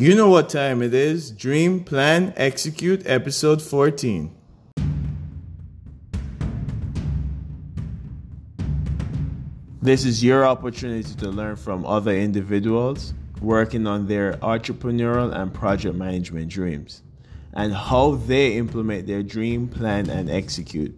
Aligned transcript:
You 0.00 0.14
know 0.14 0.28
what 0.28 0.48
time 0.48 0.80
it 0.80 0.94
is. 0.94 1.32
Dream, 1.32 1.82
Plan, 1.82 2.32
Execute, 2.36 3.02
episode 3.04 3.60
14. 3.60 4.32
This 9.82 10.04
is 10.04 10.22
your 10.22 10.46
opportunity 10.46 11.12
to 11.16 11.28
learn 11.30 11.56
from 11.56 11.84
other 11.84 12.12
individuals 12.12 13.12
working 13.40 13.88
on 13.88 14.06
their 14.06 14.34
entrepreneurial 14.34 15.34
and 15.34 15.52
project 15.52 15.96
management 15.96 16.48
dreams 16.48 17.02
and 17.54 17.74
how 17.74 18.14
they 18.14 18.52
implement 18.56 19.08
their 19.08 19.24
dream, 19.24 19.66
plan, 19.66 20.08
and 20.10 20.30
execute. 20.30 20.96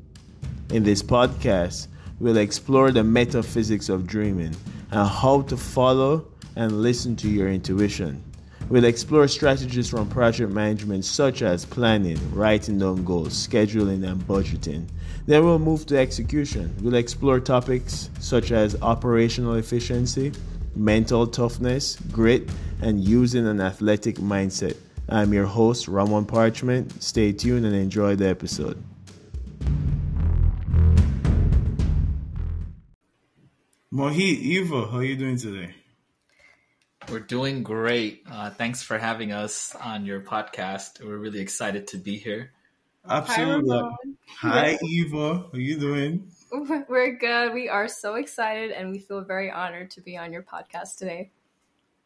In 0.74 0.82
this 0.82 1.02
podcast, 1.02 1.88
we'll 2.18 2.36
explore 2.36 2.90
the 2.90 3.02
metaphysics 3.02 3.88
of 3.88 4.06
dreaming 4.06 4.54
and 4.90 5.08
how 5.08 5.40
to 5.40 5.56
follow 5.56 6.26
and 6.54 6.82
listen 6.82 7.16
to 7.16 7.30
your 7.30 7.48
intuition. 7.48 8.22
We'll 8.70 8.84
explore 8.84 9.26
strategies 9.26 9.90
from 9.90 10.08
project 10.08 10.52
management 10.52 11.04
such 11.04 11.42
as 11.42 11.64
planning, 11.64 12.18
writing 12.32 12.78
down 12.78 13.04
goals, 13.04 13.34
scheduling, 13.34 14.08
and 14.08 14.22
budgeting. 14.22 14.86
Then 15.26 15.44
we'll 15.44 15.58
move 15.58 15.86
to 15.86 15.98
execution. 15.98 16.72
We'll 16.80 16.94
explore 16.94 17.40
topics 17.40 18.10
such 18.20 18.52
as 18.52 18.80
operational 18.80 19.54
efficiency, 19.54 20.30
mental 20.76 21.26
toughness, 21.26 21.96
grit, 22.12 22.48
and 22.80 23.02
using 23.02 23.44
an 23.48 23.60
athletic 23.60 24.18
mindset. 24.18 24.76
I'm 25.08 25.34
your 25.34 25.46
host, 25.46 25.88
Ramon 25.88 26.24
Parchment. 26.24 27.02
Stay 27.02 27.32
tuned 27.32 27.66
and 27.66 27.74
enjoy 27.74 28.14
the 28.14 28.28
episode. 28.28 28.80
Mohit, 33.92 34.38
Eva, 34.38 34.86
how 34.86 34.98
are 34.98 35.04
you 35.04 35.16
doing 35.16 35.36
today? 35.36 35.74
We're 37.10 37.18
doing 37.18 37.64
great. 37.64 38.22
Uh, 38.30 38.50
thanks 38.50 38.84
for 38.84 38.96
having 38.96 39.32
us 39.32 39.74
on 39.74 40.06
your 40.06 40.20
podcast. 40.20 41.04
We're 41.04 41.18
really 41.18 41.40
excited 41.40 41.88
to 41.88 41.96
be 41.96 42.16
here. 42.16 42.52
Absolutely. 43.08 43.80
Hi, 44.38 44.78
Hi 44.78 44.78
Eva. 44.80 45.38
How 45.38 45.50
are 45.52 45.58
you 45.58 45.76
doing? 45.76 46.30
We're 46.88 47.16
good. 47.16 47.52
We 47.52 47.68
are 47.68 47.88
so 47.88 48.14
excited 48.14 48.70
and 48.70 48.92
we 48.92 49.00
feel 49.00 49.22
very 49.22 49.50
honored 49.50 49.90
to 49.92 50.00
be 50.00 50.16
on 50.16 50.32
your 50.32 50.44
podcast 50.44 50.98
today. 50.98 51.30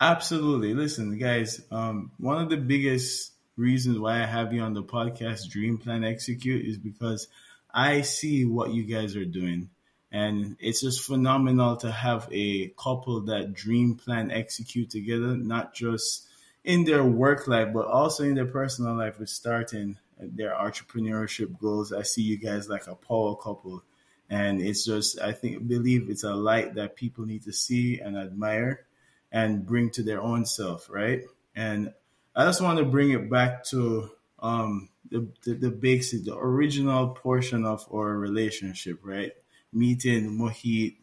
Absolutely. 0.01 0.73
Listen, 0.73 1.19
guys, 1.19 1.61
um, 1.71 2.11
one 2.17 2.43
of 2.43 2.49
the 2.49 2.57
biggest 2.57 3.33
reasons 3.59 3.99
why 3.99 4.23
I 4.23 4.27
have 4.27 4.55
you 4.55 4.63
on 4.63 4.73
the 4.73 4.83
podcast, 4.83 5.51
Dream 5.51 5.77
Plan 5.77 6.03
Execute, 6.03 6.65
is 6.65 6.79
because 6.79 7.29
I 7.73 8.01
see 8.01 8.47
what 8.47 8.73
you 8.73 8.85
guys 8.85 9.17
are 9.17 9.27
doing. 9.27 9.69
And 10.15 10.57
it's 10.61 10.81
just 10.81 11.01
phenomenal 11.01 11.77
to 11.79 11.91
have 11.91 12.29
a 12.31 12.69
couple 12.79 13.23
that 13.23 13.53
dream, 13.53 13.97
plan, 13.97 14.31
execute 14.31 14.89
together, 14.91 15.37
not 15.37 15.75
just 15.75 16.29
in 16.63 16.85
their 16.85 17.03
work 17.03 17.49
life, 17.49 17.73
but 17.75 17.89
also 17.89 18.23
in 18.23 18.37
their 18.37 18.47
personal 18.47 18.95
life 18.97 19.19
with 19.19 19.29
starting 19.29 19.99
their 20.21 20.55
entrepreneurship 20.55 21.59
goals. 21.59 21.93
I 21.93 22.03
see 22.03 22.23
you 22.23 22.37
guys 22.37 22.69
like 22.69 22.87
a 22.87 22.95
power 22.95 23.35
couple. 23.35 23.83
And 24.31 24.63
it's 24.63 24.85
just, 24.85 25.21
I 25.21 25.33
think, 25.33 25.67
believe 25.67 26.09
it's 26.09 26.23
a 26.23 26.33
light 26.33 26.77
that 26.77 26.95
people 26.95 27.27
need 27.27 27.43
to 27.47 27.53
see 27.53 27.99
and 27.99 28.17
admire 28.17 28.87
and 29.33 29.67
bring 29.67 29.91
to 29.91 30.05
their 30.05 30.23
own 30.23 30.47
self, 30.47 30.89
right? 30.89 31.23
And 31.57 31.93
I 32.37 32.45
just 32.45 32.61
want 32.61 32.79
to 32.79 32.85
bring 32.85 33.11
it 33.11 33.29
back 33.29 33.65
to 33.65 34.13
um, 34.39 34.91
the, 35.11 35.27
the, 35.43 35.55
the 35.55 35.71
basic, 35.71 36.25
the 36.25 36.39
original 36.39 37.09
portion 37.09 37.65
of 37.65 37.85
our 37.93 38.17
relationship, 38.17 39.01
right? 39.03 39.33
Meeting 39.75 40.39
Mohit 40.39 40.97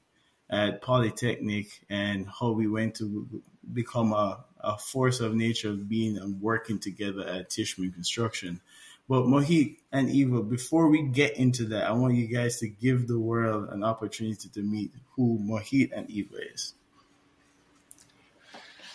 at 0.50 0.82
Polytechnic 0.82 1.68
and 1.90 2.28
how 2.28 2.52
we 2.52 2.68
went 2.68 2.96
to 2.96 3.28
become 3.74 4.14
a, 4.14 4.44
a 4.60 4.78
force 4.78 5.20
of 5.20 5.34
nature 5.34 5.70
of 5.70 5.88
being 5.88 6.18
and 6.18 6.42
working 6.42 6.80
together 6.80 7.26
at 7.28 7.50
Tishman 7.50 7.94
Construction. 7.94 8.60
But 9.08 9.24
Mohit 9.24 9.78
and 9.92 10.10
Eva, 10.10 10.42
before 10.42 10.88
we 10.88 11.04
get 11.04 11.38
into 11.38 11.66
that, 11.66 11.86
I 11.86 11.92
want 11.92 12.16
you 12.16 12.28
guys 12.28 12.60
to 12.60 12.68
give 12.68 13.08
the 13.08 13.20
world 13.20 13.70
an 13.72 13.84
opportunity 13.84 14.50
to 14.50 14.62
meet 14.62 14.92
who 15.16 15.40
Mohit 15.40 15.92
and 15.96 16.10
Eva 16.10 16.36
is. 16.54 16.74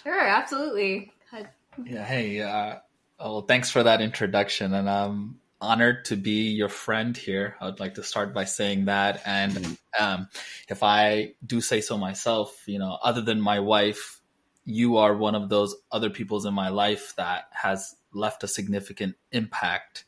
Sure, 0.02 0.20
absolutely. 0.20 1.12
Yeah, 1.84 2.04
hey, 2.04 2.40
uh, 2.40 2.76
well, 3.18 3.42
thanks 3.42 3.70
for 3.70 3.82
that 3.82 4.00
introduction. 4.00 4.72
And 4.72 4.88
um, 4.88 5.38
honored 5.60 6.04
to 6.06 6.16
be 6.16 6.50
your 6.50 6.68
friend 6.68 7.16
here. 7.16 7.56
I 7.60 7.66
would 7.66 7.80
like 7.80 7.94
to 7.94 8.02
start 8.02 8.34
by 8.34 8.44
saying 8.44 8.86
that. 8.86 9.22
And 9.24 9.52
mm-hmm. 9.52 10.04
um, 10.04 10.28
if 10.68 10.82
I 10.82 11.34
do 11.44 11.60
say 11.60 11.80
so 11.80 11.96
myself, 11.96 12.62
you 12.66 12.78
know, 12.78 12.98
other 13.02 13.22
than 13.22 13.40
my 13.40 13.60
wife, 13.60 14.20
you 14.64 14.96
are 14.96 15.16
one 15.16 15.34
of 15.34 15.48
those 15.48 15.76
other 15.90 16.10
people's 16.10 16.44
in 16.44 16.52
my 16.52 16.68
life 16.68 17.14
that 17.16 17.44
has 17.52 17.94
left 18.12 18.44
a 18.44 18.48
significant 18.48 19.16
impact 19.30 20.04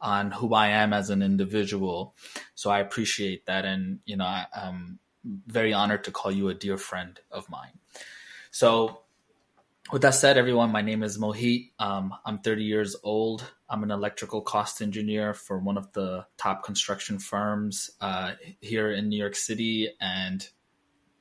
on 0.00 0.30
who 0.30 0.54
I 0.54 0.68
am 0.68 0.92
as 0.92 1.10
an 1.10 1.22
individual. 1.22 2.14
So 2.54 2.70
I 2.70 2.80
appreciate 2.80 3.46
that. 3.46 3.64
And, 3.64 4.00
you 4.04 4.16
know, 4.16 4.24
I, 4.24 4.46
I'm 4.54 4.98
very 5.46 5.72
honored 5.72 6.04
to 6.04 6.10
call 6.10 6.30
you 6.30 6.48
a 6.48 6.54
dear 6.54 6.78
friend 6.78 7.18
of 7.30 7.50
mine. 7.50 7.78
So 8.50 9.00
with 9.92 10.02
that 10.02 10.14
said, 10.14 10.36
everyone, 10.36 10.72
my 10.72 10.82
name 10.82 11.02
is 11.02 11.18
Mohit. 11.18 11.70
Um, 11.78 12.12
I'm 12.24 12.38
30 12.38 12.64
years 12.64 12.96
old. 13.04 13.44
I'm 13.68 13.82
an 13.82 13.90
electrical 13.90 14.40
cost 14.40 14.82
engineer 14.82 15.32
for 15.32 15.58
one 15.58 15.78
of 15.78 15.92
the 15.92 16.26
top 16.36 16.64
construction 16.64 17.18
firms 17.18 17.90
uh, 18.00 18.32
here 18.60 18.90
in 18.90 19.08
New 19.08 19.18
York 19.18 19.36
City 19.36 19.90
and 20.00 20.46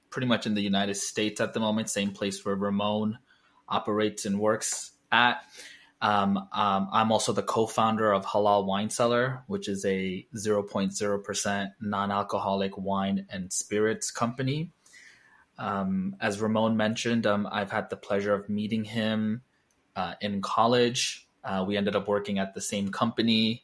pretty 0.09 0.27
much 0.27 0.47
in 0.47 0.55
the 0.55 0.61
United 0.61 0.95
States 0.95 1.41
at 1.41 1.53
the 1.53 1.59
moment. 1.59 1.89
Same 1.89 2.11
place 2.11 2.43
where 2.43 2.55
Ramon 2.55 3.19
operates 3.69 4.25
and 4.25 4.39
works 4.39 4.91
at. 5.11 5.43
Um, 6.01 6.37
um, 6.51 6.89
I'm 6.91 7.11
also 7.11 7.33
the 7.33 7.43
co-founder 7.43 8.13
of 8.13 8.25
Halal 8.25 8.65
Wine 8.65 8.89
Cellar, 8.89 9.43
which 9.47 9.67
is 9.67 9.85
a 9.85 10.25
0.0% 10.35 11.67
non-alcoholic 11.81 12.77
wine 12.77 13.27
and 13.29 13.51
spirits 13.51 14.11
company. 14.11 14.71
Um, 15.57 16.15
as 16.19 16.41
Ramon 16.41 16.77
mentioned, 16.77 17.25
um, 17.25 17.47
I've 17.49 17.71
had 17.71 17.89
the 17.89 17.95
pleasure 17.95 18.33
of 18.33 18.49
meeting 18.49 18.83
him 18.83 19.41
uh, 19.95 20.15
in 20.21 20.41
college. 20.41 21.27
Uh, 21.43 21.63
we 21.67 21.77
ended 21.77 21.95
up 21.95 22.07
working 22.07 22.39
at 22.39 22.53
the 22.53 22.61
same 22.61 22.89
company. 22.89 23.63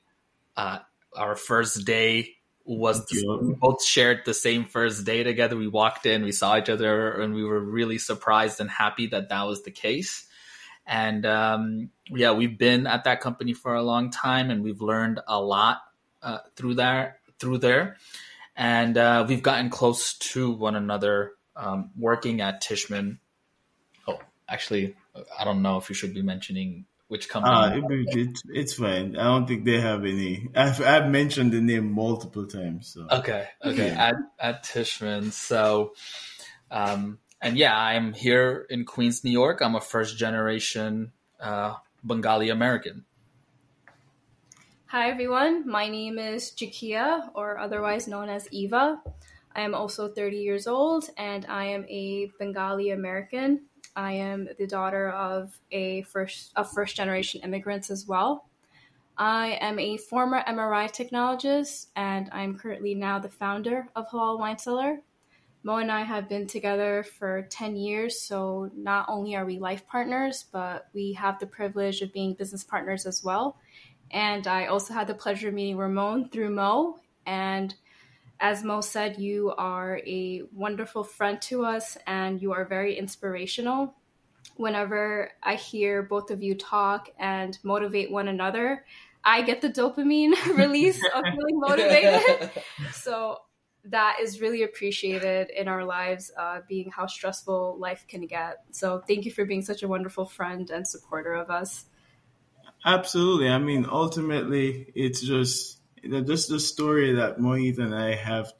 Uh, 0.55 0.79
our 1.15 1.35
first 1.35 1.85
day 1.85 2.35
was 2.63 3.05
the, 3.07 3.39
we 3.41 3.53
both 3.53 3.83
shared 3.83 4.21
the 4.25 4.33
same 4.33 4.65
first 4.65 5.03
day 5.03 5.23
together. 5.23 5.57
We 5.57 5.67
walked 5.67 6.05
in, 6.05 6.23
we 6.23 6.31
saw 6.31 6.57
each 6.57 6.69
other, 6.69 7.11
and 7.19 7.33
we 7.33 7.43
were 7.43 7.59
really 7.59 7.97
surprised 7.97 8.61
and 8.61 8.69
happy 8.69 9.07
that 9.07 9.29
that 9.29 9.43
was 9.43 9.63
the 9.63 9.71
case. 9.71 10.27
And 10.85 11.25
um, 11.25 11.89
yeah, 12.07 12.31
we've 12.31 12.57
been 12.57 12.87
at 12.87 13.03
that 13.05 13.21
company 13.21 13.53
for 13.53 13.73
a 13.73 13.83
long 13.83 14.11
time, 14.11 14.49
and 14.49 14.63
we've 14.63 14.81
learned 14.81 15.19
a 15.27 15.41
lot 15.41 15.79
uh, 16.21 16.39
through 16.55 16.75
there. 16.75 17.17
Through 17.39 17.57
there, 17.57 17.97
and 18.55 18.95
uh, 18.95 19.25
we've 19.27 19.41
gotten 19.41 19.71
close 19.71 20.13
to 20.19 20.51
one 20.51 20.75
another 20.75 21.31
um, 21.55 21.91
working 21.97 22.41
at 22.41 22.61
Tishman. 22.61 23.19
Oh, 24.07 24.19
actually, 24.47 24.95
I 25.37 25.43
don't 25.43 25.61
know 25.61 25.77
if 25.77 25.89
you 25.89 25.95
should 25.95 26.13
be 26.13 26.21
mentioning 26.21 26.85
which 27.07 27.27
company. 27.27 27.53
Uh, 27.53 27.89
it, 27.89 28.39
it's 28.49 28.73
fine. 28.73 29.17
I 29.17 29.23
don't 29.23 29.47
think 29.47 29.65
they 29.65 29.79
have 29.81 30.05
any. 30.05 30.47
I've, 30.55 30.81
I've 30.81 31.09
mentioned 31.09 31.51
the 31.51 31.61
name 31.61 31.91
multiple 31.91 32.45
times. 32.47 32.93
So. 32.93 33.07
Okay, 33.11 33.47
okay. 33.63 33.87
Yeah. 33.87 34.07
At 34.07 34.15
at 34.39 34.63
Tishman, 34.63 35.31
so. 35.31 35.93
Um, 36.71 37.19
and 37.41 37.57
yeah, 37.57 37.75
I'm 37.75 38.13
here 38.13 38.65
in 38.69 38.85
Queens, 38.85 39.23
New 39.23 39.31
York. 39.31 39.61
I'm 39.61 39.75
a 39.75 39.81
first 39.81 40.17
generation 40.17 41.11
uh, 41.39 41.73
Bengali 42.03 42.49
American. 42.49 43.03
Hi, 44.85 45.09
everyone. 45.09 45.67
My 45.67 45.87
name 45.89 46.19
is 46.19 46.51
Jakia, 46.51 47.29
or 47.33 47.57
otherwise 47.57 48.07
known 48.07 48.29
as 48.29 48.47
Eva. 48.51 49.01
I 49.55 49.61
am 49.61 49.75
also 49.75 50.07
30 50.07 50.37
years 50.37 50.67
old 50.67 51.09
and 51.17 51.45
I 51.47 51.65
am 51.65 51.85
a 51.89 52.31
Bengali 52.39 52.91
American. 52.91 53.63
I 53.95 54.13
am 54.13 54.47
the 54.57 54.67
daughter 54.67 55.09
of 55.09 55.59
a 55.71 56.03
first 56.03 56.51
of 56.55 56.71
first 56.71 56.95
generation 56.95 57.41
immigrants 57.43 57.89
as 57.89 58.07
well. 58.07 58.45
I 59.17 59.57
am 59.61 59.77
a 59.77 59.97
former 59.97 60.41
MRI 60.47 60.89
technologist 60.89 61.87
and 61.95 62.29
I'm 62.31 62.57
currently 62.57 62.95
now 62.95 63.19
the 63.19 63.29
founder 63.29 63.87
of 63.95 64.09
Halal 64.09 64.39
Wine 64.39 64.57
Cellar. 64.57 64.99
Mo 65.63 65.75
and 65.75 65.91
I 65.91 66.01
have 66.01 66.27
been 66.27 66.47
together 66.47 67.03
for 67.03 67.43
10 67.43 67.75
years, 67.75 68.19
so 68.19 68.71
not 68.75 69.05
only 69.07 69.35
are 69.35 69.45
we 69.45 69.59
life 69.59 69.85
partners, 69.85 70.45
but 70.51 70.87
we 70.93 71.13
have 71.13 71.37
the 71.37 71.45
privilege 71.45 72.01
of 72.01 72.11
being 72.11 72.33
business 72.33 72.63
partners 72.63 73.05
as 73.05 73.23
well. 73.23 73.57
And 74.09 74.47
I 74.47 74.65
also 74.65 74.95
had 74.95 75.05
the 75.05 75.13
pleasure 75.13 75.49
of 75.49 75.53
meeting 75.53 75.77
Ramon 75.77 76.29
through 76.29 76.49
Mo, 76.49 76.97
and 77.27 77.75
as 78.41 78.63
Mo 78.63 78.81
said, 78.81 79.19
you 79.19 79.53
are 79.55 80.01
a 80.05 80.41
wonderful 80.51 81.03
friend 81.03 81.39
to 81.43 81.63
us 81.63 81.95
and 82.07 82.41
you 82.41 82.53
are 82.53 82.65
very 82.65 82.97
inspirational. 82.97 83.93
Whenever 84.55 85.31
I 85.43 85.55
hear 85.55 86.01
both 86.01 86.31
of 86.31 86.41
you 86.41 86.55
talk 86.55 87.09
and 87.19 87.57
motivate 87.63 88.11
one 88.11 88.27
another, 88.27 88.83
I 89.23 89.43
get 89.43 89.61
the 89.61 89.69
dopamine 89.69 90.33
release 90.57 91.05
of 91.05 91.23
feeling 91.29 91.59
motivated. 91.59 92.51
so 92.93 93.37
that 93.85 94.17
is 94.19 94.41
really 94.41 94.63
appreciated 94.63 95.51
in 95.51 95.67
our 95.67 95.85
lives, 95.85 96.31
uh, 96.35 96.61
being 96.67 96.89
how 96.89 97.05
stressful 97.05 97.77
life 97.79 98.05
can 98.07 98.25
get. 98.25 98.63
So 98.71 99.03
thank 99.07 99.25
you 99.25 99.31
for 99.31 99.45
being 99.45 99.61
such 99.61 99.83
a 99.83 99.87
wonderful 99.87 100.25
friend 100.25 100.67
and 100.71 100.87
supporter 100.87 101.33
of 101.33 101.51
us. 101.51 101.85
Absolutely. 102.83 103.49
I 103.49 103.59
mean, 103.59 103.85
ultimately, 103.87 104.91
it's 104.95 105.21
just 105.21 105.80
just 106.03 106.49
the 106.49 106.59
story 106.59 107.13
that 107.13 107.37
Mohit 107.37 107.77
and 107.79 107.95
I 107.95 108.15
have 108.15 108.51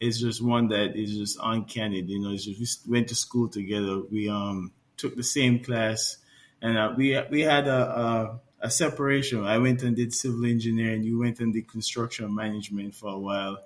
is 0.00 0.20
just 0.20 0.42
one 0.42 0.68
that 0.68 0.96
is 0.96 1.16
just 1.16 1.38
uncanny. 1.42 2.02
You 2.02 2.20
know, 2.20 2.36
just, 2.36 2.86
we 2.86 2.92
went 2.98 3.08
to 3.08 3.14
school 3.14 3.48
together. 3.48 4.00
We 4.10 4.28
um 4.28 4.72
took 4.96 5.16
the 5.16 5.22
same 5.22 5.62
class, 5.62 6.16
and 6.62 6.78
uh, 6.78 6.94
we 6.96 7.18
we 7.30 7.42
had 7.42 7.66
a, 7.66 8.00
a 8.00 8.40
a 8.60 8.70
separation. 8.70 9.44
I 9.44 9.58
went 9.58 9.82
and 9.82 9.96
did 9.96 10.14
civil 10.14 10.44
engineering. 10.44 11.02
You 11.02 11.18
went 11.18 11.40
and 11.40 11.52
did 11.52 11.68
construction 11.68 12.34
management 12.34 12.94
for 12.94 13.10
a 13.10 13.18
while, 13.18 13.58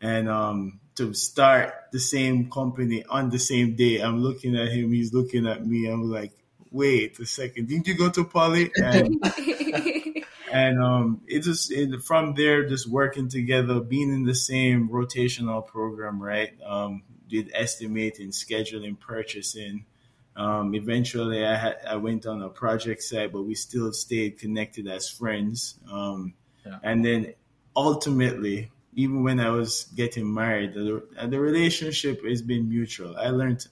and 0.00 0.28
um, 0.28 0.80
to 0.96 1.12
start 1.14 1.74
the 1.92 1.98
same 1.98 2.50
company 2.50 3.04
on 3.08 3.30
the 3.30 3.38
same 3.38 3.74
day, 3.74 4.00
I'm 4.00 4.22
looking 4.22 4.56
at 4.56 4.68
him. 4.68 4.92
He's 4.92 5.12
looking 5.12 5.46
at 5.46 5.66
me. 5.66 5.86
I'm 5.86 6.10
like, 6.10 6.32
wait 6.70 7.18
a 7.18 7.26
second. 7.26 7.68
Didn't 7.68 7.86
you 7.88 7.94
go 7.96 8.10
to 8.10 8.24
poly? 8.24 8.70
And, 8.76 9.22
and 10.54 10.80
um, 10.80 11.20
it 11.26 11.40
just 11.40 11.72
it, 11.72 12.00
from 12.04 12.34
there, 12.34 12.68
just 12.68 12.88
working 12.88 13.28
together, 13.28 13.80
being 13.80 14.14
in 14.14 14.22
the 14.22 14.36
same 14.36 14.88
rotational 14.88 15.66
program, 15.66 16.22
right? 16.22 16.52
Um, 16.64 17.02
did 17.28 17.50
estimating, 17.52 18.30
scheduling, 18.30 18.98
purchasing. 19.00 19.84
Um, 20.36 20.76
eventually, 20.76 21.44
I 21.44 21.56
had 21.56 21.78
I 21.84 21.96
went 21.96 22.24
on 22.24 22.40
a 22.40 22.48
project 22.48 23.02
site, 23.02 23.32
but 23.32 23.42
we 23.42 23.56
still 23.56 23.92
stayed 23.92 24.38
connected 24.38 24.86
as 24.86 25.08
friends. 25.08 25.76
Um, 25.90 26.34
yeah. 26.64 26.78
And 26.84 27.04
then 27.04 27.34
ultimately, 27.74 28.70
even 28.94 29.24
when 29.24 29.40
I 29.40 29.50
was 29.50 29.86
getting 29.96 30.32
married, 30.32 30.74
the, 30.74 31.02
the 31.26 31.40
relationship 31.40 32.24
has 32.24 32.42
been 32.42 32.68
mutual. 32.68 33.16
I 33.16 33.30
learned 33.30 33.66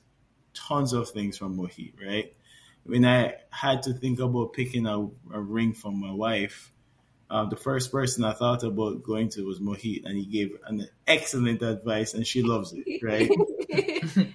tons 0.53 0.93
of 0.93 1.11
things 1.11 1.39
from 1.39 1.57
Mohit, 1.57 1.95
right? 2.05 2.35
When 2.83 3.05
I 3.05 3.37
had 3.51 3.85
to 3.85 3.93
think 3.93 4.19
about 4.19 4.53
picking 4.53 4.87
a, 4.87 5.07
a 5.33 5.41
ring 5.41 5.75
for 5.75 5.93
my 5.93 6.11
wife, 6.11 6.72
um, 7.33 7.49
the 7.49 7.57
first 7.57 7.91
person 7.91 8.25
I 8.25 8.35
thought 8.35 8.63
about 8.63 9.03
going 9.03 9.31
to 9.31 9.47
was 9.47 9.59
Mohit, 9.59 10.05
and 10.05 10.19
he 10.19 10.27
gave 10.27 10.59
an 10.67 10.87
excellent 11.07 11.63
advice, 11.63 12.13
and 12.13 12.27
she 12.27 12.43
loves 12.43 12.75
it, 12.77 13.03
right? 13.03 13.31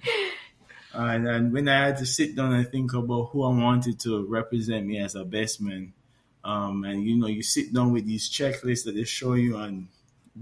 And, 0.94 1.28
and 1.28 1.52
when 1.52 1.68
I 1.68 1.86
had 1.86 1.98
to 1.98 2.06
sit 2.06 2.34
down 2.34 2.54
and 2.54 2.66
think 2.66 2.92
about 2.92 3.26
who 3.26 3.44
I 3.44 3.50
wanted 3.50 4.00
to 4.00 4.26
represent 4.26 4.84
me 4.84 4.98
as 4.98 5.14
a 5.14 5.24
best 5.24 5.60
man, 5.60 5.92
um, 6.42 6.82
and 6.82 7.04
you 7.04 7.16
know, 7.16 7.28
you 7.28 7.42
sit 7.42 7.72
down 7.72 7.92
with 7.92 8.04
these 8.04 8.28
checklists 8.28 8.84
that 8.84 8.96
they 8.96 9.04
show 9.04 9.34
you 9.34 9.56
on 9.58 9.88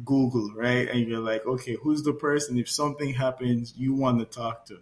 Google, 0.04 0.50
right? 0.54 0.88
And 0.88 1.00
you're 1.06 1.20
like, 1.20 1.44
okay, 1.44 1.76
who's 1.82 2.04
the 2.04 2.14
person 2.14 2.58
if 2.58 2.70
something 2.70 3.12
happens 3.12 3.74
you 3.76 3.92
want 3.92 4.20
to 4.20 4.24
talk 4.24 4.64
to? 4.66 4.78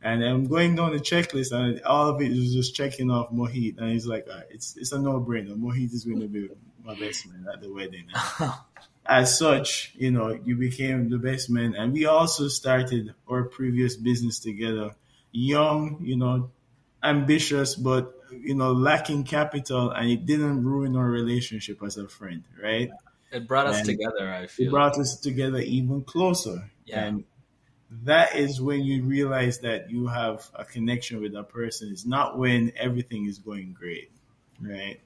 And 0.00 0.24
I'm 0.24 0.46
going 0.46 0.76
down 0.76 0.92
the 0.92 1.00
checklist, 1.00 1.52
and 1.52 1.82
all 1.82 2.08
of 2.08 2.22
it 2.22 2.32
is 2.32 2.54
just 2.54 2.74
checking 2.74 3.10
off 3.10 3.30
Mohit, 3.30 3.76
and 3.76 3.92
he's 3.92 4.06
like, 4.06 4.26
right, 4.26 4.44
it's 4.48 4.74
it's 4.78 4.92
a 4.92 4.98
no 4.98 5.20
brainer. 5.20 5.54
Mohit 5.54 5.92
is 5.92 6.04
going 6.04 6.20
to 6.20 6.28
be 6.28 6.48
best 6.94 7.26
man 7.28 7.46
at 7.52 7.60
the 7.60 7.72
wedding. 7.72 8.06
As 9.06 9.36
such, 9.36 9.92
you 9.96 10.10
know, 10.10 10.38
you 10.44 10.56
became 10.56 11.08
the 11.08 11.18
best 11.18 11.50
man, 11.50 11.74
and 11.74 11.92
we 11.92 12.06
also 12.06 12.48
started 12.48 13.14
our 13.28 13.44
previous 13.44 13.96
business 13.96 14.38
together 14.38 14.94
young, 15.32 15.98
you 16.00 16.16
know, 16.16 16.50
ambitious, 17.02 17.74
but 17.74 18.14
you 18.30 18.54
know, 18.54 18.72
lacking 18.72 19.24
capital, 19.24 19.90
and 19.90 20.10
it 20.10 20.26
didn't 20.26 20.64
ruin 20.64 20.96
our 20.96 21.08
relationship 21.08 21.82
as 21.82 21.96
a 21.96 22.08
friend, 22.08 22.44
right? 22.62 22.90
It 23.32 23.46
brought 23.46 23.66
us 23.66 23.78
and 23.78 23.86
together. 23.86 24.32
I 24.32 24.46
feel 24.46 24.68
it 24.68 24.70
brought 24.70 24.98
us 24.98 25.18
together 25.18 25.58
even 25.58 26.02
closer, 26.02 26.70
yeah. 26.84 27.04
and 27.04 27.24
that 28.04 28.36
is 28.36 28.60
when 28.60 28.82
you 28.82 29.02
realize 29.02 29.60
that 29.60 29.90
you 29.90 30.06
have 30.06 30.48
a 30.54 30.64
connection 30.64 31.20
with 31.20 31.34
a 31.34 31.42
person. 31.42 31.90
It's 31.90 32.06
not 32.06 32.38
when 32.38 32.72
everything 32.76 33.26
is 33.26 33.38
going 33.38 33.72
great, 33.72 34.10
right? 34.60 35.00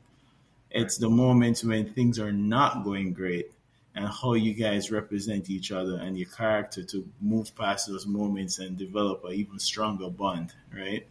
It's 0.75 0.99
the 0.99 1.09
moments 1.09 1.63
when 1.63 1.95
things 1.95 2.19
are 2.19 2.33
not 2.33 2.83
going 2.83 3.13
great 3.13 3.53
and 3.95 4.09
how 4.09 4.35
you 4.35 4.55
guys 4.55 4.91
represent 4.91 5.49
each 5.49 5.71
other 5.71 5.99
and 5.99 6.19
your 6.19 6.29
character 6.29 6.83
to 6.83 7.09
move 7.21 7.55
past 7.55 7.87
those 7.87 8.09
moments 8.09 8.59
and 8.59 8.77
develop 8.77 9.25
an 9.25 9.35
even 9.35 9.61
stronger 9.61 10.11
bond, 10.11 10.53
right? 10.77 11.07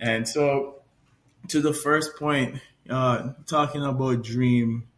And 0.00 0.28
so, 0.28 0.82
to 1.48 1.60
the 1.60 1.72
first 1.72 2.16
point, 2.16 2.60
uh, 2.90 3.34
talking 3.46 3.84
about 3.84 4.24
dream, 4.24 4.88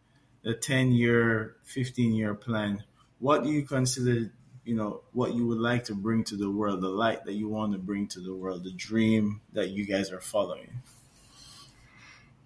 the 0.41 0.55
10 0.55 0.91
year, 0.93 1.55
15 1.65 2.15
year 2.15 2.33
plan, 2.33 2.83
what 3.19 3.43
do 3.43 3.51
you 3.51 3.61
consider, 3.61 4.31
you 4.65 4.73
know, 4.73 5.01
what 5.13 5.35
you 5.35 5.45
would 5.45 5.59
like 5.59 5.83
to 5.83 5.93
bring 5.93 6.23
to 6.23 6.35
the 6.35 6.49
world, 6.49 6.81
the 6.81 6.89
light 6.89 7.25
that 7.25 7.33
you 7.33 7.47
want 7.47 7.73
to 7.73 7.77
bring 7.77 8.07
to 8.07 8.21
the 8.21 8.33
world, 8.33 8.63
the 8.63 8.71
dream 8.71 9.41
that 9.53 9.69
you 9.69 9.85
guys 9.85 10.11
are 10.11 10.19
following? 10.19 10.81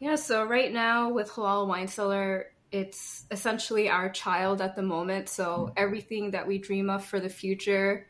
Yeah, 0.02 0.16
so 0.16 0.44
right 0.44 0.74
now 0.74 1.10
with 1.10 1.30
Halal 1.30 1.68
Wine 1.68 1.88
Cellar, 1.88 2.48
it's 2.72 3.26
essentially 3.30 3.88
our 3.88 4.10
child 4.10 4.60
at 4.60 4.76
the 4.76 4.82
moment. 4.82 5.30
So 5.30 5.68
mm. 5.70 5.74
everything 5.78 6.32
that 6.32 6.48
we 6.48 6.58
dream 6.58 6.90
of 6.90 7.06
for 7.06 7.20
the 7.20 7.30
future 7.30 8.08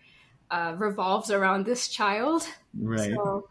uh, 0.50 0.74
revolves 0.78 1.32
around 1.32 1.66
this 1.66 1.90
child. 1.90 2.48
Right. 2.74 3.12
So 3.14 3.50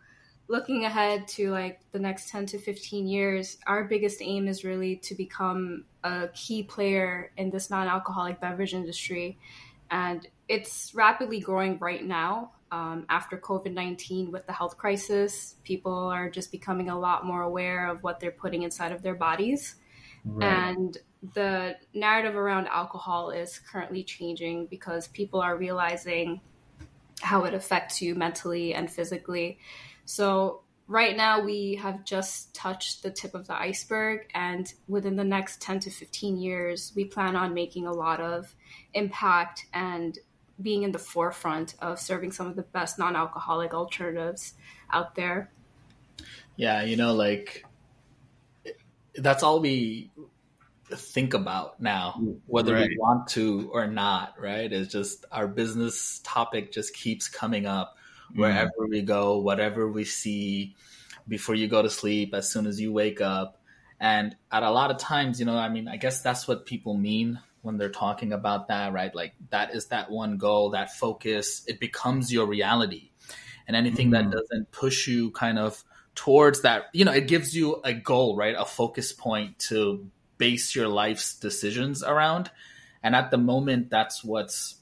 looking 0.49 0.87
ahead 0.87 1.29
to 1.29 1.51
like 1.51 1.81
the 1.93 1.99
next 1.99 2.31
10 2.31 2.47
to 2.47 2.59
15 2.59 3.07
years, 3.07 3.59
our 3.67 3.85
biggest 3.85 4.23
aim 4.23 4.49
is 4.49 4.65
really 4.65 4.97
to 4.97 5.15
become 5.15 5.85
a 6.03 6.29
key 6.29 6.63
player 6.63 7.33
in 7.37 7.51
this 7.51 7.69
non 7.69 7.89
alcoholic 7.89 8.41
beverage 8.41 8.73
industry. 8.73 9.39
And 9.91 10.27
it's 10.49 10.93
rapidly 10.95 11.41
growing 11.41 11.79
right 11.79 12.03
now. 12.03 12.53
Um, 12.73 13.05
after 13.09 13.37
COVID 13.37 13.73
19 13.73 14.31
with 14.31 14.47
the 14.47 14.53
health 14.53 14.79
crisis, 14.79 15.57
people 15.65 15.93
are 15.93 16.31
just 16.31 16.53
becoming 16.53 16.89
a 16.89 16.99
lot 16.99 17.27
more 17.27 17.43
aware 17.43 17.89
of 17.89 18.03
what 18.03 18.21
they're 18.21 18.31
putting 18.31 18.63
inside 18.63 18.93
of 18.93 19.03
their 19.03 19.17
bodies. 19.17 19.77
Right. 20.25 20.47
And 20.47 20.97
the 21.35 21.77
narrative 21.95 22.37
around 22.37 22.69
alcohol 22.69 23.31
is 23.31 23.59
currently 23.59 24.05
changing 24.05 24.67
because 24.67 25.09
people 25.09 25.41
are 25.41 25.57
realizing 25.57 26.41
how 27.21 27.45
it 27.45 27.55
affects 27.55 28.01
you 28.01 28.15
mentally 28.15 28.75
and 28.75 28.91
physically. 28.91 29.59
So, 30.05 30.63
right 30.87 31.17
now, 31.17 31.41
we 31.41 31.77
have 31.77 32.05
just 32.05 32.55
touched 32.55 33.03
the 33.03 33.11
tip 33.11 33.35
of 33.35 33.47
the 33.47 33.55
iceberg, 33.55 34.27
and 34.35 34.73
within 34.89 35.17
the 35.17 35.25
next 35.25 35.61
10 35.61 35.81
to 35.81 35.91
15 35.91 36.39
years, 36.39 36.93
we 36.97 37.05
plan 37.05 37.37
on 37.37 37.55
making 37.55 37.87
a 37.87 37.93
lot 37.93 38.21
of 38.21 38.55
impact 38.95 39.67
and 39.73 40.19
being 40.63 40.83
in 40.83 40.93
the 40.93 40.99
forefront 40.99 41.75
of 41.81 41.99
serving 41.99 42.33
some 42.33 42.47
of 42.47 42.57
the 42.57 42.63
best 42.63 42.99
non 42.99 43.17
alcoholic 43.17 43.75
alternatives 43.75 44.55
out 44.93 45.15
there. 45.15 45.51
Yeah, 46.57 46.83
you 46.83 46.97
know, 46.97 47.15
like 47.15 47.65
that's 49.15 49.43
all 49.43 49.61
we 49.61 50.11
think 50.93 51.35
about 51.35 51.81
now, 51.81 52.21
whether 52.47 52.75
right. 52.75 52.89
we 52.89 52.97
want 52.99 53.29
to 53.29 53.71
or 53.73 53.87
not, 53.87 54.35
right? 54.39 54.73
It's 54.73 54.93
just 54.93 55.25
our 55.31 55.47
business 55.47 56.21
topic 56.25 56.73
just 56.73 56.95
keeps 56.95 57.29
coming 57.29 57.67
up 57.67 57.97
wherever 58.35 58.71
mm. 58.81 58.91
we 58.91 59.03
go, 59.03 59.39
whatever 59.39 59.89
we 59.91 60.05
see 60.05 60.75
before 61.29 61.55
you 61.55 61.69
go 61.69 61.83
to 61.83 61.91
sleep, 61.91 62.35
as 62.35 62.51
soon 62.51 62.67
as 62.67 62.81
you 62.81 62.93
wake 62.93 63.21
up. 63.21 63.61
And 64.01 64.35
at 64.51 64.63
a 64.63 64.71
lot 64.71 64.91
of 64.91 64.99
times, 64.99 65.39
you 65.39 65.47
know, 65.47 65.57
I 65.57 65.69
mean, 65.69 65.87
I 65.87 65.97
guess 65.97 66.23
that's 66.23 66.49
what 66.49 66.67
people 66.67 66.97
mean 66.97 67.41
when 67.63 67.77
they're 67.77 67.91
talking 67.91 68.33
about 68.33 68.69
that, 68.69 68.93
right? 68.93 69.15
Like 69.15 69.35
that 69.51 69.75
is 69.75 69.87
that 69.87 70.11
one 70.11 70.39
goal, 70.39 70.71
that 70.71 70.95
focus, 70.95 71.63
it 71.67 71.81
becomes 71.81 72.33
your 72.33 72.47
reality. 72.47 73.11
And 73.67 73.77
anything 73.77 74.09
mm. 74.09 74.13
that 74.13 74.31
doesn't 74.31 74.73
push 74.73 75.07
you 75.07 75.31
kind 75.31 75.59
of 75.59 75.85
towards 76.15 76.63
that 76.63 76.87
you 76.93 77.05
know 77.05 77.13
it 77.13 77.29
gives 77.29 77.57
you 77.57 77.81
a 77.85 77.93
goal 77.93 78.37
right 78.37 78.55
a 78.59 78.65
focus 78.65 79.13
point 79.13 79.59
to 79.59 80.07
base 80.39 80.75
your 80.75 80.89
life's 80.89 81.39
decisions 81.39 82.03
around 82.03 82.51
and 83.03 83.15
at 83.15 83.31
the 83.31 83.39
moment 83.39 83.91
that's 83.91 84.25
what's 84.25 84.77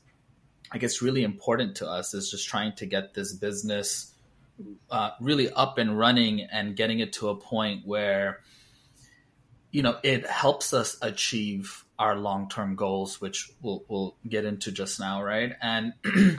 i 0.72 0.78
guess 0.78 1.02
really 1.02 1.22
important 1.22 1.76
to 1.76 1.86
us 1.86 2.14
is 2.14 2.30
just 2.30 2.48
trying 2.48 2.72
to 2.72 2.86
get 2.86 3.14
this 3.14 3.32
business 3.32 4.14
uh, 4.90 5.10
really 5.20 5.48
up 5.50 5.78
and 5.78 5.96
running 5.96 6.40
and 6.40 6.74
getting 6.74 6.98
it 6.98 7.12
to 7.12 7.28
a 7.28 7.36
point 7.36 7.86
where 7.86 8.40
you 9.70 9.82
know 9.82 9.96
it 10.02 10.26
helps 10.26 10.72
us 10.72 10.96
achieve 11.02 11.84
our 11.98 12.16
long-term 12.16 12.76
goals 12.76 13.20
which 13.20 13.50
we'll, 13.62 13.84
we'll 13.88 14.16
get 14.28 14.44
into 14.44 14.70
just 14.70 15.00
now 15.00 15.22
right 15.22 15.54
and 15.60 15.92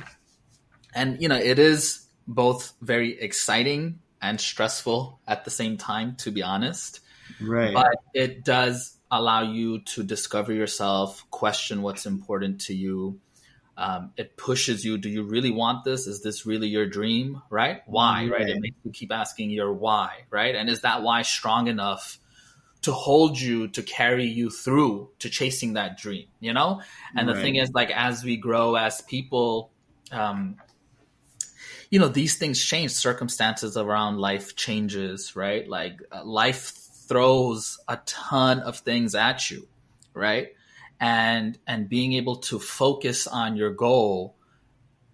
and 0.93 1.21
you 1.21 1.27
know 1.27 1.37
it 1.37 1.59
is 1.59 2.05
both 2.29 2.73
very 2.81 3.19
exciting 3.19 3.99
and 4.21 4.39
stressful 4.39 5.19
at 5.27 5.45
the 5.45 5.51
same 5.51 5.77
time, 5.77 6.15
to 6.17 6.31
be 6.31 6.43
honest. 6.43 6.99
Right. 7.41 7.73
But 7.73 7.95
it 8.13 8.43
does 8.43 8.97
allow 9.11 9.41
you 9.41 9.79
to 9.79 10.03
discover 10.03 10.53
yourself, 10.53 11.25
question 11.31 11.81
what's 11.81 12.05
important 12.05 12.61
to 12.61 12.75
you. 12.75 13.19
Um, 13.77 14.11
it 14.17 14.35
pushes 14.35 14.83
you. 14.83 14.97
Do 14.97 15.09
you 15.09 15.23
really 15.23 15.51
want 15.51 15.85
this? 15.85 16.05
Is 16.05 16.21
this 16.21 16.45
really 16.45 16.67
your 16.67 16.85
dream? 16.85 17.41
Right? 17.49 17.81
Why? 17.85 18.23
Right. 18.23 18.31
right? 18.31 18.49
It 18.49 18.59
makes 18.59 18.75
you 18.83 18.91
keep 18.91 19.11
asking 19.11 19.51
your 19.51 19.73
why. 19.73 20.25
Right? 20.29 20.53
And 20.53 20.69
is 20.69 20.81
that 20.81 21.01
why 21.01 21.21
strong 21.21 21.67
enough 21.67 22.19
to 22.81 22.91
hold 22.93 23.39
you 23.39 23.67
to 23.67 23.83
carry 23.83 24.25
you 24.25 24.49
through 24.49 25.09
to 25.19 25.29
chasing 25.29 25.73
that 25.73 25.97
dream 25.97 26.27
you 26.39 26.53
know? 26.53 26.81
And 27.15 27.27
right. 27.27 27.35
the 27.35 27.41
thing 27.41 27.55
is 27.55 27.71
like 27.73 27.91
as 27.91 28.23
we 28.23 28.37
grow 28.37 28.75
as 28.75 29.01
people 29.01 29.71
um 30.11 30.57
you 31.89 31.99
know 31.99 32.07
these 32.07 32.37
things 32.37 32.63
change. 32.63 32.91
Circumstances 32.91 33.75
around 33.75 34.17
life 34.17 34.55
changes 34.55 35.35
right? 35.35 35.67
Like 35.67 36.01
uh, 36.11 36.23
life 36.23 36.73
throws 37.07 37.79
a 37.87 37.97
ton 38.05 38.59
of 38.59 38.79
things 38.79 39.15
at 39.15 39.49
you 39.49 39.67
right? 40.13 40.49
And 40.99 41.57
and 41.65 41.89
being 41.89 42.13
able 42.13 42.37
to 42.37 42.59
focus 42.59 43.25
on 43.27 43.55
your 43.55 43.71
goal 43.71 44.35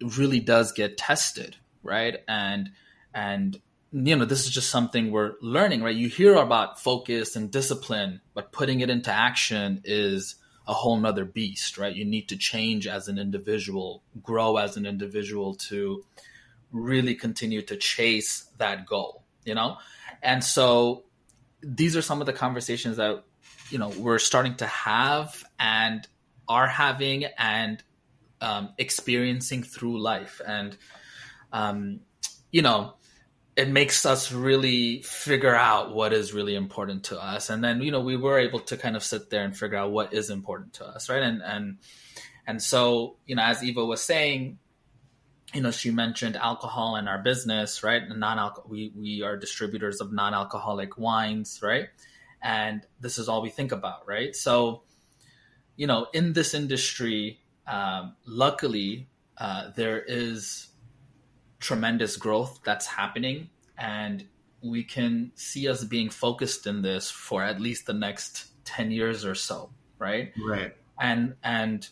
really 0.00 0.40
does 0.40 0.72
get 0.72 0.96
tested 0.96 1.56
right? 1.82 2.16
And 2.28 2.70
and 3.14 3.60
you 3.92 4.16
know 4.16 4.24
this 4.24 4.44
is 4.46 4.50
just 4.50 4.70
something 4.70 5.10
we're 5.10 5.34
learning 5.40 5.82
right? 5.82 5.96
You 5.96 6.08
hear 6.08 6.34
about 6.34 6.80
focus 6.80 7.36
and 7.36 7.50
discipline 7.50 8.20
but 8.34 8.52
putting 8.52 8.80
it 8.80 8.90
into 8.90 9.10
action 9.10 9.80
is 9.84 10.36
a 10.66 10.72
whole 10.72 10.96
nother 10.96 11.24
beast 11.24 11.78
right? 11.78 11.94
You 11.94 12.04
need 12.04 12.28
to 12.28 12.36
change 12.36 12.86
as 12.86 13.08
an 13.08 13.18
individual 13.18 14.02
grow 14.22 14.56
as 14.56 14.76
an 14.76 14.86
individual 14.86 15.54
to 15.54 16.04
really 16.72 17.14
continue 17.14 17.62
to 17.62 17.76
chase 17.76 18.48
that 18.58 18.86
goal 18.86 19.22
you 19.46 19.54
know? 19.54 19.78
And 20.22 20.44
so 20.44 21.04
these 21.62 21.96
are 21.96 22.02
some 22.02 22.20
of 22.20 22.26
the 22.26 22.32
conversations 22.34 22.98
that 22.98 23.24
you 23.70 23.78
know 23.78 23.88
we're 23.88 24.18
starting 24.18 24.56
to 24.56 24.66
have 24.66 25.42
and 25.58 26.06
are 26.48 26.66
having 26.66 27.24
and 27.38 27.82
um, 28.40 28.70
experiencing 28.78 29.62
through 29.62 30.00
life. 30.00 30.40
And 30.46 30.76
um, 31.52 32.00
you 32.50 32.62
know 32.62 32.94
it 33.56 33.70
makes 33.70 34.04
us 34.04 34.30
really 34.30 35.00
figure 35.00 35.54
out 35.54 35.94
what 35.94 36.12
is 36.12 36.34
really 36.34 36.54
important 36.54 37.04
to 37.04 37.20
us. 37.20 37.48
And 37.48 37.64
then 37.64 37.80
you 37.80 37.90
know 37.90 38.00
we 38.00 38.16
were 38.16 38.38
able 38.38 38.60
to 38.60 38.76
kind 38.76 38.96
of 38.96 39.02
sit 39.02 39.30
there 39.30 39.42
and 39.42 39.56
figure 39.56 39.78
out 39.78 39.90
what 39.90 40.12
is 40.12 40.30
important 40.30 40.74
to 40.74 40.86
us 40.86 41.08
right? 41.08 41.22
And 41.22 41.42
and 41.42 41.78
and 42.46 42.62
so 42.62 43.16
you 43.26 43.34
know 43.34 43.42
as 43.42 43.64
eva 43.64 43.84
was 43.84 44.02
saying 44.02 44.58
you 45.54 45.62
know 45.62 45.70
she 45.70 45.90
mentioned 45.90 46.36
alcohol 46.36 46.96
in 46.96 47.08
our 47.08 47.18
business 47.22 47.82
right? 47.82 48.02
Non-alcohol 48.06 48.68
we 48.68 48.92
we 48.94 49.22
are 49.22 49.36
distributors 49.36 50.00
of 50.02 50.12
non-alcoholic 50.12 50.98
wines 50.98 51.60
right? 51.62 51.88
And 52.42 52.82
this 53.00 53.18
is 53.18 53.28
all 53.28 53.40
we 53.40 53.50
think 53.50 53.72
about 53.72 54.06
right? 54.06 54.36
So 54.36 54.82
you 55.76 55.86
know 55.86 56.08
in 56.12 56.34
this 56.34 56.52
industry 56.52 57.40
um, 57.66 58.16
luckily 58.26 59.08
uh, 59.38 59.70
there 59.76 60.00
is 60.00 60.68
tremendous 61.60 62.16
growth 62.16 62.60
that's 62.64 62.86
happening 62.86 63.48
and 63.78 64.24
we 64.62 64.82
can 64.82 65.30
see 65.34 65.68
us 65.68 65.84
being 65.84 66.10
focused 66.10 66.66
in 66.66 66.82
this 66.82 67.10
for 67.10 67.42
at 67.42 67.60
least 67.60 67.86
the 67.86 67.92
next 67.92 68.46
10 68.64 68.90
years 68.90 69.24
or 69.24 69.34
so 69.34 69.70
right? 69.98 70.32
Right. 70.44 70.74
And 70.98 71.34
and 71.42 71.88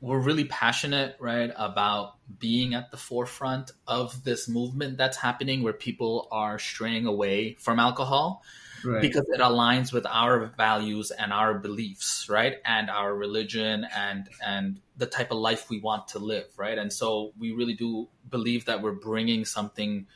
we're 0.00 0.20
really 0.20 0.44
passionate 0.44 1.16
right 1.18 1.50
about 1.56 2.14
being 2.38 2.74
at 2.74 2.90
the 2.90 2.96
forefront 2.96 3.70
of 3.86 4.24
this 4.24 4.48
movement 4.48 4.98
that's 4.98 5.16
happening 5.16 5.62
where 5.62 5.72
people 5.72 6.28
are 6.30 6.58
straying 6.58 7.06
away 7.06 7.54
from 7.58 7.78
alcohol 7.78 8.42
right. 8.84 9.00
because 9.00 9.28
it 9.28 9.40
aligns 9.40 9.92
with 9.92 10.06
our 10.06 10.46
values 10.56 11.10
and 11.10 11.32
our 11.32 11.54
beliefs 11.54 12.28
right 12.28 12.56
and 12.64 12.90
our 12.90 13.14
religion 13.14 13.86
and 13.96 14.28
and 14.44 14.80
the 14.96 15.06
type 15.06 15.30
of 15.30 15.38
life 15.38 15.68
we 15.70 15.80
want 15.80 16.08
to 16.08 16.18
live 16.18 16.46
right 16.56 16.78
and 16.78 16.92
so 16.92 17.32
we 17.38 17.52
really 17.52 17.74
do 17.74 18.08
believe 18.28 18.64
that 18.66 18.82
we're 18.82 18.92
bringing 18.92 19.44
something 19.44 20.06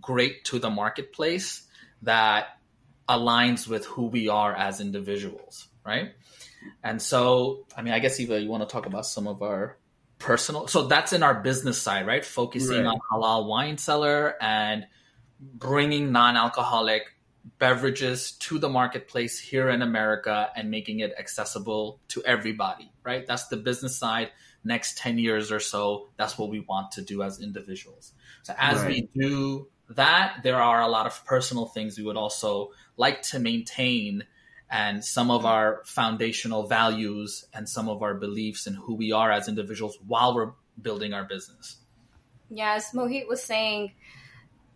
great 0.00 0.44
to 0.44 0.58
the 0.58 0.70
marketplace 0.70 1.62
that 2.02 2.58
aligns 3.08 3.68
with 3.68 3.84
who 3.86 4.06
we 4.06 4.28
are 4.28 4.54
as 4.54 4.80
individuals 4.80 5.68
right 5.84 6.12
and 6.82 7.00
so 7.00 7.66
i 7.76 7.82
mean 7.82 7.92
i 7.92 7.98
guess 7.98 8.18
eva 8.20 8.40
you 8.40 8.48
want 8.48 8.66
to 8.66 8.72
talk 8.72 8.86
about 8.86 9.06
some 9.06 9.26
of 9.26 9.42
our 9.42 9.76
personal 10.18 10.66
so 10.66 10.86
that's 10.86 11.12
in 11.12 11.22
our 11.22 11.42
business 11.42 11.80
side 11.80 12.06
right 12.06 12.24
focusing 12.24 12.84
right. 12.84 12.86
on 12.86 12.98
halal 13.12 13.46
wine 13.46 13.76
cellar 13.76 14.34
and 14.40 14.86
bringing 15.40 16.12
non-alcoholic 16.12 17.13
beverages 17.58 18.32
to 18.32 18.58
the 18.58 18.68
marketplace 18.68 19.38
here 19.38 19.68
in 19.68 19.82
America 19.82 20.50
and 20.56 20.70
making 20.70 21.00
it 21.00 21.14
accessible 21.18 22.00
to 22.08 22.22
everybody, 22.24 22.90
right? 23.02 23.26
That's 23.26 23.48
the 23.48 23.56
business 23.56 23.96
side. 23.96 24.30
Next 24.64 24.96
10 24.98 25.18
years 25.18 25.52
or 25.52 25.60
so, 25.60 26.08
that's 26.16 26.38
what 26.38 26.48
we 26.48 26.60
want 26.60 26.92
to 26.92 27.02
do 27.02 27.22
as 27.22 27.40
individuals. 27.40 28.12
So 28.44 28.54
as 28.58 28.80
right. 28.80 28.88
we 29.14 29.20
do 29.20 29.68
that, 29.90 30.38
there 30.42 30.60
are 30.60 30.80
a 30.80 30.88
lot 30.88 31.06
of 31.06 31.24
personal 31.26 31.66
things 31.66 31.98
we 31.98 32.04
would 32.04 32.16
also 32.16 32.70
like 32.96 33.22
to 33.22 33.38
maintain 33.38 34.24
and 34.70 35.04
some 35.04 35.30
of 35.30 35.44
our 35.44 35.82
foundational 35.84 36.66
values 36.66 37.44
and 37.52 37.68
some 37.68 37.88
of 37.88 38.02
our 38.02 38.14
beliefs 38.14 38.66
and 38.66 38.74
who 38.74 38.94
we 38.94 39.12
are 39.12 39.30
as 39.30 39.48
individuals 39.48 39.98
while 40.06 40.34
we're 40.34 40.52
building 40.80 41.12
our 41.12 41.24
business. 41.24 41.76
Yeah, 42.50 42.74
as 42.74 42.90
Mohit 42.92 43.28
was 43.28 43.42
saying, 43.42 43.92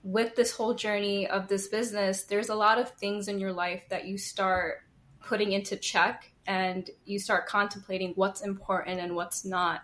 with 0.08 0.34
this 0.36 0.52
whole 0.52 0.72
journey 0.72 1.26
of 1.26 1.48
this 1.48 1.68
business, 1.68 2.22
there's 2.22 2.48
a 2.48 2.54
lot 2.54 2.78
of 2.78 2.88
things 2.92 3.28
in 3.28 3.38
your 3.38 3.52
life 3.52 3.82
that 3.90 4.06
you 4.06 4.16
start 4.16 4.78
putting 5.22 5.52
into 5.52 5.76
check 5.76 6.32
and 6.46 6.88
you 7.04 7.18
start 7.18 7.46
contemplating 7.46 8.12
what's 8.14 8.40
important 8.40 9.00
and 9.00 9.14
what's 9.14 9.44
not. 9.44 9.82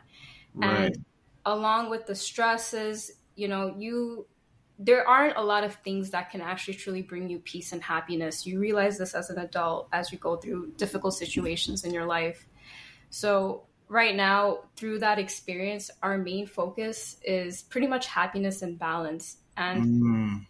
Right. 0.55 0.87
And 0.87 1.05
along 1.45 1.91
with 1.91 2.07
the 2.07 2.15
stresses, 2.15 3.11
you 3.37 3.49
know, 3.49 3.75
you 3.77 4.27
there 4.79 5.07
aren't 5.07 5.37
a 5.37 5.43
lot 5.43 5.63
of 5.63 5.75
things 5.85 6.11
that 6.11 6.31
can 6.31 6.41
actually 6.41 6.75
truly 6.75 7.03
bring 7.03 7.29
you 7.29 7.39
peace 7.39 7.73
and 7.73 7.83
happiness. 7.83 8.47
You 8.47 8.59
realize 8.59 8.97
this 8.97 9.15
as 9.15 9.29
an 9.29 9.39
adult 9.39 9.89
as 9.93 10.11
you 10.11 10.17
go 10.17 10.37
through 10.37 10.73
difficult 10.79 11.15
situations 11.15 11.85
in 11.85 11.93
your 11.93 12.07
life. 12.07 12.47
So, 13.11 13.65
right 13.89 14.17
now, 14.17 14.61
through 14.75 15.01
that 15.01 15.19
experience, 15.19 15.91
our 16.03 16.17
main 16.17 16.47
focus 16.47 17.19
is 17.23 17.63
pretty 17.63 17.87
much 17.87 18.07
happiness 18.07 18.63
and 18.63 18.79
balance. 18.79 19.37
And 19.57 20.03
mm. 20.03 20.47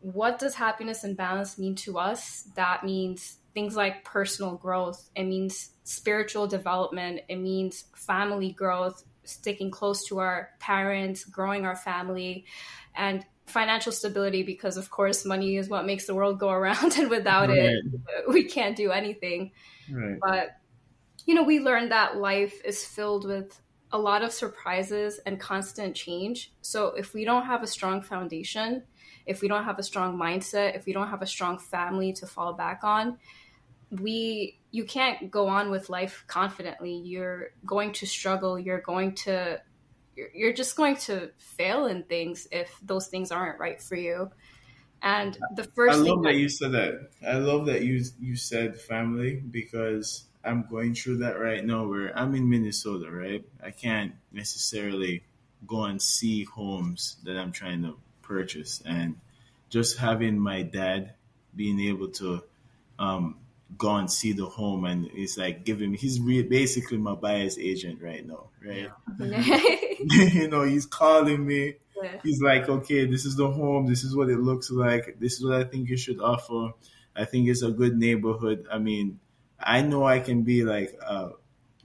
what 0.00 0.38
does 0.38 0.54
happiness 0.54 1.04
and 1.04 1.16
balance 1.16 1.58
mean 1.58 1.74
to 1.76 1.98
us? 1.98 2.42
That 2.54 2.84
means 2.84 3.38
things 3.54 3.76
like 3.76 4.04
personal 4.04 4.56
growth, 4.56 5.08
it 5.16 5.24
means 5.24 5.70
spiritual 5.84 6.46
development, 6.46 7.20
it 7.28 7.36
means 7.36 7.84
family 7.94 8.52
growth, 8.52 9.02
sticking 9.24 9.70
close 9.70 10.06
to 10.06 10.18
our 10.18 10.50
parents, 10.60 11.24
growing 11.24 11.64
our 11.64 11.76
family, 11.76 12.44
and 12.94 13.24
financial 13.46 13.92
stability 13.92 14.42
because 14.42 14.76
of 14.76 14.90
course 14.90 15.24
money 15.24 15.56
is 15.56 15.68
what 15.68 15.86
makes 15.86 16.06
the 16.06 16.14
world 16.14 16.38
go 16.38 16.50
around 16.60 16.96
and 16.98 17.08
without 17.08 17.48
right. 17.48 17.58
it 17.58 17.84
we 18.28 18.44
can't 18.44 18.76
do 18.76 18.90
anything 18.90 19.50
right. 19.90 20.18
but 20.20 20.50
you 21.24 21.34
know 21.34 21.42
we 21.42 21.58
learned 21.58 21.90
that 21.90 22.16
life 22.18 22.60
is 22.64 22.84
filled 22.84 23.26
with 23.26 23.58
a 23.90 23.98
lot 23.98 24.22
of 24.22 24.32
surprises 24.32 25.18
and 25.24 25.40
constant 25.40 25.94
change. 25.94 26.52
So 26.60 26.88
if 26.88 27.14
we 27.14 27.24
don't 27.24 27.46
have 27.46 27.62
a 27.62 27.66
strong 27.66 28.02
foundation, 28.02 28.82
if 29.26 29.40
we 29.40 29.48
don't 29.48 29.64
have 29.64 29.78
a 29.78 29.82
strong 29.82 30.18
mindset, 30.18 30.76
if 30.76 30.86
we 30.86 30.92
don't 30.92 31.08
have 31.08 31.22
a 31.22 31.26
strong 31.26 31.58
family 31.58 32.12
to 32.14 32.26
fall 32.26 32.52
back 32.52 32.80
on, 32.82 33.18
we 33.90 34.58
you 34.70 34.84
can't 34.84 35.30
go 35.30 35.48
on 35.48 35.70
with 35.70 35.88
life 35.88 36.24
confidently. 36.26 36.94
You're 36.94 37.50
going 37.64 37.92
to 37.94 38.06
struggle, 38.06 38.58
you're 38.58 38.80
going 38.80 39.14
to 39.26 39.60
you're 40.34 40.52
just 40.52 40.76
going 40.76 40.96
to 40.96 41.30
fail 41.38 41.86
in 41.86 42.02
things 42.02 42.48
if 42.50 42.76
those 42.82 43.06
things 43.06 43.30
aren't 43.30 43.58
right 43.58 43.80
for 43.80 43.94
you. 43.94 44.30
And 45.00 45.38
the 45.54 45.64
first 45.64 45.96
I 45.96 46.00
love 46.00 46.22
that, 46.24 46.30
that 46.30 46.38
you 46.38 46.48
said 46.48 46.72
that. 46.72 47.10
I 47.26 47.34
love 47.34 47.66
that 47.66 47.82
you 47.82 48.02
you 48.18 48.36
said 48.36 48.80
family 48.80 49.36
because 49.36 50.27
I'm 50.44 50.66
going 50.70 50.94
through 50.94 51.18
that 51.18 51.38
right 51.38 51.64
now 51.64 51.86
where 51.86 52.16
I'm 52.16 52.34
in 52.34 52.48
Minnesota, 52.48 53.10
right? 53.10 53.44
I 53.62 53.70
can't 53.70 54.12
necessarily 54.32 55.22
go 55.66 55.84
and 55.84 56.00
see 56.00 56.44
homes 56.44 57.16
that 57.24 57.36
I'm 57.36 57.52
trying 57.52 57.82
to 57.82 57.96
purchase. 58.22 58.82
And 58.86 59.16
just 59.68 59.98
having 59.98 60.38
my 60.38 60.62
dad 60.62 61.14
being 61.54 61.80
able 61.80 62.08
to 62.08 62.42
um, 62.98 63.36
go 63.76 63.96
and 63.96 64.10
see 64.10 64.32
the 64.32 64.46
home 64.46 64.84
and 64.84 65.10
it's 65.12 65.36
like 65.36 65.64
giving 65.64 65.90
me, 65.90 65.98
he's 65.98 66.20
re- 66.20 66.42
basically 66.42 66.98
my 66.98 67.14
buyer's 67.14 67.58
agent 67.58 68.00
right 68.00 68.26
now, 68.26 68.48
right? 68.64 68.90
Yeah. 69.20 69.74
you 70.00 70.48
know, 70.48 70.62
he's 70.62 70.86
calling 70.86 71.44
me. 71.44 71.74
Yeah. 72.00 72.20
He's 72.22 72.40
like, 72.40 72.68
okay, 72.68 73.06
this 73.06 73.24
is 73.24 73.36
the 73.36 73.50
home. 73.50 73.86
This 73.86 74.04
is 74.04 74.14
what 74.14 74.30
it 74.30 74.38
looks 74.38 74.70
like. 74.70 75.16
This 75.18 75.34
is 75.34 75.44
what 75.44 75.54
I 75.54 75.64
think 75.64 75.88
you 75.88 75.96
should 75.96 76.20
offer. 76.20 76.72
I 77.16 77.24
think 77.24 77.48
it's 77.48 77.62
a 77.62 77.72
good 77.72 77.98
neighborhood. 77.98 78.66
I 78.70 78.78
mean, 78.78 79.18
I 79.60 79.82
know 79.82 80.04
I 80.04 80.20
can 80.20 80.42
be 80.42 80.64
like 80.64 80.98
a, 81.06 81.30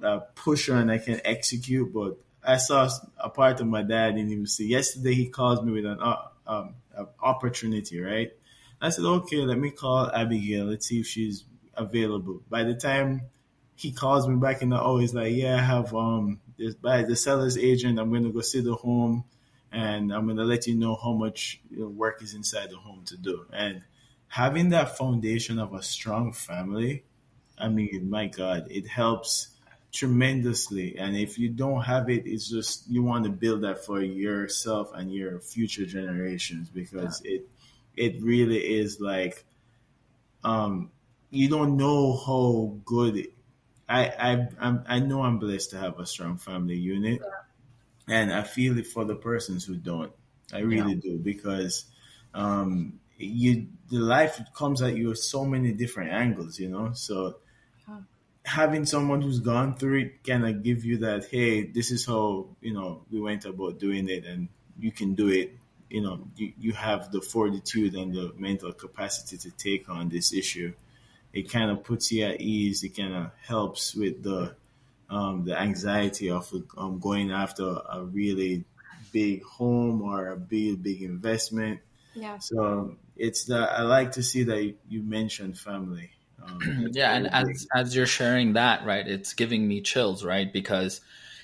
a 0.01 0.19
pusher 0.35 0.75
and 0.75 0.91
I 0.91 0.97
can 0.97 1.21
execute, 1.25 1.93
but 1.93 2.17
I 2.45 2.57
saw 2.57 2.89
a 3.17 3.29
part 3.29 3.61
of 3.61 3.67
my 3.67 3.83
dad 3.83 4.17
he 4.17 4.37
was 4.37 4.55
say 4.55 4.65
yesterday 4.65 5.13
he 5.13 5.27
called 5.27 5.65
me 5.65 5.73
with 5.73 5.85
an, 5.85 5.99
uh, 5.99 6.27
um, 6.45 6.75
opportunity, 7.21 7.99
right? 7.99 8.31
I 8.81 8.89
said, 8.89 9.05
okay, 9.05 9.37
let 9.37 9.57
me 9.57 9.71
call 9.71 10.11
Abigail. 10.11 10.65
Let's 10.65 10.87
see 10.87 10.99
if 10.99 11.07
she's 11.07 11.45
available. 11.75 12.41
By 12.49 12.63
the 12.63 12.75
time 12.75 13.21
he 13.75 13.91
calls 13.91 14.27
me 14.27 14.35
back 14.35 14.61
in 14.61 14.69
the 14.69 14.81
oh, 14.81 14.97
he's 14.97 15.13
like, 15.13 15.33
yeah, 15.33 15.55
I 15.55 15.61
have 15.61 15.95
um 15.95 16.39
this 16.57 16.75
by 16.75 17.03
the 17.03 17.15
seller's 17.15 17.57
agent. 17.57 17.99
I'm 17.99 18.11
gonna 18.11 18.29
go 18.29 18.41
see 18.41 18.61
the 18.61 18.75
home, 18.75 19.23
and 19.71 20.13
I'm 20.13 20.27
gonna 20.27 20.43
let 20.43 20.67
you 20.67 20.75
know 20.75 20.95
how 20.95 21.13
much 21.13 21.61
work 21.71 22.21
is 22.21 22.33
inside 22.33 22.69
the 22.69 22.77
home 22.77 23.03
to 23.05 23.17
do. 23.17 23.45
And 23.51 23.83
having 24.27 24.69
that 24.69 24.97
foundation 24.97 25.59
of 25.59 25.73
a 25.73 25.81
strong 25.81 26.33
family, 26.33 27.03
I 27.57 27.69
mean, 27.69 28.09
my 28.09 28.27
God, 28.27 28.67
it 28.69 28.87
helps 28.87 29.49
tremendously. 29.91 30.97
And 30.97 31.15
if 31.15 31.37
you 31.37 31.49
don't 31.49 31.81
have 31.81 32.09
it, 32.09 32.25
it's 32.25 32.49
just 32.49 32.89
you 32.89 33.03
want 33.03 33.25
to 33.25 33.29
build 33.29 33.61
that 33.61 33.85
for 33.85 34.01
yourself 34.01 34.91
and 34.93 35.13
your 35.13 35.39
future 35.39 35.85
generations 35.85 36.69
because 36.69 37.21
yeah. 37.23 37.35
it 37.35 37.49
it 37.95 38.21
really 38.23 38.57
is 38.57 38.99
like 38.99 39.45
um 40.43 40.89
you 41.29 41.47
don't 41.47 41.77
know 41.77 42.17
how 42.17 42.75
good 42.85 43.17
it, 43.17 43.33
I 43.87 44.05
I 44.05 44.47
I'm, 44.59 44.83
i 44.87 44.99
know 44.99 45.21
I'm 45.21 45.39
blessed 45.39 45.71
to 45.71 45.77
have 45.77 45.99
a 45.99 46.05
strong 46.05 46.37
family 46.37 46.77
unit, 46.77 47.21
yeah. 48.07 48.15
and 48.15 48.33
I 48.33 48.43
feel 48.43 48.77
it 48.77 48.87
for 48.87 49.05
the 49.05 49.15
persons 49.15 49.65
who 49.65 49.75
don't. 49.75 50.11
I 50.51 50.59
really 50.59 50.93
yeah. 50.93 51.01
do 51.01 51.17
because 51.17 51.85
um, 52.33 52.99
you 53.17 53.67
the 53.89 53.99
life 53.99 54.39
comes 54.55 54.81
at 54.81 54.95
you 54.95 55.09
with 55.09 55.19
so 55.19 55.45
many 55.45 55.71
different 55.71 56.11
angles, 56.11 56.59
you 56.59 56.69
know. 56.69 56.93
So 56.93 57.37
having 58.45 58.85
someone 58.85 59.21
who's 59.21 59.39
gone 59.39 59.75
through 59.75 59.99
it 59.99 60.23
kind 60.23 60.45
of 60.45 60.63
give 60.63 60.83
you 60.83 60.97
that, 60.97 61.25
hey, 61.25 61.63
this 61.63 61.91
is 61.91 62.05
how 62.05 62.47
you 62.61 62.73
know 62.73 63.03
we 63.11 63.19
went 63.19 63.45
about 63.45 63.79
doing 63.79 64.09
it, 64.09 64.25
and 64.25 64.49
you 64.79 64.91
can 64.91 65.15
do 65.15 65.29
it. 65.29 65.55
You 65.89 66.01
know, 66.01 66.27
you, 66.35 66.53
you 66.59 66.71
have 66.73 67.11
the 67.11 67.21
fortitude 67.21 67.93
and 67.93 68.13
the 68.13 68.33
mental 68.37 68.73
capacity 68.73 69.37
to 69.37 69.51
take 69.51 69.89
on 69.89 70.09
this 70.09 70.33
issue. 70.33 70.73
It 71.31 71.51
kind 71.51 71.69
of 71.71 71.83
puts 71.83 72.11
you 72.11 72.25
at 72.25 72.41
ease. 72.41 72.83
It 72.83 72.97
kind 72.97 73.13
of 73.13 73.31
helps 73.45 73.95
with 73.95 74.23
the 74.23 74.55
um, 75.09 75.45
the 75.45 75.59
anxiety 75.59 76.31
of 76.31 76.51
um, 76.77 76.99
going 76.99 77.31
after 77.31 77.79
a 77.89 78.03
really 78.03 78.65
big 79.11 79.43
home 79.43 80.01
or 80.01 80.29
a 80.29 80.37
big 80.37 80.81
big 80.81 81.01
investment. 81.01 81.81
Yeah. 82.15 82.39
So 82.39 82.97
it's 83.15 83.45
that 83.45 83.71
I 83.71 83.83
like 83.83 84.13
to 84.13 84.23
see 84.23 84.43
that 84.43 84.75
you 84.89 85.01
mentioned 85.03 85.57
family. 85.57 86.11
Um, 86.47 86.89
yeah, 86.91 87.13
and 87.13 87.27
as 87.27 87.67
as 87.73 87.95
you're 87.95 88.05
sharing 88.05 88.53
that, 88.53 88.85
right, 88.85 89.07
it's 89.07 89.33
giving 89.33 89.67
me 89.67 89.81
chills, 89.81 90.23
right? 90.23 90.51
Because 90.51 91.01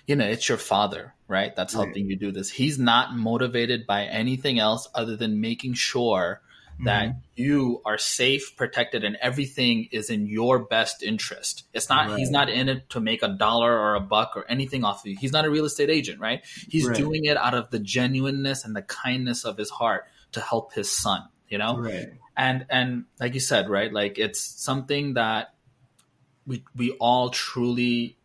you 0.08 0.16
know 0.16 0.26
it's 0.26 0.48
your 0.48 0.58
father, 0.58 1.14
right? 1.28 1.56
That's 1.56 1.74
helping 1.74 2.10
you 2.10 2.16
do 2.16 2.32
this. 2.32 2.50
He's 2.50 2.80
not 2.80 3.16
motivated 3.16 3.86
by 3.86 4.06
anything 4.06 4.60
else 4.60 4.88
other 4.94 5.16
than 5.16 5.42
making 5.42 5.74
sure 5.74 6.42
that 6.84 7.10
mm-hmm. 7.10 7.20
you 7.36 7.82
are 7.86 7.98
safe, 7.98 8.56
protected, 8.56 9.04
and 9.04 9.18
everything 9.22 9.90
is 9.92 10.10
in 10.10 10.28
your 10.28 10.60
best 10.60 11.04
interest. 11.04 11.66
It's 11.74 11.90
not, 11.90 12.10
right. 12.10 12.18
he's 12.18 12.32
not 12.32 12.50
in 12.50 12.70
it 12.70 12.90
to 12.92 13.02
make 13.02 13.22
a 13.22 13.28
dollar 13.28 13.78
or 13.78 13.96
a 13.96 14.00
buck 14.00 14.34
or 14.36 14.46
anything 14.50 14.84
off 14.86 15.02
of 15.02 15.08
you. 15.08 15.18
He's 15.20 15.34
not 15.34 15.46
a 15.46 15.50
real 15.50 15.66
estate 15.66 15.90
agent, 15.90 16.20
right? 16.20 16.46
He's 16.70 16.88
right. 16.88 16.96
doing 16.96 17.26
it 17.26 17.36
out 17.36 17.54
of 17.54 17.70
the 17.70 17.80
genuineness 17.80 18.64
and 18.64 18.76
the 18.76 18.82
kindness 18.82 19.44
of 19.44 19.58
his 19.58 19.70
heart 19.70 20.06
to 20.32 20.42
help 20.42 20.74
his 20.74 20.90
son, 20.90 21.24
you 21.50 21.58
know? 21.58 21.78
Right. 21.78 22.10
And, 22.38 22.66
and 22.70 23.06
like 23.20 23.34
you 23.34 23.40
said, 23.40 23.70
right? 23.70 23.92
Like 23.92 24.18
it's 24.18 24.40
something 24.40 25.16
that 25.16 25.54
we, 26.46 26.64
we 26.76 26.92
all 26.94 27.30
truly 27.30 28.18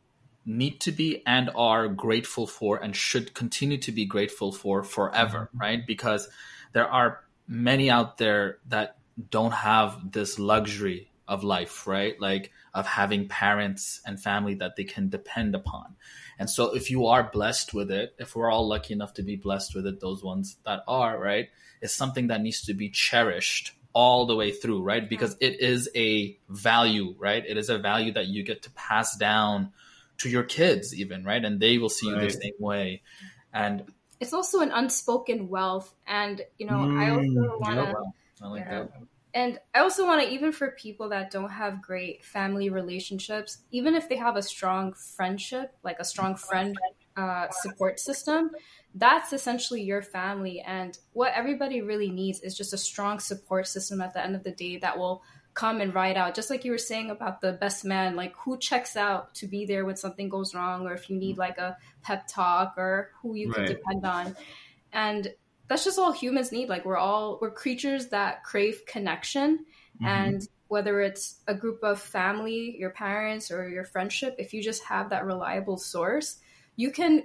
need 0.46 0.80
to 0.80 0.92
be 0.92 1.22
and 1.26 1.50
are 1.54 1.88
grateful 1.88 2.46
for 2.46 2.76
and 2.76 2.94
should 2.94 3.34
continue 3.34 3.78
to 3.78 3.92
be 3.92 4.04
grateful 4.04 4.52
for 4.52 4.82
forever, 4.82 5.48
mm-hmm. 5.48 5.58
right? 5.58 5.86
Because 5.86 6.28
there 6.72 6.86
are 6.86 7.20
many 7.48 7.90
out 7.90 8.18
there 8.18 8.58
that 8.68 8.96
don't 9.30 9.52
have 9.52 10.12
this 10.12 10.38
luxury 10.38 11.10
of 11.26 11.44
life, 11.44 11.86
right? 11.86 12.20
Like 12.20 12.52
of 12.72 12.86
having 12.86 13.28
parents 13.28 14.00
and 14.04 14.20
family 14.20 14.54
that 14.56 14.76
they 14.76 14.84
can 14.84 15.08
depend 15.08 15.54
upon. 15.54 15.96
And 16.38 16.50
so 16.50 16.74
if 16.74 16.90
you 16.90 17.06
are 17.06 17.30
blessed 17.32 17.74
with 17.74 17.90
it, 17.90 18.14
if 18.18 18.34
we're 18.34 18.50
all 18.50 18.66
lucky 18.66 18.94
enough 18.94 19.14
to 19.14 19.22
be 19.22 19.36
blessed 19.36 19.74
with 19.74 19.86
it, 19.86 20.00
those 20.00 20.22
ones 20.22 20.56
that 20.64 20.80
are, 20.88 21.18
right, 21.18 21.48
it's 21.80 21.94
something 21.94 22.28
that 22.28 22.40
needs 22.40 22.62
to 22.62 22.74
be 22.74 22.90
cherished 22.90 23.72
all 23.92 24.26
the 24.26 24.34
way 24.34 24.50
through, 24.50 24.82
right? 24.82 25.08
Because 25.08 25.36
it 25.40 25.60
is 25.60 25.88
a 25.94 26.36
value, 26.48 27.14
right? 27.18 27.44
It 27.46 27.56
is 27.56 27.70
a 27.70 27.78
value 27.78 28.12
that 28.14 28.26
you 28.26 28.42
get 28.42 28.62
to 28.62 28.70
pass 28.72 29.16
down 29.16 29.72
to 30.18 30.28
your 30.28 30.42
kids 30.42 30.94
even, 30.94 31.24
right? 31.24 31.44
And 31.44 31.60
they 31.60 31.78
will 31.78 31.88
see 31.88 32.12
right. 32.12 32.22
you 32.22 32.28
the 32.28 32.34
same 32.34 32.54
way. 32.58 33.02
And 33.52 33.84
it's 34.20 34.32
also 34.32 34.60
an 34.60 34.70
unspoken 34.72 35.48
wealth 35.48 35.94
and 36.06 36.42
you 36.58 36.66
know 36.66 36.74
mm, 36.74 36.98
i 36.98 37.10
also 37.10 37.58
want 37.58 37.76
to 37.76 37.94
i 38.42 38.48
like 38.48 38.68
that 38.68 38.90
and 39.34 39.58
i 39.74 39.80
also 39.80 40.06
want 40.06 40.22
to 40.22 40.28
even 40.32 40.50
for 40.50 40.70
people 40.72 41.10
that 41.10 41.30
don't 41.30 41.50
have 41.50 41.82
great 41.82 42.24
family 42.24 42.70
relationships 42.70 43.58
even 43.70 43.94
if 43.94 44.08
they 44.08 44.16
have 44.16 44.36
a 44.36 44.42
strong 44.42 44.94
friendship 44.94 45.74
like 45.82 45.98
a 45.98 46.04
strong 46.04 46.34
friend 46.34 46.76
uh, 47.16 47.46
support 47.50 48.00
system 48.00 48.50
that's 48.94 49.32
essentially 49.32 49.82
your 49.82 50.02
family. 50.02 50.60
And 50.60 50.96
what 51.12 51.32
everybody 51.34 51.82
really 51.82 52.10
needs 52.10 52.40
is 52.40 52.56
just 52.56 52.72
a 52.72 52.78
strong 52.78 53.18
support 53.18 53.66
system 53.66 54.00
at 54.00 54.14
the 54.14 54.24
end 54.24 54.36
of 54.36 54.44
the 54.44 54.52
day 54.52 54.76
that 54.78 54.96
will 54.96 55.22
come 55.52 55.80
and 55.80 55.94
ride 55.94 56.16
out. 56.16 56.34
Just 56.34 56.50
like 56.50 56.64
you 56.64 56.70
were 56.70 56.78
saying 56.78 57.10
about 57.10 57.40
the 57.40 57.52
best 57.52 57.84
man 57.84 58.16
like 58.16 58.34
who 58.36 58.56
checks 58.56 58.96
out 58.96 59.34
to 59.34 59.46
be 59.46 59.66
there 59.66 59.84
when 59.84 59.96
something 59.96 60.28
goes 60.28 60.54
wrong 60.54 60.86
or 60.86 60.94
if 60.94 61.10
you 61.10 61.16
need 61.16 61.38
like 61.38 61.58
a 61.58 61.76
pep 62.02 62.26
talk 62.28 62.74
or 62.76 63.10
who 63.20 63.34
you 63.34 63.48
right. 63.48 63.56
can 63.56 63.66
depend 63.66 64.06
on. 64.06 64.36
And 64.92 65.32
that's 65.68 65.84
just 65.84 65.98
all 65.98 66.12
humans 66.12 66.52
need 66.52 66.68
like 66.68 66.84
we're 66.84 66.96
all 66.96 67.38
we're 67.40 67.50
creatures 67.50 68.08
that 68.08 68.44
crave 68.44 68.82
connection 68.86 69.58
mm-hmm. 69.96 70.06
and 70.06 70.48
whether 70.68 71.00
it's 71.00 71.40
a 71.46 71.54
group 71.54 71.82
of 71.82 72.00
family 72.00 72.76
your 72.78 72.90
parents 72.90 73.50
or 73.50 73.68
your 73.68 73.84
friendship 73.84 74.34
if 74.38 74.52
you 74.52 74.62
just 74.62 74.82
have 74.84 75.10
that 75.10 75.24
reliable 75.24 75.76
source 75.76 76.38
you 76.76 76.90
can 76.90 77.22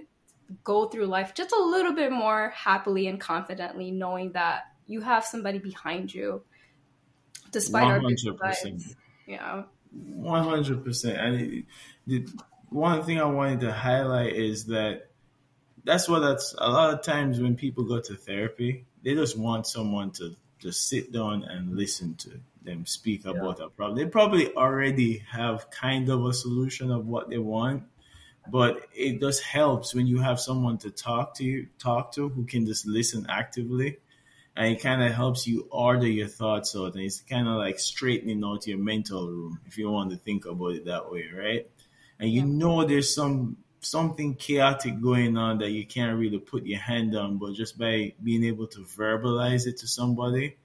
go 0.63 0.87
through 0.87 1.05
life 1.05 1.33
just 1.35 1.51
a 1.51 1.63
little 1.63 1.93
bit 1.93 2.11
more 2.11 2.49
happily 2.49 3.07
and 3.07 3.19
confidently 3.19 3.91
knowing 3.91 4.31
that 4.31 4.63
you 4.87 5.01
have 5.01 5.23
somebody 5.23 5.59
behind 5.59 6.13
you 6.13 6.41
despite 7.51 7.83
100%. 7.83 7.91
our 7.93 8.01
Yeah. 9.27 9.63
One 9.91 10.43
hundred 10.43 10.83
percent. 10.83 11.17
And 11.17 11.63
the 12.05 12.27
one 12.69 13.03
thing 13.03 13.19
I 13.19 13.25
wanted 13.25 13.61
to 13.61 13.71
highlight 13.71 14.33
is 14.33 14.65
that 14.65 15.08
that's 15.89 16.07
what 16.07 16.19
that's 16.19 16.53
a 16.57 16.69
lot 16.69 16.93
of 16.93 17.01
times 17.01 17.39
when 17.39 17.55
people 17.55 17.83
go 17.83 17.99
to 17.99 18.15
therapy, 18.15 18.85
they 19.03 19.15
just 19.15 19.37
want 19.37 19.65
someone 19.65 20.11
to 20.11 20.35
just 20.59 20.87
sit 20.87 21.11
down 21.11 21.43
and 21.43 21.75
listen 21.75 22.15
to 22.15 22.39
them 22.61 22.85
speak 22.85 23.25
yeah. 23.25 23.31
about 23.31 23.59
a 23.59 23.69
problem. 23.69 23.97
They 23.97 24.05
probably 24.05 24.53
already 24.53 25.23
have 25.31 25.71
kind 25.71 26.09
of 26.09 26.25
a 26.25 26.33
solution 26.33 26.91
of 26.91 27.07
what 27.07 27.29
they 27.29 27.39
want, 27.39 27.83
but 28.47 28.81
it 28.93 29.19
just 29.19 29.41
helps 29.41 29.95
when 29.95 30.05
you 30.05 30.19
have 30.19 30.39
someone 30.39 30.77
to 30.79 30.91
talk 30.91 31.33
to 31.35 31.43
you, 31.43 31.67
talk 31.79 32.11
to 32.13 32.29
who 32.29 32.45
can 32.45 32.67
just 32.67 32.85
listen 32.85 33.25
actively 33.27 33.97
and 34.55 34.75
it 34.75 34.83
kind 34.83 35.01
of 35.01 35.11
helps 35.11 35.47
you 35.47 35.67
order 35.71 36.07
your 36.07 36.27
thoughts 36.27 36.75
out 36.75 36.93
and 36.93 37.03
it's 37.03 37.21
kind 37.21 37.47
of 37.47 37.55
like 37.55 37.79
straightening 37.79 38.43
out 38.43 38.67
your 38.67 38.77
mental 38.77 39.27
room 39.27 39.59
if 39.65 39.77
you 39.77 39.89
want 39.89 40.11
to 40.11 40.17
think 40.17 40.45
about 40.45 40.73
it 40.73 40.85
that 40.85 41.09
way 41.09 41.25
right 41.35 41.69
and 42.19 42.29
you 42.29 42.43
know 42.43 42.83
there's 42.83 43.13
some 43.13 43.55
something 43.81 44.35
chaotic 44.35 45.01
going 45.01 45.37
on 45.37 45.57
that 45.59 45.71
you 45.71 45.85
can't 45.85 46.19
really 46.19 46.39
put 46.39 46.65
your 46.65 46.79
hand 46.79 47.15
on 47.15 47.37
but 47.37 47.53
just 47.53 47.77
by 47.77 48.13
being 48.23 48.43
able 48.43 48.67
to 48.67 48.79
verbalize 48.81 49.67
it 49.67 49.77
to 49.77 49.87
somebody 49.87 50.55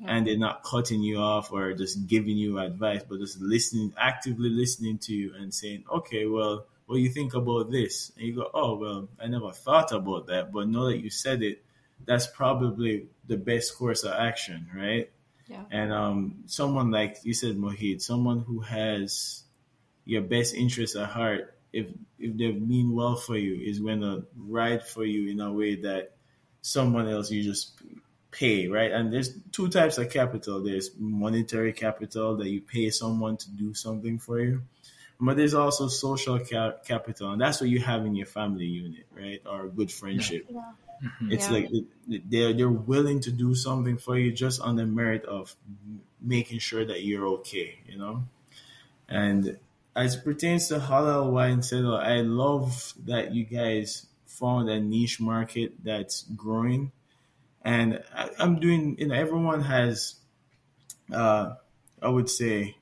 yeah. 0.00 0.06
and 0.08 0.26
they're 0.26 0.38
not 0.38 0.62
cutting 0.62 1.02
you 1.02 1.18
off 1.18 1.52
or 1.52 1.72
just 1.74 2.06
giving 2.06 2.36
you 2.36 2.58
advice 2.58 3.02
but 3.08 3.18
just 3.18 3.40
listening 3.40 3.92
actively 3.98 4.50
listening 4.50 4.98
to 4.98 5.12
you 5.12 5.32
and 5.38 5.52
saying 5.52 5.84
okay 5.92 6.26
well 6.26 6.64
what 6.86 6.96
do 6.96 7.02
you 7.02 7.10
think 7.10 7.34
about 7.34 7.70
this 7.70 8.12
and 8.16 8.26
you 8.26 8.34
go 8.34 8.48
oh 8.54 8.76
well 8.76 9.08
i 9.20 9.26
never 9.26 9.50
thought 9.50 9.90
about 9.92 10.28
that 10.28 10.52
but 10.52 10.68
now 10.68 10.84
that 10.84 10.98
you 10.98 11.10
said 11.10 11.42
it 11.42 11.62
that's 12.06 12.26
probably 12.26 13.06
the 13.26 13.36
best 13.36 13.76
course 13.76 14.04
of 14.04 14.12
action, 14.12 14.68
right? 14.74 15.10
Yeah. 15.46 15.64
And 15.70 15.92
um, 15.92 16.44
someone 16.46 16.90
like 16.90 17.18
you 17.24 17.34
said, 17.34 17.56
Mohit, 17.56 18.02
someone 18.02 18.40
who 18.40 18.60
has 18.60 19.42
your 20.04 20.22
best 20.22 20.54
interest 20.54 20.96
at 20.96 21.08
heart, 21.08 21.54
if 21.72 21.86
if 22.18 22.36
they 22.36 22.52
mean 22.52 22.94
well 22.94 23.16
for 23.16 23.36
you, 23.36 23.54
is 23.54 23.80
going 23.80 24.00
to 24.00 24.24
ride 24.36 24.86
for 24.86 25.04
you 25.04 25.30
in 25.30 25.40
a 25.40 25.52
way 25.52 25.76
that 25.76 26.12
someone 26.62 27.08
else 27.08 27.30
you 27.30 27.42
just 27.42 27.72
pay, 28.30 28.68
right? 28.68 28.92
And 28.92 29.12
there's 29.12 29.34
two 29.52 29.68
types 29.68 29.98
of 29.98 30.10
capital. 30.10 30.62
There's 30.62 30.90
monetary 30.98 31.72
capital 31.72 32.36
that 32.36 32.48
you 32.48 32.60
pay 32.60 32.90
someone 32.90 33.36
to 33.38 33.50
do 33.50 33.74
something 33.74 34.18
for 34.18 34.40
you, 34.40 34.62
but 35.20 35.36
there's 35.36 35.54
also 35.54 35.88
social 35.88 36.38
ca- 36.38 36.76
capital, 36.84 37.32
and 37.32 37.40
that's 37.40 37.60
what 37.60 37.70
you 37.70 37.80
have 37.80 38.04
in 38.06 38.14
your 38.14 38.26
family 38.26 38.66
unit, 38.66 39.06
right? 39.16 39.42
Or 39.46 39.68
good 39.68 39.90
friendship. 39.90 40.46
Yeah. 40.48 40.72
Mm-hmm. 41.02 41.32
It's 41.32 41.46
yeah. 41.46 41.52
like 41.52 41.70
they're 42.06 42.52
they're 42.52 42.68
willing 42.68 43.20
to 43.20 43.32
do 43.32 43.54
something 43.54 43.96
for 43.96 44.18
you 44.18 44.32
just 44.32 44.60
on 44.60 44.76
the 44.76 44.84
merit 44.84 45.24
of 45.24 45.54
making 46.20 46.58
sure 46.58 46.84
that 46.84 47.02
you're 47.02 47.26
okay, 47.26 47.78
you 47.86 47.96
know. 47.96 48.24
And 49.08 49.58
as 49.94 50.16
pertains 50.16 50.68
to 50.68 50.78
halal 50.78 51.32
wine 51.32 51.62
cellar, 51.62 52.00
I 52.00 52.20
love 52.20 52.94
that 53.04 53.34
you 53.34 53.44
guys 53.44 54.06
found 54.26 54.68
a 54.68 54.80
niche 54.80 55.20
market 55.20 55.72
that's 55.82 56.22
growing, 56.36 56.92
and 57.62 58.02
I, 58.14 58.30
am 58.38 58.60
doing. 58.60 58.96
You 58.98 59.08
know, 59.08 59.14
everyone 59.14 59.62
has, 59.62 60.14
uh, 61.12 61.54
I 62.00 62.08
would 62.08 62.30
say, 62.30 62.76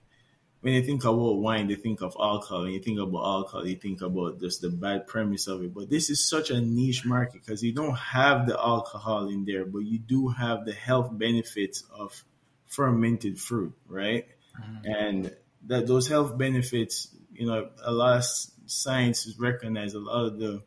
when 0.60 0.74
you 0.74 0.82
think 0.82 1.04
about 1.04 1.38
wine, 1.38 1.68
they 1.68 1.76
think 1.76 2.02
of 2.02 2.16
alcohol. 2.18 2.62
When 2.62 2.72
you 2.72 2.80
think 2.80 2.98
about 2.98 3.24
alcohol, 3.24 3.66
you 3.66 3.76
think 3.76 4.02
about 4.02 4.40
just 4.40 4.60
the 4.60 4.70
bad 4.70 5.06
premise 5.06 5.46
of 5.46 5.62
it. 5.62 5.72
But 5.72 5.88
this 5.88 6.10
is 6.10 6.28
such 6.28 6.50
a 6.50 6.60
niche 6.60 7.04
market 7.04 7.44
because 7.44 7.62
you 7.62 7.72
don't 7.72 7.96
have 7.96 8.46
the 8.46 8.58
alcohol 8.58 9.28
in 9.28 9.44
there, 9.44 9.64
but 9.64 9.80
you 9.80 9.98
do 9.98 10.28
have 10.28 10.64
the 10.64 10.74
health 10.74 11.16
benefits 11.16 11.84
of 11.96 12.24
fermented 12.66 13.38
fruit, 13.38 13.72
right? 13.88 14.26
Mm-hmm. 14.60 14.92
And 14.92 15.36
that 15.68 15.86
those 15.86 16.08
health 16.08 16.36
benefits, 16.36 17.08
you 17.32 17.46
know, 17.46 17.68
a 17.82 17.92
lot 17.92 18.18
of 18.18 18.24
science 18.66 19.24
has 19.24 19.38
recognized 19.38 19.94
a 19.94 20.00
lot 20.00 20.26
of 20.26 20.38
the 20.38 20.62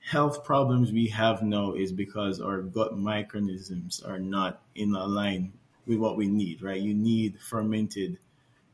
health 0.00 0.44
problems 0.44 0.90
we 0.90 1.08
have 1.08 1.42
now 1.42 1.74
is 1.74 1.92
because 1.92 2.40
our 2.40 2.62
gut 2.62 2.96
microorganisms 2.96 4.02
are 4.02 4.18
not 4.18 4.60
in 4.74 4.92
line 4.92 5.52
with 5.86 5.98
what 5.98 6.16
we 6.16 6.26
need, 6.26 6.62
right? 6.62 6.80
You 6.80 6.94
need 6.94 7.40
fermented 7.40 8.18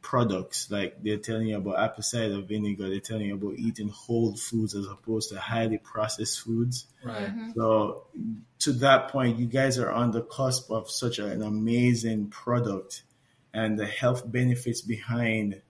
products. 0.00 0.70
Like 0.70 1.02
they're 1.02 1.16
telling 1.16 1.48
you 1.48 1.56
about 1.56 1.80
apple 1.80 2.02
cider 2.02 2.40
vinegar. 2.40 2.88
They're 2.88 3.00
telling 3.00 3.26
you 3.26 3.34
about 3.34 3.54
eating 3.56 3.88
whole 3.88 4.36
foods 4.36 4.74
as 4.74 4.86
opposed 4.86 5.30
to 5.30 5.40
highly 5.40 5.78
processed 5.78 6.40
foods. 6.40 6.86
Right. 7.02 7.26
Mm-hmm. 7.26 7.50
So 7.56 8.06
to 8.60 8.72
that 8.74 9.08
point, 9.08 9.38
you 9.38 9.46
guys 9.46 9.78
are 9.78 9.90
on 9.90 10.12
the 10.12 10.22
cusp 10.22 10.70
of 10.70 10.90
such 10.90 11.18
an 11.18 11.42
amazing 11.42 12.28
product 12.28 13.02
and 13.54 13.78
the 13.78 13.86
health 13.86 14.30
benefits 14.30 14.82
behind 14.82 15.62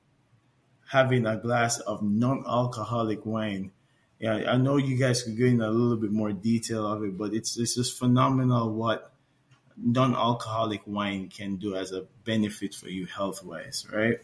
having 0.88 1.26
a 1.26 1.36
glass 1.36 1.78
of 1.80 2.02
non-alcoholic 2.02 3.24
wine. 3.26 3.70
Yeah, 4.18 4.44
I 4.48 4.56
know 4.56 4.78
you 4.78 4.96
guys 4.96 5.22
could 5.22 5.38
go 5.38 5.44
in 5.44 5.60
a 5.60 5.70
little 5.70 5.98
bit 5.98 6.10
more 6.10 6.32
detail 6.32 6.86
of 6.86 7.04
it, 7.04 7.16
but 7.18 7.34
it's 7.34 7.58
it's 7.58 7.74
just 7.74 7.98
phenomenal 7.98 8.72
what 8.72 9.12
non-alcoholic 9.76 10.82
wine 10.86 11.28
can 11.28 11.56
do 11.56 11.76
as 11.76 11.92
a 11.92 12.06
benefit 12.24 12.74
for 12.74 12.88
you 12.88 13.06
health-wise, 13.06 13.86
right? 13.92 14.18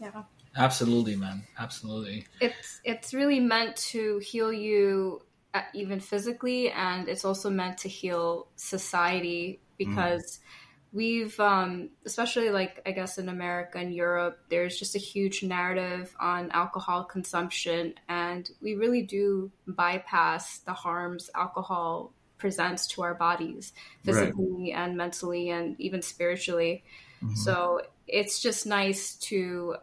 Yeah. 0.00 0.22
Absolutely, 0.56 1.16
man. 1.16 1.44
Absolutely. 1.58 2.26
It's 2.40 2.80
it's 2.84 3.12
really 3.12 3.40
meant 3.40 3.76
to 3.92 4.18
heal 4.18 4.52
you 4.52 5.22
uh, 5.54 5.62
even 5.74 6.00
physically, 6.00 6.70
and 6.70 7.08
it's 7.08 7.24
also 7.24 7.50
meant 7.50 7.78
to 7.78 7.88
heal 7.88 8.48
society 8.56 9.60
because. 9.76 10.38
Mm 10.38 10.48
we've 10.92 11.38
um, 11.40 11.90
especially 12.04 12.50
like 12.50 12.80
i 12.86 12.92
guess 12.92 13.18
in 13.18 13.28
america 13.28 13.78
and 13.78 13.94
europe 13.94 14.38
there's 14.50 14.78
just 14.78 14.94
a 14.94 14.98
huge 14.98 15.42
narrative 15.42 16.14
on 16.20 16.50
alcohol 16.52 17.04
consumption 17.04 17.94
and 18.08 18.50
we 18.60 18.74
really 18.74 19.02
do 19.02 19.50
bypass 19.66 20.58
the 20.60 20.72
harms 20.72 21.30
alcohol 21.34 22.12
presents 22.38 22.86
to 22.88 23.02
our 23.02 23.14
bodies 23.14 23.72
physically 24.04 24.72
right. 24.72 24.82
and 24.82 24.96
mentally 24.96 25.50
and 25.50 25.80
even 25.80 26.02
spiritually 26.02 26.84
mm-hmm. 27.22 27.34
so 27.34 27.80
it's 28.06 28.42
just 28.42 28.66
nice 28.66 29.14
to 29.14 29.76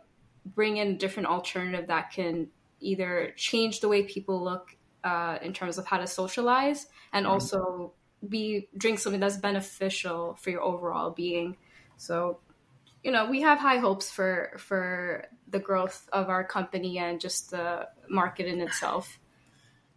bring 0.46 0.78
in 0.78 0.90
a 0.90 0.98
different 0.98 1.30
alternative 1.30 1.88
that 1.88 2.12
can 2.12 2.48
either 2.82 3.34
change 3.36 3.80
the 3.80 3.88
way 3.88 4.04
people 4.04 4.44
look 4.44 4.76
uh, 5.04 5.38
in 5.42 5.54
terms 5.54 5.78
of 5.78 5.86
how 5.86 5.98
to 5.98 6.08
socialize 6.08 6.88
and 7.14 7.26
mm-hmm. 7.26 7.34
also 7.34 7.94
be 8.28 8.68
drink 8.78 9.00
something 9.00 9.20
that's 9.20 9.38
beneficial 9.38 10.36
for 10.36 10.50
your 10.50 10.62
overall 10.62 11.12
being. 11.12 11.58
So, 11.98 12.40
you 13.04 13.12
know, 13.12 13.30
we 13.30 13.42
have 13.42 13.60
high 13.60 13.78
hopes 13.78 14.10
for 14.12 14.54
for 14.58 15.26
the 15.48 15.60
growth 15.60 16.08
of 16.12 16.30
our 16.30 16.44
company 16.44 16.98
and 17.00 17.20
just 17.20 17.52
the 17.52 17.88
market 18.10 18.48
in 18.48 18.62
itself. 18.62 19.20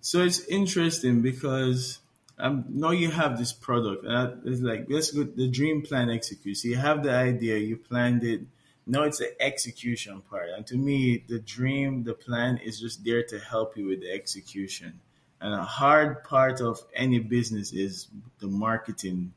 So 0.00 0.22
it's 0.22 0.44
interesting 0.46 1.22
because 1.22 2.00
I 2.38 2.46
um, 2.46 2.64
know 2.68 2.90
you 2.90 3.10
have 3.10 3.38
this 3.38 3.52
product, 3.52 4.04
and 4.04 4.42
it's 4.46 4.60
like 4.60 4.86
let's 4.88 5.10
go 5.12 5.22
the 5.22 5.48
dream 5.48 5.82
plan 5.82 6.10
execute. 6.10 6.56
So 6.56 6.68
you 6.68 6.76
have 6.76 7.02
the 7.02 7.12
idea, 7.12 7.58
you 7.58 7.76
planned 7.76 8.24
it. 8.24 8.40
Now 8.84 9.04
it's 9.04 9.18
the 9.18 9.40
execution 9.40 10.22
part, 10.28 10.48
and 10.56 10.66
to 10.66 10.76
me, 10.76 11.24
the 11.28 11.38
dream, 11.38 12.02
the 12.02 12.14
plan 12.14 12.58
is 12.58 12.80
just 12.80 13.04
there 13.04 13.22
to 13.24 13.38
help 13.38 13.76
you 13.76 13.86
with 13.86 14.00
the 14.00 14.12
execution. 14.12 15.00
And 15.42 15.52
a 15.52 15.64
hard 15.64 16.22
part 16.22 16.60
of 16.60 16.80
any 16.94 17.18
business 17.18 17.72
is 17.72 18.06
the 18.38 18.46
marketing 18.46 19.32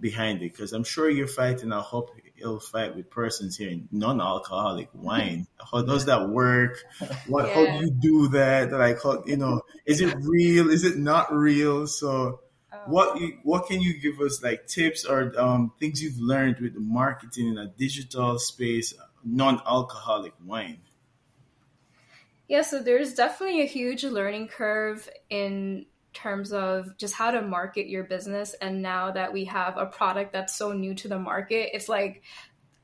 behind 0.00 0.42
it. 0.42 0.52
Because 0.52 0.72
I'm 0.72 0.82
sure 0.82 1.08
you're 1.08 1.28
fighting 1.28 1.70
a 1.70 1.78
uphill 1.78 2.58
fight 2.58 2.96
with 2.96 3.08
persons 3.08 3.56
here 3.56 3.70
in 3.70 3.88
non-alcoholic 3.92 4.88
wine. 4.94 5.46
How 5.70 5.82
does 5.82 6.06
that 6.06 6.28
work? 6.28 6.84
What? 7.28 7.46
Yeah. 7.46 7.54
How 7.54 7.78
do 7.78 7.84
you 7.84 7.90
do 7.92 8.28
that? 8.28 8.72
Like, 8.72 9.00
how, 9.00 9.22
you 9.26 9.36
know, 9.36 9.62
is 9.86 10.00
it 10.00 10.14
real? 10.20 10.70
Is 10.70 10.84
it 10.84 10.98
not 10.98 11.32
real? 11.32 11.86
So, 11.86 12.40
oh. 12.72 12.78
what 12.86 13.20
you, 13.20 13.38
what 13.44 13.66
can 13.66 13.80
you 13.80 13.98
give 14.00 14.20
us 14.20 14.42
like 14.42 14.66
tips 14.66 15.04
or 15.04 15.32
um, 15.38 15.72
things 15.78 16.02
you've 16.02 16.18
learned 16.18 16.58
with 16.58 16.74
the 16.74 16.80
marketing 16.80 17.48
in 17.48 17.58
a 17.58 17.68
digital 17.68 18.40
space, 18.40 18.92
non-alcoholic 19.24 20.32
wine? 20.44 20.80
Yeah, 22.48 22.62
so 22.62 22.80
there's 22.80 23.14
definitely 23.14 23.62
a 23.62 23.66
huge 23.66 24.04
learning 24.04 24.48
curve 24.48 25.08
in 25.30 25.86
terms 26.12 26.52
of 26.52 26.96
just 26.96 27.14
how 27.14 27.30
to 27.30 27.42
market 27.42 27.88
your 27.88 28.04
business. 28.04 28.54
And 28.60 28.82
now 28.82 29.10
that 29.10 29.32
we 29.32 29.46
have 29.46 29.76
a 29.76 29.86
product 29.86 30.32
that's 30.32 30.54
so 30.54 30.72
new 30.72 30.94
to 30.96 31.08
the 31.08 31.18
market, 31.18 31.70
it's 31.74 31.88
like 31.88 32.22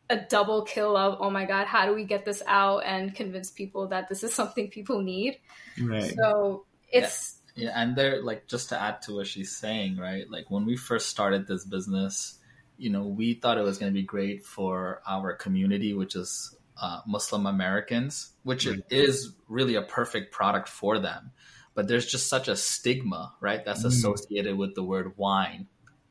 a 0.08 0.16
double 0.16 0.62
kill 0.62 0.96
of, 0.96 1.18
oh 1.20 1.30
my 1.30 1.44
God, 1.44 1.66
how 1.66 1.86
do 1.86 1.94
we 1.94 2.04
get 2.04 2.24
this 2.24 2.42
out 2.46 2.80
and 2.84 3.14
convince 3.14 3.50
people 3.50 3.88
that 3.88 4.08
this 4.08 4.24
is 4.24 4.34
something 4.40 4.68
people 4.68 5.02
need? 5.02 5.38
Right. 5.80 6.14
So 6.16 6.66
it's. 6.90 7.36
Yeah. 7.54 7.66
yeah, 7.66 7.82
and 7.82 7.96
there, 7.96 8.22
like, 8.22 8.46
just 8.46 8.70
to 8.70 8.80
add 8.80 9.02
to 9.02 9.14
what 9.16 9.26
she's 9.26 9.56
saying, 9.56 9.96
right? 9.96 10.28
Like, 10.28 10.50
when 10.50 10.66
we 10.66 10.76
first 10.76 11.08
started 11.08 11.46
this 11.46 11.64
business, 11.64 12.38
you 12.76 12.90
know, 12.90 13.04
we 13.04 13.34
thought 13.34 13.58
it 13.58 13.62
was 13.62 13.78
going 13.78 13.92
to 13.92 13.98
be 13.98 14.06
great 14.06 14.44
for 14.44 15.02
our 15.06 15.34
community, 15.34 15.92
which 15.92 16.16
is 16.16 16.56
uh, 16.80 17.00
Muslim 17.06 17.46
Americans, 17.46 18.30
which 18.42 18.66
right. 18.66 18.82
is 18.90 19.32
really 19.48 19.74
a 19.74 19.82
perfect 19.82 20.32
product 20.32 20.68
for 20.68 20.98
them. 20.98 21.32
But 21.74 21.88
there's 21.88 22.06
just 22.06 22.28
such 22.28 22.48
a 22.48 22.56
stigma, 22.56 23.34
right? 23.40 23.64
That's 23.64 23.82
mm. 23.82 23.86
associated 23.86 24.56
with 24.56 24.74
the 24.74 24.82
word 24.82 25.16
wine, 25.16 25.68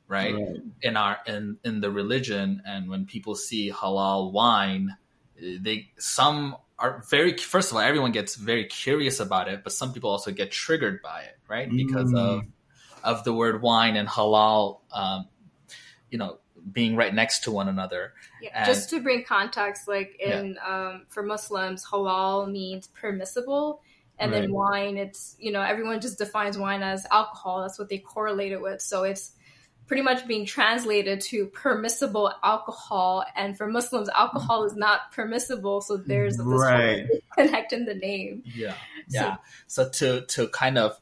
right? 0.07 0.33
right? 0.33 0.57
In 0.81 0.95
our 0.95 1.17
in 1.25 1.57
in 1.63 1.81
the 1.81 1.91
religion, 1.91 2.61
and 2.65 2.89
when 2.89 3.05
people 3.05 3.35
see 3.35 3.71
halal 3.71 4.31
wine, 4.31 4.95
they 5.41 5.89
some 5.97 6.55
are 6.77 7.03
very 7.09 7.35
first 7.37 7.71
of 7.71 7.77
all, 7.77 7.83
everyone 7.83 8.11
gets 8.11 8.35
very 8.35 8.65
curious 8.65 9.19
about 9.19 9.49
it, 9.49 9.63
but 9.63 9.73
some 9.73 9.91
people 9.91 10.09
also 10.09 10.31
get 10.31 10.51
triggered 10.51 11.01
by 11.01 11.21
it, 11.23 11.37
right? 11.47 11.69
Because 11.69 12.11
mm. 12.11 12.17
of 12.17 12.45
of 13.03 13.23
the 13.23 13.33
word 13.33 13.61
wine 13.61 13.95
and 13.95 14.07
halal, 14.07 14.79
um, 14.93 15.27
you 16.09 16.17
know, 16.17 16.37
being 16.71 16.95
right 16.95 17.13
next 17.13 17.43
to 17.45 17.51
one 17.51 17.67
another. 17.67 18.13
Yeah, 18.41 18.51
and, 18.53 18.65
just 18.65 18.89
to 18.91 19.01
bring 19.01 19.23
context, 19.23 19.87
like 19.87 20.19
in 20.19 20.55
yeah. 20.55 20.89
um, 20.89 21.05
for 21.09 21.23
Muslims, 21.23 21.85
halal 21.85 22.51
means 22.51 22.87
permissible, 22.87 23.81
and 24.17 24.31
right. 24.31 24.41
then 24.41 24.51
wine, 24.51 24.97
it's 24.97 25.35
you 25.39 25.51
know 25.51 25.61
everyone 25.61 26.01
just 26.01 26.17
defines 26.17 26.57
wine 26.57 26.83
as 26.83 27.05
alcohol. 27.11 27.61
That's 27.61 27.79
what 27.79 27.89
they 27.89 27.99
correlate 27.99 28.51
it 28.51 28.61
with. 28.61 28.81
So 28.81 29.03
it's 29.03 29.31
pretty 29.87 30.03
much 30.03 30.27
being 30.27 30.45
translated 30.45 31.19
to 31.19 31.47
permissible 31.47 32.31
alcohol, 32.43 33.25
and 33.35 33.57
for 33.57 33.67
Muslims, 33.67 34.07
alcohol 34.09 34.63
is 34.63 34.75
not 34.75 35.11
permissible. 35.11 35.81
So 35.81 35.97
there's 35.97 36.37
this 36.37 36.45
right. 36.45 37.07
connect 37.37 37.73
in 37.73 37.85
the 37.85 37.95
name. 37.95 38.43
Yeah, 38.45 38.75
yeah. 39.09 39.37
So, 39.67 39.83
so 39.83 39.89
to 39.89 40.25
to 40.27 40.47
kind 40.49 40.77
of 40.77 40.99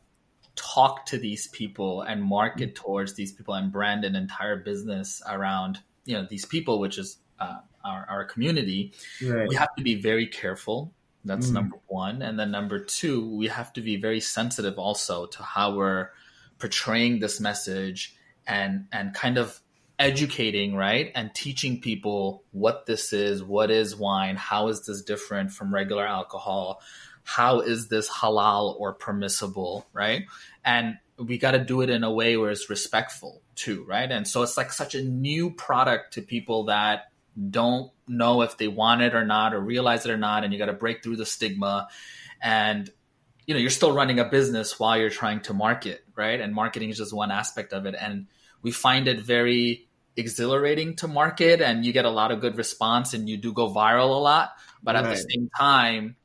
talk 0.58 1.06
to 1.06 1.18
these 1.18 1.48
people 1.48 2.02
and 2.02 2.22
market 2.22 2.74
mm-hmm. 2.74 2.84
towards 2.84 3.14
these 3.14 3.32
people 3.32 3.54
and 3.54 3.72
brand 3.72 4.04
an 4.04 4.16
entire 4.16 4.58
business 4.58 5.22
around 5.30 5.80
you 6.06 6.14
know 6.14 6.26
these 6.30 6.46
people 6.46 6.80
which 6.80 6.98
is 6.98 7.18
uh, 7.40 7.60
our, 7.86 8.06
our 8.10 8.26
community 8.26 8.92
right. 9.24 9.48
we 9.48 9.56
have 9.56 9.74
to 9.78 9.84
be 9.84 9.96
very 9.96 10.28
careful 10.28 10.92
that's 11.24 11.50
mm. 11.50 11.54
number 11.54 11.78
one 11.88 12.22
and 12.22 12.40
then 12.40 12.52
number 12.52 12.80
two 12.80 13.36
we 13.36 13.48
have 13.48 13.72
to 13.74 13.82
be 13.82 13.96
very 13.98 14.20
sensitive 14.20 14.80
also 14.80 15.28
to 15.28 15.44
how 15.44 15.76
we're 15.76 16.10
portraying 16.58 17.20
this 17.20 17.40
message 17.40 18.16
and 18.48 18.88
and 18.92 19.14
kind 19.14 19.38
of 19.38 19.60
educating 20.00 20.76
right 20.76 21.12
and 21.16 21.34
teaching 21.34 21.82
people 21.82 22.44
what 22.52 22.86
this 22.86 23.14
is 23.14 23.44
what 23.44 23.70
is 23.72 23.96
wine 23.96 24.36
how 24.36 24.68
is 24.68 24.86
this 24.86 25.02
different 25.02 25.52
from 25.52 25.74
regular 25.74 26.06
alcohol 26.06 26.82
how 27.28 27.60
is 27.60 27.90
this 27.90 28.10
halal 28.10 28.80
or 28.80 28.94
permissible, 28.94 29.86
right? 29.92 30.24
And 30.64 30.98
we 31.20 31.38
got 31.38 31.52
to 31.52 31.60
do 31.60 31.82
it 31.82 31.90
in 31.90 32.06
a 32.06 32.12
way 32.12 32.38
where 32.38 32.52
it's 32.52 32.70
respectful 32.70 33.42
too, 33.54 33.84
right? 33.84 34.10
And 34.10 34.26
so 34.26 34.44
it's 34.44 34.56
like 34.56 34.72
such 34.72 34.96
a 34.96 35.04
new 35.04 35.52
product 35.52 36.14
to 36.14 36.22
people 36.22 36.64
that 36.66 37.12
don't 37.50 37.92
know 38.08 38.44
if 38.44 38.58
they 38.58 38.70
want 38.70 39.02
it 39.02 39.14
or 39.14 39.26
not 39.26 39.54
or 39.54 39.60
realize 39.60 40.06
it 40.06 40.12
or 40.12 40.18
not 40.18 40.46
and 40.46 40.54
you 40.54 40.58
got 40.58 40.68
to 40.68 40.74
break 40.74 41.04
through 41.04 41.18
the 41.18 41.26
stigma 41.26 41.90
and 42.42 42.90
you 43.46 43.54
know 43.54 43.60
you're 43.60 43.70
still 43.70 43.92
running 43.92 44.20
a 44.20 44.26
business 44.26 44.80
while 44.80 44.98
you're 44.98 45.12
trying 45.12 45.40
to 45.40 45.54
market 45.54 46.04
right 46.16 46.42
and 46.42 46.56
marketing 46.56 46.90
is 46.90 46.98
just 46.98 47.14
one 47.14 47.30
aspect 47.30 47.74
of 47.74 47.86
it 47.86 47.94
and 48.00 48.26
we 48.64 48.72
find 48.72 49.08
it 49.08 49.20
very 49.20 49.88
exhilarating 50.16 50.96
to 50.96 51.08
market 51.08 51.62
and 51.62 51.86
you 51.86 51.94
get 51.94 52.06
a 52.06 52.10
lot 52.10 52.32
of 52.32 52.42
good 52.42 52.58
response 52.58 53.14
and 53.14 53.30
you 53.30 53.38
do 53.38 53.54
go 53.54 53.72
viral 53.72 54.10
a 54.16 54.20
lot 54.20 54.54
but 54.82 54.96
right. 54.96 55.06
at 55.06 55.10
the 55.10 55.18
same 55.18 55.48
time 55.56 56.16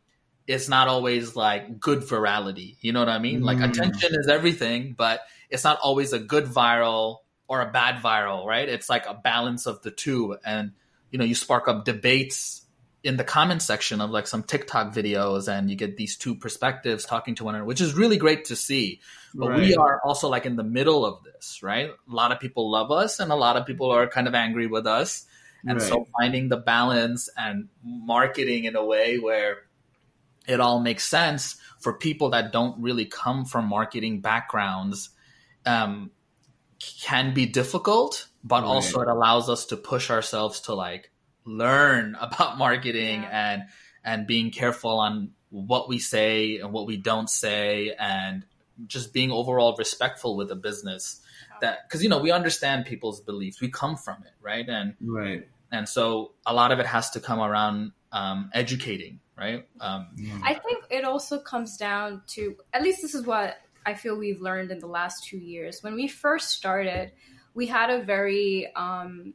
it's 0.46 0.68
not 0.68 0.88
always 0.88 1.36
like 1.36 1.78
good 1.78 2.00
virality. 2.00 2.76
You 2.80 2.92
know 2.92 3.00
what 3.00 3.08
I 3.08 3.18
mean? 3.18 3.40
Mm. 3.40 3.44
Like 3.44 3.60
attention 3.60 4.14
is 4.14 4.28
everything, 4.28 4.94
but 4.96 5.20
it's 5.50 5.64
not 5.64 5.78
always 5.80 6.12
a 6.12 6.18
good 6.18 6.46
viral 6.46 7.18
or 7.46 7.60
a 7.60 7.70
bad 7.70 8.02
viral, 8.02 8.46
right? 8.46 8.68
It's 8.68 8.88
like 8.88 9.06
a 9.06 9.14
balance 9.14 9.66
of 9.66 9.82
the 9.82 9.90
two. 9.90 10.36
And, 10.44 10.72
you 11.10 11.18
know, 11.18 11.24
you 11.24 11.34
spark 11.34 11.68
up 11.68 11.84
debates 11.84 12.62
in 13.04 13.16
the 13.16 13.24
comment 13.24 13.60
section 13.60 14.00
of 14.00 14.10
like 14.10 14.26
some 14.26 14.42
TikTok 14.42 14.94
videos 14.94 15.48
and 15.48 15.68
you 15.68 15.76
get 15.76 15.96
these 15.96 16.16
two 16.16 16.36
perspectives 16.36 17.04
talking 17.04 17.34
to 17.34 17.44
one 17.44 17.54
another, 17.54 17.66
which 17.66 17.80
is 17.80 17.94
really 17.94 18.16
great 18.16 18.46
to 18.46 18.56
see. 18.56 19.00
But 19.34 19.50
right. 19.50 19.60
we 19.60 19.74
are 19.74 20.00
also 20.04 20.28
like 20.28 20.46
in 20.46 20.56
the 20.56 20.64
middle 20.64 21.04
of 21.04 21.24
this, 21.24 21.62
right? 21.62 21.90
A 21.90 22.14
lot 22.14 22.32
of 22.32 22.40
people 22.40 22.70
love 22.70 22.90
us 22.90 23.18
and 23.18 23.32
a 23.32 23.36
lot 23.36 23.56
of 23.56 23.66
people 23.66 23.90
are 23.90 24.06
kind 24.06 24.28
of 24.28 24.34
angry 24.34 24.66
with 24.66 24.86
us. 24.86 25.26
And 25.64 25.78
Right. 25.78 25.88
so 25.88 26.06
finding 26.18 26.48
the 26.48 26.56
balance 26.56 27.28
and 27.36 27.68
marketing 27.84 28.64
in 28.64 28.76
a 28.76 28.84
way 28.84 29.18
where 29.18 29.58
it 30.46 30.60
all 30.60 30.80
makes 30.80 31.04
sense 31.08 31.56
for 31.80 31.92
people 31.94 32.30
that 32.30 32.52
don't 32.52 32.80
really 32.82 33.04
come 33.06 33.44
from 33.44 33.66
marketing 33.68 34.20
backgrounds 34.20 35.10
um, 35.66 36.10
can 37.00 37.32
be 37.34 37.46
difficult, 37.46 38.26
but 38.42 38.62
Right. 38.62 38.68
also 38.68 39.00
it 39.00 39.08
allows 39.08 39.48
us 39.48 39.66
to 39.66 39.76
push 39.76 40.10
ourselves 40.10 40.60
to 40.62 40.74
like 40.74 41.10
learn 41.44 42.14
about 42.20 42.58
marketing 42.58 43.22
Yeah. 43.22 43.52
and 43.52 43.62
and 44.04 44.26
being 44.26 44.50
careful 44.50 44.98
on 44.98 45.30
what 45.50 45.88
we 45.88 45.98
say 46.00 46.58
and 46.58 46.72
what 46.72 46.86
we 46.86 46.96
don't 46.96 47.30
say 47.30 47.94
and 47.98 48.44
just 48.86 49.12
being 49.12 49.30
overall 49.30 49.76
respectful 49.76 50.36
with 50.36 50.48
the 50.48 50.56
business 50.56 51.20
that 51.60 51.86
because 51.86 52.02
you 52.02 52.08
know 52.08 52.18
we 52.18 52.32
understand 52.32 52.84
people's 52.86 53.20
beliefs 53.20 53.60
we 53.60 53.68
come 53.68 53.94
from 53.96 54.16
it 54.24 54.32
right 54.40 54.68
and 54.68 54.94
Right. 55.00 55.46
and 55.70 55.88
so 55.88 56.32
a 56.46 56.52
lot 56.54 56.72
of 56.72 56.80
it 56.80 56.86
has 56.86 57.10
to 57.10 57.20
come 57.20 57.38
around 57.38 57.92
um, 58.10 58.50
educating 58.54 59.20
right 59.36 59.66
um, 59.80 60.08
I 60.42 60.54
think 60.54 60.84
it 60.90 61.04
also 61.04 61.38
comes 61.38 61.76
down 61.76 62.22
to 62.28 62.56
at 62.72 62.82
least 62.82 63.02
this 63.02 63.14
is 63.14 63.26
what 63.26 63.56
I 63.84 63.94
feel 63.94 64.16
we've 64.16 64.40
learned 64.40 64.70
in 64.70 64.78
the 64.78 64.86
last 64.86 65.24
two 65.24 65.38
years. 65.38 65.82
When 65.82 65.94
we 65.94 66.08
first 66.08 66.50
started, 66.50 67.12
we 67.54 67.66
had 67.66 67.90
a 67.90 68.02
very 68.02 68.72
um, 68.74 69.34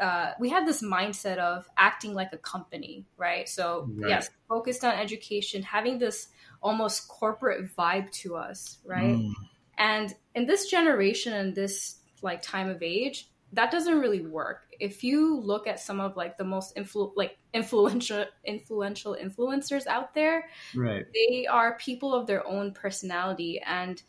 uh, 0.00 0.32
we 0.40 0.50
had 0.50 0.66
this 0.66 0.82
mindset 0.82 1.38
of 1.38 1.68
acting 1.76 2.14
like 2.14 2.32
a 2.32 2.38
company, 2.38 3.06
right? 3.16 3.48
So 3.48 3.88
Right. 3.96 4.10
yes, 4.10 4.30
focused 4.48 4.84
on 4.84 4.94
education, 4.94 5.62
having 5.62 5.98
this 5.98 6.28
almost 6.62 7.08
corporate 7.08 7.74
vibe 7.76 8.10
to 8.22 8.36
us, 8.36 8.78
right? 8.84 9.16
Mm. 9.16 9.32
And 9.78 10.14
in 10.34 10.46
this 10.46 10.68
generation 10.68 11.32
and 11.32 11.54
this 11.54 12.00
like 12.22 12.42
time 12.42 12.68
of 12.68 12.82
age, 12.82 13.28
that 13.54 13.70
doesn't 13.70 13.98
really 14.00 14.20
work. 14.26 14.66
If 14.80 15.04
you 15.04 15.38
look 15.40 15.66
at 15.66 15.80
some 15.80 16.00
of 16.00 16.16
like 16.16 16.38
the 16.38 16.44
most 16.44 16.76
influ- 16.76 17.12
like 17.16 17.38
influential 17.54 18.26
influential 18.44 19.16
influencers 19.20 19.86
out 19.86 20.14
there, 20.14 20.48
Right. 20.74 21.06
they 21.14 21.46
are 21.46 21.78
people 21.78 22.14
of 22.14 22.26
their 22.26 22.46
own 22.46 22.72
personality 22.72 23.60
and 23.64 24.02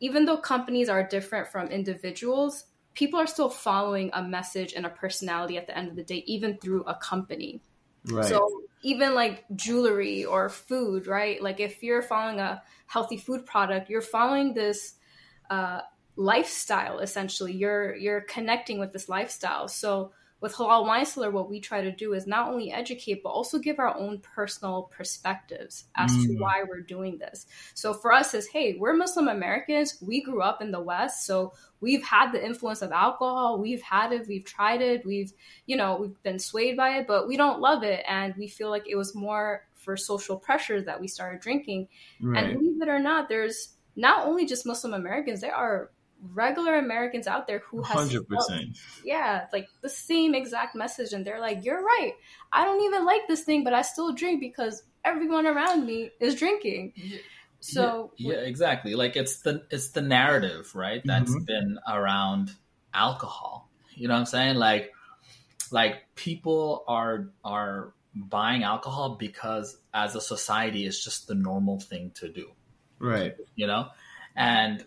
even 0.00 0.24
though 0.26 0.36
companies 0.36 0.88
are 0.88 1.06
different 1.06 1.48
from 1.48 1.68
individuals, 1.68 2.64
people 2.94 3.18
are 3.20 3.26
still 3.26 3.48
following 3.48 4.10
a 4.12 4.22
message 4.22 4.72
and 4.74 4.86
a 4.86 4.90
personality 4.90 5.56
at 5.56 5.66
the 5.66 5.76
end 5.76 5.88
of 5.88 5.96
the 5.96 6.04
day 6.04 6.24
even 6.26 6.58
through 6.58 6.84
a 6.84 6.94
company. 6.96 7.62
Right. 8.04 8.26
So 8.28 8.62
even 8.82 9.14
like 9.14 9.44
jewelry 9.54 10.24
or 10.24 10.48
food, 10.48 11.06
right? 11.06 11.42
Like 11.42 11.60
if 11.60 11.82
you're 11.82 12.02
following 12.02 12.40
a 12.40 12.62
healthy 12.86 13.16
food 13.16 13.46
product, 13.46 13.88
you're 13.90 14.02
following 14.02 14.54
this 14.54 14.94
uh, 15.50 15.80
lifestyle 16.16 16.98
essentially. 17.00 17.52
You're 17.52 17.94
you're 17.96 18.20
connecting 18.22 18.78
with 18.78 18.92
this 18.92 19.08
lifestyle. 19.08 19.68
So 19.68 20.12
with 20.40 20.54
Halal 20.54 20.86
Wine 20.86 21.06
Cellar, 21.06 21.30
what 21.30 21.48
we 21.48 21.58
try 21.58 21.80
to 21.80 21.90
do 21.90 22.12
is 22.12 22.26
not 22.26 22.48
only 22.48 22.70
educate 22.70 23.22
but 23.22 23.30
also 23.30 23.58
give 23.58 23.78
our 23.78 23.96
own 23.96 24.18
personal 24.18 24.90
perspectives 24.94 25.84
as 25.96 26.12
to 26.12 26.28
Mm. 26.34 26.40
why 26.40 26.64
we're 26.68 26.82
doing 26.82 27.16
this. 27.18 27.46
So 27.72 27.94
for 27.94 28.12
us 28.12 28.34
is 28.34 28.46
hey, 28.46 28.76
we're 28.78 28.92
Muslim 28.94 29.28
Americans. 29.28 29.96
We 30.02 30.22
grew 30.22 30.42
up 30.42 30.60
in 30.60 30.70
the 30.70 30.82
West, 30.82 31.24
so 31.24 31.54
we've 31.80 32.02
had 32.04 32.32
the 32.32 32.44
influence 32.44 32.82
of 32.82 32.92
alcohol. 32.92 33.58
We've 33.58 33.82
had 33.82 34.12
it. 34.12 34.28
We've 34.28 34.44
tried 34.44 34.82
it. 34.82 35.06
We've 35.06 35.32
you 35.66 35.76
know 35.76 35.96
we've 35.96 36.22
been 36.22 36.38
swayed 36.38 36.76
by 36.76 36.98
it, 36.98 37.06
but 37.06 37.26
we 37.26 37.36
don't 37.36 37.60
love 37.60 37.82
it, 37.82 38.04
and 38.06 38.34
we 38.36 38.48
feel 38.48 38.68
like 38.70 38.84
it 38.88 38.96
was 38.96 39.14
more 39.14 39.66
for 39.74 39.96
social 39.96 40.36
pressure 40.38 40.80
that 40.82 41.00
we 41.00 41.08
started 41.08 41.40
drinking. 41.40 41.88
right. 42.20 42.44
And 42.44 42.58
believe 42.58 42.80
it 42.82 42.88
or 42.88 42.98
not, 42.98 43.28
there's 43.28 43.74
not 43.96 44.26
only 44.26 44.44
just 44.46 44.66
Muslim 44.66 44.92
Americans, 44.94 45.40
there 45.40 45.54
are 45.54 45.90
regular 46.32 46.76
Americans 46.76 47.26
out 47.26 47.46
there 47.46 47.60
who 47.60 47.82
has 47.82 48.00
Hundred 48.00 48.28
percent. 48.28 48.76
yeah, 49.04 49.46
like 49.52 49.68
the 49.82 49.88
same 49.88 50.34
exact 50.34 50.74
message, 50.74 51.12
and 51.12 51.24
they're 51.26 51.40
like, 51.40 51.64
"You're 51.64 51.82
right. 51.82 52.12
I 52.52 52.64
don't 52.64 52.82
even 52.82 53.04
like 53.04 53.22
this 53.28 53.44
thing, 53.44 53.64
but 53.64 53.74
I 53.74 53.82
still 53.82 54.12
drink 54.14 54.40
because 54.40 54.82
everyone 55.04 55.46
around 55.46 55.86
me 55.86 56.10
is 56.20 56.34
drinking." 56.34 56.94
So 57.60 58.12
yeah, 58.18 58.34
yeah, 58.34 58.40
exactly 58.40 58.94
like 58.94 59.16
it's 59.16 59.40
the 59.40 59.66
it's 59.70 59.90
the 59.90 60.02
narrative 60.02 60.74
right 60.74 61.02
That's 61.06 61.30
Mhm. 61.30 61.46
been 61.46 61.78
around 61.88 62.50
alcohol 62.92 63.70
you 63.94 64.06
know 64.06 64.14
what 64.14 64.20
i'm 64.20 64.26
saying 64.26 64.56
like 64.56 64.92
like 65.72 66.04
people 66.14 66.84
are 66.86 67.30
are 67.44 67.94
buying 68.14 68.62
alcohol 68.62 69.16
because 69.16 69.76
as 69.92 70.14
a 70.14 70.20
society 70.20 70.86
it's 70.86 71.02
just 71.02 71.26
the 71.26 71.34
normal 71.34 71.80
thing 71.80 72.12
to 72.16 72.28
do 72.28 72.52
Right. 73.00 73.34
you 73.56 73.66
know 73.66 73.88
and 74.36 74.84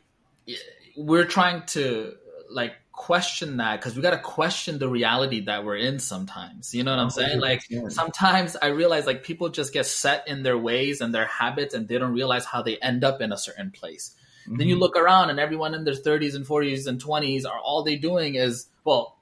we're 0.97 1.25
trying 1.25 1.61
to 1.67 2.13
like 2.49 2.73
question 2.91 3.57
that 3.57 3.79
because 3.79 3.95
we 3.95 4.01
got 4.01 4.09
to 4.11 4.17
question 4.17 4.79
the 4.79 4.89
reality 4.89 5.41
that 5.41 5.63
we're 5.63 5.75
in 5.77 5.99
sometimes 5.99 6.73
you 6.73 6.83
know 6.83 6.89
what 6.89 6.99
i'm 6.99 7.11
saying 7.11 7.39
like 7.39 7.61
sometimes 7.89 8.57
i 8.63 8.67
realize 8.67 9.05
like 9.05 9.23
people 9.23 9.49
just 9.49 9.71
get 9.71 9.85
set 9.85 10.27
in 10.27 10.41
their 10.41 10.57
ways 10.57 10.99
and 10.99 11.13
their 11.13 11.27
habits 11.27 11.75
and 11.75 11.87
they 11.87 11.99
don't 11.99 12.13
realize 12.13 12.43
how 12.45 12.63
they 12.63 12.75
end 12.77 13.03
up 13.03 13.21
in 13.21 13.31
a 13.31 13.37
certain 13.37 13.69
place 13.69 14.15
then 14.47 14.67
you 14.67 14.75
Mhm. 14.77 14.79
look 14.79 14.95
around 14.95 15.29
and 15.29 15.39
everyone 15.39 15.75
in 15.75 15.83
their 15.83 15.93
30s 15.93 16.33
and 16.33 16.45
40s 16.47 16.87
and 16.87 16.99
20s 16.99 17.45
are 17.45 17.59
all 17.59 17.83
they 17.83 17.97
doing 17.97 18.33
is 18.35 18.67
well 18.83 19.17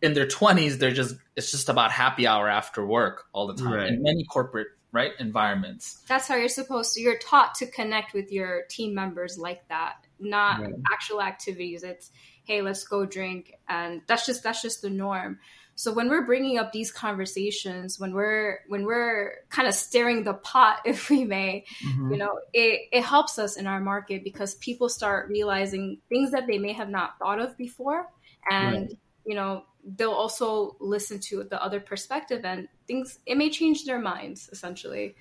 in 0.00 0.14
their 0.14 0.26
20s 0.28 0.78
they're 0.78 0.92
just 0.92 1.16
it's 1.34 1.50
just 1.50 1.68
about 1.68 1.90
happy 1.90 2.28
hour 2.28 2.48
after 2.48 2.86
work 2.86 3.24
all 3.32 3.48
the 3.48 3.54
time 3.54 3.72
Right. 3.72 3.88
in 3.88 4.02
many 4.04 4.22
corporate 4.24 4.68
right 4.92 5.12
environments 5.18 5.98
that's 6.06 6.28
how 6.28 6.36
you're 6.36 6.48
supposed 6.48 6.94
to. 6.94 7.00
You're 7.00 7.18
taught 7.18 7.56
to 7.56 7.66
connect 7.66 8.14
with 8.14 8.30
your 8.30 8.62
team 8.70 8.94
members 8.94 9.36
like 9.36 9.66
that, 9.68 10.05
not 10.18 10.60
Right. 10.60 10.74
actual 10.92 11.22
activities. 11.22 11.82
It's 11.82 12.10
hey, 12.44 12.62
let's 12.62 12.84
go 12.84 13.04
drink, 13.04 13.54
and 13.68 14.02
that's 14.06 14.26
just 14.26 14.42
that's 14.42 14.62
just 14.62 14.82
the 14.82 14.90
norm. 14.90 15.38
So 15.78 15.92
when 15.92 16.08
we're 16.08 16.24
bringing 16.24 16.56
up 16.58 16.72
these 16.72 16.90
conversations, 16.90 18.00
when 18.00 18.14
we're 18.14 18.60
when 18.68 18.84
we're 18.84 19.32
kind 19.50 19.68
of 19.68 19.74
stirring 19.74 20.24
the 20.24 20.34
pot, 20.34 20.80
if 20.84 21.10
we 21.10 21.24
may, 21.24 21.64
Mhm. 21.84 22.12
you 22.12 22.18
know 22.18 22.38
it, 22.52 22.88
it 22.92 23.04
helps 23.04 23.38
us 23.38 23.56
in 23.56 23.66
our 23.66 23.80
market 23.80 24.24
because 24.24 24.54
people 24.56 24.88
start 24.88 25.28
realizing 25.28 26.00
things 26.08 26.30
that 26.30 26.46
they 26.46 26.58
may 26.58 26.72
have 26.72 26.88
not 26.88 27.18
thought 27.18 27.40
of 27.40 27.56
before 27.56 28.06
and 28.50 28.90
you 29.24 29.34
know 29.34 29.64
they'll 29.84 30.10
also 30.10 30.76
listen 30.80 31.18
to 31.18 31.44
the 31.44 31.62
other 31.62 31.80
perspective 31.80 32.44
and 32.44 32.68
things 32.86 33.18
it 33.26 33.36
may 33.36 33.50
change 33.50 33.84
their 33.84 34.00
minds 34.00 34.48
essentially 34.52 35.14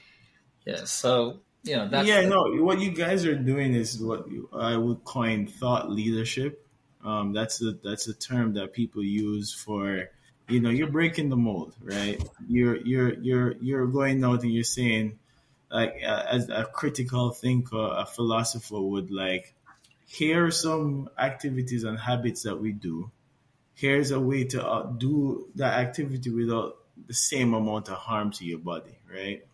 yeah 0.66 0.84
so 0.84 1.40
you 1.66 1.76
know 1.76 1.88
that's 1.88 2.08
yeah, 2.08 2.28
no. 2.28 2.46
What 2.64 2.80
you 2.80 2.92
guys 2.92 3.26
are 3.26 3.36
doing 3.36 3.74
is 3.74 4.00
what 4.00 4.28
I 4.54 4.78
would 4.78 5.04
coin 5.04 5.48
thought 5.48 5.90
leadership. 5.90 6.66
Um, 7.04 7.34
that's 7.34 7.62
a 7.62 7.74
that's 7.84 8.08
a 8.08 8.14
term 8.14 8.54
that 8.56 8.74
people 8.74 9.04
use 9.04 9.54
for, 9.54 10.10
you 10.50 10.60
know, 10.60 10.72
you're 10.72 10.90
breaking 10.90 11.30
the 11.30 11.36
mold, 11.36 11.76
right? 11.82 12.22
You're 12.48 12.78
you're 12.78 13.14
you're 13.14 13.52
you're 13.62 13.88
going 13.88 14.24
out 14.24 14.42
and 14.42 14.52
you're 14.52 14.64
saying, 14.64 15.20
like, 15.70 16.02
uh, 16.06 16.24
as 16.32 16.50
a 16.50 16.66
critical 16.66 17.30
thinker, 17.30 17.94
a 17.96 18.06
philosopher 18.06 18.82
would 18.82 19.12
like, 19.12 19.54
here 20.08 20.46
are 20.46 20.52
some 20.52 21.10
activities 21.18 21.84
and 21.84 22.00
habits 22.00 22.44
that 22.44 22.60
we 22.60 22.72
do. 22.72 23.12
Here's 23.76 24.12
a 24.12 24.20
way 24.20 24.46
to 24.46 24.66
uh, 24.66 24.84
do 24.84 25.48
that 25.56 25.78
activity 25.80 26.30
without 26.30 26.78
the 27.08 27.14
same 27.14 27.54
amount 27.54 27.90
of 27.90 27.98
harm 27.98 28.32
to 28.32 28.46
your 28.46 28.60
body, 28.60 28.98
right? 29.14 29.46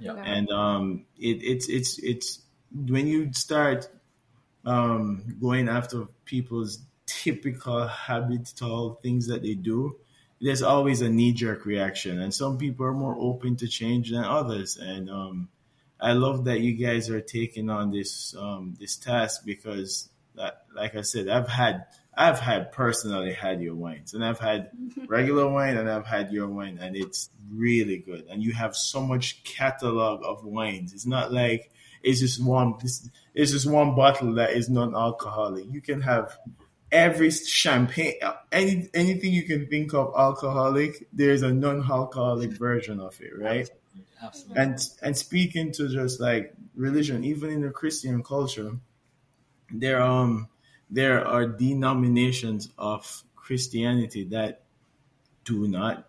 Yeah. 0.00 0.14
Yeah. 0.14 0.22
and 0.24 0.50
um, 0.50 1.04
it, 1.18 1.42
it's 1.42 1.68
it's 1.68 1.98
it's 1.98 2.40
when 2.72 3.06
you 3.06 3.32
start 3.32 3.88
um, 4.64 5.36
going 5.40 5.68
after 5.68 6.06
people's 6.24 6.78
typical 7.06 7.88
habitual 7.88 8.98
things 9.02 9.26
that 9.26 9.42
they 9.42 9.54
do, 9.54 9.96
there's 10.40 10.62
always 10.62 11.00
a 11.00 11.08
knee 11.08 11.32
jerk 11.32 11.66
reaction, 11.66 12.20
and 12.20 12.32
some 12.32 12.58
people 12.58 12.86
are 12.86 12.92
more 12.92 13.16
open 13.18 13.56
to 13.56 13.68
change 13.68 14.10
than 14.10 14.24
others. 14.24 14.76
And 14.76 15.10
um, 15.10 15.48
I 16.00 16.12
love 16.12 16.44
that 16.44 16.60
you 16.60 16.72
guys 16.74 17.10
are 17.10 17.20
taking 17.20 17.68
on 17.68 17.90
this 17.90 18.34
um, 18.38 18.76
this 18.80 18.96
task 18.96 19.42
because, 19.44 20.08
that, 20.36 20.64
like 20.74 20.94
I 20.94 21.02
said, 21.02 21.28
I've 21.28 21.48
had 21.48 21.86
I've 22.14 22.40
had 22.40 22.72
personally 22.72 23.32
had 23.32 23.62
your 23.62 23.74
wines, 23.74 24.14
and 24.14 24.24
I've 24.24 24.40
had 24.40 24.70
regular 25.06 25.48
wine, 25.48 25.76
and 25.76 25.88
I've 25.88 26.06
had 26.06 26.30
your 26.32 26.48
wine, 26.48 26.78
and 26.80 26.96
it's 26.96 27.30
really 27.52 27.98
good. 27.98 28.26
And 28.30 28.42
you 28.42 28.52
have 28.52 28.76
so 28.76 29.00
much 29.00 29.42
catalog 29.44 30.22
of 30.24 30.44
wines. 30.44 30.92
It's 30.92 31.06
not 31.06 31.32
like 31.32 31.70
it's 32.02 32.20
just 32.20 32.42
one. 32.42 32.74
This 32.80 33.08
it's 33.34 33.52
just 33.52 33.70
one 33.70 33.94
bottle 33.94 34.34
that 34.34 34.50
is 34.50 34.68
non-alcoholic. 34.68 35.66
You 35.70 35.80
can 35.80 36.00
have 36.02 36.36
every 36.90 37.30
champagne, 37.30 38.14
any 38.50 38.88
anything 38.94 39.32
you 39.32 39.44
can 39.44 39.66
think 39.68 39.94
of 39.94 40.12
alcoholic. 40.16 41.06
There's 41.12 41.42
a 41.42 41.52
non-alcoholic 41.52 42.52
version 42.52 43.00
of 43.00 43.20
it, 43.20 43.38
right? 43.38 43.70
absolutely 44.22 44.62
and 44.62 44.88
and 45.02 45.16
speaking 45.16 45.72
to 45.72 45.88
just 45.88 46.20
like 46.20 46.52
religion, 46.74 47.24
even 47.24 47.50
in 47.50 47.62
the 47.62 47.70
Christian 47.70 48.22
culture, 48.22 48.72
there 49.72 50.02
um 50.02 50.48
there 50.90 51.26
are 51.26 51.46
denominations 51.46 52.68
of 52.78 53.22
Christianity 53.36 54.24
that 54.24 54.62
do 55.44 55.68
not 55.68 56.08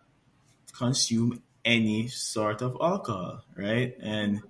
consume 0.74 1.41
any 1.63 2.08
sort 2.08 2.62
of 2.62 2.78
alcohol, 2.82 3.44
right? 3.56 3.96
And 4.02 4.41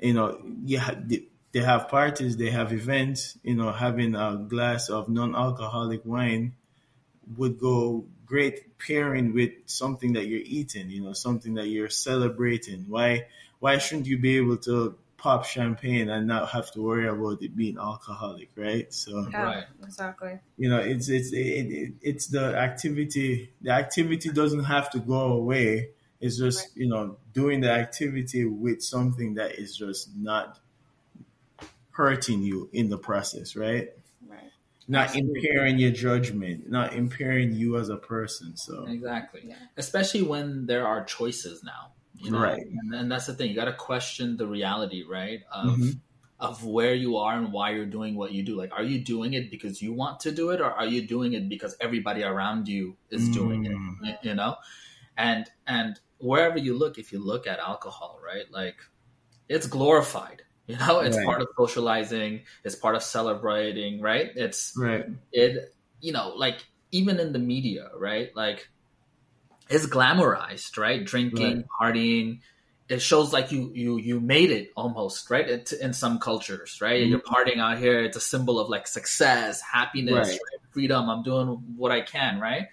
you 0.00 0.14
know, 0.14 0.40
yeah, 0.64 0.94
they, 1.52 1.60
have 1.60 1.88
parties, 1.88 2.36
they 2.36 2.50
have 2.50 2.72
events. 2.72 3.38
You 3.42 3.54
know, 3.54 3.72
having 3.72 4.14
a 4.14 4.36
glass 4.36 4.88
of 4.88 5.08
non-alcoholic 5.08 6.02
wine 6.04 6.54
would 7.36 7.58
go 7.58 8.04
great 8.26 8.78
pairing 8.78 9.32
with 9.34 9.52
something 9.66 10.14
that 10.14 10.26
you're 10.26 10.42
eating, 10.44 10.90
you 10.90 11.02
know, 11.02 11.12
something 11.12 11.54
that 11.54 11.68
you're 11.68 11.90
celebrating. 11.90 12.86
Why 12.88 13.26
why 13.60 13.78
shouldn't 13.78 14.06
you 14.06 14.18
be 14.18 14.36
able 14.36 14.58
to 14.58 14.96
pop 15.24 15.44
champagne 15.46 16.10
and 16.10 16.26
not 16.26 16.50
have 16.50 16.70
to 16.72 16.82
worry 16.82 17.08
about 17.08 17.42
it 17.42 17.56
being 17.56 17.78
alcoholic, 17.78 18.50
right? 18.56 18.92
So 18.92 19.26
Yeah, 19.30 19.42
Right. 19.42 19.66
exactly. 19.82 20.38
you 20.58 20.68
know, 20.68 20.78
it's 20.80 21.08
it's 21.08 21.32
it, 21.32 21.66
it, 21.82 21.92
it's 22.02 22.26
the 22.26 22.44
activity. 22.68 23.54
The 23.62 23.70
activity 23.70 24.28
doesn't 24.30 24.64
have 24.64 24.90
to 24.90 24.98
go 24.98 25.22
away. 25.32 25.90
It's 26.20 26.36
just 26.38 26.76
you 26.76 26.88
know 26.88 27.18
doing 27.32 27.60
the 27.62 27.70
activity 27.70 28.44
with 28.44 28.82
something 28.82 29.34
that 29.34 29.52
is 29.58 29.74
just 29.76 30.14
not 30.14 30.58
hurting 31.92 32.42
you 32.42 32.68
in 32.72 32.88
the 32.90 32.98
process, 32.98 33.56
right? 33.56 33.88
Right. 34.26 34.50
Not 34.86 35.06
Absolutely. 35.06 35.40
impairing 35.40 35.78
your 35.78 35.92
judgment, 35.92 36.68
not 36.68 36.92
impairing 36.94 37.52
you 37.54 37.78
as 37.78 37.88
a 37.88 37.96
person. 37.96 38.56
So 38.56 38.86
Exactly. 38.86 39.42
Yeah. 39.46 39.56
Especially 39.76 40.22
when 40.22 40.66
there 40.66 40.86
are 40.86 41.04
choices 41.04 41.62
now. 41.64 41.93
You 42.24 42.32
know? 42.32 42.38
Right. 42.40 42.66
And, 42.66 42.94
and 42.94 43.12
that's 43.12 43.26
the 43.26 43.34
thing. 43.34 43.50
You 43.50 43.56
got 43.56 43.66
to 43.66 43.72
question 43.74 44.36
the 44.36 44.46
reality, 44.46 45.04
right? 45.08 45.40
Of 45.52 45.76
Mhm. 45.78 46.00
of 46.40 46.64
where 46.64 46.94
you 46.94 47.16
are 47.16 47.36
and 47.38 47.52
why 47.52 47.70
you're 47.70 47.86
doing 47.86 48.16
what 48.16 48.32
you 48.32 48.42
do. 48.42 48.56
Like, 48.56 48.72
are 48.72 48.82
you 48.82 48.98
doing 49.04 49.34
it 49.34 49.50
because 49.50 49.80
you 49.80 49.92
want 49.94 50.20
to 50.20 50.32
do 50.32 50.50
it, 50.50 50.60
or 50.60 50.70
are 50.70 50.86
you 50.86 51.06
doing 51.06 51.32
it 51.32 51.48
because 51.48 51.76
everybody 51.80 52.22
around 52.24 52.68
you 52.68 52.96
is 53.10 53.28
doing 53.30 53.64
it? 53.64 53.72
Mm. 53.72 54.18
You 54.24 54.34
know, 54.34 54.56
and 55.16 55.46
and 55.66 55.98
wherever 56.18 56.58
you 56.58 56.76
look, 56.76 56.98
if 56.98 57.12
you 57.12 57.18
look 57.20 57.46
at 57.46 57.58
alcohol, 57.60 58.20
right, 58.24 58.50
like 58.50 58.76
it's 59.48 59.66
glorified. 59.66 60.42
You 60.66 60.78
know, 60.78 61.00
it's 61.00 61.18
Right. 61.18 61.26
part 61.26 61.42
of 61.42 61.48
socializing. 61.58 62.44
It's 62.64 62.74
part 62.74 62.96
of 62.96 63.02
celebrating, 63.02 64.00
right? 64.00 64.30
It's 64.34 64.72
right, 64.78 65.04
it 65.32 65.74
you 66.00 66.12
know 66.12 66.34
like 66.36 66.64
even 66.90 67.20
in 67.20 67.32
the 67.32 67.38
media 67.38 67.90
right 67.98 68.34
like 68.36 68.68
it's 69.68 69.86
glamorized 69.86 70.76
right 70.78 71.04
drinking 71.04 71.64
partying 71.80 72.40
it 72.88 73.00
shows 73.00 73.32
like 73.32 73.50
you 73.50 73.70
you 73.74 73.96
you 73.98 74.20
made 74.20 74.50
it 74.50 74.70
almost 74.76 75.30
right 75.30 75.48
it, 75.48 75.72
in 75.72 75.92
some 75.92 76.18
cultures 76.18 76.78
right 76.82 77.02
Mhm. 77.02 77.08
you're 77.10 77.18
partying 77.20 77.58
out 77.58 77.78
here 77.78 78.00
it's 78.04 78.16
a 78.16 78.20
symbol 78.20 78.58
of 78.60 78.68
like 78.68 78.86
success 78.86 79.60
happiness 79.62 80.12
Right. 80.14 80.26
right? 80.28 80.60
freedom 80.72 81.08
i'm 81.08 81.22
doing 81.22 81.48
what 81.76 81.90
i 81.92 82.00
can 82.02 82.40
right 82.40 82.68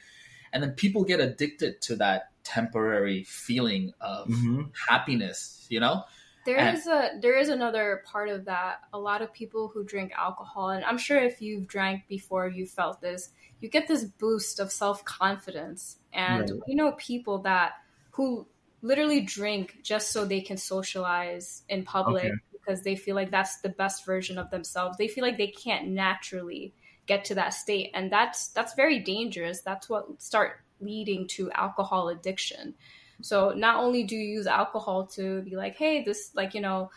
and 0.51 0.61
then 0.61 0.71
people 0.71 1.03
get 1.05 1.19
addicted 1.21 1.81
to 1.83 1.95
that 1.97 2.29
temporary 2.43 3.23
feeling 3.23 3.93
of 4.01 4.27
hmm 4.27 4.63
happiness 4.89 5.65
you 5.69 5.79
know 5.79 6.03
There 6.43 6.57
And- 6.57 6.75
is 6.75 6.87
a 6.87 7.11
there 7.21 7.37
is 7.37 7.49
another 7.49 8.01
part 8.11 8.27
of 8.29 8.45
that. 8.45 8.81
A 8.93 8.97
lot 8.97 9.21
of 9.21 9.31
people 9.31 9.67
who 9.71 9.83
drink 9.83 10.11
alcohol, 10.17 10.71
and 10.71 10.83
I'm 10.83 10.97
sure 10.97 11.19
if 11.19 11.39
you've 11.39 11.67
drank 11.67 12.07
before, 12.07 12.47
you 12.49 12.65
felt 12.65 12.99
this. 12.99 13.29
You 13.61 13.69
get 13.69 13.87
this 13.87 14.03
boost 14.05 14.59
of 14.59 14.71
self 14.71 15.05
confidence, 15.05 15.97
and 16.13 16.49
Right. 16.49 16.61
we 16.67 16.75
know 16.75 16.93
people 16.93 17.39
that 17.43 17.73
who 18.11 18.47
literally 18.81 19.21
drink 19.21 19.77
just 19.83 20.11
so 20.11 20.25
they 20.25 20.41
can 20.41 20.57
socialize 20.57 21.63
in 21.69 21.83
public 21.85 22.23
Okay. 22.23 22.41
because 22.51 22.83
they 22.83 22.95
feel 22.95 23.15
like 23.15 23.31
that's 23.31 23.61
the 23.61 23.69
best 23.69 24.05
version 24.05 24.37
of 24.37 24.49
themselves. 24.49 24.97
They 24.97 25.07
feel 25.07 25.23
like 25.23 25.37
they 25.37 25.47
can't 25.51 25.89
naturally 25.89 26.75
get 27.07 27.25
to 27.25 27.35
that 27.35 27.49
state, 27.53 27.91
and 27.93 28.11
that's 28.11 28.49
that's 28.51 28.73
very 28.75 28.99
dangerous. 28.99 29.61
That's 29.61 29.89
what 29.89 30.21
start 30.21 30.57
leading 30.79 31.27
to 31.29 31.51
alcohol 31.51 32.09
addiction. 32.09 32.75
So 33.21 33.51
not 33.51 33.77
only 33.83 34.03
do 34.03 34.15
you 34.15 34.27
use 34.37 34.47
alcohol 34.47 35.07
to 35.15 35.41
be 35.43 35.55
like, 35.55 35.75
hey, 35.77 36.03
this 36.03 36.31
like 36.35 36.53
you 36.53 36.61
know, 36.61 36.89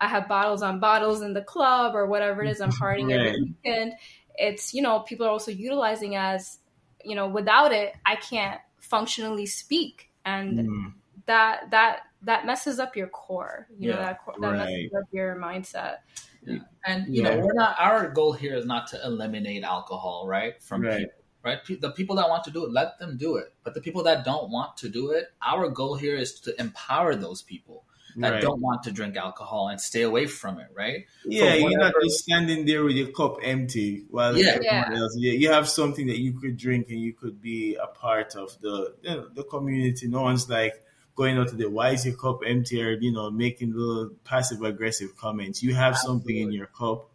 I 0.00 0.08
have 0.08 0.28
bottles 0.28 0.62
on 0.62 0.80
bottles 0.80 1.22
in 1.22 1.34
the 1.34 1.42
club 1.42 1.94
or 1.94 2.06
whatever 2.06 2.42
it 2.42 2.48
is, 2.48 2.60
I'm 2.60 2.72
partying 2.72 3.12
Right. 3.12 3.34
every 3.34 3.36
weekend. 3.64 3.94
It's 4.36 4.72
you 4.74 4.82
know 4.82 5.00
people 5.00 5.26
are 5.26 5.30
also 5.30 5.50
utilizing 5.50 6.16
as 6.16 6.59
you 7.04 7.14
know 7.14 7.28
without 7.28 7.72
it 7.72 7.94
I 8.06 8.16
can't 8.16 8.60
functionally 8.80 9.46
speak, 9.46 10.10
and 10.24 10.58
Mm. 10.58 10.94
that 11.26 11.70
that 11.70 12.02
that 12.22 12.46
messes 12.46 12.78
up 12.78 12.96
your 12.96 13.08
core. 13.08 13.68
You 13.78 13.88
know 13.88 13.96
Yeah. 13.96 14.06
that 14.06 14.20
core, 14.24 14.34
that 14.40 14.56
messes 14.56 14.92
up 14.98 15.04
your 15.12 15.36
mindset. 15.36 15.98
and 16.86 17.14
you 17.14 17.22
Yeah. 17.22 17.30
know 17.30 17.38
we're 17.40 17.52
not 17.54 17.76
our 17.78 18.08
goal 18.10 18.32
here 18.32 18.54
is 18.56 18.66
not 18.66 18.86
to 18.88 19.04
eliminate 19.04 19.62
alcohol 19.62 20.26
right 20.26 20.62
from 20.62 20.82
Right. 20.82 20.98
people 21.00 21.24
right 21.44 21.58
the 21.80 21.90
people 21.92 22.16
that 22.16 22.28
want 22.28 22.44
to 22.44 22.50
do 22.50 22.64
it 22.64 22.70
let 22.70 22.98
them 22.98 23.16
do 23.16 23.36
it 23.36 23.54
but 23.64 23.74
the 23.74 23.80
people 23.80 24.02
that 24.04 24.24
don't 24.24 24.50
want 24.50 24.76
to 24.78 24.88
do 24.88 25.10
it 25.10 25.32
our 25.42 25.68
goal 25.68 25.94
here 25.96 26.16
is 26.16 26.40
to 26.40 26.58
empower 26.60 27.14
those 27.14 27.42
people 27.42 27.84
that 28.16 28.30
Right. 28.30 28.42
don't 28.42 28.60
want 28.60 28.82
to 28.84 28.92
drink 28.92 29.16
alcohol 29.16 29.68
and 29.68 29.80
stay 29.80 30.02
away 30.02 30.26
from 30.26 30.58
it 30.58 30.68
right 30.74 31.06
Yeah, 31.24 31.52
for 31.52 31.56
you're 31.70 31.78
not 31.78 31.94
just 32.02 32.18
standing 32.24 32.66
there 32.66 32.82
with 32.84 32.96
your 32.96 33.08
cup 33.08 33.38
empty 33.42 34.04
while 34.10 34.36
Yeah. 34.36 34.50
everyone 34.56 34.92
Yeah. 34.92 34.98
else. 34.98 35.14
Yeah, 35.18 35.32
you 35.32 35.50
have 35.50 35.68
something 35.68 36.06
that 36.08 36.18
you 36.18 36.32
could 36.32 36.56
drink 36.56 36.88
and 36.90 37.00
you 37.00 37.12
could 37.12 37.40
be 37.40 37.76
a 37.76 37.86
part 37.86 38.34
of 38.36 38.56
the 38.60 38.94
you 39.02 39.10
know, 39.10 39.28
the 39.34 39.44
community. 39.44 40.08
No 40.08 40.22
one's 40.22 40.48
like 40.48 40.74
going 41.16 41.36
out 41.38 41.48
to 41.48 41.56
the 41.56 41.68
why 41.68 41.90
is 41.90 42.06
your 42.06 42.16
cup 42.16 42.40
empty 42.46 42.82
or 42.82 42.92
you 42.92 43.12
know 43.12 43.30
making 43.30 43.72
little 43.74 44.10
passive 44.24 44.62
aggressive 44.62 45.16
comments. 45.16 45.62
You 45.62 45.74
have 45.74 45.96
something 45.98 46.36
in 46.36 46.50
your 46.52 46.66
cup 46.66 47.08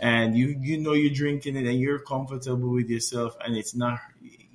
and 0.00 0.36
you 0.36 0.48
you 0.60 0.78
know 0.78 0.92
you're 0.92 1.12
drinking 1.14 1.56
it 1.56 1.66
and 1.66 1.80
you're 1.80 1.98
comfortable 1.98 2.70
with 2.70 2.88
yourself 2.88 3.36
and 3.44 3.56
it's 3.56 3.74
not 3.74 3.98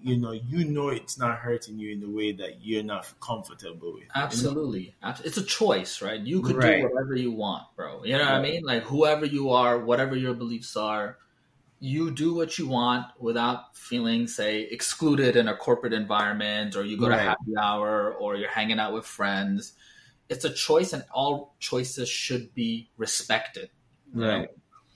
you 0.03 0.17
know 0.17 0.31
you 0.31 0.65
know 0.65 0.89
it's 0.89 1.17
not 1.17 1.37
hurting 1.39 1.79
you 1.79 1.91
in 1.91 1.99
the 2.01 2.09
way 2.09 2.31
that 2.33 2.61
you're 2.63 2.83
not 2.83 3.05
comfortable 3.21 3.93
with. 3.93 4.03
you 4.03 4.03
know? 4.03 4.09
absolutely 4.15 4.95
it's 5.23 5.37
a 5.37 5.43
choice 5.43 6.01
right 6.01 6.21
you 6.21 6.41
could 6.41 6.57
Right. 6.57 6.77
do 6.77 6.83
whatever 6.89 7.15
you 7.15 7.31
want 7.31 7.63
bro 7.75 8.03
you 8.03 8.13
know 8.17 8.25
what 8.25 8.33
i 8.33 8.41
mean 8.41 8.61
like 8.63 8.83
whoever 8.83 9.25
you 9.25 9.49
are 9.51 9.79
whatever 9.79 10.15
your 10.15 10.33
beliefs 10.33 10.75
are 10.75 11.17
you 11.79 12.11
do 12.11 12.33
what 12.33 12.57
you 12.57 12.67
want 12.67 13.05
without 13.19 13.75
feeling 13.75 14.27
say 14.27 14.61
excluded 14.61 15.35
in 15.35 15.47
a 15.47 15.55
corporate 15.55 15.93
environment 15.93 16.75
or 16.75 16.83
you 16.83 16.97
go 16.97 17.09
to 17.09 17.17
happy 17.17 17.51
hour 17.61 18.13
or 18.13 18.35
you're 18.35 18.49
hanging 18.49 18.79
out 18.79 18.93
with 18.93 19.05
friends 19.05 19.73
it's 20.29 20.45
a 20.45 20.53
choice 20.53 20.93
and 20.93 21.03
all 21.11 21.55
choices 21.59 22.09
should 22.09 22.53
be 22.53 22.89
respected 22.97 23.69
Right. 24.13 24.47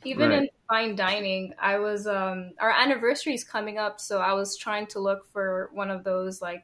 even 0.04 0.30
Right. 0.30 0.44
in 0.44 0.50
fine 0.70 0.96
dining 0.96 1.54
i 1.60 1.78
was 1.78 2.08
um 2.08 2.52
our 2.60 2.72
anniversary 2.72 3.34
is 3.34 3.44
coming 3.44 3.78
up 3.78 4.00
so 4.00 4.20
i 4.20 4.34
was 4.34 4.58
trying 4.58 4.86
to 4.88 5.00
look 5.00 5.26
for 5.32 5.70
one 5.74 5.90
of 5.90 6.04
those 6.04 6.42
like 6.42 6.64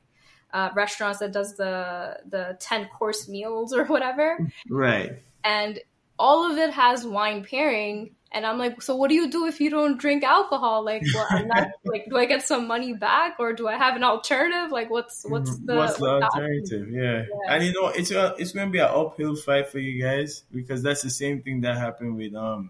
uh, 0.53 0.69
restaurants 0.75 1.19
that 1.19 1.31
does 1.31 1.55
the 1.55 2.17
the 2.29 2.55
10 2.59 2.87
course 2.89 3.27
meals 3.27 3.73
or 3.73 3.85
whatever 3.85 4.37
Right. 4.69 5.13
and 5.43 5.79
all 6.19 6.51
of 6.51 6.57
it 6.59 6.69
has 6.71 7.05
wine 7.07 7.43
pairing 7.43 8.11
and 8.31 8.45
i'm 8.45 8.59
like 8.59 8.79
so 8.81 8.95
what 8.95 9.09
do 9.09 9.15
you 9.15 9.31
do 9.31 9.47
if 9.47 9.59
you 9.59 9.71
don't 9.71 9.97
drink 9.99 10.23
alcohol 10.23 10.85
like 10.85 11.01
well, 11.15 11.25
i'm 11.31 11.47
not 11.47 11.69
like 11.85 12.05
do 12.07 12.17
i 12.17 12.25
get 12.25 12.43
some 12.43 12.67
money 12.67 12.93
back 12.93 13.37
or 13.39 13.53
do 13.53 13.67
i 13.67 13.75
have 13.75 13.95
an 13.95 14.03
alternative 14.03 14.71
like 14.71 14.91
what's 14.91 15.23
what's 15.27 15.57
the, 15.59 15.73
what's 15.75 15.97
the 15.97 16.05
alternative? 16.05 16.87
Yeah. 16.89 17.23
Yeah. 17.23 17.55
and 17.55 17.63
you 17.63 17.73
know 17.73 17.87
it's 17.87 18.11
a, 18.11 18.35
it's 18.37 18.51
going 18.51 18.67
to 18.67 18.71
be 18.71 18.77
an 18.79 18.89
uphill 18.93 19.35
fight 19.35 19.69
for 19.69 19.79
you 19.79 20.03
guys 20.03 20.43
because 20.53 20.83
that's 20.83 21.01
the 21.01 21.09
same 21.09 21.41
thing 21.41 21.61
that 21.61 21.77
happened 21.77 22.15
with 22.15 22.35
um 22.35 22.69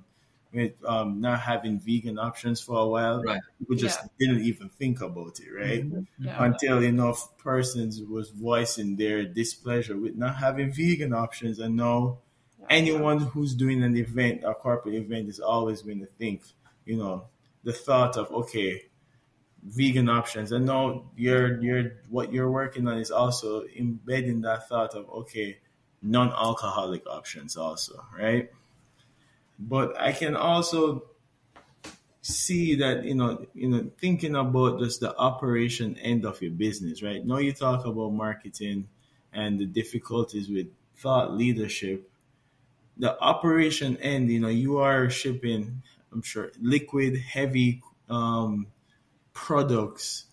with 0.53 0.73
um 0.85 1.19
not 1.19 1.39
having 1.39 1.79
vegan 1.79 2.19
options 2.19 2.61
for 2.61 2.79
a 2.79 2.87
while. 2.87 3.23
Right. 3.23 3.41
People 3.59 3.75
just 3.75 3.99
didn't 4.19 4.41
even 4.41 4.69
think 4.69 5.01
about 5.01 5.39
it, 5.39 5.51
right? 5.51 5.83
Yeah. 6.19 6.43
Until 6.43 6.83
enough 6.83 7.37
persons 7.37 8.01
was 8.01 8.29
voicing 8.29 8.95
their 8.95 9.25
displeasure 9.25 9.97
with 9.97 10.15
not 10.15 10.35
having 10.35 10.71
vegan 10.71 11.13
options, 11.13 11.59
and 11.59 11.75
now 11.75 12.19
anyone 12.69 13.19
who's 13.19 13.55
doing 13.55 13.83
an 13.83 13.97
event, 13.97 14.43
a 14.43 14.53
corporate 14.53 14.95
event, 14.95 15.27
is 15.27 15.39
always 15.39 15.81
going 15.81 15.99
to 15.99 16.07
think, 16.17 16.43
you 16.85 16.97
know, 16.97 17.25
the 17.63 17.73
thought 17.73 18.15
of 18.17 18.31
okay, 18.31 18.83
vegan 19.63 20.09
options, 20.09 20.51
and 20.51 20.65
now 20.65 21.05
you're 21.15 21.59
you're 21.61 21.91
what 22.09 22.31
you're 22.31 22.51
working 22.51 22.87
on 22.87 22.97
is 22.99 23.11
also 23.11 23.63
embedding 23.75 24.41
that 24.41 24.69
thought 24.69 24.93
of 24.93 25.09
okay, 25.09 25.57
non-alcoholic 26.01 27.07
options 27.07 27.57
also, 27.57 28.05
right? 28.17 28.51
But 29.67 29.99
I 29.99 30.11
can 30.11 30.35
also 30.35 31.05
see 32.21 32.75
that 32.75 33.03
you 33.03 33.15
know 33.15 33.45
you 33.53 33.67
know 33.67 33.91
thinking 33.99 34.35
about 34.35 34.79
just 34.79 35.01
the 35.01 35.15
operation 35.17 35.97
end 35.97 36.25
of 36.25 36.41
your 36.41 36.51
business 36.51 37.03
right? 37.03 37.25
Now 37.25 37.37
you 37.37 37.51
talk 37.51 37.85
about 37.85 38.11
marketing 38.11 38.87
and 39.33 39.59
the 39.59 39.65
difficulties 39.65 40.49
with 40.49 40.67
thought 40.95 41.33
leadership. 41.33 42.09
The 42.97 43.19
operation 43.19 43.97
end 43.97 44.31
you 44.31 44.39
know 44.39 44.49
you 44.49 44.77
are 44.77 45.09
shipping 45.09 45.81
i'm 46.11 46.21
sure 46.21 46.51
liquid 46.61 47.17
heavy 47.17 47.81
um, 48.09 48.67
products. 49.33 50.25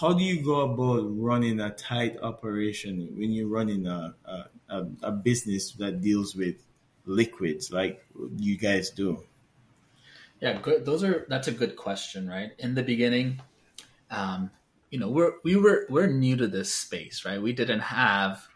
How 0.00 0.12
do 0.12 0.22
you 0.22 0.42
go 0.44 0.60
about 0.60 1.04
running 1.16 1.60
a 1.60 1.70
tight 1.70 2.18
operation 2.22 3.08
when 3.16 3.32
you're 3.32 3.48
running 3.48 3.86
a, 3.86 4.14
a, 4.24 4.44
a, 4.68 4.86
a 5.02 5.12
business 5.12 5.72
that 5.72 6.00
deals 6.00 6.36
with 6.36 6.56
liquids 7.08 7.72
like 7.72 8.04
you 8.36 8.56
guys 8.56 8.90
do 8.90 9.24
Yeah, 10.40 10.60
good. 10.62 10.84
Those 10.86 11.02
are 11.02 11.26
that's 11.28 11.48
a 11.48 11.52
good 11.52 11.74
question, 11.74 12.28
right? 12.28 12.52
In 12.62 12.74
the 12.78 12.82
beginning, 12.84 13.40
um, 14.10 14.50
you 14.90 14.98
know, 15.00 15.10
we're 15.10 15.32
we 15.42 15.56
were 15.56 15.86
we're 15.90 16.06
new 16.06 16.36
to 16.36 16.46
this 16.46 16.72
space, 16.72 17.24
right? 17.26 17.42
We 17.42 17.52
didn't 17.52 17.80
have 17.82 18.46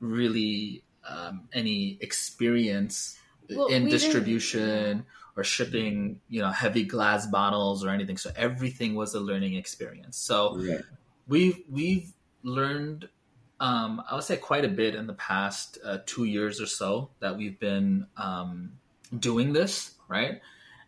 really 0.00 0.82
um, 1.08 1.48
any 1.52 1.98
experience 2.00 3.16
Well, 3.48 3.66
in 3.68 3.84
we 3.84 3.90
didn't- 3.90 3.90
distribution 3.90 5.06
or 5.36 5.44
shipping, 5.44 6.20
you 6.28 6.40
know, 6.42 6.50
heavy 6.50 6.84
glass 6.84 7.26
bottles 7.26 7.84
or 7.84 7.90
anything. 7.90 8.16
So 8.16 8.30
everything 8.36 8.94
was 8.94 9.14
a 9.14 9.20
learning 9.20 9.54
experience. 9.54 10.16
So 10.16 10.56
Right. 10.58 10.82
we've 11.26 11.62
we've 11.70 12.12
learned 12.42 13.08
um, 13.60 14.02
I 14.10 14.14
would 14.14 14.24
say 14.24 14.36
quite 14.36 14.64
a 14.64 14.68
bit 14.68 14.94
in 14.94 15.06
the 15.06 15.14
past 15.14 15.78
uh, 15.84 15.98
two 16.06 16.24
years 16.24 16.60
or 16.60 16.66
so 16.66 17.10
that 17.20 17.36
we've 17.36 17.58
been 17.58 18.06
um, 18.16 18.72
doing 19.16 19.52
this, 19.52 19.92
right? 20.08 20.40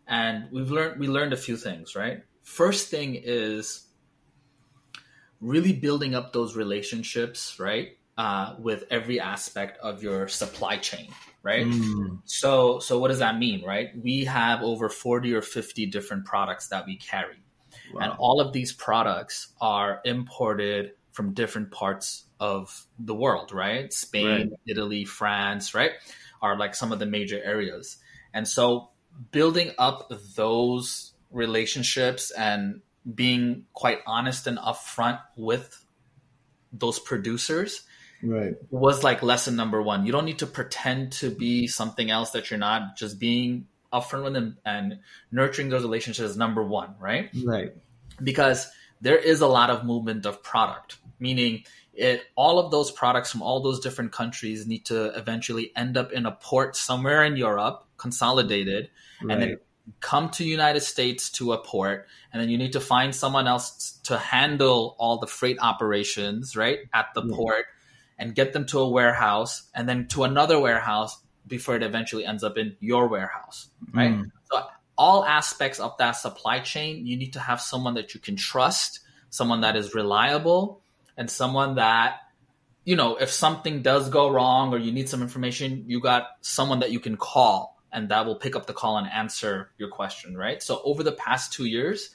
And 0.07 0.49
we've 0.51 0.71
learned 0.71 0.99
we 0.99 1.07
learned 1.07 1.33
a 1.33 1.37
few 1.37 1.57
things, 1.57 1.95
right? 1.95 2.23
First 2.43 2.89
thing 2.89 3.19
is 3.21 3.87
really 5.41 5.73
building 5.73 6.15
up 6.15 6.33
those 6.33 6.55
relationships, 6.55 7.57
right, 7.59 7.97
uh, 8.17 8.55
with 8.59 8.85
every 8.89 9.19
aspect 9.19 9.77
of 9.79 10.01
your 10.01 10.27
supply 10.27 10.77
chain, 10.77 11.09
right? 11.43 11.65
Mm, 11.67 12.21
So, 12.25 12.79
so 12.79 12.99
what 12.99 13.09
does 13.09 13.19
that 13.19 13.37
mean, 13.37 13.63
right? 13.65 13.89
We 14.01 14.25
have 14.25 14.61
over 14.61 14.89
forty 14.89 15.33
or 15.33 15.41
fifty 15.41 15.85
different 15.85 16.25
products 16.25 16.69
that 16.69 16.85
we 16.85 16.97
carry, 16.97 17.37
and 18.01 18.13
all 18.17 18.41
of 18.41 18.53
these 18.53 18.71
products 18.73 19.53
are 19.61 20.01
imported 20.05 20.91
from 21.17 21.33
different 21.33 21.71
parts 21.71 22.25
of 22.39 22.85
the 22.99 23.15
world, 23.15 23.51
right? 23.51 23.91
Spain, 23.91 24.25
Right. 24.51 24.59
Italy, 24.67 25.03
France, 25.03 25.73
right? 25.73 25.93
Are 26.43 26.55
like 26.55 26.75
some 26.75 26.91
of 26.91 26.99
the 26.99 27.07
major 27.07 27.41
areas. 27.43 27.97
And 28.35 28.47
so 28.47 28.89
building 29.31 29.71
up 29.79 30.11
those 30.35 31.13
relationships 31.31 32.29
and 32.29 32.81
being 33.15 33.65
quite 33.73 33.97
honest 34.05 34.45
and 34.45 34.59
upfront 34.59 35.19
with 35.35 35.83
those 36.71 36.99
producers 36.99 37.81
Right. 38.21 38.53
was 38.69 39.03
like 39.03 39.23
lesson 39.23 39.55
number 39.55 39.81
one. 39.81 40.05
You 40.05 40.11
don't 40.11 40.25
need 40.25 40.39
to 40.39 40.47
pretend 40.47 41.13
to 41.13 41.31
be 41.31 41.65
something 41.65 42.11
else 42.11 42.29
that 42.31 42.51
you're 42.51 42.59
not. 42.59 42.95
Just 42.95 43.17
being 43.17 43.65
upfront 43.91 44.23
with 44.23 44.33
them 44.33 44.57
and 44.63 44.99
nurturing 45.31 45.69
those 45.69 45.81
relationships 45.81 46.29
is 46.29 46.37
number 46.37 46.61
one, 46.63 46.93
right? 46.99 47.31
Right. 47.43 47.71
because 48.23 48.69
there 49.01 49.17
is 49.17 49.41
a 49.41 49.47
lot 49.47 49.69
of 49.69 49.83
movement 49.85 50.25
of 50.25 50.41
product 50.43 50.97
meaning 51.19 51.63
it 51.93 52.23
all 52.35 52.59
of 52.59 52.71
those 52.71 52.91
products 52.91 53.31
from 53.31 53.41
all 53.41 53.61
those 53.61 53.79
different 53.79 54.11
countries 54.11 54.67
need 54.67 54.85
to 54.85 55.05
eventually 55.17 55.71
end 55.75 55.97
up 55.97 56.11
in 56.11 56.25
a 56.25 56.31
port 56.31 56.75
somewhere 56.75 57.23
in 57.23 57.35
Europe 57.35 57.85
consolidated 57.97 58.89
and 59.21 59.41
then 59.41 59.57
come 59.99 60.29
to 60.29 60.43
United 60.43 60.81
States 60.81 61.29
to 61.29 61.53
a 61.53 61.57
port 61.57 62.07
and 62.31 62.41
then 62.41 62.49
you 62.49 62.57
need 62.57 62.73
to 62.73 62.79
find 62.79 63.15
someone 63.15 63.47
else 63.47 63.99
to 64.03 64.17
handle 64.17 64.95
all 64.99 65.17
the 65.17 65.27
freight 65.27 65.57
operations 65.59 66.55
right 66.55 66.79
at 66.93 67.07
the 67.15 67.23
Yeah. 67.25 67.35
port 67.35 67.65
and 68.19 68.35
get 68.35 68.53
them 68.53 68.65
to 68.67 68.79
a 68.79 68.89
warehouse 68.89 69.63
and 69.73 69.87
then 69.87 70.07
to 70.09 70.23
another 70.23 70.59
warehouse 70.59 71.17
before 71.47 71.75
it 71.75 71.83
eventually 71.83 72.25
ends 72.25 72.43
up 72.43 72.57
in 72.57 72.75
your 72.79 73.07
warehouse 73.07 73.69
right? 73.93 74.11
Mm, 74.11 74.31
so 74.51 74.63
all 74.97 75.23
aspects 75.23 75.79
of 75.79 75.95
that 75.97 76.13
supply 76.13 76.59
chain, 76.59 77.05
you 77.05 77.17
need 77.17 77.33
to 77.33 77.39
have 77.39 77.61
someone 77.61 77.93
that 77.93 78.13
you 78.13 78.19
can 78.19 78.35
trust, 78.35 78.99
someone 79.29 79.61
that 79.61 79.75
is 79.75 79.93
reliable, 79.93 80.81
and 81.17 81.29
someone 81.29 81.75
that, 81.75 82.17
you 82.85 82.95
know, 82.95 83.17
if 83.17 83.31
something 83.31 83.81
does 83.81 84.09
go 84.09 84.29
wrong 84.29 84.73
or 84.73 84.77
you 84.77 84.91
need 84.91 85.09
some 85.09 85.21
information, 85.21 85.85
you 85.87 85.99
got 85.99 86.27
someone 86.41 86.79
that 86.79 86.91
you 86.91 86.99
can 86.99 87.17
call 87.17 87.77
and 87.91 88.09
that 88.09 88.25
will 88.25 88.35
pick 88.35 88.55
up 88.55 88.67
the 88.67 88.73
call 88.73 88.97
and 88.97 89.07
answer 89.11 89.71
your 89.77 89.89
question, 89.89 90.37
right? 90.37 90.61
So 90.61 90.81
over 90.83 91.03
the 91.03 91.11
past 91.11 91.53
two 91.53 91.65
years, 91.65 92.11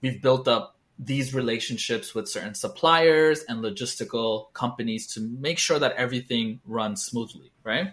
we've 0.00 0.22
built 0.22 0.46
up 0.46 0.76
these 0.98 1.34
relationships 1.34 2.14
with 2.14 2.28
certain 2.28 2.54
suppliers 2.54 3.44
and 3.48 3.62
logistical 3.62 4.52
companies 4.52 5.06
to 5.14 5.20
make 5.20 5.58
sure 5.58 5.78
that 5.78 5.92
everything 5.92 6.60
runs 6.64 7.04
smoothly, 7.04 7.50
right? 7.64 7.92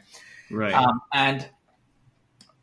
right. 0.50 0.74
Um, 0.74 1.02
and 1.14 1.50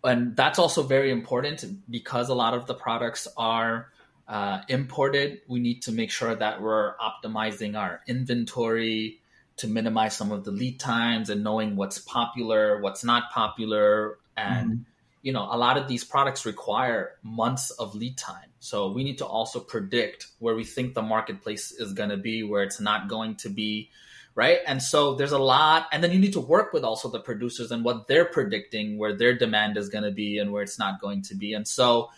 and 0.03 0.35
that's 0.35 0.59
also 0.59 0.83
very 0.83 1.11
important 1.11 1.65
because 1.91 2.31
a 2.31 2.35
lot 2.35 2.55
of 2.55 2.67
the 2.67 2.75
products 2.75 3.29
are 3.37 3.93
uh, 4.31 4.63
imported. 4.69 5.41
We 5.49 5.59
need 5.59 5.83
to 5.83 5.93
make 5.93 6.11
sure 6.13 6.35
that 6.35 6.63
we're 6.63 6.95
optimizing 6.99 7.77
our 7.77 8.01
inventory 8.07 9.19
to 9.57 9.67
minimize 9.67 10.17
some 10.17 10.31
of 10.31 10.45
the 10.45 10.53
lead 10.53 10.79
times 10.79 11.29
and 11.31 11.43
knowing 11.43 11.75
what's 11.75 11.99
popular, 11.99 12.81
what's 12.81 13.03
not 13.03 13.33
popular, 13.33 14.19
and 14.37 14.71
Mhm. 14.71 14.85
you 15.23 15.33
know 15.33 15.49
a 15.51 15.59
lot 15.59 15.77
of 15.77 15.89
these 15.89 16.05
products 16.05 16.47
require 16.47 17.17
months 17.25 17.71
of 17.73 17.97
lead 17.97 18.17
time. 18.17 18.51
So 18.61 18.93
we 18.93 19.03
need 19.03 19.19
to 19.19 19.27
also 19.27 19.59
predict 19.59 20.29
where 20.39 20.55
we 20.55 20.65
think 20.65 20.95
the 20.95 21.03
marketplace 21.03 21.73
is 21.73 21.93
going 21.93 22.11
to 22.11 22.17
be, 22.17 22.45
where 22.45 22.63
it's 22.63 22.81
not 22.81 23.09
going 23.09 23.35
to 23.37 23.49
be 23.51 23.91
right? 24.37 24.61
And 24.65 24.81
so 24.81 25.17
there's 25.17 25.33
a 25.33 25.39
lot, 25.39 25.89
and 25.93 26.03
then 26.05 26.13
you 26.13 26.19
need 26.19 26.35
to 26.35 26.41
work 26.41 26.73
with 26.73 26.85
also 26.85 27.11
the 27.11 27.19
producers 27.21 27.73
and 27.73 27.85
what 27.85 28.07
they're 28.07 28.25
predicting, 28.25 28.97
where 28.97 29.15
their 29.15 29.37
demand 29.37 29.77
is 29.77 29.89
going 29.89 30.05
to 30.05 30.13
be 30.13 30.39
and 30.39 30.53
where 30.53 30.63
it's 30.63 30.79
not 30.79 31.01
going 31.01 31.23
to 31.23 31.35
be. 31.35 31.53
And 31.53 31.67
so, 31.67 32.11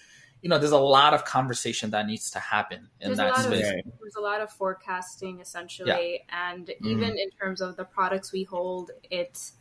you 0.43 0.49
know, 0.49 0.59
there's 0.59 0.73
a 0.73 0.79
lot 0.79 1.15
of 1.15 1.25
conversation 1.25 1.91
that 1.91 2.07
needs 2.07 2.31
to 2.33 2.41
happen 2.41 2.89
in 3.01 3.15
there's 3.15 3.19
that 3.19 3.37
space. 3.39 3.71
of 3.71 3.93
there's 4.01 4.17
a 4.19 4.21
lot 4.21 4.41
of 4.41 4.51
forecasting 4.51 5.41
essentially 5.41 6.25
and 6.31 6.71
even 6.83 7.17
in 7.17 7.31
terms 7.41 7.61
of 7.61 7.77
the 7.77 7.85
products 7.85 8.33
we 8.33 8.43
hold 8.43 8.91
it's 9.11 9.53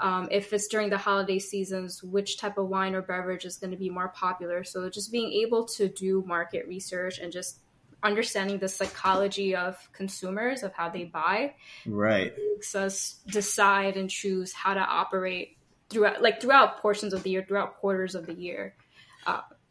um, 0.00 0.28
if 0.30 0.52
it's 0.52 0.68
during 0.68 0.90
the 0.90 0.98
holiday 0.98 1.38
seasons 1.38 2.02
which 2.02 2.38
type 2.38 2.58
of 2.58 2.68
wine 2.68 2.94
or 2.94 3.02
beverage 3.02 3.44
is 3.44 3.56
going 3.56 3.72
to 3.72 3.76
be 3.76 3.90
more 3.90 4.08
popular? 4.08 4.62
So 4.64 4.88
just 4.88 5.10
being 5.10 5.32
able 5.44 5.64
to 5.64 5.88
do 5.88 6.22
market 6.26 6.68
research 6.68 7.18
and 7.18 7.32
just 7.32 7.60
understanding 8.02 8.58
the 8.58 8.68
psychology 8.68 9.56
of 9.56 9.76
consumers 9.92 10.62
of 10.62 10.72
how 10.72 10.88
they 10.88 11.04
buy 11.04 11.54
right. 11.84 12.32
makes 12.54 12.76
us 12.76 13.20
decide 13.26 13.96
and 13.96 14.08
choose 14.08 14.52
how 14.52 14.74
to 14.74 14.80
operate 14.80 15.56
throughout 15.90 16.22
like 16.22 16.40
throughout 16.40 16.80
portions 16.80 17.12
of 17.12 17.24
the 17.24 17.30
year 17.30 17.44
throughout 17.48 17.76
quarters 17.78 18.14
of 18.14 18.26
the 18.26 18.34
year 18.34 18.76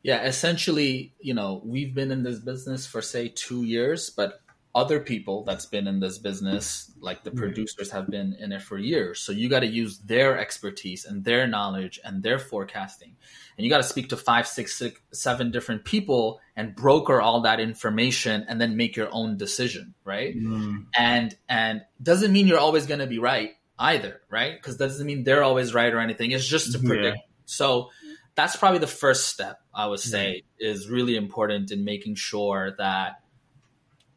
Yeah, 0.04 0.24
essentially, 0.24 1.14
you 1.20 1.34
know, 1.34 1.62
we've 1.66 1.94
been 1.94 2.12
in 2.12 2.24
this 2.24 2.40
business 2.40 2.86
for 2.86 3.02
say 3.02 3.28
two 3.30 3.64
years, 3.64 4.10
but 4.10 4.42
other 4.76 5.00
people 5.00 5.44
that's 5.44 5.66
been 5.66 5.88
in 5.88 6.00
this 6.00 6.20
business, 6.20 6.92
like 7.00 7.24
the 7.24 7.32
producers, 7.32 7.90
have 7.90 8.08
been 8.12 8.38
in 8.40 8.52
it 8.52 8.62
for 8.62 8.78
years. 8.78 9.20
So 9.20 9.32
you 9.32 9.50
got 9.50 9.62
to 9.62 9.68
use 9.68 9.98
their 10.00 10.38
expertise 10.38 11.04
and 11.04 11.26
their 11.26 11.48
knowledge 11.48 12.00
and 12.04 12.22
their 12.22 12.38
forecasting, 12.38 13.16
and 13.58 13.66
you 13.66 13.72
got 13.72 13.78
to 13.78 13.84
speak 13.84 14.10
to 14.10 14.18
five, 14.18 14.48
six, 14.48 14.78
six, 14.78 15.00
seven 15.12 15.50
different 15.50 15.84
people 15.84 16.40
and 16.56 16.76
broker 16.76 17.20
all 17.20 17.42
that 17.42 17.60
information, 17.60 18.46
and 18.48 18.62
then 18.62 18.78
make 18.78 18.96
your 18.96 19.10
own 19.12 19.36
decision, 19.36 19.96
right? 20.06 20.36
Mm, 20.38 20.86
and 20.96 21.36
and 21.50 21.82
doesn't 22.02 22.32
mean 22.32 22.46
you're 22.48 22.60
always 22.60 22.86
going 22.86 23.00
to 23.00 23.08
be 23.08 23.18
right 23.20 23.56
either 23.80 24.22
right 24.30 24.56
because 24.58 24.78
that 24.78 24.88
doesn't 24.88 25.06
mean 25.06 25.24
they're 25.24 25.44
always 25.44 25.72
right 25.74 25.94
or 25.94 26.00
anything 26.00 26.32
it's 26.32 26.48
just 26.48 26.72
to 26.72 26.80
Yeah. 26.80 26.88
predict 26.88 27.20
so 27.46 27.92
that's 28.38 28.56
probably 28.56 28.80
the 28.80 28.88
first 28.88 29.28
step 29.28 29.60
i 29.76 29.86
would 29.86 30.00
say 30.00 30.44
is 30.60 30.90
really 30.90 31.18
important 31.18 31.72
in 31.72 31.84
making 31.84 32.16
sure 32.16 32.76
that 32.78 33.22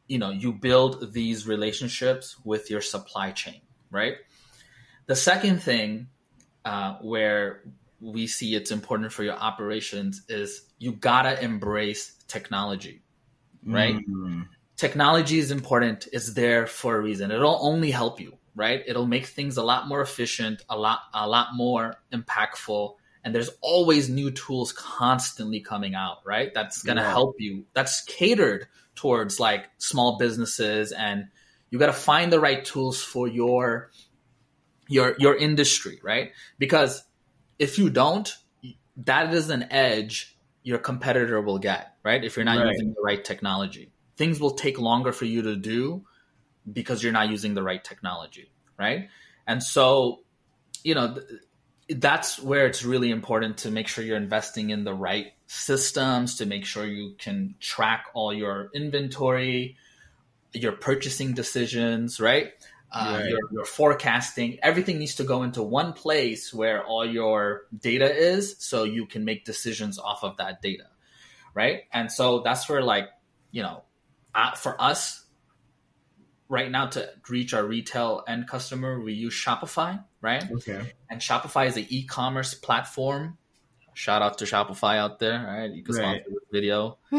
you 0.07 0.19
know 0.19 0.31
you 0.31 0.53
build 0.53 1.13
these 1.13 1.47
relationships 1.49 2.37
with 2.45 2.71
your 2.71 2.81
supply 2.81 3.33
chain 3.33 3.63
right? 3.91 4.17
The 5.07 5.17
second 5.17 5.63
thing 5.63 6.09
uh, 6.65 6.97
where 7.01 7.63
we 8.01 8.27
see 8.27 8.55
it's 8.55 8.71
important 8.71 9.13
for 9.13 9.25
your 9.25 9.35
operations 9.35 10.23
is 10.29 10.63
you 10.79 10.93
gotta 10.93 11.43
embrace 11.43 12.15
technology 12.29 13.03
Right? 13.67 13.97
mm, 13.97 14.49
technology 14.77 15.39
is 15.39 15.51
important 15.51 16.09
it's 16.13 16.33
there 16.35 16.67
for 16.67 16.97
a 16.97 17.01
reason. 17.01 17.31
It'll 17.31 17.59
only 17.61 17.91
help 17.91 18.21
you 18.21 18.39
right? 18.57 18.83
It'll 18.87 19.07
make 19.07 19.27
things 19.27 19.57
a 19.59 19.63
lot 19.63 19.89
more 19.89 20.01
efficient 20.01 20.63
a 20.69 20.79
lot 20.79 21.01
a 21.15 21.29
lot 21.29 21.49
more 21.55 21.97
impactful 22.13 22.95
and 23.25 23.35
there's 23.35 23.51
always 23.61 24.09
new 24.09 24.31
tools 24.31 24.73
constantly 24.73 25.61
coming 25.61 25.95
out 25.95 26.19
right? 26.25 26.53
That's 26.55 26.83
going 26.83 26.97
to 26.97 27.03
Yeah. 27.03 27.13
help 27.13 27.37
you. 27.39 27.67
That's 27.75 28.03
catered 28.05 28.67
towards 28.95 29.39
like 29.41 29.67
small 29.79 30.19
businesses 30.19 30.93
and 30.93 31.27
you 31.71 31.79
got 31.79 31.87
to 31.87 31.93
find 31.93 32.33
the 32.33 32.41
right 32.41 32.65
tools 32.65 33.03
for 33.03 33.29
your 33.29 33.91
your 34.89 35.15
your 35.19 35.37
industry 35.37 36.01
right? 36.03 36.33
Because 36.59 37.03
if 37.59 37.79
you 37.79 37.91
don't 37.91 38.33
that 38.97 39.33
is 39.33 39.51
an 39.51 39.67
edge 39.71 40.37
your 40.63 40.79
competitor 40.79 41.41
will 41.41 41.59
get 41.59 41.95
right? 42.05 42.25
If 42.25 42.37
you're 42.37 42.45
not 42.45 42.59
Right. 42.59 42.73
using 42.73 42.93
the 42.95 43.03
right 43.03 43.25
technology. 43.25 43.93
Things 44.17 44.39
will 44.41 44.51
take 44.53 44.79
longer 44.79 45.13
for 45.13 45.25
you 45.25 45.43
to 45.43 45.57
do 45.57 46.05
because 46.71 47.03
you're 47.03 47.13
not 47.13 47.31
using 47.31 47.55
the 47.55 47.63
right 47.63 47.83
technology 47.83 48.53
right? 48.79 49.09
And 49.47 49.63
so 49.63 50.21
you 50.85 50.95
know 50.95 51.15
th- 51.15 51.27
that's 51.97 52.39
where 52.39 52.67
it's 52.67 52.85
really 52.85 53.11
important 53.11 53.59
to 53.59 53.71
make 53.71 53.89
sure 53.89 54.05
you're 54.05 54.17
investing 54.17 54.71
in 54.71 54.85
the 54.85 54.95
right 54.95 55.33
systems 55.47 56.37
to 56.37 56.47
make 56.47 56.65
sure 56.65 56.87
you 56.87 57.15
can 57.19 57.55
track 57.61 58.07
all 58.15 58.33
your 58.33 58.71
inventory 58.75 59.77
your 60.53 60.73
purchasing 60.73 61.35
decisions 61.35 62.21
right? 62.21 62.49
Uh, 62.93 63.19
Right. 63.19 63.29
your, 63.29 63.39
your 63.53 63.65
forecasting. 63.65 64.59
Everything 64.65 64.99
needs 64.99 65.15
to 65.17 65.25
go 65.25 65.45
into 65.45 65.63
one 65.63 65.93
place 65.93 66.53
where 66.53 66.85
all 66.85 67.07
your 67.07 67.63
data 67.77 68.13
is 68.13 68.57
so 68.59 68.83
you 68.83 69.07
can 69.07 69.25
make 69.25 69.45
decisions 69.45 69.97
off 69.97 70.25
of 70.25 70.37
that 70.39 70.61
data 70.61 70.85
right? 71.55 71.83
And 71.93 72.11
so 72.11 72.41
that's 72.41 72.69
where 72.69 72.83
like 72.83 73.09
you 73.51 73.63
know 73.63 73.83
uh, 74.35 74.53
for 74.55 74.81
us 74.81 75.25
right 76.49 76.71
now 76.71 76.87
to 76.87 77.09
reach 77.29 77.55
our 77.55 77.65
retail 77.65 78.25
end 78.27 78.49
customer 78.49 79.01
we 79.01 79.13
use 79.13 79.35
shopify 79.35 80.03
right 80.21 80.45
okay. 80.51 80.81
and 81.09 81.21
Shopify 81.21 81.67
is 81.67 81.77
an 81.77 81.87
e-commerce 81.89 82.55
platform. 82.55 83.37
shout 83.95 84.23
out 84.23 84.39
to 84.39 84.45
Shopify 84.45 84.97
out 84.97 85.19
there. 85.19 85.45
right? 85.45 85.71
you 85.73 85.83
can 85.83 85.95
Right. 85.97 86.23
sponsor 86.23 86.31
this 86.31 86.49
video. 86.53 86.99
To, 87.11 87.13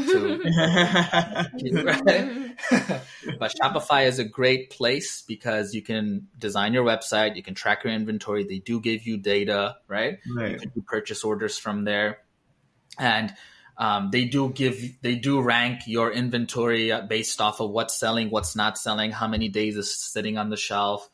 right? 1.83 2.55
but 3.39 3.53
Shopify 3.61 4.07
is 4.07 4.19
a 4.19 4.23
great 4.23 4.69
place 4.69 5.21
because 5.27 5.73
you 5.75 5.81
can 5.81 6.27
design 6.39 6.73
your 6.73 6.83
website, 6.85 7.35
you 7.35 7.43
can 7.43 7.55
track 7.55 7.83
your 7.83 7.93
inventory. 7.93 8.45
They 8.45 8.59
do 8.59 8.79
give 8.79 9.05
you 9.05 9.17
data, 9.17 9.75
right? 9.87 10.19
right. 10.35 10.51
You 10.53 10.57
can 10.59 10.69
do 10.69 10.81
purchase 10.81 11.23
orders 11.23 11.57
from 11.57 11.83
there, 11.83 12.19
and 12.97 13.33
um, 13.77 14.09
they 14.11 14.25
do 14.25 14.49
give 14.49 15.01
they 15.01 15.15
do 15.15 15.41
rank 15.41 15.81
your 15.87 16.11
inventory 16.11 16.91
uh, 16.91 17.01
based 17.01 17.41
off 17.41 17.59
of 17.59 17.71
what's 17.71 17.97
selling, 17.97 18.29
what's 18.29 18.55
not 18.55 18.77
selling, 18.77 19.11
how 19.11 19.27
many 19.27 19.49
days 19.49 19.75
is 19.77 19.93
sitting 19.95 20.37
on 20.37 20.49
the 20.49 20.57
shelf, 20.57 21.09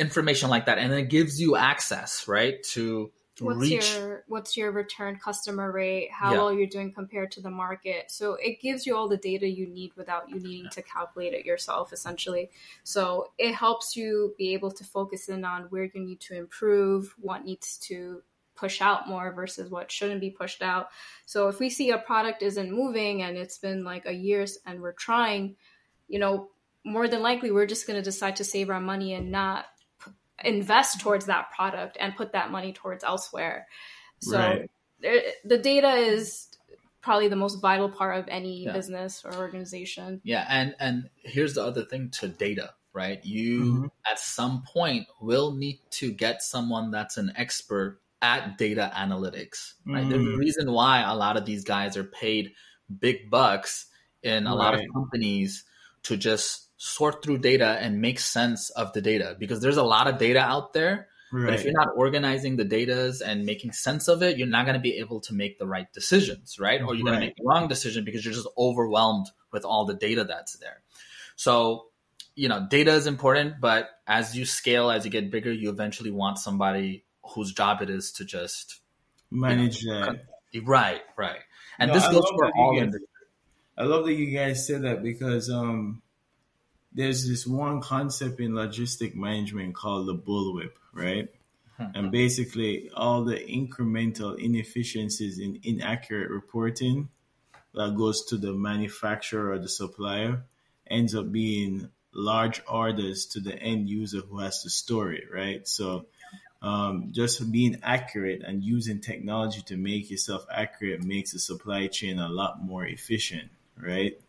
information 0.00 0.50
like 0.50 0.66
that, 0.66 0.78
and 0.78 0.92
it 0.92 1.08
gives 1.08 1.40
you 1.40 1.54
access, 1.56 2.26
right, 2.26 2.62
to 2.74 3.12
what's 3.40 3.60
reach. 3.60 3.90
your 3.96 4.24
what's 4.28 4.56
your 4.56 4.70
return 4.70 5.16
customer 5.16 5.72
rate 5.72 6.10
how 6.12 6.32
Yeah. 6.32 6.38
well 6.38 6.52
you're 6.52 6.66
doing 6.66 6.92
compared 6.92 7.30
to 7.32 7.40
the 7.40 7.48
market 7.50 8.10
so 8.10 8.34
it 8.34 8.60
gives 8.60 8.84
you 8.86 8.94
all 8.94 9.08
the 9.08 9.16
data 9.16 9.48
you 9.48 9.66
need 9.66 9.92
without 9.96 10.28
you 10.28 10.38
needing 10.40 10.68
to 10.72 10.82
calculate 10.82 11.32
it 11.32 11.46
yourself 11.46 11.90
essentially 11.92 12.50
so 12.84 13.32
it 13.38 13.54
helps 13.54 13.96
you 13.96 14.34
be 14.36 14.52
able 14.52 14.70
to 14.72 14.84
focus 14.84 15.30
in 15.30 15.44
on 15.44 15.62
where 15.70 15.84
you 15.84 16.00
need 16.04 16.20
to 16.20 16.36
improve 16.36 17.14
what 17.18 17.42
needs 17.44 17.78
to 17.78 18.22
push 18.56 18.82
out 18.82 19.08
more 19.08 19.32
versus 19.32 19.70
what 19.70 19.90
shouldn't 19.90 20.20
be 20.20 20.30
pushed 20.30 20.60
out 20.60 20.88
so 21.24 21.48
if 21.48 21.58
we 21.60 21.70
see 21.70 21.90
a 21.92 21.98
product 21.98 22.42
isn't 22.42 22.70
moving 22.70 23.22
and 23.22 23.38
it's 23.38 23.56
been 23.56 23.84
like 23.84 24.04
a 24.04 24.12
year 24.12 24.44
and 24.66 24.82
we're 24.82 24.92
trying 24.92 25.56
you 26.08 26.18
know 26.18 26.50
more 26.84 27.08
than 27.08 27.22
likely 27.22 27.50
we're 27.50 27.64
just 27.64 27.86
going 27.86 27.96
to 27.98 28.02
decide 28.02 28.36
to 28.36 28.44
save 28.44 28.68
our 28.68 28.80
money 28.80 29.14
and 29.14 29.30
not 29.30 29.64
invest 30.44 31.00
towards 31.00 31.26
that 31.26 31.50
product 31.50 31.96
and 32.00 32.16
put 32.16 32.32
that 32.32 32.50
money 32.50 32.72
towards 32.72 33.04
elsewhere. 33.04 33.66
So 34.20 34.38
Right. 34.38 34.70
there, 35.00 35.22
the 35.44 35.58
data 35.58 35.94
is 35.94 36.48
probably 37.00 37.28
the 37.28 37.36
most 37.36 37.60
vital 37.60 37.88
part 37.88 38.18
of 38.18 38.28
any 38.28 38.66
Yeah. 38.66 38.72
business 38.72 39.24
or 39.24 39.34
organization. 39.36 40.20
Yeah, 40.22 40.46
and 40.48 40.74
and 40.78 41.10
here's 41.16 41.54
the 41.54 41.64
other 41.64 41.84
thing 41.84 42.10
to 42.10 42.28
data, 42.28 42.74
right? 42.92 43.24
You 43.24 43.64
Mhm. 43.64 43.90
at 44.10 44.18
some 44.18 44.62
point 44.62 45.06
will 45.20 45.52
need 45.52 45.80
to 45.92 46.12
get 46.12 46.42
someone 46.42 46.90
that's 46.90 47.16
an 47.16 47.32
expert 47.36 48.00
at 48.22 48.58
data 48.58 48.92
analytics, 48.94 49.74
right? 49.86 50.06
There's 50.06 50.26
a 50.26 50.36
Mhm. 50.36 50.38
reason 50.38 50.72
why 50.72 51.00
a 51.00 51.14
lot 51.14 51.38
of 51.38 51.46
these 51.46 51.64
guys 51.64 51.96
are 51.96 52.04
paid 52.04 52.52
big 52.98 53.30
bucks 53.30 53.86
in 54.22 54.46
a 54.46 54.54
lot 54.54 54.74
of 54.74 54.80
companies 54.92 55.64
to 56.02 56.16
just 56.16 56.69
sort 56.82 57.22
through 57.22 57.36
data 57.36 57.76
and 57.78 58.00
make 58.00 58.18
sense 58.18 58.70
of 58.70 58.90
the 58.94 59.02
data 59.02 59.36
because 59.38 59.60
there's 59.60 59.76
a 59.76 59.82
lot 59.82 60.08
of 60.08 60.16
data 60.16 60.38
out 60.38 60.72
there 60.72 61.08
but 61.32 61.54
if 61.54 61.64
you're 61.64 61.72
not 61.74 61.90
organizing 61.94 62.56
the 62.56 62.64
datas 62.64 63.22
and 63.24 63.46
making 63.46 63.72
sense 63.72 64.08
of 64.08 64.20
it, 64.22 64.36
you're 64.36 64.48
not 64.48 64.64
going 64.64 64.74
to 64.74 64.80
be 64.80 64.98
able 64.98 65.20
to 65.22 65.34
make 65.34 65.58
the 65.60 65.66
right 65.66 65.86
decisions, 65.92 66.58
right? 66.58 66.82
Or 66.82 66.94
you're 66.94 67.04
going 67.04 67.14
Right. 67.14 67.20
to 67.20 67.26
make 67.26 67.36
the 67.36 67.44
wrong 67.44 67.68
decision 67.68 68.04
because 68.04 68.24
you're 68.24 68.34
just 68.34 68.48
overwhelmed 68.58 69.28
with 69.52 69.64
all 69.64 69.84
the 69.84 69.94
data 69.94 70.24
that's 70.24 70.54
there. 70.58 70.82
So, 71.36 71.86
you 72.34 72.48
know, 72.48 72.66
data 72.68 72.92
is 72.92 73.06
important, 73.06 73.60
but 73.60 73.90
as 74.08 74.36
you 74.36 74.44
scale, 74.44 74.90
as 74.90 75.04
you 75.04 75.10
get 75.12 75.30
bigger, 75.30 75.52
you 75.52 75.70
eventually 75.70 76.10
want 76.10 76.38
somebody 76.38 77.04
whose 77.22 77.52
job 77.52 77.80
it 77.80 77.90
is 77.90 78.10
to 78.12 78.24
just 78.24 78.80
Manage 79.30 79.82
that. 79.82 80.24
right, 80.64 81.02
right. 81.16 81.40
And 81.78 81.90
No, 81.90 81.94
this 81.94 82.04
I 82.06 82.12
goes 82.12 82.24
for 82.34 82.50
all 82.56 82.76
industries. 82.76 83.06
I 83.78 83.84
love 83.84 84.04
that 84.06 84.14
you 84.14 84.36
guys 84.36 84.66
said 84.66 84.82
that 84.82 85.02
because 85.02 85.48
um, 85.48 86.02
there's 86.92 87.28
this 87.28 87.46
one 87.46 87.80
concept 87.80 88.40
in 88.40 88.52
logistic 88.52 89.14
management 89.14 89.74
called 89.74 90.06
the 90.06 90.14
bullwhip, 90.14 90.72
right? 90.92 91.28
And 91.94 92.10
basically, 92.10 92.90
all 92.94 93.24
the 93.24 93.36
incremental 93.36 94.38
inefficiencies 94.38 95.38
in 95.38 95.60
inaccurate 95.62 96.30
reporting 96.30 97.08
that 97.74 97.96
goes 97.96 98.26
to 98.26 98.36
the 98.36 98.52
manufacturer 98.52 99.52
or 99.52 99.58
the 99.58 99.68
supplier 99.68 100.42
ends 100.86 101.14
up 101.14 101.32
being 101.32 101.88
large 102.12 102.60
orders 102.68 103.26
to 103.26 103.40
the 103.40 103.54
end 103.54 103.88
user 103.88 104.20
who 104.20 104.40
has 104.40 104.62
to 104.62 104.70
store 104.70 105.12
it, 105.12 105.24
right? 105.32 105.66
So, 105.66 106.06
um, 106.60 107.12
just 107.12 107.50
being 107.50 107.78
accurate 107.82 108.42
and 108.42 108.62
using 108.62 109.00
technology 109.00 109.62
to 109.62 109.76
make 109.76 110.10
yourself 110.10 110.44
accurate 110.52 111.02
makes 111.02 111.32
the 111.32 111.38
supply 111.38 111.86
chain 111.86 112.18
a 112.18 112.28
lot 112.28 112.62
more 112.62 112.84
efficient, 112.84 113.50
right? 113.78 114.20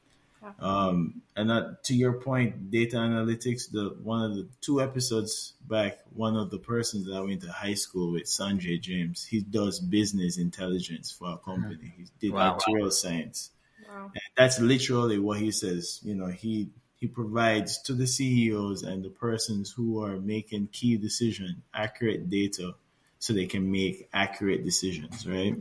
Um, 0.59 1.21
and 1.35 1.49
that, 1.49 1.83
to 1.85 1.95
your 1.95 2.13
point, 2.13 2.71
data 2.71 2.97
analytics. 2.97 3.71
The 3.71 3.95
one 4.01 4.23
of 4.29 4.35
the 4.35 4.47
two 4.61 4.81
episodes 4.81 5.53
back, 5.67 5.99
one 6.13 6.35
of 6.35 6.49
the 6.49 6.57
persons 6.59 7.05
that 7.05 7.13
I 7.15 7.21
went 7.21 7.41
to 7.41 7.51
high 7.51 7.75
school 7.75 8.11
with, 8.13 8.23
Sanjay 8.23 8.79
James, 8.81 9.25
he 9.25 9.41
does 9.41 9.79
business 9.79 10.37
intelligence 10.37 11.11
for 11.11 11.31
a 11.33 11.37
company. 11.37 11.93
He 11.97 12.05
did 12.19 12.33
Wow. 12.33 12.57
actuarial 12.57 12.91
science. 12.91 13.51
Wow. 13.87 14.11
And 14.13 14.21
that's 14.35 14.59
literally 14.59 15.19
what 15.19 15.39
he 15.39 15.51
says. 15.51 15.99
You 16.03 16.15
know, 16.15 16.27
he 16.27 16.69
he 16.95 17.07
provides 17.07 17.81
to 17.83 17.93
the 17.93 18.05
CEOs 18.07 18.83
and 18.83 19.03
the 19.03 19.09
persons 19.09 19.71
who 19.71 20.03
are 20.03 20.17
making 20.17 20.67
key 20.71 20.97
decision 20.97 21.63
accurate 21.73 22.29
data 22.29 22.75
so 23.19 23.33
they 23.33 23.47
can 23.47 23.71
make 23.71 24.07
accurate 24.13 24.63
decisions, 24.63 25.27
right? 25.27 25.55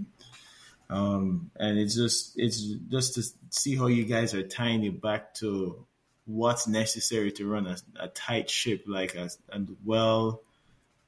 Um, 0.90 1.50
and 1.56 1.78
it's 1.78 1.94
just 1.94 2.32
it's 2.36 2.60
just 2.60 3.14
to 3.14 3.22
see 3.50 3.76
how 3.76 3.86
you 3.86 4.04
guys 4.04 4.34
are 4.34 4.42
tying 4.42 4.84
it 4.84 5.00
back 5.00 5.34
to 5.36 5.86
what's 6.26 6.66
necessary 6.66 7.32
to 7.32 7.48
run 7.48 7.66
a, 7.66 7.76
a 7.98 8.08
tight 8.08 8.50
ship 8.50 8.84
like 8.86 9.14
a, 9.14 9.30
a 9.50 9.60
well 9.84 10.42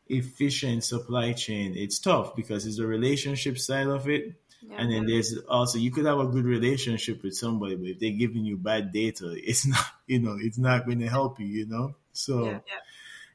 efficient 0.09 0.85
supply 0.85 1.33
chain. 1.33 1.75
It's 1.77 1.99
tough 1.99 2.37
because 2.37 2.67
it's 2.67 2.77
the 2.77 2.87
relationship 2.87 3.59
side 3.59 3.87
of 3.89 4.09
it. 4.09 4.35
Yeah. 4.61 4.77
And 4.79 4.93
then 4.93 5.07
there's 5.07 5.37
also 5.49 5.79
you 5.79 5.91
could 5.91 6.07
have 6.07 6.21
a 6.21 6.27
good 6.27 6.45
relationship 6.45 7.23
with 7.25 7.35
somebody, 7.35 7.75
but 7.75 7.89
if 7.89 7.99
they're 7.99 8.11
giving 8.13 8.45
you 8.45 8.57
bad 8.57 8.93
data, 8.93 9.35
it's 9.37 9.67
not 9.67 9.85
you 10.07 10.21
know 10.21 10.37
it's 10.41 10.59
not 10.59 10.87
going 10.87 11.01
to 11.01 11.09
help 11.09 11.41
you. 11.41 11.47
You 11.47 11.67
know, 11.67 11.97
so 12.13 12.45
Yeah. 12.47 12.59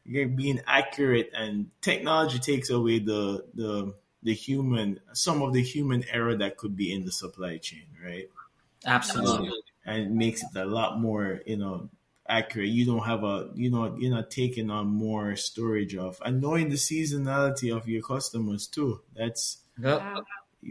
you're 0.06 0.28
being 0.30 0.62
accurate, 0.66 1.32
and 1.34 1.72
technology 1.82 2.40
takes 2.40 2.70
away 2.70 3.00
the 3.00 3.44
the 3.54 3.94
the 4.28 4.34
human 4.34 5.00
some 5.14 5.42
of 5.42 5.54
the 5.54 5.64
human 5.64 6.04
error 6.12 6.36
that 6.36 6.58
could 6.58 6.76
be 6.76 6.94
in 6.94 7.06
the 7.06 7.12
supply 7.14 7.58
chain, 7.58 7.88
right? 8.04 8.30
Absolutely. 8.86 9.48
Um, 9.48 9.54
and 9.86 10.04
it 10.04 10.12
makes 10.12 10.44
it 10.44 10.50
a 10.56 10.66
lot 10.66 11.00
more 11.00 11.40
you 11.46 11.56
know 11.56 11.90
accurate. 12.28 12.68
You 12.68 12.86
don't 12.86 13.06
have 13.06 13.24
a 13.24 13.50
you 13.56 13.72
know 13.72 13.96
you're 13.98 14.12
not 14.12 14.30
taking 14.30 14.70
on 14.70 14.88
more 14.88 15.38
storage 15.38 15.96
of 15.96 16.22
and 16.26 16.42
knowing 16.42 16.68
the 16.68 16.76
seasonality 16.76 17.74
of 17.74 17.88
your 17.88 18.02
customers 18.02 18.68
too. 18.68 19.00
That's 19.16 19.60
Yep. 19.82 20.02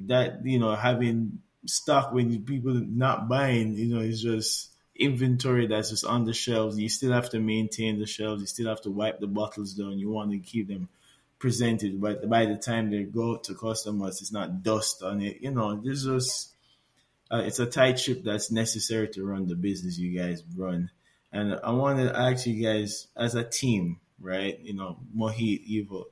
That 0.09 0.45
you 0.45 0.59
know 0.59 0.75
having 0.75 1.39
stock 1.65 2.13
when 2.13 2.43
people 2.45 2.75
not 2.75 3.27
buying 3.27 3.73
you 3.73 3.87
know 3.87 4.01
it's 4.01 4.21
just 4.21 4.71
inventory 4.95 5.67
that's 5.67 5.91
just 5.91 6.05
on 6.05 6.25
the 6.25 6.33
shelves 6.33 6.79
you 6.79 6.89
still 6.89 7.13
have 7.13 7.29
to 7.31 7.39
maintain 7.39 7.99
the 7.99 8.07
shelves 8.07 8.41
you 8.41 8.47
still 8.47 8.69
have 8.69 8.81
to 8.81 8.91
wipe 8.91 9.21
the 9.21 9.27
bottles 9.27 9.75
down 9.75 9.99
you 9.99 10.11
want 10.11 10.31
to 10.31 10.39
keep 10.39 10.69
them 10.69 10.89
presented 11.39 12.01
but 12.01 12.29
by 12.29 12.47
the 12.47 12.57
time 12.57 12.91
they 12.91 13.03
go 13.03 13.37
to 13.37 13.55
customers 13.55 14.21
it's 14.21 14.33
not 14.33 14.63
dust 14.63 15.03
on 15.03 15.21
it 15.21 15.39
you 15.41 15.51
know 15.51 15.77
there's 15.77 16.05
just 16.05 16.55
uh, 17.31 17.43
it's 17.45 17.59
a 17.59 17.67
tight 17.67 17.99
ship 17.99 18.23
that's 18.25 18.51
necessary 18.51 19.09
to 19.09 19.25
run 19.25 19.47
the 19.47 19.55
business 19.55 19.99
you 19.99 20.19
guys 20.19 20.43
run 20.57 20.91
and 21.33 21.59
i 21.63 21.71
want 21.71 21.99
to 21.99 22.19
ask 22.19 22.47
you 22.47 22.65
guys 22.65 23.09
as 23.17 23.35
a 23.35 23.45
team 23.45 24.01
right 24.21 24.61
you 24.61 24.75
know 24.75 24.99
mohit 25.15 25.63
Eva 25.67 26.03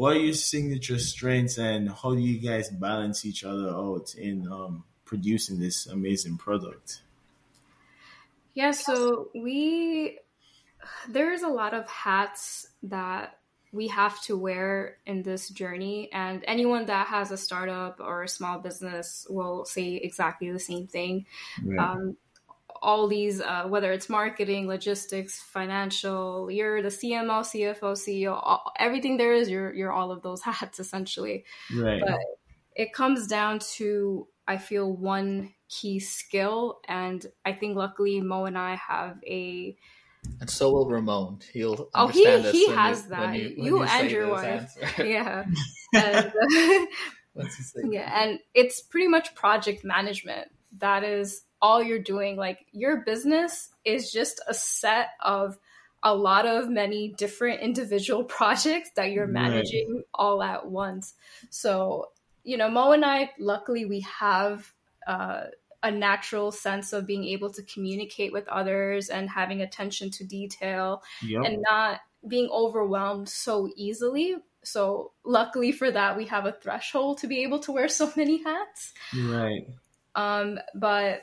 what 0.00 0.16
are 0.16 0.20
your 0.20 0.32
signature 0.32 0.98
strengths 0.98 1.58
and 1.58 1.90
how 1.90 2.14
do 2.14 2.20
you 2.20 2.38
guys 2.38 2.70
balance 2.70 3.26
each 3.26 3.44
other 3.44 3.68
out 3.68 4.14
in 4.14 4.50
um, 4.50 4.84
producing 5.04 5.58
this 5.58 5.86
amazing 5.86 6.38
product? 6.38 7.02
Yeah, 8.54 8.70
so 8.70 9.28
we 9.34 10.18
there's 11.06 11.42
a 11.42 11.48
lot 11.48 11.74
of 11.74 11.86
hats 11.86 12.66
that 12.84 13.39
we 13.72 13.88
have 13.88 14.20
to 14.22 14.36
wear 14.36 14.96
in 15.06 15.22
this 15.22 15.48
journey 15.48 16.10
and 16.12 16.44
anyone 16.46 16.86
that 16.86 17.06
has 17.06 17.30
a 17.30 17.36
startup 17.36 18.00
or 18.00 18.24
a 18.24 18.28
small 18.28 18.58
business 18.58 19.26
will 19.30 19.64
say 19.64 19.94
exactly 19.94 20.50
the 20.50 20.58
same 20.58 20.86
thing. 20.86 21.26
Um, 21.78 22.16
all 22.82 23.06
these, 23.06 23.40
uh, 23.40 23.64
whether 23.64 23.92
it's 23.92 24.08
marketing, 24.08 24.66
logistics, 24.66 25.40
financial, 25.40 26.50
you're 26.50 26.82
the 26.82 26.88
CMO, 26.88 27.42
CFO, 27.42 27.92
CEO, 27.92 28.32
all, 28.32 28.72
everything 28.78 29.18
there 29.18 29.34
is, 29.34 29.50
you're 29.50 29.72
you're 29.72 29.92
all 29.92 30.10
of 30.10 30.22
those 30.22 30.42
hats 30.48 30.80
essentially. 30.80 31.44
right. 31.74 32.00
But 32.04 32.18
it 32.74 32.92
comes 32.92 33.26
down 33.26 33.58
to 33.76 34.26
I 34.46 34.56
feel 34.56 34.90
one 34.90 35.54
key 35.68 36.00
skill, 36.00 36.80
and 36.88 37.24
I 37.44 37.52
think 37.52 37.76
luckily 37.76 38.20
Mo 38.20 38.46
and 38.46 38.58
I 38.58 38.76
have 38.76 39.18
a 39.26 39.76
And 40.40 40.48
so 40.50 40.72
will 40.72 40.88
Ramon. 40.88 41.40
He'll 41.52 41.88
Oh, 41.94 42.08
he- 42.08 42.26
understand 42.26 42.44
this 42.44 42.52
he 42.52 42.66
when 42.68 42.76
has 42.78 43.02
you, 43.04 43.08
that. 43.10 43.20
When 43.30 43.34
you, 43.34 43.48
when 43.56 43.64
You 43.66 43.76
you 43.78 43.82
and 43.84 44.10
your 44.10 44.28
wife. 44.30 44.76
answers. 44.76 44.98
yeah, 45.06 45.44
and, 45.94 46.32
Once 47.34 47.58
you 47.58 47.64
say 47.64 47.80
yeah, 47.90 48.22
and 48.22 48.38
it's 48.54 48.80
pretty 48.80 49.08
much 49.08 49.34
project 49.34 49.84
management. 49.84 50.48
That 50.78 51.04
is 51.04 51.42
all 51.62 51.82
you're 51.82 51.98
doing. 51.98 52.36
Like 52.36 52.66
your 52.72 52.98
business 53.04 53.68
is 53.84 54.12
just 54.12 54.40
a 54.48 54.54
set 54.54 55.08
of 55.20 55.58
a 56.02 56.14
lot 56.14 56.46
of 56.46 56.68
many 56.70 57.08
different 57.16 57.60
individual 57.60 58.24
projects 58.38 58.90
that 58.96 59.10
you're 59.12 59.26
Right. 59.26 59.32
managing 59.34 60.04
all 60.14 60.42
at 60.42 60.66
once. 60.66 61.14
So 61.50 62.08
you 62.42 62.56
know, 62.56 62.70
Mo 62.70 62.92
and 62.92 63.04
I, 63.04 63.30
luckily, 63.38 63.84
we 63.84 64.00
have 64.18 64.72
uh, 65.06 65.44
a 65.82 65.90
natural 65.90 66.52
sense 66.52 66.92
of 66.92 67.06
being 67.06 67.24
able 67.24 67.50
to 67.50 67.62
communicate 67.62 68.32
with 68.32 68.46
others 68.48 69.08
and 69.08 69.28
having 69.30 69.62
attention 69.62 70.10
to 70.10 70.24
detail 70.24 71.02
Yep. 71.22 71.42
and 71.44 71.64
not 71.68 72.00
being 72.26 72.48
overwhelmed 72.50 73.28
so 73.28 73.68
easily. 73.76 74.36
So, 74.62 75.12
luckily 75.24 75.72
for 75.72 75.90
that, 75.90 76.16
we 76.18 76.26
have 76.26 76.44
a 76.44 76.52
threshold 76.52 77.18
to 77.18 77.26
be 77.26 77.42
able 77.44 77.60
to 77.60 77.72
wear 77.72 77.88
so 77.88 78.12
many 78.16 78.42
hats. 78.42 78.92
right. 79.16 79.66
Um, 80.14 80.58
but 80.74 81.22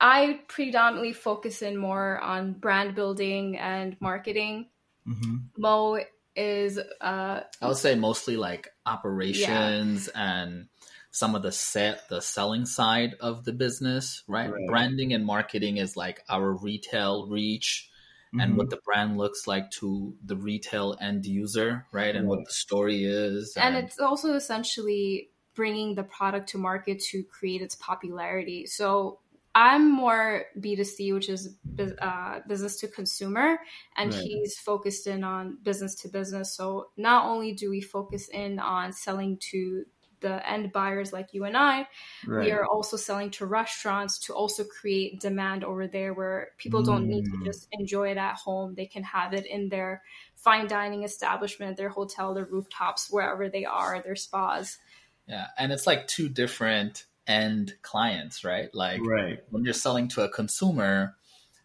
I 0.00 0.40
predominantly 0.48 1.12
focus 1.12 1.62
in 1.62 1.76
more 1.76 2.18
on 2.18 2.54
brand 2.54 2.94
building 2.94 3.56
and 3.58 3.96
marketing. 4.00 4.68
hmm 5.04 5.36
Mo 5.58 6.00
is 6.34 6.78
uh, 6.78 7.40
I 7.60 7.68
would 7.68 7.76
say 7.76 7.94
mostly 7.94 8.36
like 8.38 8.68
operations 8.86 10.08
and 10.08 10.68
some 11.12 11.34
of 11.36 11.42
the 11.42 11.52
set 11.52 12.08
the 12.08 12.20
selling 12.20 12.66
side 12.66 13.14
of 13.20 13.44
the 13.44 13.52
business, 13.52 14.24
right? 14.26 14.54
Right. 14.54 14.64
Branding 14.66 15.12
and 15.12 15.24
marketing 15.24 15.76
is 15.78 15.96
like 15.96 16.24
our 16.28 16.52
retail 16.52 17.28
reach 17.28 17.90
and 18.38 18.56
Mhm. 18.56 18.56
what 18.56 18.70
the 18.70 18.78
brand 18.84 19.18
looks 19.18 19.46
like 19.46 19.70
to 19.70 20.16
the 20.24 20.36
retail 20.36 20.96
end 21.00 21.26
user, 21.26 21.86
right? 21.92 22.16
And 22.16 22.26
what 22.28 22.40
the 22.46 22.52
story 22.52 23.04
is. 23.04 23.56
and 23.56 23.76
it's 23.76 23.98
also 23.98 24.34
essentially 24.34 25.30
bringing 25.54 25.94
the 25.94 26.04
product 26.04 26.48
to 26.50 26.58
market 26.58 26.98
to 27.00 27.22
create 27.24 27.60
its 27.60 27.74
popularity. 27.76 28.66
So 28.66 29.20
I'm 29.54 29.90
more 29.90 30.46
B2C, 30.58 31.12
which 31.12 31.28
is 31.28 31.56
uh, 32.00 32.40
business 32.46 32.76
to 32.80 32.88
consumer, 32.88 33.58
and 33.96 34.12
Right. 34.12 34.22
he's 34.22 34.58
focused 34.58 35.06
in 35.06 35.24
on 35.24 35.58
business 35.62 35.94
to 35.96 36.08
business. 36.08 36.54
So 36.54 36.90
not 36.96 37.26
only 37.26 37.52
do 37.52 37.68
we 37.70 37.80
focus 37.82 38.28
in 38.28 38.58
on 38.58 38.92
selling 38.92 39.36
to 39.50 39.84
the 40.22 40.48
end 40.48 40.72
buyers 40.72 41.12
like 41.12 41.34
you 41.34 41.44
and 41.44 41.56
I, 41.56 41.86
right. 42.26 42.46
we 42.46 42.52
are 42.52 42.64
also 42.64 42.96
selling 42.96 43.30
to 43.32 43.46
restaurants 43.46 44.18
to 44.20 44.34
also 44.34 44.64
create 44.64 45.20
demand 45.20 45.64
over 45.64 45.86
there 45.86 46.14
where 46.14 46.52
people 46.56 46.82
don't 46.82 47.06
need 47.08 47.26
to 47.26 47.32
Mm. 47.32 47.44
just 47.44 47.68
enjoy 47.72 48.10
it 48.10 48.16
at 48.16 48.36
home. 48.36 48.74
They 48.74 48.86
can 48.86 49.02
have 49.02 49.34
it 49.34 49.46
in 49.46 49.68
their 49.68 50.02
fine 50.36 50.66
dining 50.66 51.02
establishment, 51.02 51.76
their 51.76 51.90
hotel, 51.90 52.34
their 52.34 52.46
rooftops, 52.46 53.10
wherever 53.10 53.48
they 53.48 53.64
are, 53.64 54.00
their 54.02 54.16
spas. 54.16 54.78
Yeah, 55.26 55.48
and 55.58 55.72
it's 55.72 55.86
like 55.86 56.06
two 56.06 56.28
different 56.28 57.04
end 57.26 57.74
clients, 57.82 58.44
right? 58.44 58.74
Like 58.74 59.00
right. 59.04 59.42
when 59.50 59.64
you're 59.64 59.74
selling 59.74 60.08
to 60.08 60.22
a 60.22 60.28
consumer, 60.28 61.16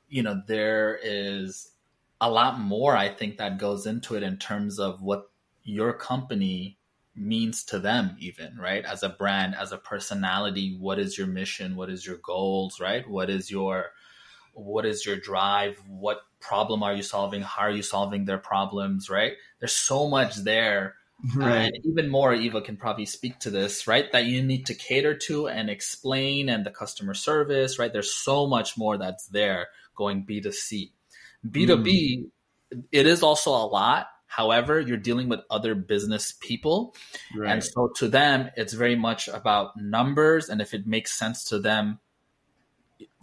you 0.09 0.23
know, 0.23 0.41
there 0.47 0.99
is 1.01 1.69
a 2.19 2.29
lot 2.29 2.59
more 2.59 2.95
I 2.95 3.09
think 3.09 3.37
that 3.37 3.57
goes 3.59 3.85
into 3.85 4.15
it 4.15 4.23
in 4.23 4.37
terms 4.37 4.79
of 4.79 5.01
what 5.01 5.29
your 5.63 5.93
company 5.93 6.77
means 7.17 7.63
to 7.65 7.79
them 7.79 8.15
even, 8.19 8.57
right? 8.57 8.85
As 8.85 9.03
a 9.03 9.09
brand, 9.09 9.55
as 9.55 9.71
a 9.71 9.77
personality, 9.77 10.77
what 10.79 10.99
is 10.99 11.17
your 11.17 11.27
mission? 11.27 11.75
What 11.75 11.89
is 11.89 12.05
your 12.05 12.17
goals, 12.17 12.79
right? 12.79 13.07
What 13.09 13.29
is 13.29 13.49
your 13.51 13.91
what 14.53 14.85
is 14.85 15.05
your 15.05 15.17
drive? 15.17 15.77
What 15.87 16.19
problem 16.39 16.81
are 16.81 16.93
you 16.93 17.03
solving? 17.03 17.41
How 17.41 17.63
are 17.63 17.71
you 17.71 17.83
solving 17.83 18.25
their 18.25 18.39
problems, 18.39 19.09
right? 19.09 19.33
There's 19.59 19.75
so 19.75 20.07
much 20.07 20.35
there 20.35 20.95
Right. 21.35 21.73
and 21.73 21.85
even 21.85 22.09
more, 22.09 22.33
Eva 22.33 22.61
can 22.61 22.77
probably 22.77 23.05
speak 23.05 23.39
to 23.39 23.49
this, 23.49 23.87
right? 23.87 24.11
That 24.11 24.25
you 24.25 24.43
need 24.43 24.67
to 24.67 24.75
cater 24.75 25.15
to 25.17 25.47
and 25.47 25.69
explain, 25.69 26.47
and 26.47 26.65
the 26.65 26.69
customer 26.69 27.15
service, 27.15 27.79
right? 27.79 27.91
There's 27.91 28.13
so 28.13 28.45
much 28.45 28.77
more 28.77 28.97
that's 28.97 29.25
there 29.27 29.67
going 29.95 30.25
B2C. 30.25 30.91
B2B, 31.47 31.85
mm. 31.85 32.83
it 32.91 33.07
is 33.07 33.23
also 33.23 33.51
a 33.51 33.65
lot. 33.65 34.07
However, 34.27 34.79
you're 34.79 34.97
dealing 34.97 35.29
with 35.29 35.39
other 35.49 35.73
business 35.73 36.33
people. 36.39 36.95
right. 37.35 37.51
And 37.51 37.63
so 37.63 37.87
to 37.95 38.07
them, 38.07 38.51
it's 38.55 38.73
very 38.73 38.95
much 38.95 39.27
about 39.27 39.75
numbers 39.77 40.49
and 40.49 40.61
if 40.61 40.73
it 40.73 40.85
makes 40.85 41.11
sense 41.17 41.45
to 41.45 41.59
them 41.59 41.99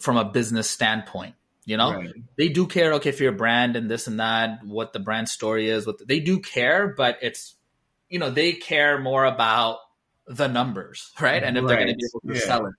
from 0.00 0.16
a 0.16 0.24
business 0.24 0.68
standpoint. 0.68 1.34
You 1.66 1.78
know, 1.78 1.94
Right. 1.94 2.11
they 2.36 2.48
do 2.48 2.66
care. 2.66 2.92
Okay, 2.94 3.11
for 3.11 3.22
your 3.22 3.32
brand 3.32 3.74
and 3.76 3.90
this 3.90 4.07
and 4.07 4.20
that, 4.20 4.64
what 4.64 4.92
the 4.92 4.98
brand 4.98 5.28
story 5.30 5.70
is, 5.70 5.86
what 5.86 5.98
the, 5.98 6.05
they 6.05 6.20
do 6.20 6.38
care, 6.40 6.88
but 6.88 7.18
it's 7.22 7.55
you 8.11 8.18
know 8.18 8.28
they 8.30 8.52
care 8.52 8.98
more 9.00 9.24
about 9.24 9.78
the 10.26 10.46
numbers, 10.46 11.11
right? 11.20 11.42
And 11.42 11.57
if 11.57 11.66
they're 11.66 11.76
going 11.76 11.88
to 11.88 11.94
be 11.94 12.05
able 12.12 12.34
to 12.34 12.38
Yeah. 12.40 12.46
sell 12.46 12.66
it, 12.66 12.74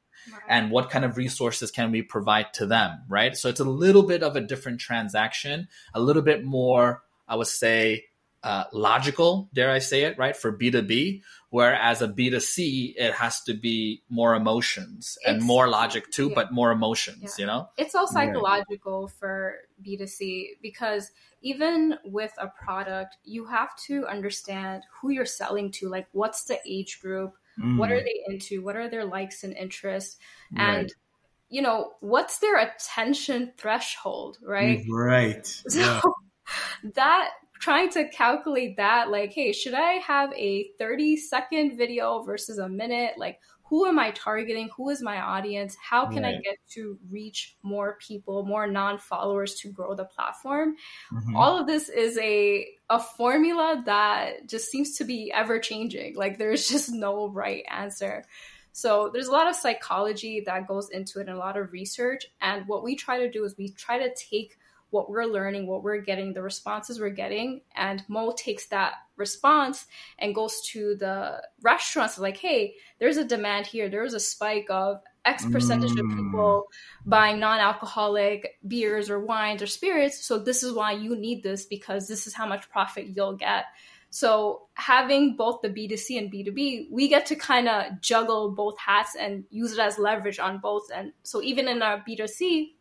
and 0.47 0.69
what 0.69 0.91
kind 0.91 1.03
of 1.03 1.17
resources 1.17 1.71
can 1.71 1.91
we 1.91 2.03
provide 2.03 2.53
to 2.53 2.67
them, 2.67 2.99
right? 3.07 3.35
So 3.35 3.49
it's 3.49 3.59
a 3.59 3.63
little 3.65 4.03
bit 4.03 4.21
of 4.21 4.35
a 4.35 4.41
different 4.41 4.79
transaction, 4.79 5.67
a 5.95 5.99
little 5.99 6.21
bit 6.21 6.43
more, 6.43 7.03
I 7.27 7.35
would 7.37 7.47
say, 7.47 8.05
uh, 8.45 8.65
logical, 8.71 9.49
dare 9.53 9.71
I 9.71 9.79
say 9.79 10.03
it, 10.03 10.17
right? 10.19 10.35
For 10.37 10.55
B2B, 10.55 11.21
whereas 11.49 12.01
a 12.03 12.07
B2C, 12.07 12.93
it 12.95 13.13
has 13.13 13.41
to 13.45 13.53
be 13.55 14.03
more 14.09 14.35
emotions 14.35 15.17
and 15.25 15.37
It's- 15.37 15.47
more 15.47 15.67
logic 15.67 16.11
too, 16.11 16.27
yeah. 16.29 16.35
but 16.35 16.51
more 16.53 16.71
emotions, 16.71 17.21
Yeah. 17.23 17.29
you 17.41 17.45
know? 17.47 17.69
It's 17.75 17.95
all 17.95 18.07
psychological 18.07 19.07
for 19.07 19.55
B2C 19.83 20.57
because 20.61 21.11
even 21.41 21.97
with 22.05 22.33
a 22.37 22.47
product, 22.63 23.17
you 23.23 23.45
have 23.45 23.75
to 23.87 24.05
understand 24.07 24.83
who 25.01 25.09
you're 25.09 25.25
selling 25.41 25.71
to. 25.77 25.89
Like, 25.89 26.07
what's 26.11 26.43
the 26.43 26.59
age 26.65 26.99
group? 27.01 27.33
What 27.77 27.89
are 27.91 27.99
Mhm. 27.99 28.03
they 28.05 28.19
into? 28.27 28.61
What 28.63 28.75
are 28.75 28.89
their 28.89 29.05
likes 29.05 29.43
and 29.43 29.53
interests? 29.55 30.17
Right. 30.51 30.61
And, 30.79 30.93
you 31.49 31.61
know, 31.61 31.93
what's 32.01 32.39
their 32.39 32.57
attention 32.57 33.53
threshold, 33.57 34.37
right? 34.43 34.83
Right. 34.91 35.45
So 35.69 35.79
Yeah. 35.79 36.01
that 36.93 37.31
trying 37.59 37.89
to 37.91 38.07
calculate 38.09 38.77
that, 38.77 39.09
like, 39.09 39.33
hey, 39.33 39.53
should 39.53 39.73
I 39.73 39.93
have 39.93 40.33
a 40.33 40.71
30 40.79 41.17
second 41.17 41.77
video 41.77 42.23
versus 42.23 42.57
a 42.57 42.69
minute? 42.69 43.17
Like, 43.17 43.39
who 43.63 43.87
am 43.87 43.97
I 43.97 44.11
targeting? 44.11 44.69
Who 44.77 44.89
is 44.89 45.01
my 45.01 45.19
audience? 45.19 45.75
How 45.81 46.05
can 46.05 46.23
I 46.23 46.33
get 46.43 46.57
to 46.71 46.99
reach 47.09 47.57
more 47.63 47.97
people, 47.99 48.45
more 48.45 48.67
non 48.67 48.99
followers 48.99 49.55
to 49.61 49.71
grow 49.71 49.95
the 49.95 50.05
platform? 50.05 50.75
Mhm. 51.11 51.35
All 51.35 51.59
of 51.59 51.67
this 51.67 51.89
is 51.89 52.17
a 52.17 52.67
a 52.89 52.99
formula 52.99 53.81
that 53.85 54.47
just 54.47 54.69
seems 54.71 54.95
to 54.97 55.03
be 55.03 55.31
ever 55.33 55.59
changing. 55.59 56.15
Like 56.15 56.37
there's 56.37 56.67
just 56.69 56.91
no 56.91 57.29
right 57.29 57.63
answer. 57.69 58.23
So 58.71 59.09
there's 59.13 59.27
a 59.27 59.31
lot 59.31 59.47
of 59.47 59.55
psychology 59.55 60.41
that 60.41 60.67
goes 60.67 60.89
into 60.89 61.19
it 61.19 61.27
and 61.27 61.37
a 61.37 61.39
lot 61.39 61.57
of 61.57 61.71
research. 61.71 62.25
And 62.41 62.67
what 62.67 62.83
we 62.83 62.95
try 62.95 63.19
to 63.19 63.31
do 63.31 63.43
is 63.45 63.55
we 63.57 63.69
try 63.71 63.97
to 63.99 64.13
take 64.15 64.57
what 64.89 65.09
we're 65.09 65.25
learning, 65.25 65.67
what 65.67 65.83
we're 65.83 66.01
getting, 66.01 66.33
the 66.33 66.41
responses 66.41 66.99
we're 66.99 67.09
getting, 67.09 67.61
and 67.75 68.03
Mo 68.07 68.33
takes 68.37 68.67
that 68.67 68.93
response 69.17 69.85
and 70.19 70.35
goes 70.35 70.61
to 70.67 70.95
the 70.95 71.41
restaurants 71.61 72.17
like, 72.17 72.37
hey, 72.37 72.75
there's 72.99 73.17
a 73.17 73.25
demand 73.25 73.67
here. 73.67 73.89
There's 73.89 74.13
a 74.13 74.19
spike 74.19 74.67
of 74.69 75.01
X 75.25 75.45
percentage 75.47 75.91
of 75.91 76.05
Mm. 76.05 76.15
people 76.15 76.67
buying 77.05 77.39
non-alcoholic 77.39 78.59
beers 78.67 79.09
or 79.09 79.19
wines 79.19 79.61
or 79.61 79.67
spirits. 79.67 80.23
So 80.23 80.37
this 80.37 80.63
is 80.63 80.73
why 80.73 80.91
you 80.93 81.15
need 81.15 81.43
this 81.43 81.65
because 81.65 82.07
this 82.07 82.27
is 82.27 82.33
how 82.33 82.45
much 82.45 82.69
profit 82.69 83.07
you'll 83.15 83.35
get. 83.35 83.65
So 84.11 84.67
having 84.75 85.35
both 85.35 85.61
the 85.61 85.69
B2C 85.69 86.17
and 86.17 86.31
B2B, 86.31 86.89
we 86.89 87.09
get 87.09 87.25
to 87.25 87.35
kind 87.35 87.67
of 87.67 87.99
juggle 88.01 88.51
both 88.51 88.77
hats 88.77 89.15
and 89.19 89.43
use 89.49 89.73
it 89.73 89.79
as 89.79 89.97
leverage 89.99 90.39
on 90.39 90.59
both. 90.59 90.89
And 90.93 91.11
so 91.23 91.41
even 91.41 91.67
in 91.67 91.81
our 91.81 92.01
B2C, 92.07 92.74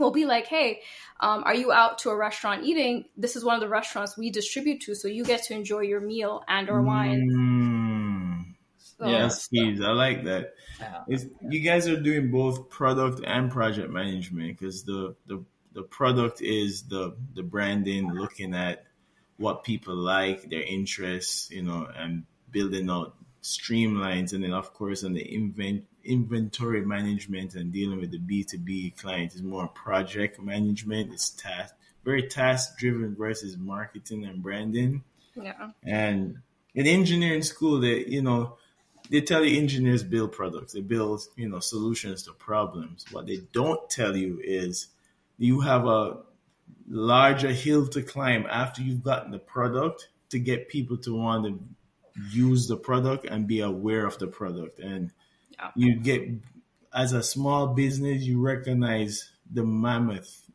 we'll 0.00 0.10
be 0.10 0.24
like, 0.24 0.46
hey, 0.46 0.80
um, 1.20 1.44
are 1.44 1.54
you 1.54 1.70
out 1.70 1.98
to 1.98 2.10
a 2.10 2.16
restaurant 2.16 2.64
eating? 2.64 3.04
This 3.16 3.36
is 3.36 3.44
one 3.44 3.54
of 3.54 3.60
the 3.60 3.68
restaurants 3.68 4.16
we 4.16 4.30
distribute 4.30 4.80
to, 4.82 4.94
so 4.94 5.06
you 5.06 5.24
get 5.24 5.44
to 5.44 5.54
enjoy 5.54 5.80
your 5.80 6.00
meal 6.00 6.42
and 6.48 6.68
or 6.70 6.82
wine. 6.82 7.28
Mm. 7.30 8.54
So, 8.78 9.06
Yes, 9.06 9.48
please. 9.48 9.80
I 9.80 9.92
like 9.92 10.24
that. 10.24 10.54
Yeah. 10.78 11.02
It's, 11.08 11.26
you 11.48 11.60
guys 11.60 11.88
are 11.88 12.00
doing 12.00 12.30
both 12.30 12.68
product 12.70 13.22
and 13.24 13.50
project 13.50 13.90
management 13.90 14.58
because 14.58 14.84
the, 14.84 15.14
the 15.26 15.44
the 15.72 15.82
product 15.82 16.42
is 16.42 16.82
the 16.82 17.16
the 17.34 17.42
branding, 17.42 18.12
looking 18.12 18.54
at 18.54 18.84
what 19.36 19.64
people 19.64 19.94
like, 19.94 20.50
their 20.50 20.62
interests, 20.62 21.50
you 21.50 21.62
know, 21.62 21.88
and 21.96 22.24
building 22.50 22.90
out 22.90 23.14
streamlines, 23.42 24.32
and 24.32 24.44
then 24.44 24.52
of 24.52 24.74
course 24.74 25.04
on 25.04 25.14
the 25.14 25.34
invent 25.34 25.84
inventory 26.04 26.84
management 26.84 27.54
and 27.54 27.72
dealing 27.72 28.00
with 28.00 28.10
the 28.10 28.18
B 28.18 28.44
two 28.44 28.58
B 28.58 28.92
client 28.96 29.34
is 29.34 29.42
more 29.42 29.68
project 29.68 30.40
management. 30.40 31.12
It's 31.12 31.30
task 31.30 31.74
very 32.04 32.22
task 32.22 32.78
driven 32.78 33.14
versus 33.14 33.56
marketing 33.56 34.24
and 34.24 34.42
branding. 34.42 35.04
Yeah. 35.34 35.70
And 35.82 36.38
in 36.74 36.86
engineering 36.86 37.42
school, 37.42 37.80
they 37.80 38.04
you 38.06 38.22
know 38.22 38.56
they 39.08 39.20
tell 39.20 39.44
you 39.44 39.58
engineers 39.58 40.02
build 40.02 40.32
products, 40.32 40.72
they 40.72 40.80
build 40.80 41.22
you 41.36 41.48
know 41.48 41.60
solutions 41.60 42.22
to 42.24 42.32
problems. 42.32 43.04
What 43.10 43.26
they 43.26 43.42
don't 43.52 43.88
tell 43.90 44.16
you 44.16 44.40
is 44.42 44.88
you 45.38 45.60
have 45.60 45.86
a 45.86 46.18
larger 46.88 47.52
hill 47.52 47.86
to 47.88 48.02
climb 48.02 48.46
after 48.48 48.82
you've 48.82 49.02
gotten 49.02 49.30
the 49.30 49.38
product 49.38 50.08
to 50.30 50.38
get 50.38 50.68
people 50.68 50.96
to 50.98 51.14
want 51.16 51.44
to 51.46 51.60
use 52.30 52.68
the 52.68 52.76
product 52.76 53.24
and 53.24 53.46
be 53.46 53.60
aware 53.60 54.06
of 54.06 54.18
the 54.18 54.26
product. 54.26 54.78
And. 54.80 55.12
You 55.74 55.96
get 56.00 56.28
as 56.94 57.12
a 57.12 57.22
small 57.22 57.68
business, 57.68 58.22
you 58.22 58.40
recognize 58.40 59.30
the 59.50 59.64
mammoth 59.64 60.50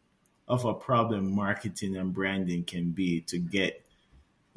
of 0.47 0.65
a 0.65 0.73
problem 0.73 1.33
marketing 1.33 1.95
and 1.95 2.13
branding 2.13 2.63
can 2.63 2.91
be 2.91 3.21
to 3.21 3.39
get 3.39 3.85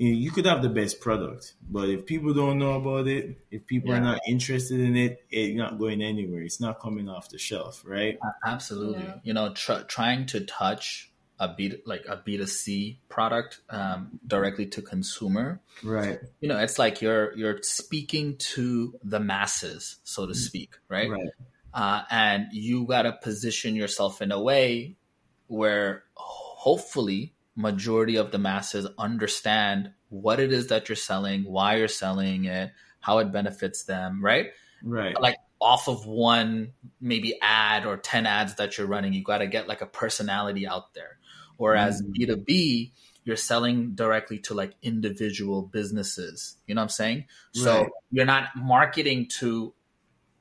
you 0.01 0.31
could 0.31 0.47
have 0.47 0.63
the 0.63 0.69
best 0.69 1.01
product, 1.01 1.55
but 1.69 1.89
if 1.89 2.07
people 2.07 2.33
don't 2.33 2.61
know 2.61 2.75
about 2.75 3.09
it, 3.09 3.37
if 3.51 3.67
people 3.67 3.91
yeah. 3.91 3.97
are 3.97 4.01
not 4.01 4.21
interested 4.29 4.79
in 4.79 4.97
it, 4.97 5.25
it's 5.29 5.59
not 5.59 5.77
going 5.77 6.03
anywhere. 6.03 6.43
It's 6.43 6.61
not 6.61 6.79
coming 6.79 7.09
off 7.09 7.31
the 7.31 7.39
shelf, 7.39 7.83
right? 7.85 8.17
Absolutely. 8.47 9.03
Yeah. 9.03 9.15
You 9.25 9.35
know, 9.35 9.53
tr- 9.55 9.83
trying 9.89 10.27
to 10.27 10.43
touch 10.43 11.11
a 11.41 11.55
B 11.55 11.75
like 11.87 12.05
a 12.09 12.21
B 12.25 12.37
two 12.37 12.47
C 12.47 13.01
product 13.09 13.61
um, 13.71 14.19
directly 14.27 14.67
to 14.67 14.83
consumer, 14.83 15.61
right? 15.83 16.19
You 16.41 16.49
know, 16.49 16.59
it's 16.59 16.79
like 16.79 17.01
you're 17.01 17.37
you're 17.37 17.63
speaking 17.63 18.37
to 18.55 18.99
the 19.03 19.21
masses, 19.21 19.97
so 20.05 20.27
to 20.27 20.35
speak, 20.35 20.77
right? 20.89 21.11
Right. 21.11 21.31
Uh, 21.73 22.03
and 22.11 22.47
you 22.53 22.87
got 22.87 23.03
to 23.03 23.13
position 23.13 23.77
yourself 23.77 24.23
in 24.23 24.33
a 24.33 24.41
way 24.41 24.97
where 25.47 26.05
hopefully 26.15 27.35
majority 27.55 28.17
of 28.17 28.31
the 28.31 28.39
masses 28.39 28.87
understand 28.99 29.91
what 30.09 30.41
it 30.41 30.53
is 30.53 30.69
that 30.69 30.89
you're 30.89 30.97
selling, 30.97 31.45
why 31.45 31.77
you're 31.77 31.89
selling 31.89 32.47
it, 32.47 32.73
how 33.01 33.19
it 33.19 33.33
benefits 33.33 33.85
them, 33.85 34.25
right? 34.25 34.51
Right. 34.83 35.21
Like 35.21 35.37
off 35.61 35.89
of 35.89 36.07
one 36.07 36.73
maybe 37.01 37.39
ad 37.43 37.85
or 37.85 37.97
10 37.97 38.27
ads 38.27 38.55
that 38.57 38.79
you're 38.79 38.87
running, 38.87 39.13
you 39.13 39.23
got 39.23 39.39
to 39.39 39.47
get 39.47 39.69
like 39.69 39.81
a 39.81 39.87
personality 39.87 40.67
out 40.67 40.95
there. 40.95 41.19
Whereas 41.59 42.03
mm. 42.03 42.15
B2B, 42.17 42.93
you're 43.25 43.37
selling 43.37 43.95
directly 43.95 44.39
to 44.39 44.55
like 44.55 44.73
individual 44.81 45.61
businesses. 45.61 46.57
You 46.67 46.75
know 46.75 46.81
what 46.81 46.85
I'm 46.85 46.89
saying? 46.89 47.25
So 47.53 47.89
you're 48.11 48.25
not 48.25 48.57
marketing 48.57 49.27
to 49.41 49.75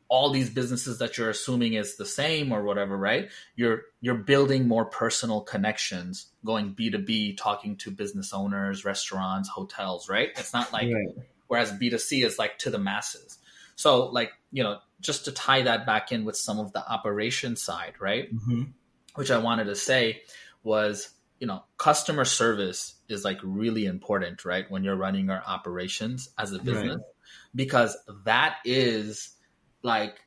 all 0.10 0.30
these 0.30 0.50
businesses 0.50 1.00
that 1.00 1.18
you're 1.18 1.30
assuming 1.30 1.74
is 1.74 1.98
the 1.98 2.06
same 2.06 2.54
or 2.54 2.64
whatever, 2.64 2.96
right? 2.98 3.30
You're 3.56 3.82
you're 4.00 4.16
building 4.16 4.68
more 4.68 4.86
personal 4.86 5.42
connections, 5.42 6.28
going 6.46 6.76
B2B, 6.76 7.38
talking 7.38 7.76
to 7.78 7.92
business 7.92 8.34
owners, 8.34 8.86
restaurants, 8.86 9.50
hotels, 9.50 10.08
right? 10.08 10.30
It's 10.38 10.54
not 10.54 10.72
like 10.72 10.88
right. 10.94 11.26
whereas 11.48 11.74
B2C 11.74 12.26
is 12.26 12.40
like 12.40 12.58
to 12.60 12.70
the 12.70 12.80
masses. 12.80 13.38
So 13.76 14.06
like, 14.06 14.32
you 14.52 14.64
know, 14.64 14.80
just 15.02 15.26
to 15.26 15.32
tie 15.32 15.64
that 15.64 15.86
back 15.86 16.12
in 16.12 16.26
with 16.26 16.38
some 16.38 16.60
of 16.60 16.72
the 16.74 16.90
operation 16.90 17.56
side, 17.56 17.96
right? 18.00 18.34
Mm-hmm. 18.34 18.64
Which 19.16 19.32
I 19.32 19.40
wanted 19.40 19.66
to 19.66 19.76
say 19.76 20.22
was, 20.68 21.10
you 21.40 21.48
know, 21.48 21.64
customer 21.78 22.26
service 22.26 22.96
is 23.10 23.24
like 23.24 23.40
really 23.42 23.86
important, 23.86 24.46
right? 24.46 24.70
When 24.70 24.84
you're 24.84 24.96
running 24.96 25.28
your 25.28 25.42
operations 25.46 26.30
as 26.38 26.52
a 26.52 26.60
business 26.60 26.98
right. 26.98 27.06
because 27.56 27.98
that 28.26 28.58
is 28.66 29.30
like 29.82 30.20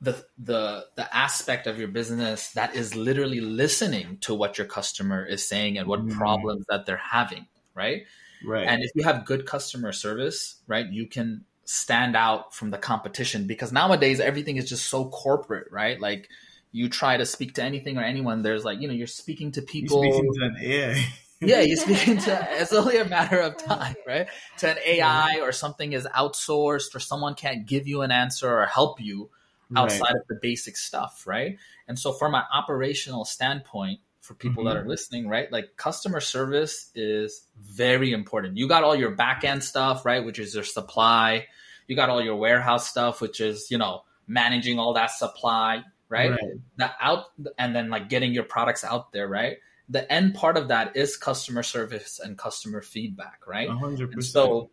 the 0.00 0.22
the 0.38 0.84
the 0.94 1.16
aspect 1.16 1.66
of 1.66 1.78
your 1.78 1.88
business 1.88 2.50
that 2.52 2.76
is 2.76 2.94
literally 2.94 3.40
listening 3.40 4.18
to 4.20 4.34
what 4.34 4.58
your 4.58 4.66
customer 4.66 5.24
is 5.24 5.48
saying 5.48 5.78
and 5.78 5.88
what 5.88 6.04
mm. 6.04 6.12
problems 6.12 6.66
that 6.68 6.84
they're 6.84 6.98
having, 6.98 7.46
right? 7.74 8.02
Right. 8.44 8.68
And 8.68 8.82
if 8.82 8.90
you 8.94 9.04
have 9.04 9.24
good 9.24 9.46
customer 9.46 9.92
service, 9.92 10.56
right, 10.66 10.86
you 10.86 11.06
can 11.06 11.44
stand 11.64 12.14
out 12.14 12.54
from 12.54 12.70
the 12.70 12.78
competition 12.78 13.46
because 13.46 13.72
nowadays 13.72 14.20
everything 14.20 14.56
is 14.56 14.68
just 14.68 14.86
so 14.86 15.08
corporate, 15.08 15.68
right? 15.72 16.00
Like 16.00 16.28
you 16.72 16.88
try 16.88 17.16
to 17.16 17.26
speak 17.26 17.54
to 17.54 17.62
anything 17.62 17.98
or 17.98 18.02
anyone, 18.02 18.42
there's 18.42 18.64
like, 18.64 18.80
you 18.80 18.88
know, 18.88 18.94
you're 18.94 19.06
speaking 19.06 19.52
to 19.52 19.62
people. 19.62 20.04
You're 20.04 20.14
speaking 20.14 20.34
to 20.34 20.44
an 20.44 20.56
AI. 20.60 21.06
yeah, 21.40 21.60
you're 21.60 21.76
speaking 21.76 22.18
to 22.18 22.48
it's 22.52 22.72
only 22.72 22.98
a 22.98 23.04
matter 23.04 23.40
of 23.40 23.56
time, 23.56 23.96
right? 24.06 24.28
To 24.58 24.70
an 24.70 24.78
AI 24.84 25.40
or 25.40 25.52
something 25.52 25.92
is 25.92 26.06
outsourced 26.06 26.94
or 26.94 27.00
someone 27.00 27.34
can't 27.34 27.66
give 27.66 27.86
you 27.86 28.02
an 28.02 28.10
answer 28.10 28.50
or 28.50 28.66
help 28.66 29.00
you 29.00 29.30
outside 29.74 30.00
right. 30.00 30.14
of 30.16 30.26
the 30.28 30.38
basic 30.40 30.76
stuff, 30.76 31.24
right? 31.26 31.58
And 31.88 31.98
so 31.98 32.12
from 32.12 32.34
an 32.34 32.42
operational 32.52 33.24
standpoint, 33.24 34.00
for 34.26 34.34
people 34.34 34.64
mm-hmm. 34.64 34.74
that 34.74 34.82
are 34.82 34.88
listening, 34.88 35.28
right? 35.28 35.50
Like 35.50 35.76
customer 35.76 36.20
service 36.20 36.90
is 36.94 37.46
very 37.62 38.12
important. 38.12 38.56
You 38.56 38.68
got 38.68 38.82
all 38.82 38.96
your 38.96 39.12
back 39.12 39.44
end 39.44 39.62
stuff, 39.62 40.04
right? 40.04 40.24
Which 40.24 40.38
is 40.38 40.54
your 40.54 40.64
supply. 40.64 41.46
You 41.86 41.94
got 41.94 42.10
all 42.10 42.22
your 42.22 42.36
warehouse 42.36 42.88
stuff, 42.88 43.20
which 43.20 43.40
is, 43.40 43.70
you 43.70 43.78
know, 43.78 44.02
managing 44.26 44.78
all 44.78 44.94
that 44.94 45.12
supply, 45.12 45.84
right? 46.08 46.30
right. 46.30 46.40
The 46.76 46.90
out 47.00 47.26
and 47.58 47.74
then 47.74 47.90
like 47.90 48.08
getting 48.08 48.32
your 48.32 48.44
products 48.44 48.84
out 48.84 49.12
there, 49.12 49.28
right? 49.28 49.58
the 49.88 50.10
end 50.12 50.34
part 50.34 50.56
of 50.56 50.68
that 50.68 50.96
is 50.96 51.16
customer 51.16 51.62
service 51.62 52.20
and 52.22 52.36
customer 52.36 52.82
feedback, 52.82 53.46
right? 53.46 53.68
100%. 53.68 54.12
And 54.12 54.24
so, 54.24 54.70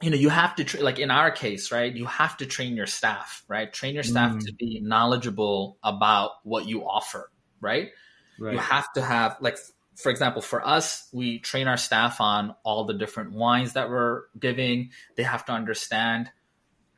you 0.00 0.10
know, 0.10 0.16
you 0.16 0.28
have 0.28 0.54
to, 0.56 0.64
tra- 0.64 0.80
like 0.80 0.98
in 0.98 1.10
our 1.10 1.30
case, 1.30 1.72
right? 1.72 1.92
You 1.92 2.06
have 2.06 2.36
to 2.36 2.46
train 2.46 2.76
your 2.76 2.86
staff, 2.86 3.42
right? 3.48 3.72
Train 3.72 3.94
your 3.94 4.04
staff 4.04 4.32
mm. 4.32 4.46
to 4.46 4.52
be 4.52 4.80
knowledgeable 4.80 5.78
about 5.82 6.32
what 6.44 6.66
you 6.66 6.84
offer, 6.84 7.30
right? 7.60 7.90
right? 8.38 8.52
You 8.52 8.58
have 8.60 8.92
to 8.92 9.02
have, 9.02 9.38
like, 9.40 9.58
for 9.96 10.10
example, 10.10 10.40
for 10.40 10.64
us, 10.64 11.08
we 11.12 11.40
train 11.40 11.66
our 11.66 11.76
staff 11.76 12.20
on 12.20 12.54
all 12.62 12.84
the 12.84 12.94
different 12.94 13.32
wines 13.32 13.72
that 13.72 13.90
we're 13.90 14.22
giving. 14.38 14.90
They 15.16 15.24
have 15.24 15.44
to 15.46 15.52
understand 15.52 16.30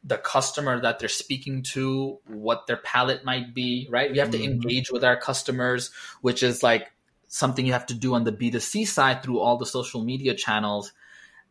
the 0.03 0.17
customer 0.17 0.81
that 0.81 0.99
they're 0.99 1.09
speaking 1.09 1.63
to, 1.63 2.19
what 2.27 2.67
their 2.67 2.79
palate 2.79 3.25
might 3.25 3.55
be, 3.55 3.87
right? 3.91 4.11
We 4.11 4.19
have 4.19 4.31
mm-hmm. 4.31 4.43
to 4.43 4.51
engage 4.51 4.91
with 4.91 5.05
our 5.05 5.17
customers, 5.17 5.91
which 6.23 6.43
is 6.43 6.63
like 6.63 6.91
something 7.29 7.65
you 7.67 7.73
have 7.73 7.87
to 7.87 7.95
do 7.95 8.15
on 8.15 8.25
the 8.25 8.33
B2C 8.33 8.87
side 8.87 9.23
through 9.23 9.41
all 9.41 9.57
the 9.57 9.67
social 9.67 10.03
media 10.03 10.35
channels 10.35 10.93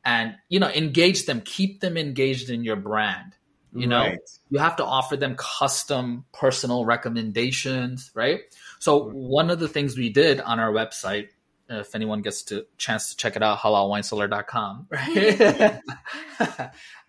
and 0.06 0.36
you 0.48 0.60
know 0.60 0.70
engage 0.70 1.26
them 1.26 1.42
keep 1.42 1.82
them 1.82 1.98
engaged 1.98 2.50
in 2.50 2.64
your 2.64 2.76
brand 2.76 3.36
you 3.74 3.86
know 3.86 4.00
right. 4.00 4.20
you 4.50 4.60
have 4.60 4.76
to 4.76 4.86
offer 4.86 5.16
them 5.16 5.36
custom 5.38 6.26
personal 6.34 6.86
recommendations 6.86 8.10
right 8.14 8.42
so 8.80 9.10
one 9.10 9.50
of 9.50 9.60
the 9.60 9.68
things 9.68 9.98
we 9.98 10.10
did 10.10 10.40
on 10.42 10.60
our 10.60 10.72
website 10.72 11.28
if 11.70 11.96
anyone 11.96 12.22
gets 12.22 12.44
to 12.44 12.66
chance 12.78 13.12
to 13.12 13.18
check 13.18 13.36
it 13.36 13.44
out 13.44 13.60
halalwinecellar.com 13.60 14.88
right. 14.92 15.82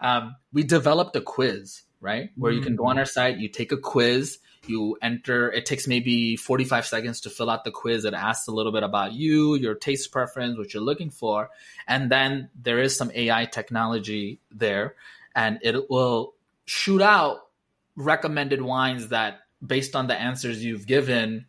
Um, 0.00 0.36
we 0.52 0.62
developed 0.62 1.16
a 1.16 1.20
quiz 1.20 1.82
right? 2.00 2.30
Where 2.34 2.50
you 2.50 2.62
can 2.62 2.76
go 2.76 2.86
on 2.86 2.96
mm. 2.96 3.00
our 3.00 3.04
site 3.04 3.38
you 3.38 3.48
take 3.48 3.72
a 3.72 3.76
quiz 3.76 4.38
you 4.66 4.96
enter 5.02 5.50
it 5.50 5.66
takes 5.66 5.86
maybe 5.86 6.36
45 6.36 6.86
seconds 6.86 7.20
to 7.22 7.30
fill 7.30 7.50
out 7.50 7.64
the 7.64 7.70
quiz. 7.70 8.04
It 8.04 8.14
asks 8.14 8.48
a 8.48 8.52
little 8.52 8.72
bit 8.72 8.82
about 8.82 9.12
you 9.12 9.54
your 9.54 9.74
taste 9.74 10.10
preference 10.10 10.56
what 10.56 10.72
you're 10.72 10.82
looking 10.82 11.10
for 11.10 11.50
and 11.86 12.10
then 12.10 12.50
there 12.60 12.80
is 12.80 12.96
some 12.96 13.10
ai 13.14 13.44
technology 13.44 14.40
there 14.50 14.94
and 15.34 15.58
it 15.62 15.90
will 15.90 16.34
shoot 16.64 17.02
out 17.02 17.48
recommended 17.96 18.62
wines 18.62 19.08
that 19.08 19.40
based 19.64 19.94
on 19.94 20.06
the 20.06 20.18
answers 20.18 20.64
you've 20.64 20.86
given 20.86 21.46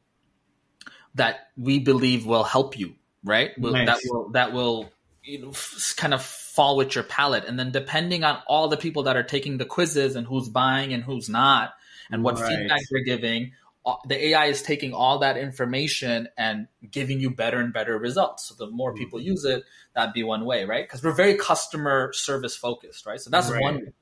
that 1.16 1.48
we 1.58 1.80
believe 1.80 2.26
will 2.26 2.44
help 2.44 2.78
you 2.78 2.96
right 3.24 3.58
nice. 3.58 3.88
that 3.88 4.00
will 4.06 4.30
that 4.30 4.54
will 4.54 4.92
you 5.24 5.40
know, 5.40 5.54
kind 5.98 6.14
of 6.14 6.24
fall 6.24 6.76
with 6.76 6.96
your 6.96 7.04
palate 7.04 7.46
and 7.46 7.60
then 7.60 7.72
depending 7.72 8.24
on 8.24 8.40
all 8.48 8.68
the 8.68 8.78
people 8.78 9.04
that 9.04 9.16
are 9.16 9.24
taking 9.24 9.58
the 9.58 9.66
quizzes 9.66 10.16
and 10.16 10.26
who's 10.26 10.50
buying 10.50 10.94
and 10.94 11.04
who's 11.04 11.30
not 11.30 11.74
and 12.10 12.24
what 12.24 12.40
right. 12.40 12.58
feedback 12.58 12.82
you're 12.90 13.04
giving 13.04 13.52
uh, 13.86 13.96
the 14.08 14.28
AI 14.28 14.46
is 14.46 14.62
taking 14.62 14.94
all 14.94 15.20
that 15.20 15.38
information 15.38 16.30
and 16.38 16.68
giving 16.92 17.20
you 17.20 17.32
better 17.32 17.60
and 17.60 17.74
better 17.74 17.98
results. 17.98 18.46
So 18.46 18.56
the 18.56 18.70
more 18.70 18.94
people 18.94 19.18
mm-hmm. 19.18 19.30
use 19.30 19.44
it, 19.44 19.64
that'd 19.96 20.14
be 20.14 20.24
one 20.24 20.46
way, 20.46 20.66
right? 20.66 20.84
Because 20.88 21.04
we're 21.04 21.14
very 21.14 21.36
customer 21.36 22.14
service 22.14 22.56
focused, 22.56 23.08
right? 23.08 23.20
So 23.20 23.32
that's 23.32 23.50
right. 23.50 23.62
one. 23.62 23.76
Way. 23.78 23.94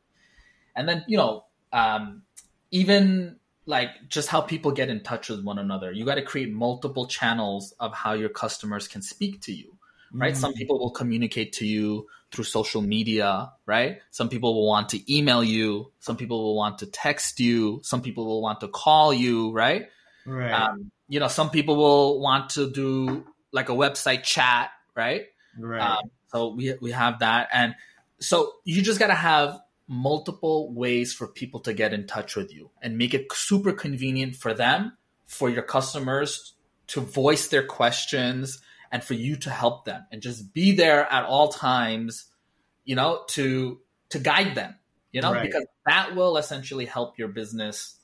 And 0.75 0.89
then 0.89 1.05
you 1.07 1.17
know, 1.17 1.45
um, 1.71 2.23
even 2.71 3.37
like 3.69 4.09
just 4.09 4.29
how 4.29 4.41
people 4.41 4.71
get 4.71 4.89
in 4.89 5.01
touch 5.01 5.29
with 5.29 5.43
one 5.43 5.59
another. 5.59 5.91
You 5.91 6.03
got 6.03 6.15
to 6.15 6.23
create 6.23 6.51
multiple 6.51 7.05
channels 7.05 7.71
of 7.79 7.93
how 7.93 8.13
your 8.13 8.29
customers 8.29 8.87
can 8.87 9.03
speak 9.03 9.41
to 9.41 9.53
you, 9.53 9.77
right? 10.11 10.33
Mm-hmm. 10.33 10.41
Some 10.41 10.53
people 10.53 10.79
will 10.79 10.89
communicate 10.89 11.53
to 11.53 11.67
you 11.67 12.07
through 12.31 12.45
social 12.45 12.81
media, 12.81 13.51
right? 13.67 13.99
Some 14.09 14.27
people 14.27 14.55
will 14.55 14.67
want 14.67 14.89
to 14.89 15.15
email 15.15 15.43
you. 15.43 15.91
Some 15.99 16.17
people 16.17 16.43
will 16.43 16.55
want 16.55 16.79
to 16.79 16.87
text 16.87 17.39
you. 17.39 17.79
Some 17.83 18.01
people 18.01 18.25
will 18.25 18.41
want 18.41 18.59
to 18.61 18.69
call 18.69 19.13
you, 19.13 19.51
right? 19.51 19.87
Right. 20.25 20.51
Um, 20.51 20.91
you 21.07 21.19
know, 21.19 21.27
some 21.27 21.51
people 21.51 21.75
will 21.75 22.19
want 22.19 22.49
to 22.51 22.71
do 22.71 23.23
like 23.51 23.69
a 23.69 23.73
website 23.73 24.23
chat, 24.23 24.71
right? 24.95 25.25
Right. 25.59 25.79
Um, 25.79 26.09
so 26.31 26.55
we 26.55 26.73
we 26.81 26.91
have 26.91 27.19
that, 27.19 27.49
and 27.53 27.75
so 28.19 28.53
you 28.63 28.81
just 28.81 28.99
got 28.99 29.07
to 29.07 29.15
have 29.15 29.59
multiple 29.89 30.71
ways 30.71 31.11
for 31.11 31.27
people 31.27 31.59
to 31.59 31.73
get 31.73 31.93
in 31.93 32.05
touch 32.05 32.35
with 32.35 32.53
you 32.53 32.69
and 32.79 32.97
make 32.97 33.13
it 33.15 33.25
super 33.33 33.73
convenient 33.73 34.35
for 34.35 34.53
them, 34.53 34.95
for 35.25 35.49
your 35.49 35.63
customers 35.63 36.53
to 36.87 37.01
voice 37.01 37.47
their 37.47 37.65
questions 37.65 38.61
and 38.91 39.03
for 39.03 39.15
you 39.15 39.35
to 39.35 39.49
help 39.49 39.85
them 39.85 40.05
and 40.11 40.21
just 40.21 40.53
be 40.53 40.73
there 40.73 41.11
at 41.11 41.25
all 41.25 41.49
times, 41.49 42.25
you 42.85 42.95
know, 42.95 43.23
to 43.29 43.79
to 44.09 44.19
guide 44.19 44.53
them, 44.53 44.75
you 45.11 45.21
know, 45.21 45.33
right. 45.33 45.43
because 45.43 45.65
that 45.87 46.15
will 46.15 46.37
essentially 46.37 46.85
help 46.85 47.17
your 47.17 47.27
business, 47.27 47.97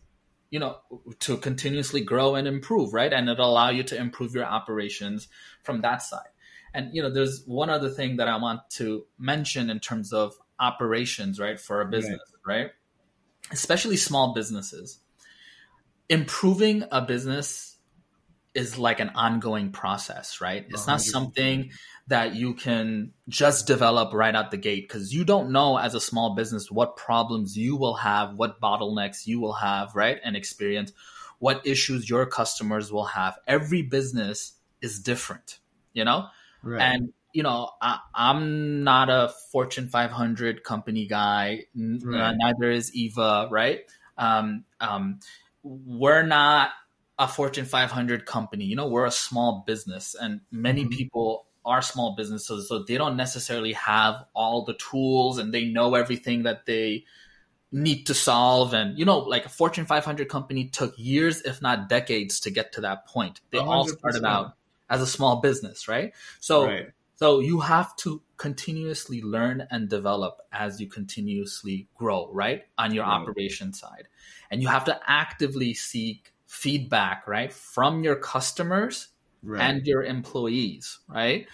you 0.49 0.59
know, 0.59 0.77
to 1.19 1.38
continuously 1.38 2.01
grow 2.01 2.33
and 2.33 2.47
improve, 2.47 2.93
right? 2.93 3.13
And 3.13 3.29
it'll 3.29 3.49
allow 3.49 3.69
you 3.69 3.83
to 3.83 3.97
improve 3.97 4.33
your 4.33 4.45
operations 4.45 5.27
from 5.63 5.81
that 5.81 6.01
side. 6.01 6.29
And 6.73 6.95
you 6.95 7.03
know, 7.03 7.11
there's 7.11 7.43
one 7.45 7.69
other 7.69 7.89
thing 7.89 8.17
that 8.17 8.27
I 8.27 8.38
want 8.38 8.61
to 8.71 9.05
mention 9.19 9.69
in 9.69 9.79
terms 9.79 10.11
of 10.11 10.36
operations, 10.60 11.39
right, 11.39 11.60
for 11.60 11.82
a 11.82 11.86
business, 11.86 12.20
right? 12.45 12.64
right? 12.64 12.72
Especially 13.51 13.97
small 13.97 14.34
businesses. 14.34 14.99
Improving 16.10 16.84
a 16.91 17.01
business 17.01 17.76
is 18.53 18.78
like 18.78 18.99
an 18.99 19.10
ongoing 19.16 19.72
process, 19.72 20.39
right? 20.39 20.66
It's 20.70 20.88
not 20.88 20.99
100%. 20.99 21.01
something 21.01 21.72
that 22.08 22.36
you 22.36 22.53
can 22.53 23.12
just 23.28 23.68
develop 23.68 24.14
right 24.14 24.34
out 24.34 24.51
the 24.51 24.58
gate 24.58 24.88
because 24.88 25.14
you 25.14 25.26
don't 25.26 25.51
know 25.51 25.78
as 25.78 25.93
a 25.93 25.99
small 25.99 26.36
business 26.36 26.72
what 26.72 26.95
problems 26.95 27.58
you 27.58 27.76
will 27.76 27.95
have, 27.95 28.36
what 28.36 28.62
bottlenecks 28.62 29.28
you 29.28 29.41
will 29.41 29.53
have, 29.53 29.93
right? 29.93 30.20
And 30.24 30.36
experience 30.36 30.93
what 31.39 31.68
issues 31.68 32.10
your 32.10 32.26
customers 32.26 32.91
will 32.91 33.06
have. 33.06 33.38
Every 33.45 33.82
business 33.82 34.53
is 34.82 34.99
different, 34.99 35.60
you 35.93 36.06
know? 36.06 36.28
Right. 36.64 36.82
And 36.82 37.14
you 37.36 37.43
know, 37.43 37.71
I, 37.81 37.99
I'm 38.15 38.86
not 38.86 39.09
a 39.09 39.29
Fortune 39.51 39.89
500 39.89 40.63
company 40.63 41.05
guy. 41.05 41.65
N- 41.75 41.99
uh, 42.13 42.31
Right. 42.31 42.36
neither 42.38 42.71
is 42.71 42.95
Eva, 42.95 43.49
right? 43.51 43.81
Um, 44.17 44.63
um, 44.79 45.19
we're 45.61 46.23
not 46.23 46.71
a 47.19 47.27
Fortune 47.27 47.65
500 47.65 48.25
company. 48.25 48.63
You 48.63 48.77
know, 48.77 48.88
we're 48.88 49.05
a 49.05 49.11
small 49.11 49.65
business, 49.67 50.15
and 50.19 50.41
many 50.49 50.86
Mhm. 50.86 50.91
people 50.91 51.47
are 51.65 51.81
small 51.81 52.15
businesses, 52.15 52.69
so 52.69 52.83
they 52.83 52.95
don't 52.97 53.17
necessarily 53.17 53.73
have 53.73 54.23
all 54.33 54.63
the 54.63 54.75
tools 54.75 55.38
and 55.38 55.53
they 55.53 55.65
know 55.65 55.95
everything 55.95 56.43
that 56.43 56.65
they 56.65 57.03
need 57.71 58.05
to 58.05 58.13
solve. 58.13 58.73
And 58.73 58.97
you 58.97 59.05
know, 59.05 59.19
like 59.19 59.45
a 59.45 59.49
Fortune 59.49 59.86
500 59.86 60.29
company 60.29 60.69
took 60.69 60.93
years, 60.97 61.41
if 61.41 61.61
not 61.61 61.89
decades, 61.89 62.39
to 62.41 62.51
get 62.51 62.71
to 62.73 62.81
that 62.81 63.07
point. 63.07 63.41
They 63.51 63.61
all 63.61 63.86
100%. 63.86 63.99
started 63.99 64.25
out 64.25 64.55
as 64.89 65.01
a 65.01 65.07
small 65.07 65.41
business, 65.41 65.88
right? 65.88 66.13
So 66.39 66.67
right. 66.67 66.91
So 67.16 67.39
you 67.39 67.61
have 67.61 67.95
to 67.97 68.22
continuously 68.38 69.22
learn 69.22 69.66
and 69.72 69.89
develop 69.89 70.41
as 70.51 70.82
you 70.82 70.88
continuously 70.88 71.88
grow, 71.95 72.30
right? 72.32 72.63
On 72.78 72.93
your 72.93 73.05
operation 73.05 73.74
side. 73.74 74.07
And 74.51 74.61
you 74.61 74.68
have 74.68 74.86
to 74.86 74.99
actively 75.07 75.74
seek 75.74 76.34
feedback, 76.45 77.28
right? 77.28 77.51
From 77.51 78.03
your 78.03 78.16
customers 78.16 79.09
Right. 79.43 79.61
and 79.61 79.86
your 79.86 80.03
employees, 80.03 80.99
right? 81.07 81.47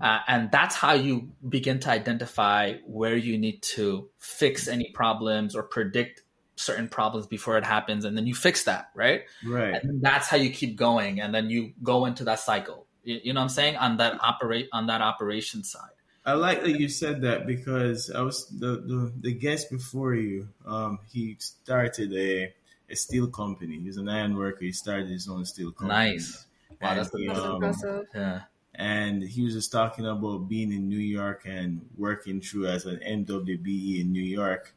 Uh, 0.00 0.18
and 0.28 0.50
that's 0.50 0.74
how 0.74 0.92
you 0.92 1.32
begin 1.48 1.80
to 1.80 1.90
identify 1.90 2.74
where 2.84 3.16
you 3.16 3.38
need 3.38 3.62
to 3.62 4.10
fix 4.18 4.68
any 4.68 4.90
problems 4.94 5.56
or 5.56 5.62
predict 5.62 6.22
certain 6.56 6.88
problems 6.88 7.26
before 7.26 7.56
it 7.56 7.64
happens. 7.64 8.04
And 8.04 8.16
then 8.18 8.26
you 8.26 8.34
fix 8.34 8.64
that, 8.64 8.90
right? 8.94 9.22
right. 9.46 9.82
and 9.82 10.02
that's 10.02 10.28
how 10.28 10.36
you 10.36 10.50
keep 10.50 10.76
going 10.76 11.20
and 11.20 11.34
then 11.34 11.48
you 11.48 11.72
go 11.82 12.04
into 12.04 12.24
that 12.24 12.38
cycle 12.40 12.86
you, 13.08 13.20
you 13.24 13.32
know 13.32 13.40
what 13.40 13.44
i'm 13.44 13.48
saying 13.48 13.76
on 13.76 13.96
that 13.96 14.18
operate 14.22 14.68
on 14.72 14.86
that 14.86 15.00
operation 15.00 15.64
side 15.64 15.90
I 16.26 16.34
like 16.34 16.62
that 16.62 16.78
you 16.78 16.90
said 16.90 17.22
that 17.22 17.46
because 17.46 18.10
I 18.10 18.20
was 18.20 18.46
the 18.48 18.72
the, 18.90 19.12
the 19.18 19.32
guest 19.32 19.70
before 19.70 20.14
you. 20.14 20.48
Um, 20.66 20.98
he 21.10 21.36
started 21.38 22.12
a 22.12 22.52
a 22.90 22.96
steel 22.96 23.28
company. 23.28 23.80
He's 23.80 23.96
an 23.96 24.10
iron 24.10 24.36
worker. 24.36 24.64
He 24.66 24.72
started 24.72 25.08
his 25.08 25.26
own 25.26 25.46
steel 25.46 25.72
company. 25.72 26.16
nice 26.16 26.44
wow 26.82 26.90
And 26.90 26.98
that's 26.98 27.16
he, 27.16 27.26
That's 27.26 27.38
um, 27.40 27.54
impressive. 27.54 28.06
yeah 28.14 28.40
and 28.74 29.22
he 29.22 29.42
was 29.42 29.54
just 29.54 29.72
talking 29.72 30.06
about 30.06 30.48
being 30.48 30.70
in 30.72 30.88
New 30.88 30.98
York 30.98 31.42
and 31.46 31.88
working 31.96 32.40
through 32.40 32.66
as 32.66 32.84
an 32.84 32.98
MWBE 32.98 34.00
in 34.00 34.12
New 34.12 34.22
York 34.22 34.74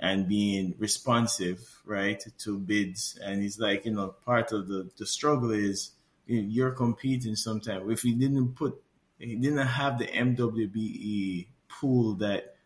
and 0.00 0.26
being 0.26 0.74
responsive, 0.78 1.82
right, 1.84 2.24
to 2.38 2.58
bids. 2.58 3.18
And 3.22 3.42
he's 3.42 3.60
like, 3.60 3.84
you 3.84 3.92
know, 3.92 4.14
part 4.24 4.52
of 4.52 4.68
the, 4.68 4.88
the 4.96 5.04
struggle 5.04 5.50
is 5.50 5.90
you 5.90 5.90
know, 5.90 6.01
you're 6.26 6.72
competing 6.72 7.36
sometimes. 7.36 7.90
If 7.90 8.04
you 8.04 8.14
didn't 8.16 8.54
put, 8.54 8.80
he 9.18 9.36
didn't 9.36 9.66
have 9.66 9.98
the 9.98 10.06
MWBE 10.06 11.46
pool 11.68 12.14
that 12.16 12.56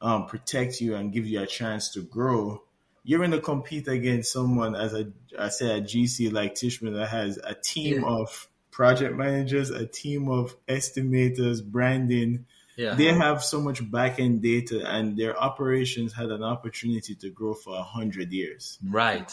um, 0.00 0.26
protects 0.26 0.80
you 0.80 0.94
and 0.94 1.12
gives 1.12 1.28
you 1.28 1.40
a 1.42 1.46
chance 1.46 1.90
to 1.90 2.02
grow, 2.02 2.62
you're 3.04 3.18
going 3.18 3.30
to 3.32 3.40
compete 3.40 3.88
against 3.88 4.32
someone, 4.32 4.74
as 4.74 4.94
I, 4.94 5.06
I 5.38 5.48
said, 5.48 5.70
a 5.70 5.82
GC 5.82 6.32
like 6.32 6.54
Tishman 6.54 6.94
that 6.94 7.08
has 7.08 7.38
a 7.38 7.54
team 7.54 8.00
Yeah. 8.02 8.08
of 8.08 8.48
project 8.70 9.16
managers, 9.16 9.70
a 9.70 9.86
team 9.86 10.28
of 10.30 10.54
estimators, 10.66 11.64
branding. 11.64 12.46
yeah 12.76 12.94
They 12.94 13.12
have 13.12 13.42
so 13.42 13.60
much 13.60 13.88
back 13.90 14.20
end 14.20 14.42
data, 14.42 14.86
and 14.86 15.16
their 15.16 15.38
operations 15.38 16.12
had 16.14 16.30
an 16.30 16.42
opportunity 16.42 17.14
to 17.16 17.30
grow 17.30 17.54
for 17.54 17.76
a 17.76 17.82
hundred 17.82 18.32
years, 18.32 18.78
right 18.88 19.30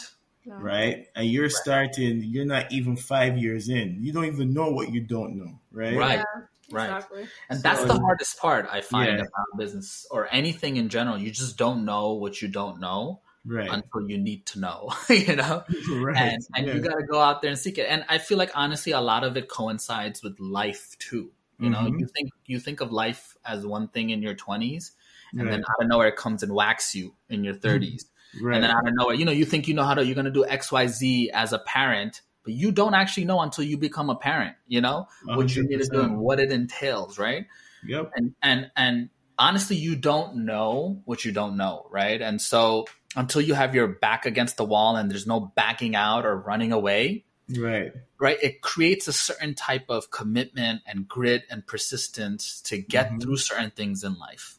No. 0.48 0.56
right? 0.56 1.06
And 1.14 1.28
you're 1.28 1.50
starting, 1.50 2.22
you're 2.24 2.46
not 2.46 2.72
even 2.72 2.96
five 2.96 3.36
years 3.36 3.68
in. 3.68 3.98
You 4.00 4.12
don't 4.12 4.24
even 4.24 4.54
know 4.54 4.70
what 4.70 4.90
you 4.92 5.00
don't 5.00 5.36
know, 5.36 5.60
right? 5.70 5.94
Right. 5.96 6.18
Yeah, 6.18 6.24
right 6.70 6.84
Exactly. 6.96 7.28
and 7.50 7.58
So- 7.58 7.62
that's 7.62 7.84
the 7.84 7.98
hardest 7.98 8.38
part 8.38 8.66
i 8.70 8.80
find 8.82 9.08
Yeah. 9.18 9.24
about 9.24 9.58
business 9.58 10.06
or 10.10 10.28
anything 10.30 10.76
in 10.76 10.90
general 10.90 11.16
you 11.16 11.30
just 11.30 11.56
don't 11.56 11.86
know 11.86 12.12
what 12.12 12.42
you 12.42 12.48
don't 12.48 12.78
know 12.78 13.20
Right. 13.46 13.70
until 13.70 14.10
you 14.10 14.18
need 14.18 14.44
to 14.52 14.60
know 14.60 14.90
you 15.08 15.34
know 15.36 15.64
right. 15.92 16.16
and, 16.16 16.42
and 16.54 16.66
yeah. 16.66 16.74
you 16.74 16.80
got 16.80 16.96
to 16.98 17.06
go 17.06 17.20
out 17.20 17.40
there 17.40 17.50
and 17.50 17.58
seek 17.58 17.78
it 17.78 17.86
and 17.88 18.04
i 18.10 18.18
feel 18.18 18.36
like 18.36 18.50
honestly 18.54 18.92
a 18.92 19.00
lot 19.00 19.24
of 19.24 19.38
it 19.38 19.48
coincides 19.48 20.22
with 20.22 20.38
life 20.40 20.94
too 20.98 21.30
you 21.58 21.70
know 21.70 21.78
Mhm. 21.78 22.00
you 22.00 22.06
think 22.14 22.28
you 22.44 22.60
think 22.60 22.82
of 22.82 22.92
life 22.92 23.34
as 23.46 23.64
one 23.64 23.88
thing 23.88 24.10
in 24.10 24.20
your 24.20 24.34
20s 24.34 24.90
and 25.32 25.42
right. 25.44 25.50
then 25.50 25.60
out 25.60 25.82
of 25.82 25.88
nowhere 25.88 26.08
it 26.08 26.16
comes 26.16 26.42
and 26.42 26.52
whacks 26.52 26.94
you 26.94 27.14
in 27.30 27.44
your 27.44 27.54
30s 27.54 28.04
right. 28.42 28.54
and 28.54 28.64
then 28.64 28.70
out 28.70 28.86
of 28.86 28.94
nowhere 28.94 29.14
you 29.14 29.24
know 29.24 29.32
you 29.32 29.44
think 29.44 29.68
you 29.68 29.74
know 29.74 29.84
how 29.84 29.94
to 29.94 30.04
you're 30.04 30.14
going 30.14 30.24
to 30.24 30.30
do 30.30 30.44
xyz 30.44 31.28
as 31.30 31.52
a 31.52 31.58
parent 31.58 32.22
but 32.44 32.52
you 32.54 32.72
don't 32.72 32.94
actually 32.94 33.24
know 33.24 33.40
until 33.40 33.64
you 33.64 33.76
become 33.76 34.10
a 34.10 34.16
parent 34.16 34.54
you 34.66 34.80
know 34.80 35.06
what 35.24 35.54
you 35.54 35.62
need 35.68 35.80
to 35.80 35.88
do 35.90 36.00
and 36.00 36.18
what 36.18 36.40
it 36.40 36.50
entails 36.52 37.18
right 37.18 37.46
Yep. 37.86 38.10
and 38.16 38.34
and 38.42 38.70
and 38.76 39.08
honestly 39.38 39.76
you 39.76 39.94
don't 39.96 40.36
know 40.44 41.00
what 41.04 41.24
you 41.24 41.30
don't 41.32 41.56
know 41.56 41.86
right 41.90 42.20
and 42.20 42.40
so 42.42 42.86
until 43.16 43.40
you 43.40 43.54
have 43.54 43.74
your 43.74 43.86
back 43.86 44.26
against 44.26 44.56
the 44.56 44.64
wall 44.64 44.96
and 44.96 45.10
there's 45.10 45.26
no 45.26 45.40
backing 45.40 45.94
out 45.94 46.26
or 46.26 46.36
running 46.36 46.72
away 46.72 47.24
Right. 47.56 47.92
right 48.20 48.36
it 48.42 48.60
creates 48.60 49.08
a 49.08 49.12
certain 49.12 49.54
type 49.54 49.86
of 49.88 50.10
commitment 50.10 50.82
and 50.86 51.08
grit 51.08 51.44
and 51.50 51.66
persistence 51.66 52.60
to 52.62 52.76
get 52.78 53.10
Mhm. 53.12 53.22
through 53.22 53.36
certain 53.38 53.70
things 53.70 54.04
in 54.04 54.18
life 54.18 54.57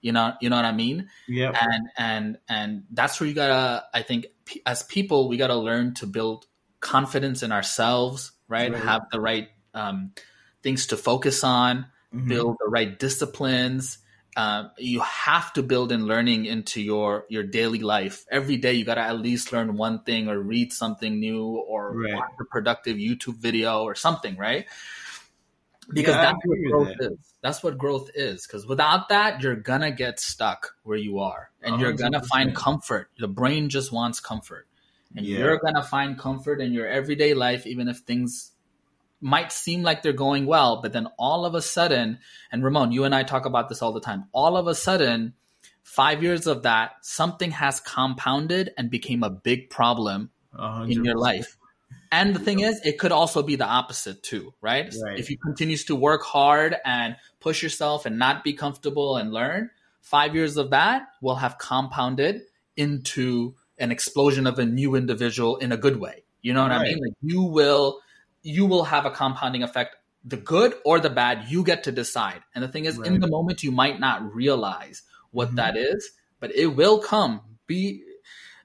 you 0.00 0.12
know 0.12 0.32
you 0.40 0.48
know 0.50 0.56
what 0.56 0.64
i 0.64 0.72
mean 0.72 1.08
Yeah. 1.28 1.52
and 1.60 1.88
and 1.96 2.38
and 2.48 2.84
that's 2.90 3.20
where 3.20 3.28
you 3.28 3.34
gotta 3.34 3.84
i 3.94 4.02
think 4.02 4.26
p- 4.44 4.62
as 4.66 4.82
people 4.82 5.28
we 5.28 5.36
gotta 5.36 5.56
learn 5.56 5.94
to 5.94 6.06
build 6.06 6.46
confidence 6.80 7.42
in 7.42 7.52
ourselves 7.52 8.32
right, 8.48 8.72
Right. 8.72 8.80
have 8.82 9.02
the 9.12 9.20
right 9.20 9.48
um, 9.74 10.12
things 10.62 10.86
to 10.88 10.96
focus 10.96 11.44
on 11.44 11.86
Mhm. 12.14 12.28
build 12.28 12.56
the 12.58 12.68
right 12.68 12.98
disciplines 12.98 13.98
um, 14.36 14.70
you 14.78 15.00
have 15.00 15.52
to 15.54 15.62
build 15.62 15.90
in 15.92 16.06
learning 16.06 16.46
into 16.46 16.80
your 16.80 17.26
your 17.28 17.42
daily 17.42 17.80
life 17.80 18.24
every 18.30 18.56
day 18.56 18.72
you 18.74 18.84
got 18.84 18.94
to 18.94 19.00
at 19.02 19.18
least 19.18 19.52
learn 19.52 19.76
one 19.76 20.02
thing 20.04 20.28
or 20.28 20.38
read 20.38 20.72
something 20.72 21.18
new 21.20 21.46
or 21.46 21.92
Right. 21.94 22.14
watch 22.14 22.30
a 22.40 22.44
productive 22.44 22.96
youtube 22.96 23.36
video 23.36 23.82
or 23.82 23.94
something 23.94 24.36
right 24.36 24.66
because 25.92 26.14
Yeah, 26.14 26.22
that's 26.22 26.38
what 26.44 26.58
growth 26.70 26.96
that. 26.98 27.12
is. 27.12 27.18
That's 27.42 27.62
what 27.62 27.78
growth 27.78 28.10
is. 28.14 28.46
Because 28.46 28.66
without 28.66 29.08
that 29.08 29.42
you're 29.42 29.56
gonna 29.56 29.90
get 29.90 30.20
stuck 30.20 30.74
where 30.84 30.98
you 30.98 31.18
are 31.20 31.50
and 31.62 31.80
you're 31.80 31.92
gonna 31.92 32.22
find 32.22 32.54
comfort. 32.54 33.10
The 33.18 33.28
brain 33.28 33.68
just 33.68 33.92
wants 33.92 34.20
comfort. 34.20 34.66
And 35.16 35.26
Yeah. 35.26 35.38
you're 35.38 35.58
gonna 35.58 35.82
find 35.82 36.18
comfort 36.18 36.60
in 36.60 36.72
your 36.72 36.86
everyday 36.86 37.34
life 37.34 37.66
even 37.66 37.88
if 37.88 37.98
things 37.98 38.52
might 39.20 39.52
seem 39.52 39.82
like 39.82 40.02
they're 40.02 40.14
going 40.14 40.46
well 40.46 40.80
but 40.80 40.94
then 40.94 41.06
all 41.18 41.44
of 41.44 41.54
a 41.54 41.60
sudden 41.60 42.18
and 42.50 42.64
ramon 42.64 42.90
you 42.90 43.04
and 43.04 43.14
i 43.14 43.22
talk 43.22 43.44
about 43.44 43.68
this 43.68 43.82
all 43.82 43.92
the 43.92 44.00
time. 44.00 44.24
All 44.32 44.56
of 44.56 44.66
a 44.66 44.74
sudden 44.74 45.34
five 45.82 46.22
years 46.22 46.46
of 46.46 46.62
that 46.62 46.92
something 47.02 47.50
has 47.50 47.80
compounded 47.80 48.72
and 48.78 48.88
became 48.90 49.22
a 49.22 49.28
big 49.28 49.68
problem 49.68 50.30
A 50.54 50.70
hundred 50.72 50.96
in 50.96 51.04
your 51.04 51.16
life. 51.18 51.56
And 52.12 52.34
the 52.34 52.40
thing 52.40 52.60
is, 52.60 52.80
it 52.84 52.98
could 52.98 53.12
also 53.12 53.42
be 53.42 53.56
the 53.56 53.66
opposite 53.66 54.22
too, 54.22 54.52
right? 54.60 54.92
Right. 55.04 55.18
If 55.18 55.30
you 55.30 55.38
continues 55.38 55.84
to 55.84 55.94
work 55.94 56.22
hard 56.22 56.76
and 56.84 57.16
push 57.38 57.62
yourself 57.62 58.04
and 58.04 58.18
not 58.18 58.42
be 58.42 58.52
comfortable 58.52 59.16
and 59.16 59.32
learn, 59.32 59.70
five 60.00 60.34
years 60.34 60.56
of 60.56 60.70
that 60.70 61.02
will 61.22 61.36
have 61.36 61.58
compounded 61.58 62.42
into 62.76 63.54
an 63.78 63.92
explosion 63.92 64.46
of 64.46 64.58
a 64.58 64.66
new 64.66 64.96
individual 64.96 65.56
in 65.58 65.70
a 65.72 65.76
good 65.76 66.00
way. 66.00 66.24
You 66.42 66.52
know 66.52 66.62
what 66.62 66.72
I 66.72 66.82
mean? 66.82 66.98
Like 67.00 67.12
you 67.22 67.42
will, 67.42 68.00
you 68.42 68.66
will 68.66 68.84
have 68.84 69.06
a 69.06 69.10
compounding 69.10 69.62
effect, 69.62 69.96
the 70.24 70.36
good 70.36 70.74
or 70.84 70.98
the 70.98 71.10
bad. 71.10 71.44
You 71.48 71.62
get 71.62 71.84
to 71.84 71.92
decide. 71.92 72.42
And 72.54 72.64
the 72.64 72.68
thing 72.68 72.86
is, 72.86 72.98
in 72.98 73.20
the 73.20 73.28
moment, 73.28 73.62
you 73.62 73.70
might 73.70 74.00
not 74.00 74.34
realize 74.34 75.02
what 75.30 75.52
Mhm. 75.52 75.56
that 75.56 75.76
is, 75.76 76.10
but 76.40 76.54
it 76.54 76.66
will 76.66 76.98
come. 76.98 77.42
Be 77.66 78.02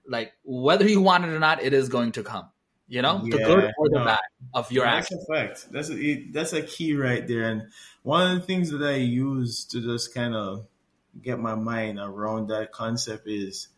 like 0.08 0.34
whether 0.44 0.88
you 0.88 1.02
want 1.02 1.26
it 1.26 1.30
or 1.30 1.40
not, 1.40 1.62
it 1.62 1.74
is 1.74 1.90
going 1.90 2.14
to 2.14 2.24
come. 2.24 2.50
You 2.88 3.02
know, 3.02 3.20
the 3.24 3.32
good 3.32 3.72
or 3.78 3.90
the 3.90 4.00
no. 4.00 4.06
bad 4.06 4.20
of 4.54 4.72
your 4.72 4.86
that's 4.86 5.12
action. 5.12 5.20
a 5.28 5.34
fact. 5.34 5.72
That's 5.72 5.90
a 5.90 6.24
that's 6.32 6.54
a 6.54 6.62
key 6.62 6.96
right 6.96 7.28
there. 7.28 7.50
And 7.50 7.64
one 8.04 8.32
of 8.32 8.40
the 8.40 8.46
things 8.46 8.70
that 8.70 8.84
I 8.84 8.98
use 8.98 9.66
to 9.66 9.82
just 9.82 10.14
kind 10.14 10.36
of 10.36 10.68
get 11.22 11.40
my 11.40 11.56
mind 11.56 12.00
around 12.00 12.50
that 12.50 12.72
concept 12.72 13.28
is 13.28 13.70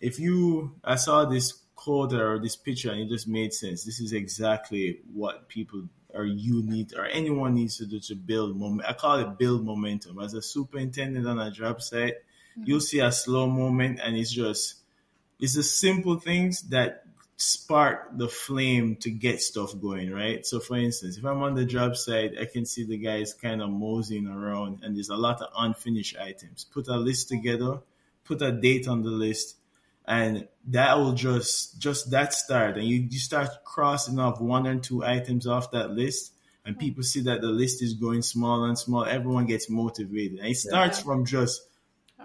if 0.00 0.18
you 0.18 0.74
I 0.82 0.96
saw 0.96 1.24
this 1.26 1.62
quote 1.76 2.14
or 2.14 2.40
this 2.40 2.56
picture 2.56 2.90
and 2.90 3.00
it 3.00 3.08
just 3.08 3.28
made 3.28 3.52
sense. 3.52 3.84
This 3.84 4.00
is 4.00 4.12
exactly 4.12 5.00
what 5.14 5.48
people 5.48 5.84
or 6.12 6.24
you 6.24 6.62
need 6.62 6.94
or 6.96 7.04
anyone 7.06 7.54
needs 7.54 7.76
to 7.76 7.86
do 7.86 8.00
to 8.00 8.14
build 8.14 8.56
moment. 8.56 8.88
I 8.88 8.94
call 8.94 9.18
it 9.18 9.38
build 9.38 9.64
momentum. 9.64 10.18
As 10.18 10.34
a 10.34 10.42
superintendent 10.42 11.26
on 11.26 11.38
a 11.38 11.50
job 11.50 11.82
site, 11.82 12.14
you'll 12.56 12.78
mm-hmm. 12.78 12.84
see 12.84 13.00
a 13.00 13.12
slow 13.12 13.46
moment 13.46 14.00
and 14.02 14.16
it's 14.16 14.32
just 14.32 14.76
it's 15.38 15.54
the 15.54 15.62
simple 15.62 16.18
things 16.18 16.62
that 16.70 17.04
spark 17.36 18.16
the 18.16 18.28
flame 18.28 18.96
to 18.96 19.10
get 19.10 19.42
stuff 19.42 19.78
going, 19.80 20.10
right? 20.10 20.44
So, 20.46 20.58
for 20.58 20.76
instance, 20.76 21.18
if 21.18 21.24
I'm 21.24 21.42
on 21.42 21.54
the 21.54 21.66
job 21.66 21.96
site, 21.96 22.32
I 22.40 22.46
can 22.46 22.64
see 22.64 22.84
the 22.84 22.96
guys 22.96 23.34
kind 23.34 23.60
of 23.60 23.70
moseying 23.70 24.26
around, 24.26 24.80
and 24.82 24.96
there's 24.96 25.10
a 25.10 25.16
lot 25.16 25.42
of 25.42 25.48
unfinished 25.56 26.16
items. 26.16 26.64
Put 26.64 26.88
a 26.88 26.96
list 26.96 27.28
together, 27.28 27.80
put 28.24 28.40
a 28.40 28.52
date 28.52 28.88
on 28.88 29.02
the 29.02 29.10
list, 29.10 29.56
and 30.06 30.48
that 30.68 30.96
will 30.98 31.12
just 31.12 31.78
just 31.78 32.10
that 32.10 32.32
start, 32.32 32.78
and 32.78 32.86
you 32.86 33.06
you 33.10 33.18
start 33.18 33.50
crossing 33.64 34.18
off 34.18 34.40
one 34.40 34.66
or 34.66 34.78
two 34.78 35.04
items 35.04 35.46
off 35.46 35.70
that 35.72 35.90
list. 35.90 36.32
And 36.64 36.76
people 36.76 37.04
see 37.04 37.20
that 37.20 37.42
the 37.42 37.46
list 37.46 37.80
is 37.80 37.94
going 37.94 38.22
small 38.22 38.64
and 38.64 38.76
small. 38.76 39.04
Everyone 39.04 39.46
gets 39.46 39.70
motivated. 39.70 40.40
And 40.40 40.48
it 40.48 40.56
starts 40.56 41.00
from 41.00 41.24
just 41.24 41.62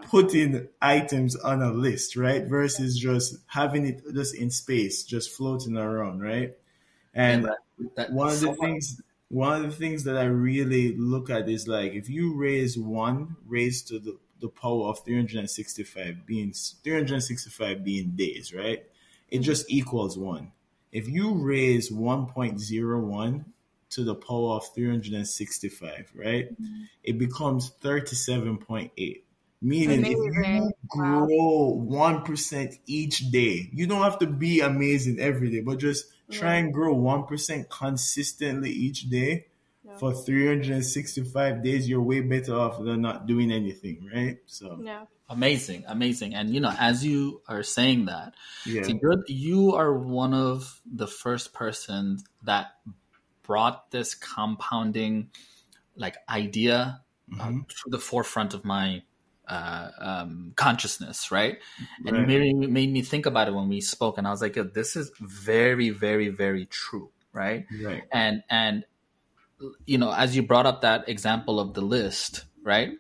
putting 0.10 0.68
items 0.82 1.36
on 1.36 1.62
a 1.62 1.72
list, 1.72 2.16
right? 2.16 2.46
Versus 2.46 2.98
just 2.98 3.38
having 3.48 3.86
it 3.86 4.02
just 4.14 4.36
in 4.36 4.50
space, 4.50 5.04
just 5.04 5.32
floating 5.32 5.78
around, 5.78 6.22
right? 6.22 6.56
And 7.14 7.46
that- 7.46 7.58
that- 7.96 8.12
one 8.12 8.30
of 8.30 8.40
the 8.40 8.48
so- 8.48 8.56
things 8.56 9.02
one 9.30 9.64
of 9.64 9.64
the 9.64 9.76
things 9.76 10.04
that 10.04 10.18
I 10.18 10.26
really 10.26 10.94
look 10.98 11.30
at 11.30 11.48
is 11.48 11.66
like 11.66 11.94
if 11.94 12.10
you 12.10 12.36
raise 12.36 12.78
one 12.78 13.38
raised 13.48 13.88
to 13.88 14.00
the, 14.00 14.18
the 14.42 14.50
power 14.50 14.90
of 14.90 15.06
365 15.06 16.26
being 16.26 16.52
365 16.52 17.84
being 17.84 18.10
days, 18.10 18.54
right? 18.54 18.84
It 19.30 19.38
mm-hmm. 19.38 19.44
just 19.44 19.72
equals 19.72 20.18
one. 20.18 20.52
If 20.92 21.08
you 21.08 21.34
raise 21.34 21.90
1.01 21.90 23.46
to 23.92 24.04
the 24.04 24.16
power 24.16 24.56
of 24.56 24.68
365, 24.74 26.12
right? 26.16 26.52
Mm-hmm. 26.52 26.84
It 27.04 27.18
becomes 27.18 27.72
37.8. 27.82 29.22
Meaning 29.62 30.06
if 30.08 30.18
you 30.28 30.74
grow 30.88 31.68
one 31.76 32.24
percent 32.24 32.76
each 32.88 33.32
day, 33.32 33.70
you 33.74 33.86
don't 33.88 34.02
have 34.02 34.20
to 34.20 34.28
be 34.28 34.60
amazing 34.62 35.20
every 35.20 35.52
day, 35.52 35.62
but 35.62 35.78
just 35.80 36.06
try 36.30 36.56
and 36.56 36.74
grow 36.74 36.94
one 36.96 37.26
percent 37.28 37.70
consistently 37.70 38.72
each 38.72 39.10
day 39.10 39.48
Yeah. 39.84 40.00
for 40.00 40.14
365 40.14 41.64
days. 41.64 41.88
You're 41.88 42.02
way 42.02 42.22
better 42.22 42.56
off 42.56 42.84
than 42.84 43.02
not 43.02 43.28
doing 43.28 43.52
anything, 43.52 44.10
right? 44.14 44.40
So 44.48 44.84
Yeah. 44.84 45.06
Amazing, 45.30 45.86
amazing. 45.88 46.34
And 46.36 46.54
you 46.54 46.60
know, 46.60 46.74
as 46.78 47.06
you 47.06 47.42
are 47.48 47.64
saying 47.64 48.06
that, 48.06 48.36
yeah, 48.66 48.82
See, 48.82 49.00
you're, 49.02 49.24
you 49.28 49.76
are 49.76 49.94
one 49.98 50.34
of 50.34 50.82
the 50.86 51.08
first 51.08 51.54
persons 51.54 52.26
that 52.42 52.74
brought 53.44 53.92
this 53.92 54.16
compounding 54.16 55.32
like 55.96 56.18
idea 56.30 57.04
uh, 57.40 57.52
Mhm. 57.52 57.66
to 57.70 57.90
the 57.90 58.00
forefront 58.00 58.54
of 58.54 58.66
my 58.66 59.04
uh, 59.52 59.92
um, 60.00 60.54
consciousness, 60.56 61.32
right? 61.32 61.58
And 62.06 62.16
you 62.16 62.24
Right. 62.24 62.40
made, 62.40 62.56
me- 62.56 62.68
made 62.68 62.92
me 62.92 63.02
think 63.02 63.26
about 63.26 63.48
it 63.48 63.54
when 63.54 63.68
we 63.68 63.82
spoke, 63.82 64.18
and 64.18 64.28
I 64.28 64.32
was 64.32 64.42
like, 64.42 64.56
"Yo, 64.56 64.64
"This 64.64 64.96
is 64.96 65.12
very, 65.20 65.90
very, 65.90 66.30
very 66.30 66.66
true." 66.66 67.12
Right? 67.34 67.66
right, 67.84 68.04
and 68.12 68.44
and 68.50 68.86
you 69.86 69.98
know 69.98 70.12
as 70.12 70.36
you 70.36 70.44
brought 70.44 70.66
up 70.66 70.82
that 70.82 71.08
example 71.08 71.60
of 71.60 71.74
the 71.74 71.82
list 71.82 72.46
right 72.64 72.94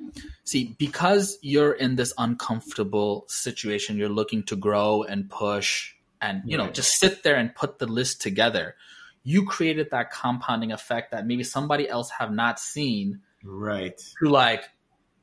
see 0.43 0.75
because 0.77 1.37
you're 1.41 1.73
in 1.73 1.95
this 1.95 2.13
uncomfortable 2.17 3.25
situation 3.27 3.97
you're 3.97 4.09
looking 4.09 4.43
to 4.43 4.55
grow 4.55 5.03
and 5.03 5.29
push 5.29 5.93
and 6.21 6.43
you 6.45 6.57
know 6.57 6.69
just 6.69 6.99
sit 6.99 7.23
there 7.23 7.35
and 7.35 7.55
put 7.55 7.79
the 7.79 7.87
list 7.87 8.21
together 8.21 8.75
you 9.23 9.45
created 9.45 9.89
that 9.91 10.11
compounding 10.11 10.71
effect 10.71 11.11
that 11.11 11.25
maybe 11.25 11.43
somebody 11.43 11.87
else 11.87 12.09
have 12.19 12.31
not 12.31 12.59
seen 12.59 13.21
right, 13.43 13.99
to 14.21 14.29
like 14.29 14.63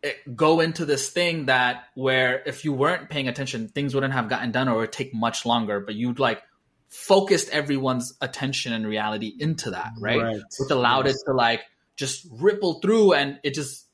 it- 0.02 0.36
go 0.36 0.60
into 0.60 0.84
this 0.84 1.10
thing 1.10 1.46
that 1.46 1.84
where 1.94 2.42
if 2.46 2.64
you 2.64 2.72
weren't 2.72 3.08
paying 3.10 3.28
attention 3.28 3.68
things 3.68 3.94
wouldn't 3.94 4.12
have 4.12 4.28
gotten 4.28 4.52
done 4.52 4.68
or 4.68 4.86
take 4.86 5.12
much 5.14 5.44
longer 5.44 5.80
but 5.80 5.94
you'd 5.94 6.18
like 6.18 6.42
focused 6.88 7.50
everyone's 7.50 8.14
attention 8.20 8.72
and 8.72 8.86
reality 8.86 9.32
into 9.38 9.70
that 9.72 9.90
right, 10.00 10.20
Right. 10.22 10.36
which 10.58 10.70
allowed 10.70 11.06
Yes. 11.06 11.16
it 11.16 11.20
to 11.26 11.32
like 11.34 11.62
just 11.96 12.26
ripple 12.32 12.80
through 12.80 13.12
and 13.14 13.38
it 13.42 13.54
just 13.54 13.86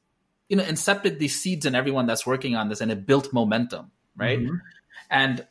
you 0.49 0.57
know 0.57 0.63
incepted 0.63 1.19
these 1.19 1.41
seeds 1.41 1.65
in 1.67 1.75
everyone 1.75 2.07
that's 2.07 2.27
working 2.27 2.55
on 2.55 2.69
this 2.69 2.81
and 2.81 2.93
it 2.93 3.07
built 3.07 3.33
momentum 3.33 3.91
right 4.17 4.39
Mhm. 4.39 4.61
and 5.11 5.47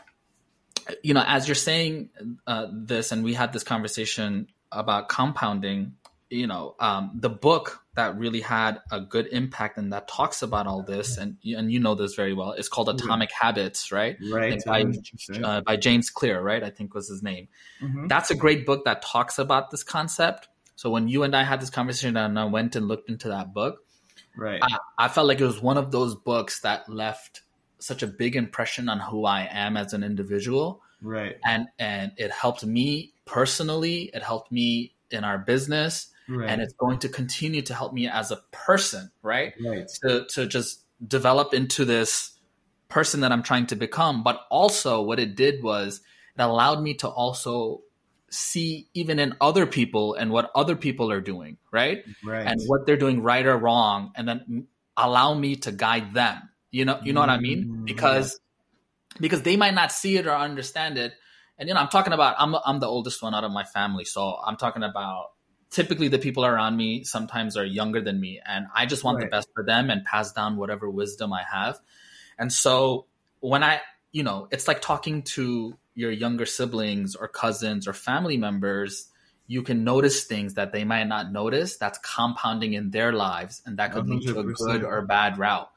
you 1.01 1.13
know 1.13 1.23
as 1.25 1.47
you're 1.47 1.55
saying 1.55 2.09
uh, 2.47 2.67
this 2.71 3.11
and 3.11 3.23
we 3.23 3.33
had 3.33 3.51
this 3.53 3.63
conversation 3.63 4.47
about 4.71 5.09
compounding 5.09 5.95
you 6.29 6.47
know 6.47 6.75
um, 6.79 7.11
the 7.15 7.29
book 7.29 7.82
that 7.95 8.17
really 8.17 8.41
had 8.41 8.81
a 8.91 8.99
good 8.99 9.27
impact 9.27 9.77
and 9.77 9.93
that 9.93 10.07
talks 10.07 10.41
about 10.41 10.65
all 10.67 10.81
this 10.81 11.17
and 11.17 11.37
and 11.45 11.71
you 11.71 11.79
know 11.79 11.95
this 11.95 12.15
very 12.15 12.33
well 12.33 12.51
it's 12.53 12.67
called 12.67 12.89
atomic 12.89 13.31
habits 13.31 13.91
right? 13.91 14.17
Right, 14.31 14.61
by, 14.65 14.83
uh, 15.43 15.61
by 15.61 15.75
james 15.77 16.09
clear 16.09 16.41
right 16.41 16.63
i 16.63 16.69
think 16.69 16.93
was 16.93 17.07
his 17.07 17.21
name. 17.21 17.47
Mhm. 17.81 18.09
that's 18.09 18.31
a 18.31 18.35
great 18.35 18.65
book 18.65 18.85
that 18.85 19.01
talks 19.01 19.37
about 19.39 19.71
this 19.71 19.83
concept. 19.83 20.47
So 20.75 20.89
when 20.89 21.07
you 21.07 21.23
and 21.23 21.35
i 21.35 21.43
had 21.43 21.61
this 21.61 21.69
conversation 21.69 22.17
and 22.17 22.39
i 22.39 22.45
went 22.45 22.75
and 22.75 22.87
looked 22.87 23.09
into 23.09 23.27
that 23.29 23.53
book 23.53 23.83
right, 24.35 24.59
I, 24.61 24.77
I 24.97 25.07
felt 25.07 25.27
like 25.27 25.39
it 25.39 25.45
was 25.45 25.61
one 25.61 25.77
of 25.77 25.91
those 25.91 26.15
books 26.15 26.61
that 26.61 26.89
left 26.89 27.41
such 27.79 28.01
a 28.01 28.07
big 28.07 28.35
impression 28.35 28.87
on 28.87 28.99
who 28.99 29.25
I 29.25 29.47
am 29.51 29.75
as 29.75 29.93
an 29.93 30.03
individual, 30.03 30.81
right, 31.01 31.35
and 31.45 31.67
and 31.77 32.13
it 32.17 32.31
helped 32.31 32.65
me 32.65 33.13
personally. 33.25 34.09
It 34.13 34.23
helped 34.23 34.51
me 34.51 34.93
in 35.11 35.23
our 35.23 35.37
business, 35.37 36.07
right, 36.29 36.49
and 36.49 36.61
it's 36.61 36.73
going 36.73 36.99
to 36.99 37.09
continue 37.09 37.61
to 37.63 37.73
help 37.73 37.93
me 37.93 38.07
as 38.07 38.31
a 38.31 38.41
person, 38.51 39.11
right? 39.21 39.53
right, 39.63 39.87
To 40.03 40.25
to 40.29 40.47
just 40.47 40.83
develop 41.05 41.53
into 41.53 41.85
this 41.85 42.37
person 42.89 43.21
that 43.21 43.31
I'm 43.31 43.43
trying 43.43 43.67
to 43.67 43.75
become. 43.75 44.23
But 44.23 44.41
also, 44.49 45.01
what 45.01 45.19
it 45.19 45.35
did 45.35 45.63
was 45.63 46.01
it 46.37 46.41
allowed 46.41 46.81
me 46.81 46.93
to 46.95 47.07
also 47.07 47.81
see 48.29 48.87
even 48.93 49.19
in 49.19 49.35
other 49.39 49.65
people 49.65 50.15
and 50.15 50.31
what 50.31 50.51
other 50.55 50.75
people 50.75 51.11
are 51.11 51.21
doing, 51.21 51.57
right? 51.71 52.03
right, 52.23 52.47
and 52.47 52.61
what 52.67 52.85
they're 52.85 52.97
doing 52.97 53.21
right 53.21 53.45
or 53.45 53.57
wrong 53.57 54.11
and 54.15 54.27
then 54.27 54.67
allow 54.97 55.33
me 55.33 55.55
to 55.57 55.71
guide 55.71 56.13
them. 56.13 56.49
You 56.71 56.85
know 56.85 56.99
you 57.03 57.13
know 57.13 57.19
what 57.19 57.29
i 57.29 57.39
mean? 57.39 57.65
Mm, 57.65 57.85
because 57.85 58.39
because 59.19 59.43
they 59.43 59.57
might 59.57 59.75
not 59.75 59.91
see 59.91 60.17
it 60.17 60.25
or 60.25 60.35
understand 60.35 60.97
it. 60.97 61.13
And 61.59 61.69
you 61.69 61.75
know 61.75 61.81
i'm 61.81 61.89
talking 61.89 62.13
about 62.13 62.35
i'm 62.39 62.55
i'm 62.65 62.79
the 62.79 62.87
oldest 62.87 63.21
one 63.21 63.35
out 63.35 63.43
of 63.43 63.51
my 63.51 63.63
family 63.63 64.05
so 64.05 64.37
i'm 64.43 64.57
talking 64.57 64.81
about 64.81 65.27
typically 65.73 66.07
the 66.07 66.19
people 66.19 66.45
around 66.45 66.77
me 66.77 67.03
sometimes 67.03 67.57
are 67.57 67.65
younger 67.65 67.99
than 68.01 68.19
me 68.19 68.39
and 68.45 68.67
i 68.75 68.85
just 68.85 69.03
want 69.03 69.19
the 69.19 69.25
best 69.25 69.49
for 69.53 69.63
them 69.63 69.89
and 69.89 70.05
pass 70.05 70.31
down 70.31 70.55
whatever 70.55 70.89
wisdom 70.89 71.33
i 71.33 71.43
have. 71.51 71.79
And 72.37 72.51
so 72.51 73.07
when 73.39 73.63
i 73.63 73.81
you 74.11 74.23
know 74.23 74.47
it's 74.51 74.67
like 74.67 74.81
talking 74.81 75.23
to 75.23 75.77
your 75.95 76.11
younger 76.11 76.45
siblings 76.45 77.15
or 77.15 77.27
cousins 77.27 77.87
or 77.87 77.93
family 77.93 78.37
members 78.37 79.09
you 79.47 79.61
can 79.61 79.83
notice 79.83 80.23
things 80.23 80.53
that 80.53 80.71
they 80.71 80.85
might 80.85 81.03
not 81.03 81.31
notice 81.31 81.77
that's 81.77 81.99
compounding 81.99 82.73
in 82.73 82.91
their 82.91 83.11
lives 83.11 83.61
and 83.65 83.77
that 83.77 83.93
could 83.93 84.07
lead 84.07 84.21
to 84.21 84.39
a 84.39 84.43
good 84.43 84.83
or 84.83 85.01
bad 85.01 85.37
route 85.37 85.69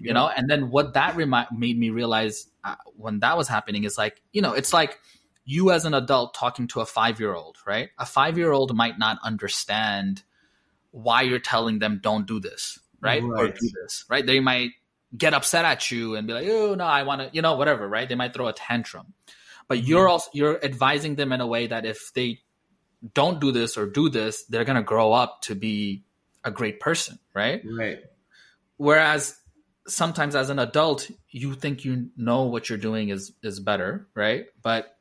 you 0.00 0.08
Yeah. 0.08 0.14
know? 0.14 0.28
And 0.28 0.48
then 0.48 0.70
what 0.70 0.94
that 0.94 1.16
remi- 1.16 1.46
made 1.52 1.78
me 1.78 1.90
realize 1.90 2.48
uh, 2.62 2.76
when 2.96 3.20
that 3.20 3.36
was 3.36 3.48
happening 3.48 3.84
is 3.84 3.96
like 3.98 4.20
you 4.32 4.42
know 4.42 4.52
it's 4.52 4.72
like 4.72 4.98
you 5.44 5.70
as 5.70 5.84
an 5.84 5.94
adult 5.94 6.34
talking 6.34 6.66
to 6.68 6.80
a 6.80 6.86
five 6.86 7.20
year 7.20 7.34
old 7.34 7.58
right? 7.66 7.90
A 7.98 8.06
five 8.06 8.38
year 8.38 8.52
old 8.52 8.74
might 8.74 8.98
not 8.98 9.18
understand 9.22 10.22
why 10.90 11.22
you're 11.22 11.38
telling 11.38 11.78
them 11.80 12.00
don't 12.02 12.26
do 12.26 12.40
this 12.40 12.78
right, 13.00 13.22
or 13.22 13.48
do 13.48 13.70
this 13.82 14.04
right? 14.08 14.24
They 14.24 14.40
might 14.40 14.70
get 15.16 15.34
upset 15.34 15.64
at 15.64 15.90
you 15.90 16.16
and 16.16 16.26
be 16.26 16.32
like 16.32 16.48
oh 16.48 16.74
no 16.74 16.82
i 16.84 17.04
want 17.04 17.20
to 17.20 17.30
you 17.32 17.42
know 17.42 17.54
whatever 17.56 17.88
right? 17.88 18.08
They 18.08 18.14
might 18.14 18.34
throw 18.34 18.48
a 18.48 18.52
tantrum. 18.52 19.14
But 19.68 19.78
Mm-hmm. 19.78 19.86
you're 19.88 20.08
also 20.08 20.30
you're 20.34 20.64
advising 20.64 21.14
them 21.16 21.32
in 21.32 21.40
a 21.40 21.46
way 21.46 21.66
that 21.66 21.84
if 21.86 22.12
they 22.14 22.40
don't 23.12 23.40
do 23.40 23.52
this 23.52 23.76
or 23.76 23.86
do 23.86 24.08
this 24.08 24.44
they're 24.46 24.64
going 24.64 24.76
to 24.76 24.82
grow 24.82 25.12
up 25.12 25.42
to 25.42 25.54
be 25.54 26.04
a 26.42 26.50
great 26.50 26.80
person 26.80 27.18
right? 27.34 27.62
Right, 27.64 27.98
whereas 28.76 29.36
sometimes 29.86 30.34
as 30.34 30.48
an 30.50 30.58
adult 30.58 31.10
you 31.28 31.54
think 31.54 31.84
you 31.84 32.10
know 32.16 32.44
what 32.44 32.68
you're 32.68 32.78
doing 32.78 33.10
is 33.10 33.32
is 33.42 33.60
better 33.60 34.08
right? 34.14 34.46
But 34.62 34.93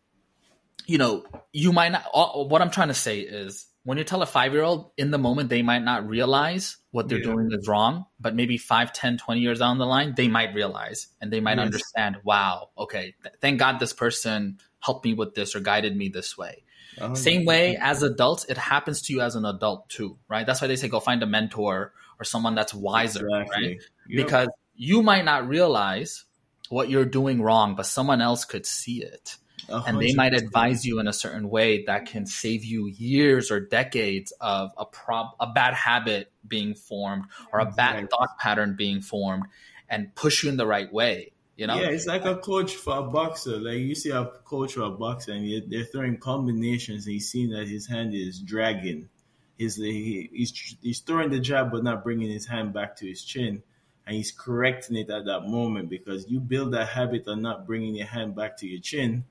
you 0.86 0.98
know 0.98 1.26
you 1.52 1.72
might 1.72 1.92
not 1.92 2.06
all, 2.14 2.48
what 2.50 2.62
i'm 2.62 2.70
trying 2.70 2.90
to 2.90 2.94
say 2.94 3.20
is 3.20 3.68
when 3.84 3.98
you 3.98 4.04
tell 4.04 4.22
a 4.22 4.26
five 4.26 4.54
year 4.54 4.64
old 4.64 4.92
in 4.98 5.12
the 5.12 5.18
moment 5.18 5.50
they 5.50 5.62
might 5.62 5.84
not 5.84 6.08
realize 6.08 6.78
what 6.92 7.10
they're 7.10 7.20
Yeah. 7.20 7.32
doing 7.34 7.50
is 7.52 7.68
wrong 7.68 8.06
but 8.20 8.36
maybe 8.36 8.58
5 8.58 8.94
10 8.94 9.18
20 9.18 9.42
years 9.42 9.60
down 9.60 9.78
the 9.78 9.86
line 9.86 10.14
they 10.16 10.28
might 10.28 10.54
realize 10.54 11.08
and 11.22 11.32
they 11.32 11.40
might 11.40 11.58
Yes. 11.58 11.66
understand 11.66 12.18
wow 12.24 12.70
okay 12.78 13.16
th- 13.24 13.36
thank 13.42 13.60
god 13.60 13.80
this 13.80 13.94
person 13.94 14.60
helped 14.80 15.06
me 15.06 15.14
with 15.14 15.34
this 15.36 15.56
or 15.56 15.60
guided 15.60 15.96
me 15.96 16.10
this 16.10 16.38
way 16.38 16.64
Uh-huh. 17.00 17.16
same 17.16 17.44
way 17.46 17.76
as 17.82 18.04
adults, 18.04 18.46
it 18.46 18.58
happens 18.58 19.02
to 19.04 19.14
you 19.14 19.22
as 19.22 19.34
an 19.36 19.46
adult 19.46 19.90
too, 19.90 20.20
right? 20.30 20.46
That's 20.46 20.62
why 20.62 20.68
they 20.68 20.76
say 20.76 20.90
go 20.90 21.00
find 21.00 21.24
a 21.24 21.26
mentor 21.26 21.92
or 22.20 22.24
someone 22.24 22.54
that's 22.54 22.72
wiser, 22.72 23.26
right? 23.26 23.82
Yep. 24.08 24.26
Because 24.26 24.48
you 24.76 25.02
might 25.02 25.26
not 25.26 25.48
realize 25.48 26.24
what 26.70 26.90
you're 26.92 27.10
doing 27.20 27.42
wrong, 27.42 27.74
but 27.76 27.88
someone 27.88 28.22
else 28.22 28.46
could 28.46 28.68
see 28.68 29.02
it. 29.02 29.38
And 29.70 30.02
they 30.02 30.14
might 30.14 30.34
advise 30.34 30.86
you 30.86 31.00
in 31.00 31.08
a 31.08 31.14
certain 31.14 31.50
way 31.50 31.86
that 31.86 32.06
can 32.06 32.26
save 32.26 32.64
you 32.66 32.88
years 32.88 33.52
or 33.52 33.60
decades 33.60 34.34
of 34.42 34.72
a 34.78 34.86
prob 34.86 35.28
a 35.40 35.48
bad 35.48 35.74
habit 35.74 36.32
being 36.48 36.76
formed 36.76 37.26
or 37.52 37.60
a 37.60 37.72
bad 37.72 37.96
Right. 37.96 38.10
thought 38.10 38.38
pattern 38.40 38.76
being 38.76 39.02
formed 39.02 39.46
and 39.90 40.14
push 40.16 40.44
you 40.44 40.50
in 40.50 40.58
the 40.58 40.68
right 40.68 40.92
way. 40.92 41.32
You 41.56 41.68
know? 41.68 41.76
Yeah, 41.76 41.90
it's 41.90 42.08
like 42.08 42.26
a 42.26 42.38
coach 42.38 42.76
for 42.76 42.98
a 42.98 43.04
boxer. 43.04 43.58
Like 43.60 43.78
you 43.78 43.94
see 43.96 44.10
a 44.10 44.26
coach 44.26 44.74
for 44.74 44.82
a 44.82 44.90
boxer, 44.90 45.34
and 45.34 45.72
they're 45.72 45.84
throwing 45.86 46.18
combinations, 46.18 47.06
and 47.06 47.14
he's 47.14 47.30
seeing 47.30 47.52
that 47.52 47.68
his 47.68 47.88
hand 47.88 48.14
is 48.16 48.40
dragging. 48.40 49.10
He's 49.58 49.76
he's 49.76 50.76
he's 50.82 51.00
throwing 51.00 51.30
the 51.30 51.40
jab, 51.40 51.72
but 51.72 51.84
not 51.84 52.04
bringing 52.04 52.32
his 52.32 52.48
hand 52.48 52.74
back 52.74 52.96
to 52.98 53.08
his 53.08 53.24
chin, 53.24 53.62
and 54.08 54.16
he's 54.16 54.32
correcting 54.32 54.98
it 54.98 55.10
at 55.12 55.26
that 55.26 55.42
moment 55.48 55.90
because 55.90 56.28
you 56.28 56.40
build 56.40 56.74
that 56.74 56.90
habit 56.90 57.28
of 57.28 57.38
not 57.38 57.68
bringing 57.68 57.96
your 57.96 58.08
hand 58.08 58.36
back 58.36 58.58
to 58.58 58.68
your 58.68 58.82
chin. 58.82 59.26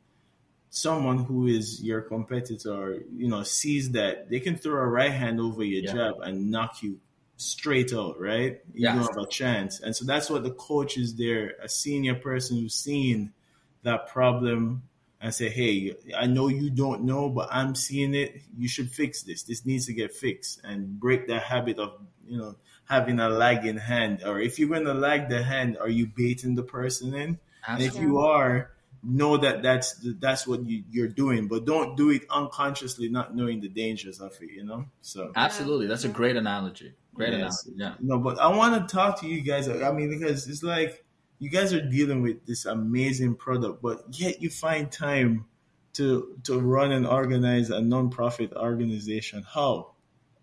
Someone 0.75 1.19
who 1.19 1.47
is 1.49 1.83
your 1.85 2.01
competitor, 2.01 3.05
you 3.15 3.29
know, 3.29 3.43
sees 3.43 3.91
that 3.91 4.31
they 4.31 4.41
can 4.41 4.57
throw 4.57 4.81
a 4.83 4.87
right 4.87 5.13
hand 5.13 5.39
over 5.39 5.63
your 5.63 5.83
Yeah. 5.83 5.93
jab 5.93 6.21
and 6.23 6.51
knock 6.51 6.83
you 6.83 6.99
straight 7.37 7.93
out, 7.93 8.19
right? 8.19 8.63
You 8.73 8.85
Yes. 8.85 8.95
don't 8.95 9.15
have 9.15 9.25
a 9.25 9.27
chance. 9.27 9.81
And 9.81 9.95
so 9.95 10.07
that's 10.07 10.31
what 10.31 10.45
the 10.45 10.53
coach 10.53 10.97
is 10.97 11.15
there, 11.17 11.57
a 11.63 11.69
senior 11.69 12.15
person 12.15 12.57
who's 12.57 12.75
seen 12.75 13.35
that 13.83 14.09
problem 14.09 14.83
and 15.21 15.35
say, 15.35 15.51
Hey, 15.51 15.95
I 16.17 16.27
know 16.27 16.49
you 16.49 16.71
don't 16.71 17.03
know, 17.03 17.29
but 17.29 17.51
I'm 17.53 17.75
seeing 17.75 18.15
it. 18.15 18.41
You 18.57 18.67
should 18.67 18.91
fix 18.91 19.23
this. 19.25 19.43
This 19.43 19.67
needs 19.67 19.85
to 19.87 19.93
get 19.93 20.15
fixed 20.15 20.63
and 20.65 20.99
break 20.99 21.27
that 21.29 21.43
habit 21.43 21.79
of, 21.79 22.01
you 22.27 22.39
know, 22.39 22.57
having 22.87 23.21
a 23.21 23.29
lagging 23.29 23.77
hand. 23.77 24.23
Or 24.25 24.41
if 24.41 24.59
you're 24.59 24.71
going 24.71 24.87
to 24.87 24.95
lag 24.95 25.29
the 25.29 25.43
hand, 25.43 25.77
are 25.79 25.91
you 25.91 26.07
baiting 26.07 26.55
the 26.55 26.63
person 26.63 27.13
in? 27.15 27.39
And 27.69 27.83
if 27.83 27.99
you 28.01 28.21
are, 28.21 28.71
know 29.03 29.37
that 29.37 29.63
that's 29.63 29.95
that's 30.21 30.47
what 30.47 30.67
you, 30.69 30.85
you're 30.91 31.09
doing, 31.09 31.49
but 31.49 31.65
don't 31.65 31.97
do 31.97 32.11
it 32.11 32.23
unconsciously, 32.31 33.09
not 33.09 33.35
knowing 33.35 33.61
the 33.61 33.69
dangers 33.69 34.21
of 34.21 34.33
it. 34.41 34.51
You 34.51 34.65
know. 34.65 34.85
So 35.01 35.33
Absolutely. 35.35 35.87
That's 35.87 36.05
a 36.05 36.09
great 36.09 36.37
analogy. 36.37 36.95
Great 37.15 37.33
Yes. 37.33 37.67
analogy. 37.67 37.73
Yeah. 37.77 37.95
no, 38.01 38.19
but 38.19 38.39
I 38.41 38.49
want 38.49 38.89
to 38.89 38.95
talk 38.95 39.21
to 39.21 39.27
you 39.27 39.43
guys. 39.43 39.69
I 39.69 39.93
mean, 39.93 40.11
because 40.11 40.47
it's 40.49 40.63
like 40.63 41.05
you 41.39 41.51
guys 41.51 41.73
are 41.73 41.81
dealing 41.83 42.23
with 42.23 42.47
this 42.47 42.65
amazing 42.67 43.35
product, 43.35 43.83
but 43.83 44.05
yet 44.13 44.41
you 44.41 44.49
find 44.51 44.91
time 44.91 45.47
to 45.95 46.39
to 46.45 46.59
run 46.61 46.93
and 46.93 47.07
organize 47.07 47.71
a 47.71 47.81
non-profit 47.81 48.53
organization. 48.55 49.45
How? 49.53 49.93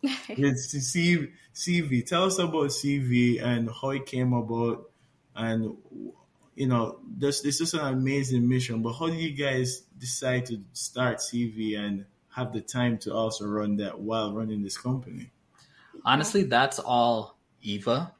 It's 0.29 0.71
to 0.71 0.81
see 0.81 1.29
CV. 1.55 2.05
Tell 2.05 2.25
us 2.25 2.37
about 2.39 2.69
CV 2.69 3.41
and 3.41 3.69
how 3.69 3.89
it 3.91 4.05
came 4.05 4.33
about, 4.33 4.89
and 5.35 5.75
you 6.59 6.67
know, 6.67 6.99
this 7.07 7.39
this 7.39 7.61
is 7.61 7.73
an 7.73 7.79
amazing 7.85 8.47
mission. 8.49 8.81
But 8.81 8.93
how 8.93 9.07
did 9.07 9.19
you 9.19 9.31
guys 9.31 9.79
decide 9.97 10.45
to 10.47 10.61
start 10.73 11.19
CV 11.19 11.79
and 11.79 12.05
have 12.35 12.51
the 12.51 12.59
time 12.59 12.97
to 12.99 13.13
also 13.13 13.47
run 13.47 13.77
that 13.77 13.97
while 13.97 14.33
running 14.33 14.61
this 14.61 14.77
company? 14.77 15.31
Honestly, 16.03 16.43
that's 16.43 16.77
all 16.77 17.37
Eva. 17.61 18.13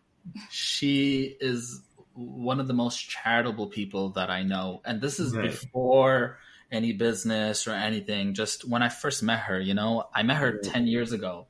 She 0.49 1.35
is 1.41 1.81
one 2.13 2.61
of 2.61 2.67
the 2.67 2.73
most 2.73 3.09
charitable 3.09 3.67
people 3.67 4.11
that 4.11 4.29
I 4.29 4.43
know. 4.43 4.81
And 4.85 5.01
this 5.01 5.19
is 5.19 5.35
Right. 5.35 5.51
before 5.51 6.37
any 6.71 6.93
business 6.93 7.67
or 7.67 7.71
anything. 7.71 8.35
Just 8.35 8.63
when 8.65 8.81
I 8.81 8.87
first 8.89 9.21
met 9.21 9.39
her, 9.41 9.59
you 9.59 9.73
know, 9.73 10.05
I 10.15 10.23
met 10.23 10.37
her 10.37 10.53
Right. 10.53 10.63
10 10.63 10.87
years 10.87 11.11
ago. 11.11 11.47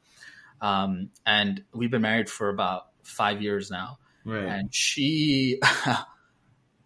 Um, 0.60 1.12
and 1.24 1.64
we've 1.72 1.92
been 1.92 2.02
married 2.02 2.30
for 2.32 2.50
about 2.50 2.88
five 3.04 3.44
years 3.44 3.70
now. 3.70 4.00
Right. 4.26 4.46
And 4.46 4.74
she, 4.74 5.60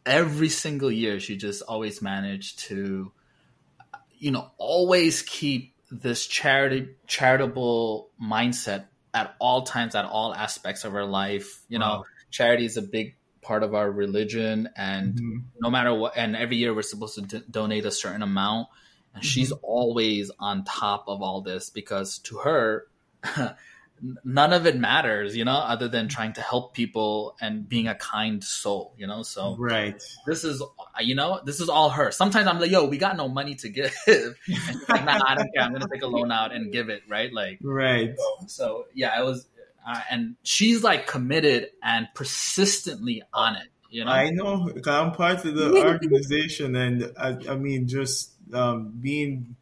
every 0.06 0.49
single 0.49 0.91
year, 0.91 1.20
she 1.20 1.38
just 1.38 1.62
always 1.64 2.01
managed 2.01 2.60
to, 2.60 3.12
you 4.18 4.32
know, 4.32 4.51
always 4.58 5.22
keep 5.22 5.76
this 5.91 6.26
charity, 6.26 6.89
charitable 7.08 8.10
mindset 8.22 8.86
at 9.14 9.36
all 9.39 9.64
times, 9.64 9.95
at 9.95 10.06
all 10.06 10.34
aspects 10.34 10.86
of 10.86 10.93
her 10.93 11.06
life. 11.06 11.62
You 11.70 11.80
know, 11.80 11.86
Wow. 11.86 12.06
charity 12.32 12.66
is 12.66 12.78
a 12.78 12.82
big 12.82 13.16
part 13.41 13.62
of 13.64 13.76
our 13.76 13.91
religion, 13.91 14.70
and 14.76 15.16
Mhm. 15.16 15.43
no 15.60 15.70
matter 15.70 15.93
what, 15.93 16.14
and 16.18 16.36
every 16.36 16.58
year 16.58 16.74
we're 16.74 16.82
supposed 16.82 17.16
to 17.16 17.22
d- 17.22 17.45
donate 17.49 17.86
a 17.86 17.91
certain 17.91 18.24
amount. 18.24 18.70
And 19.14 19.24
she's 19.24 19.51
always 19.51 20.32
on 20.39 20.64
top 20.64 21.06
of 21.08 21.22
all 21.22 21.41
this 21.41 21.70
because 21.70 22.18
to 22.20 22.38
her, 22.39 22.88
none 24.24 24.51
of 24.54 24.66
it 24.68 24.76
matters, 24.78 25.36
you 25.36 25.45
know, 25.45 25.54
other 25.54 25.88
than 25.88 26.08
trying 26.10 26.34
to 26.34 26.41
help 26.41 26.74
people 26.74 27.36
and 27.39 27.68
being 27.68 27.88
a 27.88 27.95
kind 27.95 28.43
soul, 28.43 28.93
you 28.97 29.08
know. 29.08 29.24
So 29.24 29.56
Right. 29.58 30.01
this 30.28 30.43
is, 30.43 30.62
you 30.99 31.16
know, 31.16 31.39
this 31.45 31.60
is 31.62 31.70
all 31.70 31.89
her. 31.89 32.12
Sometimes 32.12 32.47
I'm 32.47 32.60
like, 32.60 32.72
yo, 32.72 32.86
we 32.86 32.97
got 32.97 33.16
no 33.16 33.28
money 33.30 33.56
to 33.56 33.70
give. 33.70 33.95
And 34.08 34.76
like, 34.89 35.06
nah, 35.06 35.16
I 35.28 35.36
don't 35.36 35.49
care. 35.54 35.64
I'm 35.64 35.72
gonna 35.74 35.88
take 35.91 36.01
a 36.04 36.08
loan 36.08 36.32
out 36.32 36.54
and 36.54 36.72
give 36.72 36.89
it, 36.89 37.04
right? 37.10 37.32
Like, 37.32 37.60
Right. 37.64 38.14
so 38.47 38.86
yeah, 38.93 39.20
it 39.20 39.24
was, 39.24 39.47
uh, 39.88 40.01
and 40.10 40.36
she's 40.43 40.84
like 40.84 41.08
committed 41.08 41.70
and 41.82 42.08
persistently 42.14 43.24
on 43.34 43.56
it, 43.56 43.68
you 43.89 44.04
know. 44.06 44.12
I 44.12 44.30
know 44.32 44.70
'cause 44.74 44.88
I'm 44.88 45.12
part 45.14 45.45
of 45.45 45.56
the 45.56 45.72
organization, 45.88 46.76
and 46.76 47.12
I, 47.18 47.38
I 47.49 47.56
mean, 47.56 47.88
just 47.88 48.32
um, 48.54 48.91
being 48.99 49.56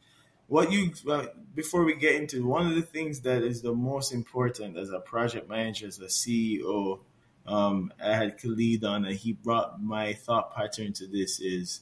what 0.48 0.72
you 0.72 0.92
uh, 1.10 1.28
before 1.54 1.84
we 1.84 1.96
get 1.96 2.16
into 2.16 2.46
one 2.46 2.68
of 2.68 2.76
the 2.76 2.82
things 2.82 3.22
that 3.22 3.44
is 3.44 3.62
the 3.62 3.74
most 3.74 4.14
important 4.14 4.78
as 4.78 4.90
a 4.90 5.00
project 5.00 5.50
manager, 5.50 5.88
as 5.88 6.00
a 6.00 6.06
CEO. 6.06 7.00
Um, 7.46 7.92
I 8.04 8.14
had 8.14 8.38
Khalid 8.40 8.84
on, 8.84 9.06
and 9.06 9.16
he 9.16 9.34
brought 9.34 9.82
my 9.82 10.14
thought 10.14 10.56
pattern 10.56 10.94
to 10.94 11.08
this 11.08 11.40
is 11.40 11.82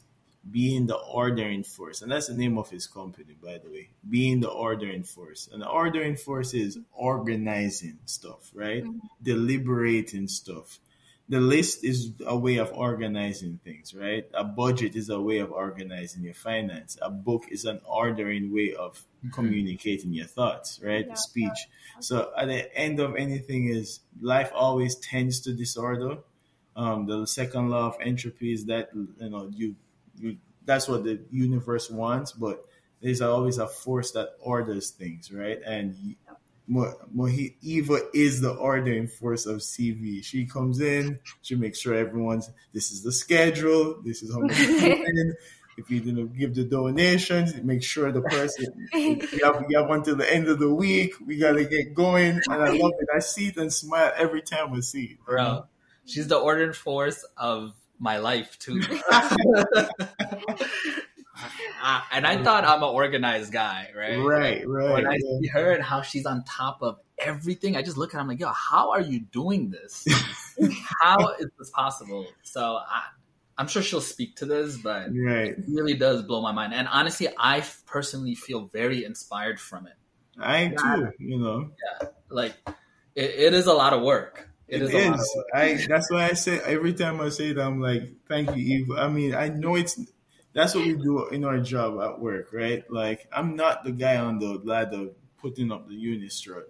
being 0.49 0.88
the 0.88 0.95
ordering 0.95 1.63
force, 1.63 2.01
and 2.01 2.11
that's 2.11 2.28
the 2.28 2.34
name 2.34 2.57
of 2.57 2.70
his 2.70 2.88
company, 2.88 3.36
by 3.43 3.57
the 3.57 3.70
way. 3.70 3.89
Being 4.09 4.39
the 4.39 4.49
ordering 4.49 5.03
force, 5.03 5.49
and 5.51 5.61
the 5.61 5.67
ordering 5.67 6.15
force 6.15 6.53
is 6.53 6.80
organizing 6.93 7.99
stuff, 8.05 8.49
right? 8.53 8.84
Deliberating 9.22 10.28
stuff 10.28 10.80
the 11.30 11.39
list 11.39 11.84
is 11.84 12.11
a 12.25 12.36
way 12.36 12.57
of 12.57 12.73
organizing 12.73 13.59
things, 13.63 13.93
right? 13.93 14.27
A 14.34 14.43
budget 14.43 14.95
is 14.95 15.09
a 15.09 15.21
way 15.21 15.38
of 15.38 15.51
organizing 15.51 16.23
your 16.23 16.34
finance. 16.34 16.97
A 17.03 17.11
book 17.11 17.45
is 17.51 17.65
an 17.65 17.82
ordering 17.86 18.51
way 18.51 18.73
of 18.73 19.05
communicating 19.32 20.11
your 20.11 20.25
thoughts, 20.25 20.80
right? 20.84 21.05
Yeah. 21.05 21.13
The 21.13 21.17
speech. 21.17 21.67
So 21.99 22.32
at 22.36 22.47
the 22.47 22.75
end 22.75 22.99
of 22.99 23.15
anything 23.15 23.67
is 23.67 23.99
life 24.19 24.51
always 24.55 24.95
tends 24.95 25.41
to 25.41 25.53
disorder. 25.53 26.17
Um, 26.75 27.05
the 27.05 27.27
second 27.27 27.69
law 27.69 27.88
of 27.88 27.97
entropy 28.01 28.51
is 28.51 28.65
that 28.65 28.89
you 28.93 29.30
know 29.30 29.51
you 29.53 29.75
you 30.17 30.38
that's 30.65 30.88
what 30.88 31.03
the 31.03 31.19
universe 31.32 31.91
wants, 31.91 32.32
but 32.32 32.65
there's 33.01 33.21
always 33.21 33.59
a 33.59 33.67
force 33.67 34.11
that 34.11 34.30
orders 34.39 34.89
things, 34.89 35.32
right? 35.32 35.59
And 35.65 35.95
you, 35.95 36.15
Mo- 36.27 36.28
Mohi- 36.70 37.55
Eva 37.61 37.99
is 38.13 38.41
the 38.41 38.51
ordering 38.51 39.07
force 39.07 39.45
of 39.45 39.57
CV. 39.57 40.24
She 40.24 40.45
comes 40.45 40.80
in, 40.80 41.20
she 41.41 41.55
makes 41.55 41.80
sure 41.80 41.95
everyone's. 41.95 42.49
This 42.74 42.91
is 42.91 43.01
the 43.03 43.11
schedule. 43.11 44.01
This 44.05 44.22
is 44.22 44.32
how 44.32 44.39
much. 44.41 44.59
you 44.59 44.80
put. 44.80 45.36
If 45.78 45.89
you 45.89 46.01
didn't 46.01 46.38
give 46.38 46.55
the 46.55 46.65
donations, 46.65 47.55
make 47.63 47.82
sure 47.84 48.11
the 48.11 48.22
person. 48.22 48.89
We 48.93 49.39
have, 49.43 49.63
we 49.65 49.76
have 49.76 49.89
until 49.89 50.17
the 50.17 50.32
end 50.32 50.49
of 50.49 50.59
the 50.59 50.74
week. 50.74 51.13
We 51.26 51.38
gotta 51.38 51.63
get 51.63 51.93
going, 51.93 52.41
and 52.49 52.61
I 52.63 52.70
love 52.72 52.91
it. 52.99 53.07
I 53.15 53.20
see 53.20 53.47
it 53.47 53.55
and 53.57 53.72
smile 53.72 54.11
every 54.17 54.41
time 54.41 54.74
I 54.74 54.82
see 54.82 55.03
it. 55.05 55.26
bro. 55.26 55.65
She's 56.05 56.28
the 56.28 56.38
ordering 56.38 56.74
force 56.74 57.26
of 57.38 57.74
my 57.97 58.17
life 58.17 58.59
too. 58.59 58.82
Uh, 61.82 62.01
and 62.11 62.27
I 62.27 62.43
thought 62.43 62.65
I'm 62.65 62.84
an 62.84 62.89
organized 62.89 63.51
guy, 63.51 63.89
right? 63.95 64.17
Right, 64.17 64.67
right. 64.67 64.93
When 64.93 65.07
I 65.07 65.13
yeah. 65.21 65.39
see 65.41 65.47
her 65.47 65.71
and 65.73 65.84
how 65.84 66.01
she's 66.01 66.25
on 66.25 66.43
top 66.43 66.80
of 66.82 66.99
everything, 67.17 67.75
I 67.77 67.82
just 67.82 67.97
look 67.97 68.09
at 68.13 68.13
her. 68.15 68.19
I'm 68.21 68.27
like, 68.27 68.39
yo, 68.39 68.51
how 68.51 68.91
are 68.91 69.01
you 69.01 69.19
doing 69.19 69.69
this? 69.69 70.05
how 71.01 71.34
is 71.39 71.47
this 71.57 71.69
possible? 71.71 72.25
So 72.43 72.77
I, 72.77 73.03
I'm 73.57 73.67
sure 73.67 73.82
she'll 73.82 74.01
speak 74.01 74.38
to 74.38 74.45
this, 74.45 74.77
but 74.77 75.09
Right. 75.13 75.49
it 75.49 75.59
really 75.67 75.93
does 75.93 76.21
blow 76.24 76.41
my 76.41 76.51
mind. 76.51 76.74
And 76.74 76.87
honestly, 76.87 77.28
I 77.37 77.63
personally 77.86 78.36
feel 78.36 78.67
very 78.67 79.04
inspired 79.04 79.59
from 79.59 79.87
it. 79.87 79.93
I 80.39 80.67
too, 80.70 81.12
you 81.20 81.37
know. 81.39 81.71
Yeah, 82.01 82.08
Like, 82.29 82.54
it, 83.16 83.29
it 83.32 83.54
is 83.54 83.66
a 83.66 83.74
lot 83.74 83.91
of 83.91 84.01
work. 84.01 84.47
It 84.70 84.82
is 84.82 84.89
is. 84.93 84.95
a 84.95 85.09
lot 85.09 85.20
of 85.20 85.25
work. 85.36 85.45
I. 85.54 85.86
That's 85.89 86.09
why 86.12 86.25
I 86.29 86.33
say 86.33 86.59
every 86.59 86.93
time 86.93 87.20
I 87.20 87.29
say 87.29 87.51
that, 87.51 87.62
I'm 87.62 87.82
like, 87.82 88.04
"Thank 88.29 88.55
you, 88.55 88.78
Eve." 88.78 88.91
I 88.95 89.09
mean, 89.09 89.33
I 89.36 89.49
know 89.49 89.75
it's. 89.75 89.99
That's 90.54 90.74
what 90.74 90.86
we 90.86 90.93
do 90.93 91.28
in 91.28 91.46
our 91.46 91.59
job 91.59 92.00
at 92.01 92.20
work, 92.20 92.51
right? 92.51 92.84
Like, 92.89 93.28
I'm 93.32 93.55
not 93.55 93.84
the 93.84 93.92
guy 93.92 94.17
on 94.17 94.39
the 94.39 94.59
ladder 94.63 95.09
putting 95.38 95.71
up 95.71 95.88
the 95.88 95.93
unit 95.93 96.32
unistrut, 96.32 96.66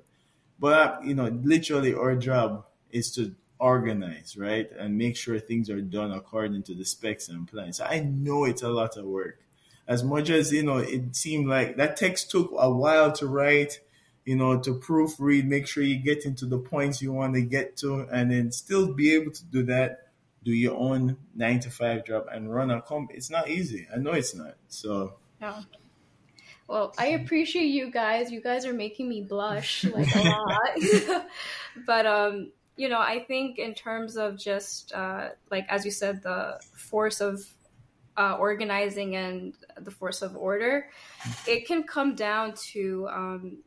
but 0.60 1.04
you 1.06 1.16
know, 1.16 1.28
literally, 1.28 1.94
our 1.94 2.16
job 2.16 2.66
is 2.92 3.12
to 3.16 3.36
organize, 3.58 4.36
right, 4.38 4.70
and 4.78 4.98
make 4.98 5.16
sure 5.16 5.40
things 5.40 5.70
are 5.70 5.82
done 5.82 6.12
according 6.12 6.64
to 6.64 6.76
the 6.76 6.86
specs 6.86 7.30
and 7.30 7.48
plans. 7.48 7.80
I 7.80 8.00
know 8.00 8.46
it's 8.46 8.64
a 8.64 8.70
lot 8.70 8.98
of 8.98 9.06
work. 9.06 9.40
As 9.88 10.04
much 10.04 10.30
as 10.30 10.52
you 10.52 10.64
know, 10.64 10.78
it 10.78 11.16
seemed 11.16 11.48
like 11.48 11.78
that 11.78 11.98
text 11.98 12.30
took 12.30 12.52
a 12.56 12.70
while 12.70 13.12
to 13.14 13.28
write 13.28 13.80
you 14.30 14.36
know, 14.36 14.60
to 14.60 14.76
proofread, 14.76 15.46
make 15.46 15.66
sure 15.66 15.82
you 15.82 15.98
get 15.98 16.24
into 16.24 16.46
the 16.46 16.60
points 16.60 17.02
you 17.02 17.12
want 17.12 17.34
to 17.34 17.42
get 17.42 17.76
to, 17.78 18.08
and 18.12 18.30
then 18.30 18.52
still 18.52 18.94
be 18.94 19.16
able 19.16 19.32
to 19.32 19.44
do 19.46 19.64
that, 19.64 20.09
do 20.44 20.52
your 20.52 20.78
own 20.78 21.18
nine 21.36 21.60
to 21.62 21.70
five 21.70 22.06
job 22.06 22.26
and 22.32 22.54
run 22.54 22.72
a 22.72 22.82
company. 22.82 23.18
It's 23.18 23.30
not 23.30 23.50
easy. 23.50 23.88
I 23.94 23.98
know 23.98 24.12
it's 24.12 24.36
not. 24.36 24.56
So, 24.68 25.16
Yeah. 25.42 25.62
Well, 26.68 26.94
I 27.00 27.08
appreciate 27.08 27.66
you 27.66 27.90
guys. 27.90 28.32
You 28.32 28.42
guys 28.42 28.66
are 28.66 28.74
making 28.74 29.10
me 29.10 29.22
blush 29.22 29.86
like 29.86 30.16
a 30.16 30.20
lot. 31.10 31.26
but 31.86 32.06
um 32.06 32.52
you 32.80 32.88
know, 32.88 33.00
I 33.02 33.20
think 33.20 33.60
in 33.60 33.74
terms 33.74 34.16
of 34.16 34.38
just 34.38 34.94
uh, 34.94 35.30
like 35.52 35.66
as 35.68 35.84
you 35.84 35.92
said, 35.92 36.24
the 36.24 36.62
force 36.74 37.20
of 37.20 37.46
uh, 38.16 38.38
organizing 38.40 39.18
and 39.18 39.54
the 39.78 39.92
force 39.92 40.22
of 40.22 40.38
order, 40.38 40.90
it 41.46 41.68
can 41.68 41.84
come 41.84 42.16
down 42.16 42.54
to 42.72 43.06
um, 43.12 43.58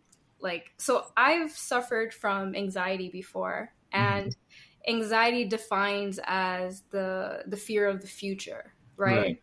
like 0.40 0.72
so. 0.78 1.04
I've 1.14 1.50
suffered 1.50 2.14
from 2.14 2.54
anxiety 2.54 3.10
before, 3.10 3.74
and 3.92 4.30
mm-hmm. 4.30 4.41
Anxiety 4.88 5.44
defines 5.44 6.18
as 6.24 6.82
the 6.90 7.42
the 7.46 7.56
fear 7.56 7.88
of 7.88 8.00
the 8.00 8.06
future, 8.06 8.74
right? 8.96 9.16
right? 9.16 9.42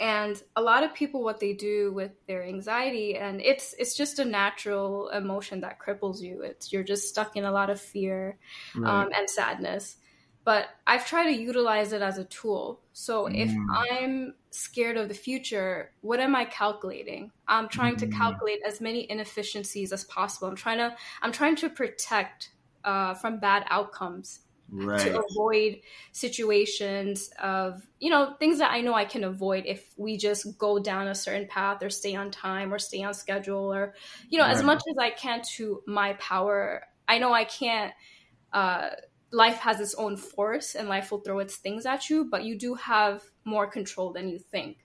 and 0.00 0.42
a 0.56 0.62
lot 0.62 0.84
of 0.84 0.94
people 0.94 1.22
what 1.22 1.40
they 1.40 1.52
do 1.52 1.92
with 1.92 2.12
their 2.26 2.44
anxiety 2.44 3.16
and 3.16 3.40
it's 3.40 3.74
it's 3.78 3.96
just 3.96 4.18
a 4.18 4.24
natural 4.24 5.08
emotion 5.08 5.60
that 5.60 5.78
cripples 5.78 6.20
you 6.20 6.42
it's 6.42 6.72
you're 6.72 6.84
just 6.84 7.08
stuck 7.08 7.36
in 7.36 7.44
a 7.44 7.52
lot 7.52 7.70
of 7.70 7.80
fear 7.80 8.38
right. 8.76 9.04
um, 9.04 9.10
and 9.14 9.28
sadness 9.28 9.96
but 10.44 10.66
i've 10.86 11.06
tried 11.06 11.24
to 11.24 11.32
utilize 11.32 11.92
it 11.92 12.02
as 12.02 12.18
a 12.18 12.24
tool 12.24 12.80
so 12.92 13.24
mm. 13.24 13.36
if 13.36 13.52
i'm 13.70 14.34
scared 14.50 14.96
of 14.96 15.08
the 15.08 15.14
future 15.14 15.90
what 16.00 16.20
am 16.20 16.34
i 16.34 16.44
calculating 16.44 17.30
i'm 17.48 17.68
trying 17.68 17.96
mm. 17.96 18.00
to 18.00 18.06
calculate 18.06 18.60
as 18.66 18.80
many 18.80 19.10
inefficiencies 19.10 19.92
as 19.92 20.04
possible 20.04 20.48
i'm 20.48 20.56
trying 20.56 20.78
to 20.78 20.94
i'm 21.22 21.32
trying 21.32 21.56
to 21.56 21.68
protect 21.68 22.52
uh, 22.84 23.12
from 23.14 23.40
bad 23.40 23.64
outcomes 23.68 24.40
right. 24.70 25.00
to 25.00 25.22
avoid 25.22 25.80
situations 26.12 27.30
of 27.40 27.86
you 27.98 28.10
know 28.10 28.34
things 28.38 28.58
that 28.58 28.70
i 28.70 28.80
know 28.80 28.94
i 28.94 29.04
can 29.04 29.24
avoid 29.24 29.64
if 29.66 29.92
we 29.96 30.16
just 30.16 30.58
go 30.58 30.78
down 30.78 31.08
a 31.08 31.14
certain 31.14 31.46
path 31.48 31.82
or 31.82 31.90
stay 31.90 32.14
on 32.14 32.30
time 32.30 32.72
or 32.72 32.78
stay 32.78 33.02
on 33.02 33.14
schedule 33.14 33.72
or 33.72 33.94
you 34.28 34.38
know 34.38 34.44
right. 34.44 34.56
as 34.56 34.62
much 34.62 34.82
as 34.90 34.96
i 34.98 35.10
can 35.10 35.40
to 35.42 35.82
my 35.86 36.12
power 36.14 36.82
i 37.06 37.18
know 37.18 37.32
i 37.32 37.44
can't 37.44 37.92
uh, 38.52 38.88
life 39.30 39.58
has 39.58 39.78
its 39.78 39.94
own 39.96 40.16
force 40.16 40.74
and 40.74 40.88
life 40.88 41.10
will 41.10 41.20
throw 41.20 41.38
its 41.38 41.56
things 41.56 41.84
at 41.84 42.08
you 42.08 42.24
but 42.24 42.44
you 42.44 42.58
do 42.58 42.74
have 42.74 43.22
more 43.44 43.66
control 43.66 44.12
than 44.12 44.28
you 44.28 44.38
think 44.38 44.78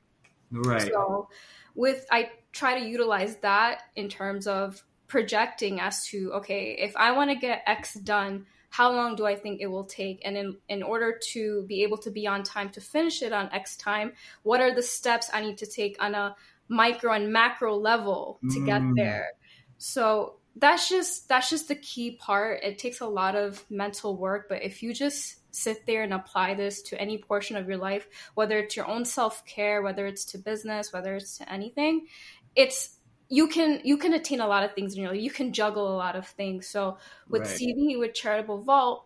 right 0.51 0.91
so 0.91 1.29
with 1.75 2.05
i 2.11 2.29
try 2.51 2.79
to 2.79 2.85
utilize 2.85 3.37
that 3.37 3.83
in 3.95 4.09
terms 4.09 4.47
of 4.47 4.83
projecting 5.07 5.79
as 5.79 6.05
to 6.05 6.33
okay 6.33 6.75
if 6.79 6.95
i 6.97 7.11
want 7.11 7.29
to 7.29 7.35
get 7.35 7.61
x 7.65 7.93
done 7.93 8.45
how 8.73 8.91
long 8.91 9.15
do 9.15 9.23
I 9.27 9.35
think 9.35 9.61
it 9.61 9.67
will 9.67 9.83
take? 9.83 10.19
And 10.25 10.35
in, 10.35 10.57
in 10.67 10.81
order 10.81 11.19
to 11.33 11.63
be 11.67 11.83
able 11.83 11.99
to 11.99 12.09
be 12.09 12.25
on 12.25 12.41
time 12.41 12.71
to 12.71 12.81
finish 12.81 13.21
it 13.21 13.31
on 13.31 13.53
X 13.53 13.77
time, 13.77 14.13
what 14.41 14.61
are 14.61 14.73
the 14.73 14.81
steps 14.81 15.29
I 15.31 15.41
need 15.41 15.59
to 15.59 15.67
take 15.67 15.95
on 15.99 16.15
a 16.15 16.35
micro 16.69 17.13
and 17.13 17.31
macro 17.31 17.75
level 17.75 18.39
to 18.49 18.59
mm. 18.59 18.65
get 18.65 18.81
there? 18.95 19.33
So 19.77 20.37
that's 20.55 20.89
just 20.89 21.29
that's 21.29 21.51
just 21.51 21.67
the 21.67 21.75
key 21.75 22.17
part. 22.19 22.63
It 22.63 22.79
takes 22.79 22.99
a 22.99 23.05
lot 23.05 23.35
of 23.35 23.63
mental 23.69 24.17
work, 24.17 24.49
but 24.49 24.63
if 24.63 24.81
you 24.81 24.91
just 24.91 25.35
sit 25.55 25.85
there 25.85 26.01
and 26.01 26.11
apply 26.11 26.55
this 26.55 26.81
to 26.81 26.99
any 26.99 27.19
portion 27.19 27.55
of 27.57 27.67
your 27.67 27.77
life, 27.77 28.07
whether 28.33 28.57
it's 28.57 28.75
your 28.75 28.87
own 28.87 29.05
self-care, 29.05 29.83
whether 29.83 30.07
it's 30.07 30.25
to 30.31 30.39
business, 30.39 30.91
whether 30.91 31.13
it's 31.13 31.37
to 31.37 31.53
anything, 31.53 32.07
it's 32.55 32.97
you 33.29 33.47
can 33.47 33.81
you 33.83 33.97
can 33.97 34.13
attain 34.13 34.41
a 34.41 34.47
lot 34.47 34.63
of 34.63 34.73
things 34.73 34.95
in 34.95 35.01
your 35.01 35.11
life. 35.11 35.21
You 35.21 35.31
can 35.31 35.53
juggle 35.53 35.87
a 35.87 35.97
lot 35.97 36.15
of 36.15 36.27
things. 36.27 36.67
So 36.67 36.97
with 37.29 37.43
right. 37.43 37.49
CV 37.49 37.99
with 37.99 38.13
Charitable 38.13 38.61
Vault, 38.61 39.05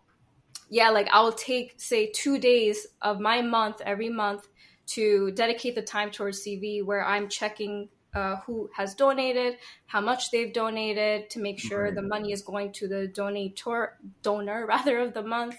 yeah, 0.70 0.90
like 0.90 1.08
I'll 1.12 1.32
take 1.32 1.76
say 1.78 2.12
two 2.12 2.38
days 2.38 2.88
of 3.02 3.20
my 3.20 3.42
month 3.42 3.82
every 3.82 4.10
month 4.10 4.48
to 4.88 5.32
dedicate 5.32 5.76
the 5.76 5.82
time 5.82 6.12
towards 6.12 6.44
CV 6.44 6.84
where 6.84 7.06
I'm 7.06 7.28
checking 7.30 7.90
uh, 8.14 8.38
who 8.38 8.70
has 8.74 8.96
donated, 8.96 9.58
how 9.86 10.02
much 10.02 10.32
they've 10.32 10.52
donated 10.52 11.30
to 11.30 11.40
make 11.40 11.60
sure 11.60 11.84
right. 11.84 11.96
the 11.96 12.02
money 12.02 12.32
is 12.32 12.42
going 12.42 12.72
to 12.72 12.88
the 12.88 13.12
donator 13.16 13.90
donor 14.24 14.66
rather 14.68 15.00
of 15.00 15.14
the 15.14 15.22
month, 15.22 15.56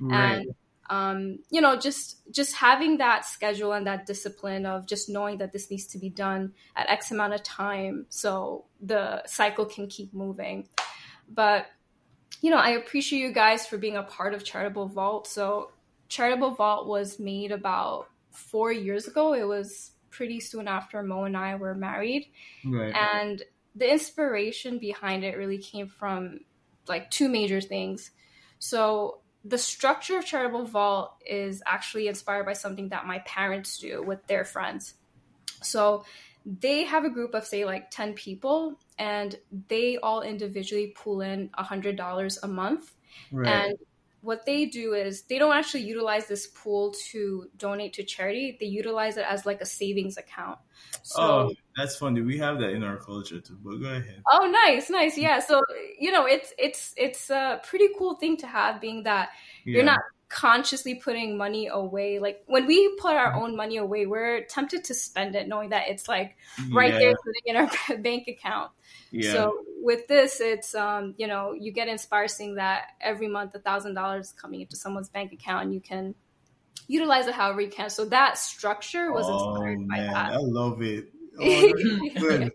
right. 0.00 0.38
and 0.38 0.54
um, 0.90 1.38
you 1.50 1.60
know 1.60 1.76
just 1.76 2.20
just 2.32 2.54
having 2.54 2.98
that 2.98 3.24
schedule 3.24 3.72
and 3.72 3.86
that 3.86 4.06
discipline 4.06 4.66
of 4.66 4.86
just 4.86 5.08
knowing 5.08 5.38
that 5.38 5.52
this 5.52 5.70
needs 5.70 5.86
to 5.86 5.98
be 5.98 6.10
done 6.10 6.52
at 6.76 6.90
x 6.90 7.12
amount 7.12 7.32
of 7.32 7.42
time 7.44 8.06
so 8.08 8.66
the 8.82 9.24
cycle 9.26 9.64
can 9.64 9.86
keep 9.86 10.12
moving. 10.12 10.68
But 11.28 11.66
you 12.42 12.50
know 12.50 12.58
i 12.58 12.70
appreciate 12.70 13.20
you 13.20 13.32
guys 13.32 13.66
for 13.66 13.78
being 13.78 13.96
a 13.96 14.02
part 14.02 14.34
of 14.34 14.44
charitable 14.44 14.88
vault. 14.88 15.28
So 15.28 15.70
charitable 16.08 16.56
vault 16.56 16.88
was 16.88 17.20
made 17.20 17.52
about 17.52 18.08
four 18.32 18.72
years 18.72 19.06
ago. 19.06 19.32
It 19.32 19.46
was 19.46 19.92
pretty 20.10 20.40
soon 20.40 20.66
after 20.66 21.00
mo 21.04 21.22
and 21.22 21.36
i 21.36 21.54
were 21.54 21.74
married. 21.74 22.26
Right. 22.66 22.92
and 22.94 23.42
the 23.76 23.88
inspiration 23.88 24.78
behind 24.78 25.22
it 25.22 25.36
really 25.36 25.58
came 25.58 25.86
from 25.86 26.40
like 26.88 27.08
two 27.12 27.28
major 27.28 27.60
things. 27.60 28.10
So 28.58 29.20
the 29.44 29.58
structure 29.58 30.18
of 30.18 30.26
Charitable 30.26 30.66
Vault 30.66 31.14
is 31.26 31.62
actually 31.66 32.08
inspired 32.08 32.44
by 32.44 32.52
something 32.52 32.90
that 32.90 33.06
my 33.06 33.20
parents 33.20 33.78
do 33.78 34.02
with 34.02 34.26
their 34.26 34.44
friends. 34.44 34.94
So 35.62 36.04
they 36.44 36.84
have 36.84 37.04
a 37.04 37.10
group 37.10 37.34
of 37.34 37.46
say 37.46 37.64
like 37.64 37.90
10 37.90 38.14
people 38.14 38.78
and 38.98 39.38
they 39.68 39.98
all 39.98 40.22
individually 40.22 40.94
pull 40.94 41.20
in 41.20 41.50
$100 41.58 42.38
a 42.42 42.48
month. 42.48 42.94
Right. 43.32 43.48
And 43.48 43.78
what 44.22 44.44
they 44.44 44.66
do 44.66 44.92
is 44.92 45.22
they 45.22 45.38
don't 45.38 45.56
actually 45.56 45.82
utilize 45.82 46.26
this 46.26 46.46
pool 46.46 46.94
to 47.10 47.46
donate 47.56 47.94
to 47.94 48.04
charity. 48.04 48.56
They 48.60 48.66
utilize 48.66 49.16
it 49.16 49.24
as 49.28 49.46
like 49.46 49.60
a 49.60 49.66
savings 49.66 50.18
account. 50.18 50.58
So, 51.02 51.22
oh, 51.22 51.54
that's 51.76 51.96
funny. 51.96 52.20
We 52.20 52.36
have 52.38 52.58
that 52.58 52.70
in 52.70 52.82
our 52.82 52.98
culture 52.98 53.40
too. 53.40 53.58
But 53.62 53.78
go 53.78 53.86
ahead. 53.86 54.22
Oh, 54.30 54.46
nice, 54.66 54.90
nice. 54.90 55.16
Yeah. 55.16 55.40
So 55.40 55.62
you 55.98 56.12
know, 56.12 56.26
it's 56.26 56.52
it's 56.58 56.92
it's 56.96 57.30
a 57.30 57.60
pretty 57.64 57.88
cool 57.98 58.16
thing 58.16 58.36
to 58.38 58.46
have, 58.46 58.80
being 58.80 59.04
that 59.04 59.30
yeah. 59.64 59.76
you're 59.76 59.84
not 59.84 60.00
consciously 60.30 60.94
putting 60.94 61.36
money 61.36 61.66
away. 61.66 62.20
Like 62.20 62.44
when 62.46 62.66
we 62.66 62.96
put 62.98 63.14
our 63.14 63.34
own 63.34 63.56
money 63.56 63.76
away, 63.76 64.06
we're 64.06 64.44
tempted 64.44 64.84
to 64.84 64.94
spend 64.94 65.34
it, 65.34 65.48
knowing 65.48 65.70
that 65.70 65.88
it's 65.88 66.08
like 66.08 66.36
right 66.70 66.92
yeah. 66.92 66.98
there 66.98 67.14
sitting 67.24 67.42
in 67.46 67.56
our 67.56 67.98
bank 67.98 68.28
account. 68.28 68.70
Yeah. 69.10 69.32
So 69.32 69.64
with 69.82 70.06
this, 70.06 70.40
it's 70.40 70.74
um, 70.74 71.14
you 71.18 71.26
know, 71.26 71.52
you 71.52 71.72
get 71.72 71.88
inspired 71.88 72.30
seeing 72.30 72.54
that 72.54 72.84
every 73.00 73.28
month 73.28 73.54
a 73.56 73.58
thousand 73.58 73.94
dollars 73.94 74.32
coming 74.40 74.60
into 74.62 74.76
someone's 74.76 75.08
bank 75.08 75.32
account, 75.32 75.64
and 75.64 75.74
you 75.74 75.80
can 75.80 76.14
utilize 76.86 77.26
it 77.26 77.34
however 77.34 77.60
you 77.60 77.68
can. 77.68 77.90
So 77.90 78.04
that 78.06 78.38
structure 78.38 79.12
was 79.12 79.26
oh, 79.28 79.50
inspired 79.50 79.88
by 79.88 79.96
man, 79.96 80.12
that. 80.12 80.32
I 80.32 80.38
love 80.38 80.80
it. 80.80 81.08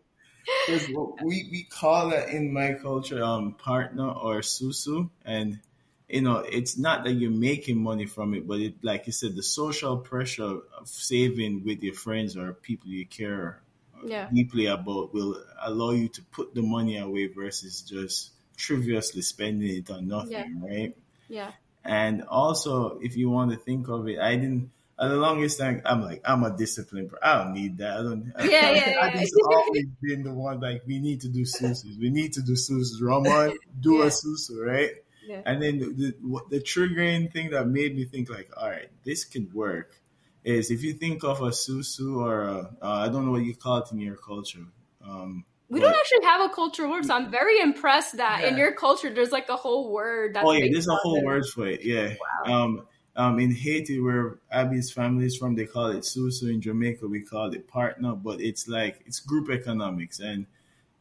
Oh, 0.96 1.18
we 1.24 1.50
we 1.52 1.64
call 1.64 2.12
that 2.12 2.30
in 2.30 2.54
my 2.54 2.74
culture 2.74 3.24
um 3.24 3.56
partner 3.56 4.08
or 4.12 4.42
susu, 4.42 5.10
and 5.26 5.60
you 6.08 6.22
know 6.22 6.38
it's 6.38 6.78
not 6.78 7.04
that 7.04 7.14
you're 7.14 7.32
making 7.32 7.82
money 7.82 8.06
from 8.06 8.34
it, 8.34 8.48
but 8.48 8.60
it 8.60 8.76
like 8.84 9.08
you 9.08 9.14
said, 9.14 9.36
the 9.36 9.44
social 9.44 9.98
pressure 9.98 10.60
of 10.78 10.88
saving 10.88 11.64
with 11.64 11.82
your 11.82 11.94
friends 11.94 12.38
or 12.38 12.54
people 12.54 12.90
you 12.90 13.06
care 13.06 13.62
yeah. 14.06 14.30
deeply 14.34 14.68
about 14.68 15.14
will 15.14 15.42
allow 15.62 15.92
you 15.92 16.08
to 16.10 16.22
put 16.24 16.54
the 16.54 16.62
money 16.62 16.98
away 16.98 17.28
versus 17.28 17.82
just 17.82 18.32
triviously 18.58 19.22
spending 19.22 19.78
it 19.78 19.90
on 19.90 20.08
nothing, 20.08 20.32
yeah. 20.32 20.68
right? 20.68 20.98
Yeah. 21.28 21.52
And 21.84 22.24
also, 22.24 23.00
if 23.02 23.16
you 23.16 23.30
want 23.30 23.52
to 23.52 23.58
think 23.58 23.88
of 23.88 24.08
it, 24.08 24.20
I 24.20 24.36
didn't. 24.36 24.72
At 24.98 25.10
the 25.10 25.18
longest 25.18 25.60
time, 25.60 25.82
I'm 25.84 26.02
like, 26.02 26.22
I'm 26.24 26.44
a 26.44 26.56
disciplined. 26.56 27.12
I 27.22 27.44
don't 27.44 27.54
need 27.54 27.78
that. 27.80 27.98
I 27.98 28.02
don't. 28.02 28.34
Yeah, 28.40 28.72
yeah, 28.72 28.98
I, 29.02 29.08
yeah. 29.08 29.20
just 29.20 29.36
always 29.46 29.86
been 30.02 30.24
the 30.24 30.34
one 30.34 30.62
like, 30.62 30.84
we 30.88 31.00
need 31.00 31.22
to 31.22 31.28
do 31.28 31.44
susus. 31.44 31.98
We 32.00 32.10
need 32.10 32.34
to 32.34 32.42
do 32.42 32.56
susus. 32.56 33.02
Ramon, 33.02 33.58
do 33.80 33.98
yeah. 33.98 34.06
a 34.06 34.08
susu, 34.08 34.66
right? 34.66 34.92
Yeah. 35.28 35.42
And 35.46 35.62
then 35.62 35.80
the, 35.80 35.86
the, 35.88 36.40
the 36.50 36.60
triggering 36.60 37.32
thing 37.32 37.52
that 37.52 37.68
made 37.68 37.96
me 37.96 38.06
think 38.06 38.30
like, 38.30 38.50
all 38.58 38.70
right, 38.70 38.90
this 39.04 39.24
could 39.24 39.54
work 39.54 40.00
is 40.44 40.70
if 40.72 40.84
you 40.84 40.94
think 40.94 41.24
of 41.24 41.42
a 41.42 41.50
susu 41.50 42.18
or 42.18 42.44
a, 42.44 42.58
uh, 42.82 43.06
I 43.06 43.10
don't 43.10 43.26
know 43.26 43.32
what 43.32 43.44
you 43.44 43.56
call 43.56 43.78
it 43.78 43.92
in 43.92 44.00
your 44.00 44.16
culture. 44.16 44.66
Um, 45.04 45.46
we 45.70 45.80
but, 45.80 45.88
don't 45.88 46.00
actually 46.00 46.26
have 46.26 46.50
a 46.50 46.54
culture 46.54 46.88
word, 46.88 47.06
so 47.06 47.16
I'm 47.16 47.32
very 47.32 47.60
impressed 47.60 48.18
that 48.18 48.42
yeah. 48.42 48.50
in 48.50 48.58
your 48.58 48.72
culture 48.74 49.12
there's 49.12 49.32
like 49.32 49.50
a 49.50 49.56
whole 49.56 49.92
word. 49.92 50.36
That's 50.36 50.46
oh 50.48 50.52
yeah, 50.52 50.68
there's 50.72 50.88
a 50.88 50.96
whole 50.96 51.18
it. 51.18 51.26
word 51.26 51.46
for 51.48 51.66
it. 51.68 51.84
Yeah. 51.84 52.14
Wow. 52.46 52.64
Um, 52.64 52.88
um, 53.18 53.40
in 53.40 53.52
Haiti, 53.52 54.00
where 54.00 54.40
Abby's 54.52 54.92
family 54.92 55.26
is 55.26 55.38
from, 55.38 55.56
they 55.56 55.66
call 55.66 55.88
it 55.88 56.04
susu. 56.04 56.50
In 56.50 56.62
Jamaica, 56.62 57.08
we 57.08 57.22
call 57.22 57.52
it 57.54 57.68
partner, 57.68 58.14
but 58.14 58.42
it's 58.42 58.68
like 58.68 59.02
it's 59.06 59.20
group 59.20 59.50
economics, 59.50 60.20
and 60.20 60.46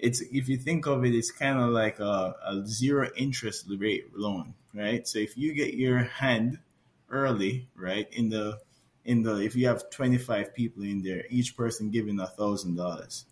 it's 0.04 0.20
if 0.20 0.48
you 0.48 0.56
think 0.56 0.86
of 0.86 1.04
it, 1.04 1.14
it's 1.14 1.30
kind 1.30 1.58
of 1.58 1.70
like 1.70 1.98
a, 1.98 2.34
a 2.44 2.62
zero 2.66 3.08
interest 3.16 3.66
rate 3.78 4.06
loan, 4.14 4.54
right? 4.74 5.06
So 5.08 5.18
if 5.18 5.36
you 5.36 5.54
get 5.54 5.74
your 5.74 5.98
hand 5.98 6.58
early, 7.10 7.68
right, 7.74 8.06
in 8.12 8.28
the 8.28 8.58
in 9.04 9.22
the 9.22 9.36
if 9.36 9.56
you 9.56 9.66
have 9.68 9.90
25 9.90 10.54
people 10.54 10.82
in 10.82 11.02
there 11.02 11.24
each 11.28 11.58
person 11.58 11.90
giving 11.90 12.18
a 12.20 12.26
thousand 12.26 12.74
dollars 12.76 13.26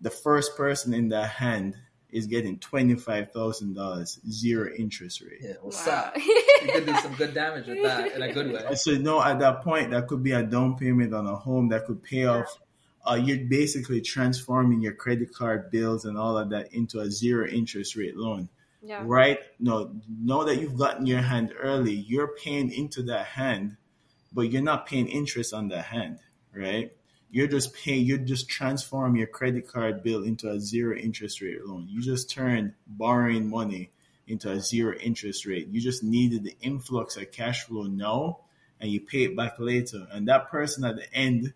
the 0.00 0.10
first 0.10 0.56
person 0.56 0.94
in 0.94 1.08
that 1.08 1.28
hand 1.28 1.76
is 2.12 2.26
getting 2.26 2.58
$25,000 2.58 4.30
zero 4.30 4.70
interest 4.78 5.22
rate. 5.22 5.38
Yeah, 5.40 5.54
what's 5.62 5.84
wow. 5.86 5.92
up? 5.92 6.16
you 6.16 6.72
could 6.72 6.86
do 6.86 6.94
some 6.96 7.14
good 7.14 7.32
damage 7.32 7.66
with 7.66 7.82
that 7.82 8.12
in 8.12 8.22
a 8.22 8.32
good 8.32 8.52
way. 8.52 8.62
So, 8.74 8.92
no, 8.92 9.22
at 9.22 9.38
that 9.38 9.62
point, 9.62 9.90
that 9.92 10.08
could 10.08 10.22
be 10.22 10.32
a 10.32 10.42
down 10.42 10.76
payment 10.76 11.14
on 11.14 11.26
a 11.26 11.34
home 11.34 11.70
that 11.70 11.86
could 11.86 12.02
pay 12.02 12.24
yeah. 12.24 12.40
off. 12.40 12.58
Uh, 13.04 13.14
you're 13.14 13.44
basically 13.48 14.00
transforming 14.00 14.80
your 14.80 14.92
credit 14.94 15.34
card 15.34 15.70
bills 15.70 16.04
and 16.04 16.16
all 16.16 16.38
of 16.38 16.50
that 16.50 16.72
into 16.72 17.00
a 17.00 17.10
zero 17.10 17.46
interest 17.48 17.96
rate 17.96 18.16
loan. 18.16 18.48
Yeah. 18.84 19.02
right? 19.04 19.38
No, 19.60 19.94
know 20.08 20.44
that 20.44 20.60
you've 20.60 20.76
gotten 20.76 21.06
your 21.06 21.20
hand 21.20 21.54
early. 21.56 21.94
You're 21.94 22.34
paying 22.36 22.72
into 22.72 23.04
that 23.04 23.26
hand, 23.26 23.76
but 24.32 24.50
you're 24.50 24.62
not 24.62 24.86
paying 24.86 25.06
interest 25.06 25.54
on 25.54 25.68
that 25.68 25.84
hand, 25.84 26.18
right? 26.52 26.90
You're 27.30 27.46
just 27.46 27.74
paying. 27.74 28.04
You 28.04 28.18
just 28.18 28.48
transform 28.48 29.14
your 29.16 29.28
credit 29.28 29.68
card 29.68 30.02
bill 30.02 30.24
into 30.24 30.50
a 30.50 30.60
zero 30.60 30.96
interest 30.96 31.40
rate 31.40 31.64
loan. 31.64 31.86
You 31.88 32.02
just 32.02 32.28
turn 32.28 32.74
borrowing 32.86 33.48
money 33.48 33.90
into 34.26 34.50
a 34.50 34.60
zero 34.60 34.96
interest 34.96 35.46
rate. 35.46 35.68
You 35.68 35.80
just 35.80 36.02
needed 36.02 36.44
the 36.44 36.56
influx 36.60 37.16
of 37.16 37.30
cash 37.30 37.64
flow 37.64 37.84
now, 37.84 38.40
and 38.80 38.90
you 38.90 39.00
pay 39.00 39.24
it 39.24 39.36
back 39.36 39.54
later. 39.58 40.06
And 40.10 40.28
that 40.28 40.50
person 40.50 40.84
at 40.84 40.96
the 40.96 41.12
end 41.14 41.54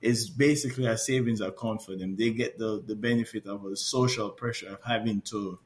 is 0.00 0.30
basically 0.30 0.86
a 0.86 0.96
savings 0.96 1.40
account 1.40 1.82
for 1.82 1.96
them. 1.96 2.16
They 2.16 2.30
get 2.30 2.58
the 2.58 2.82
the 2.84 2.96
benefit 2.96 3.46
of 3.46 3.64
a 3.64 3.76
social 3.76 4.30
pressure 4.30 4.70
of 4.70 4.82
having 4.84 5.20
to 5.22 5.58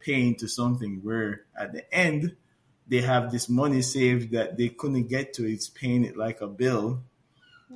pay 0.00 0.26
into 0.26 0.48
something 0.48 1.00
where 1.02 1.42
at 1.58 1.72
the 1.72 1.94
end 1.94 2.36
they 2.88 3.00
have 3.00 3.30
this 3.30 3.48
money 3.48 3.82
saved 3.82 4.32
that 4.32 4.56
they 4.56 4.68
couldn't 4.68 5.08
get 5.08 5.34
to. 5.34 5.50
It's 5.50 5.68
paying 5.68 6.04
it 6.04 6.16
like 6.16 6.40
a 6.40 6.48
bill. 6.48 7.02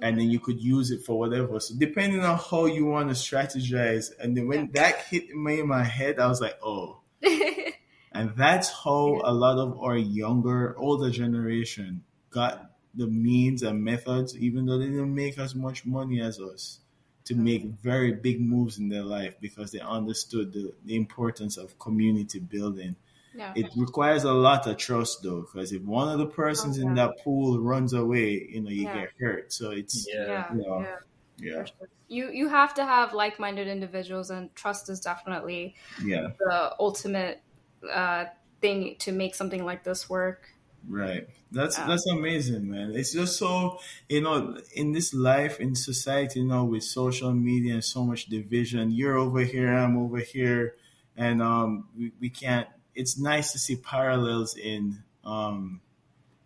And 0.03 0.21
then 0.21 0.31
you 0.31 0.41
could 0.41 0.61
use 0.61 0.91
it 0.91 1.05
for 1.07 1.19
whatever. 1.19 1.59
So 1.59 1.75
depending 1.79 2.21
on 2.21 2.39
how 2.39 2.67
you 2.67 2.85
want 2.85 3.09
to 3.09 3.15
strategize, 3.15 4.11
and 4.21 4.37
then 4.37 4.47
when 4.47 4.71
that 4.73 5.07
hit 5.07 5.35
me 5.35 5.61
in 5.61 5.69
my 5.69 5.85
head, 5.85 6.19
I 6.19 6.27
was 6.27 6.39
like, 6.39 6.59
"Oh, 6.63 7.01
and 8.13 8.35
that's 8.37 8.69
how 8.69 9.23
a 9.25 9.33
lot 9.33 9.57
of 9.57 9.79
our 9.81 9.97
younger, 9.97 10.77
older 10.79 11.09
generation 11.09 12.05
got 12.29 12.76
the 12.97 13.07
means 13.07 13.63
and 13.63 13.83
methods, 13.85 14.37
even 14.37 14.67
though 14.67 14.79
they 14.79 14.87
didn't 14.87 15.15
make 15.15 15.39
as 15.39 15.55
much 15.55 15.85
money 15.85 16.21
as 16.21 16.41
us, 16.41 16.81
to 17.25 17.35
make 17.35 17.65
very 17.65 18.13
big 18.13 18.41
moves 18.41 18.79
in 18.79 18.89
their 18.89 19.03
life 19.03 19.35
because 19.41 19.71
they 19.73 19.81
understood 19.81 20.53
the, 20.53 20.73
the 20.85 20.97
importance 20.97 21.57
of 21.57 21.79
community 21.79 22.39
building. 22.39 22.97
yeah. 23.35 23.53
It 23.55 23.67
requires 23.77 24.25
a 24.25 24.33
lot 24.33 24.67
of 24.67 24.77
trust 24.77 25.23
though, 25.23 25.43
because 25.43 25.73
if 25.73 25.83
one 25.83 26.09
of 26.09 26.19
the 26.19 26.27
persons 26.27 26.79
in 26.79 26.89
yeah. 26.97 27.07
that 27.07 27.19
pool 27.25 27.59
runs 27.61 27.93
away, 27.93 28.49
you 28.51 28.61
know, 28.63 28.71
you 28.71 28.85
Yeah. 28.85 28.95
get 29.01 29.11
hurt. 29.21 29.53
So 29.53 29.73
it's 29.73 30.07
Yeah. 30.09 30.27
yeah. 30.27 30.55
Yeah. 30.55 30.81
yeah. 30.81 30.97
yeah, 31.39 31.65
You 32.09 32.31
you 32.31 32.49
have 32.49 32.75
to 32.75 32.85
have 32.85 33.13
like 33.13 33.39
minded 33.39 33.69
individuals, 33.69 34.31
and 34.31 34.55
trust 34.55 34.89
is 34.89 35.01
definitely 35.01 35.75
yeah, 36.03 36.29
the 36.39 36.75
ultimate 36.81 37.43
uh, 37.93 38.27
thing 38.61 38.97
to 39.01 39.13
make 39.13 39.35
something 39.35 39.65
like 39.65 39.85
this 39.85 40.09
work. 40.09 40.49
Right. 40.89 41.29
That's 41.51 41.79
Yeah. 41.79 41.87
that's 41.87 42.07
amazing, 42.07 42.69
man. 42.71 42.93
It's 42.95 43.13
just 43.13 43.39
so 43.39 43.81
you 44.09 44.21
know, 44.21 44.59
in 44.75 44.93
this 44.93 45.15
life, 45.15 45.61
in 45.61 45.75
society, 45.75 46.41
you 46.41 46.47
know, 46.47 46.65
with 46.65 46.85
social 46.85 47.33
media 47.33 47.75
and 47.75 47.85
so 47.85 48.05
much 48.05 48.27
division, 48.27 48.91
you're 48.91 49.17
over 49.17 49.41
here, 49.41 49.73
I'm 49.73 49.97
over 49.99 50.19
here, 50.19 50.75
and 51.17 51.43
um, 51.43 51.89
we, 51.97 52.13
we 52.21 52.31
can't. 52.31 52.69
It's 52.95 53.19
nice 53.19 53.53
to 53.53 53.59
see 53.59 53.77
parallels 53.77 54.57
in 54.57 55.03
um, 55.25 55.81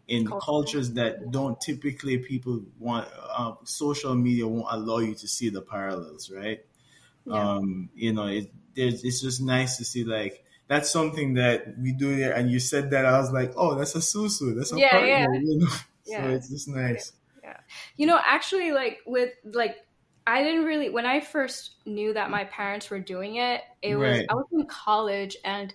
in 0.09 0.27
Culture. 0.27 0.45
cultures 0.45 0.93
that 0.95 1.31
don't 1.31 1.61
typically 1.61 2.19
people 2.19 2.63
want. 2.79 3.09
Uh, 3.31 3.55
social 3.65 4.15
media 4.15 4.47
won't 4.47 4.67
allow 4.71 4.99
you 4.99 5.15
to 5.15 5.29
see 5.29 5.51
the 5.51 5.63
parallels, 5.63 6.31
right? 6.31 6.65
Yeah. 7.25 7.49
um 7.49 7.91
you 7.95 8.13
know 8.13 8.27
it 8.27 8.53
there's 8.75 9.05
it's 9.05 9.21
just 9.21 9.41
nice 9.43 9.77
to 9.79 9.85
see 9.85 10.05
like 10.05 10.45
that's 10.71 10.91
something 10.91 11.35
that 11.35 11.79
we 11.83 11.93
do 11.93 12.11
here 12.11 12.33
and 12.33 12.51
you 12.51 12.61
said 12.61 12.91
that 12.93 13.07
i 13.07 13.19
was 13.21 13.33
like 13.33 13.53
oh 13.57 13.77
that's 13.77 13.97
a 13.97 14.01
susu 14.01 14.57
that's 14.57 14.73
a 14.73 14.79
Yeah, 14.79 14.89
partner 14.91 15.07
yeah. 15.07 15.27
you 15.35 15.59
know 15.61 15.69
Yeah. 16.07 16.27
so 16.27 16.35
it's 16.37 16.51
just 16.51 16.69
nice 16.69 17.13
Yeah. 17.43 17.57
You 17.97 18.07
know, 18.07 18.19
actually, 18.23 18.73
like 18.73 18.99
with 19.07 19.31
like, 19.45 19.77
I 20.27 20.43
didn't 20.43 20.65
really 20.65 20.91
when 20.91 21.07
I 21.07 21.21
first 21.21 21.77
knew 21.87 22.13
that 22.15 22.31
my 22.31 22.45
parents 22.45 22.91
were 22.91 23.01
doing 23.01 23.37
it. 23.37 23.63
It 23.83 23.97
was 23.97 24.21
Right. 24.21 24.27
I 24.29 24.35
was 24.35 24.47
in 24.53 24.67
college, 24.67 25.37
and 25.45 25.73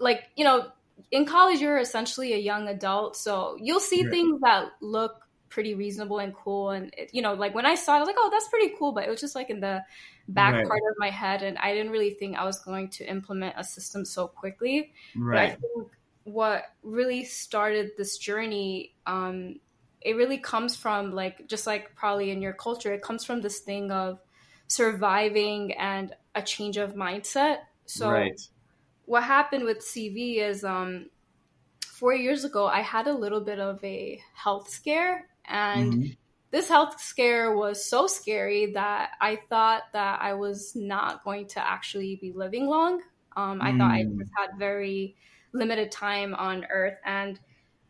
like 0.00 0.24
you 0.36 0.44
know, 0.44 0.68
in 1.12 1.26
college 1.26 1.60
you're 1.60 1.78
essentially 1.78 2.34
a 2.34 2.38
young 2.38 2.68
adult, 2.68 3.16
so 3.16 3.56
you'll 3.60 3.80
see 3.80 4.04
Right. 4.04 4.10
things 4.10 4.40
that 4.42 4.70
look 4.82 5.14
pretty 5.50 5.74
reasonable 5.74 6.20
and 6.20 6.34
cool, 6.34 6.70
and 6.70 6.94
it, 6.98 7.10
you 7.14 7.22
know, 7.22 7.34
like 7.34 7.54
when 7.54 7.66
I 7.66 7.76
saw 7.76 7.94
it, 7.94 7.98
I 7.98 8.00
was 8.00 8.08
like, 8.08 8.16
oh, 8.18 8.30
that's 8.32 8.48
pretty 8.48 8.74
cool, 8.78 8.92
but 8.92 9.04
it 9.06 9.10
was 9.10 9.20
just 9.20 9.34
like 9.36 9.50
in 9.50 9.60
the 9.60 9.82
back 10.28 10.56
Right. 10.56 10.66
part 10.66 10.80
of 10.90 10.96
my 10.98 11.10
head, 11.10 11.42
and 11.42 11.58
I 11.58 11.74
didn't 11.74 11.92
really 11.92 12.14
think 12.14 12.36
I 12.36 12.44
was 12.44 12.60
going 12.60 12.90
to 12.90 13.04
implement 13.08 13.54
a 13.58 13.64
system 13.64 14.04
so 14.04 14.28
quickly. 14.28 14.92
But 15.30 15.40
I 15.40 15.48
think 15.50 15.88
what 16.24 16.64
really 16.82 17.24
started 17.24 17.92
this 17.96 18.18
journey, 18.18 18.96
um, 19.06 19.60
it 20.00 20.14
really 20.16 20.38
comes 20.38 20.76
from 20.76 21.12
like 21.12 21.46
just 21.48 21.66
like 21.66 21.94
probably 21.96 22.30
in 22.30 22.42
your 22.42 22.52
culture, 22.52 22.92
it 22.92 23.02
comes 23.02 23.24
from 23.24 23.40
this 23.40 23.60
thing 23.60 23.90
of 23.90 24.20
surviving 24.68 25.72
and 25.72 26.14
a 26.34 26.42
change 26.42 26.76
of 26.76 26.94
mindset. 26.94 27.60
So 27.86 28.28
right 28.28 28.40
what 29.04 29.24
happened 29.24 29.64
with 29.64 29.82
CV 29.82 30.40
is 30.40 30.64
um, 30.64 31.10
four 31.84 32.14
years 32.14 32.44
ago, 32.44 32.66
I 32.66 32.80
had 32.80 33.06
a 33.06 33.12
little 33.12 33.40
bit 33.40 33.58
of 33.60 33.82
a 33.84 34.22
health 34.34 34.68
scare, 34.68 35.28
and 35.44 35.96
Mhm. 35.96 36.16
This 36.50 36.68
health 36.68 37.00
scare 37.00 37.56
was 37.56 37.84
so 37.88 38.06
scary 38.06 38.72
that 38.72 39.10
I 39.20 39.38
thought 39.50 39.84
that 39.92 40.20
I 40.22 40.34
was 40.34 40.72
not 40.74 41.24
going 41.24 41.48
to 41.48 41.60
actually 41.60 42.16
be 42.16 42.32
living 42.32 42.66
long. 42.66 43.02
Um, 43.36 43.60
I 43.62 43.72
thought 43.72 43.92
I 43.92 44.04
Mm. 44.04 44.18
just 44.18 44.30
had 44.36 44.50
very 44.58 45.16
limited 45.52 45.92
time 45.92 46.34
on 46.34 46.64
Earth, 46.66 46.98
and 47.04 47.38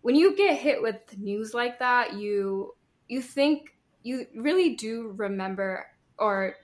when 0.01 0.15
you 0.15 0.37
get 0.37 0.59
hit 0.59 0.83
with 0.83 1.17
news 1.19 1.55
like 1.55 1.79
that, 1.81 2.15
you 2.15 2.75
you 3.09 3.23
think 3.23 3.71
you 4.03 4.27
really 4.35 4.77
do 4.77 5.09
remember 5.17 5.87
or 6.19 6.57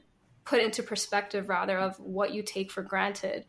put 0.45 0.61
into 0.61 0.83
perspective 0.83 1.49
rather 1.49 1.79
of 1.79 1.99
what 1.99 2.33
you 2.33 2.43
take 2.43 2.71
for 2.71 2.83
granted. 2.83 3.47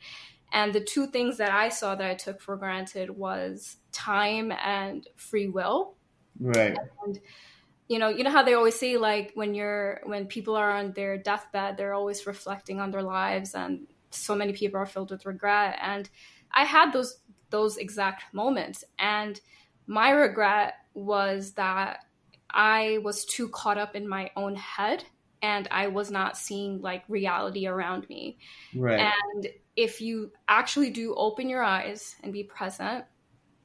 And 0.54 0.74
the 0.74 0.84
two 0.84 1.08
things 1.08 1.38
that 1.38 1.52
I 1.52 1.70
saw 1.70 1.96
that 1.96 2.10
I 2.10 2.16
took 2.16 2.42
for 2.42 2.58
granted 2.58 3.10
was 3.12 3.78
time 3.92 4.52
and 4.52 5.08
free 5.18 5.48
will 5.50 5.98
right 6.40 6.78
you 7.88 8.00
know 8.00 8.10
you 8.10 8.24
know 8.24 8.32
how 8.32 8.44
they 8.44 8.54
always 8.54 8.78
say 8.80 8.98
like 8.98 9.32
when 9.36 9.54
you're 9.54 10.02
when 10.06 10.26
people 10.26 10.56
are 10.56 10.72
on 10.72 10.92
their 10.94 11.18
deathbed 11.18 11.78
they're 11.78 11.94
always 11.94 12.26
reflecting 12.26 12.80
on 12.80 12.92
their 12.92 13.04
lives 13.04 13.54
and 13.54 13.88
so 14.16 14.36
many 14.36 14.54
people 14.54 14.80
are 14.80 14.86
filled 14.86 15.12
with 15.12 15.26
regret. 15.26 15.78
And 15.82 16.10
i 16.52 16.64
had 16.64 16.92
those 16.92 17.20
those 17.52 17.78
exact 17.78 18.34
moments. 18.34 18.84
And 18.98 19.40
my 19.88 20.10
regret 20.10 20.76
was 20.94 21.54
that 21.54 22.06
i 22.50 23.00
was 23.04 23.26
too 23.26 23.50
caught 23.50 23.78
up 23.78 23.96
in 23.96 24.08
my 24.08 24.32
own 24.36 24.56
head 24.56 25.04
and 25.42 25.68
i 25.72 25.88
was 25.88 26.10
not 26.10 26.38
seeing 26.38 26.82
like 26.82 27.04
reality 27.08 27.68
around 27.68 28.08
me. 28.10 28.38
Right. 28.76 29.12
And 29.34 29.48
if 29.76 30.02
you 30.02 30.32
actually 30.48 30.90
do 30.90 31.14
open 31.16 31.50
your 31.50 31.64
eyes 31.64 32.16
and 32.24 32.32
be 32.32 32.44
present, 32.44 33.06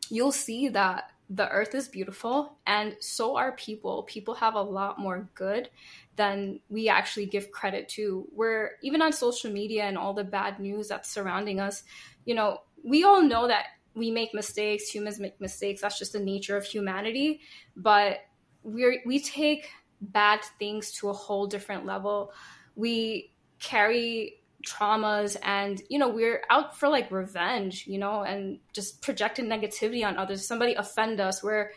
you'll 0.08 0.32
see 0.32 0.68
that 0.70 1.12
the 1.30 1.48
earth 1.50 1.76
is 1.76 1.86
beautiful 1.86 2.58
and 2.66 2.96
so 2.98 3.36
are 3.36 3.52
people. 3.52 4.02
People 4.02 4.34
have 4.34 4.56
a 4.56 4.60
lot 4.60 4.98
more 4.98 5.30
good 5.34 5.70
than 6.16 6.58
we 6.68 6.88
actually 6.88 7.26
give 7.26 7.52
credit 7.52 7.88
to. 7.90 8.26
We're 8.32 8.72
even 8.82 9.00
on 9.00 9.12
social 9.12 9.50
media 9.52 9.84
and 9.84 9.96
all 9.96 10.12
the 10.12 10.24
bad 10.24 10.58
news 10.58 10.88
that's 10.88 11.08
surrounding 11.08 11.60
us, 11.60 11.84
you 12.24 12.34
know, 12.34 12.58
we 12.82 13.04
all 13.04 13.22
know 13.22 13.46
that 13.46 13.66
we 13.94 14.10
make 14.10 14.34
mistakes, 14.34 14.88
humans 14.88 15.20
make 15.20 15.40
mistakes. 15.40 15.82
That's 15.82 15.98
just 15.98 16.12
the 16.12 16.20
nature 16.20 16.56
of 16.56 16.64
humanity. 16.64 17.40
But 17.76 18.18
we're 18.62 19.00
we 19.06 19.20
take 19.20 19.68
bad 20.00 20.40
things 20.58 20.92
to 20.92 21.10
a 21.10 21.12
whole 21.12 21.46
different 21.46 21.86
level. 21.86 22.32
We 22.74 23.32
carry 23.58 24.39
traumas 24.66 25.36
and 25.42 25.82
you 25.88 25.98
know 25.98 26.08
we're 26.08 26.42
out 26.50 26.78
for 26.78 26.88
like 26.88 27.10
revenge 27.10 27.86
you 27.86 27.98
know 27.98 28.22
and 28.22 28.58
just 28.72 29.00
projecting 29.02 29.46
negativity 29.46 30.04
on 30.06 30.16
others. 30.16 30.46
Somebody 30.46 30.74
offend 30.74 31.20
us 31.20 31.42
where 31.42 31.72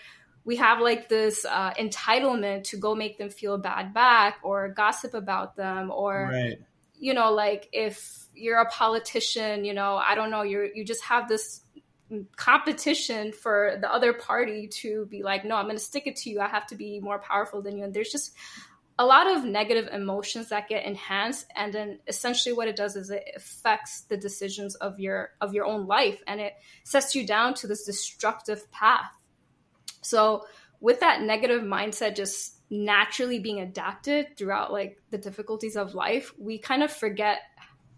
we 0.46 0.58
have 0.58 0.82
like 0.82 1.08
this 1.08 1.46
uh, 1.46 1.74
entitlement 1.76 2.66
to 2.66 2.78
go 2.78 2.96
make 2.96 3.18
them 3.18 3.30
feel 3.30 3.58
bad 3.58 3.94
back 3.94 4.40
or 4.44 4.70
gossip 4.70 5.14
about 5.14 5.56
them 5.56 5.92
or 5.92 6.30
right. 6.32 6.60
you 7.00 7.14
know 7.14 7.32
like 7.32 7.70
if 7.72 8.28
you're 8.36 8.60
a 8.60 8.70
politician 8.70 9.64
you 9.64 9.74
know 9.74 9.96
i 9.96 10.16
don't 10.16 10.32
know 10.32 10.42
you're 10.42 10.66
you 10.66 10.84
just 10.84 11.04
have 11.04 11.28
this 11.30 11.62
competition 12.36 13.32
for 13.32 13.78
the 13.82 13.92
other 13.92 14.14
party 14.14 14.68
to 14.68 15.06
be 15.06 15.24
like 15.24 15.46
no 15.46 15.56
i'm 15.56 15.66
going 15.66 15.78
to 15.78 15.84
stick 15.84 16.08
it 16.08 16.16
to 16.18 16.30
you. 16.30 16.40
I 16.40 16.48
have 16.48 16.68
to 16.68 16.76
be 16.76 17.00
more 17.00 17.20
powerful 17.20 17.62
than 17.62 17.78
you. 17.78 17.84
And 17.84 17.94
there's 17.94 18.12
just 18.12 18.36
a 19.00 19.06
lot 19.06 19.28
of 19.28 19.44
negative 19.44 19.90
emotions 19.92 20.50
that 20.50 20.70
get 20.70 20.86
enhanced 20.86 21.48
and 21.56 21.74
then 21.74 22.00
essentially 22.08 22.54
what 22.54 22.68
it 22.68 22.76
does 22.76 22.96
is 22.96 23.10
it 23.10 23.24
affects 23.36 24.02
the 24.02 24.18
decisions 24.18 24.76
of 24.76 25.00
your 25.00 25.32
of 25.42 25.54
your 25.54 25.66
own 25.66 25.88
life 25.88 26.22
and 26.28 26.40
it 26.40 26.54
sets 26.84 27.16
you 27.16 27.26
down 27.26 27.54
to 27.56 27.68
this 27.68 27.84
destructive 27.86 28.70
path. 28.72 29.10
So 30.02 30.46
with 30.80 31.00
that 31.00 31.22
negative 31.22 31.64
mindset 31.64 32.16
just 32.16 32.60
naturally 32.70 33.40
being 33.40 33.60
adapted 33.60 34.38
throughout 34.38 34.72
like 34.72 35.02
the 35.10 35.18
difficulties 35.18 35.76
of 35.76 35.94
life 35.94 36.34
we 36.38 36.58
kind 36.58 36.84
of 36.84 36.92
forget 36.92 37.40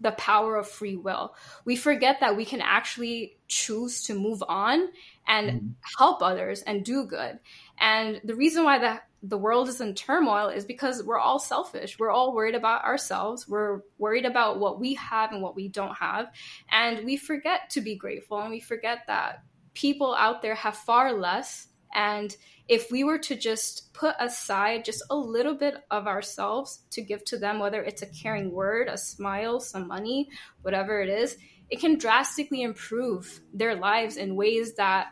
the 0.01 0.11
power 0.11 0.57
of 0.57 0.67
free 0.69 0.95
will. 0.97 1.34
We 1.63 1.76
forget 1.76 2.19
that 2.19 2.35
we 2.35 2.45
can 2.45 2.61
actually 2.61 3.38
choose 3.47 4.03
to 4.03 4.13
move 4.13 4.43
on 4.47 4.89
and 5.27 5.49
Mhm. 5.51 5.73
help 5.97 6.22
others 6.22 6.61
and 6.63 6.84
do 6.84 7.05
good. 7.05 7.39
And 7.80 8.19
the 8.23 8.35
reason 8.35 8.63
why 8.65 8.80
that 8.80 9.07
the 9.27 9.38
world 9.38 9.68
is 9.68 9.81
in 9.81 9.95
turmoil 9.95 10.49
is 10.49 10.65
because 10.65 11.03
we're 11.03 11.19
all 11.19 11.39
selfish. 11.39 11.97
We're 11.97 12.11
all 12.11 12.35
worried 12.35 12.56
about 12.56 12.84
ourselves. 12.84 13.47
We're 13.47 13.81
worried 13.97 14.26
about 14.26 14.60
what 14.60 14.80
we 14.80 14.93
have 14.95 15.31
and 15.31 15.41
what 15.41 15.56
we 15.56 15.68
don't 15.68 15.95
have. 15.95 16.27
And 16.72 17.03
we 17.06 17.18
forget 17.18 17.69
to 17.72 17.81
be 17.81 17.95
grateful 17.95 18.39
and 18.39 18.52
we 18.52 18.60
forget 18.60 18.99
that 19.07 19.43
people 19.73 20.14
out 20.14 20.41
there 20.41 20.56
have 20.56 20.77
far 20.77 21.14
less. 21.14 21.68
And 21.93 22.35
if 22.68 22.91
we 22.91 23.03
were 23.03 23.19
to 23.19 23.35
just 23.35 23.93
put 23.93 24.15
aside 24.19 24.85
just 24.85 25.03
a 25.10 25.15
little 25.15 25.56
bit 25.56 25.76
of 25.89 26.07
ourselves 26.07 26.81
to 26.91 27.02
give 27.02 27.23
to 27.26 27.38
them, 27.38 27.60
whether 27.60 27.81
it's 27.81 28.02
a 28.02 28.07
caring 28.07 28.52
word, 28.52 28.89
a 28.89 28.97
smile, 28.97 29.60
some 29.60 29.88
money, 29.88 30.30
whatever 30.61 31.02
it 31.02 31.10
is, 31.10 31.38
it 31.69 31.80
can 31.80 31.97
drastically 31.97 32.61
improve 32.61 33.41
their 33.53 33.76
lives 33.76 34.18
in 34.18 34.35
ways 34.35 34.76
that 34.76 35.07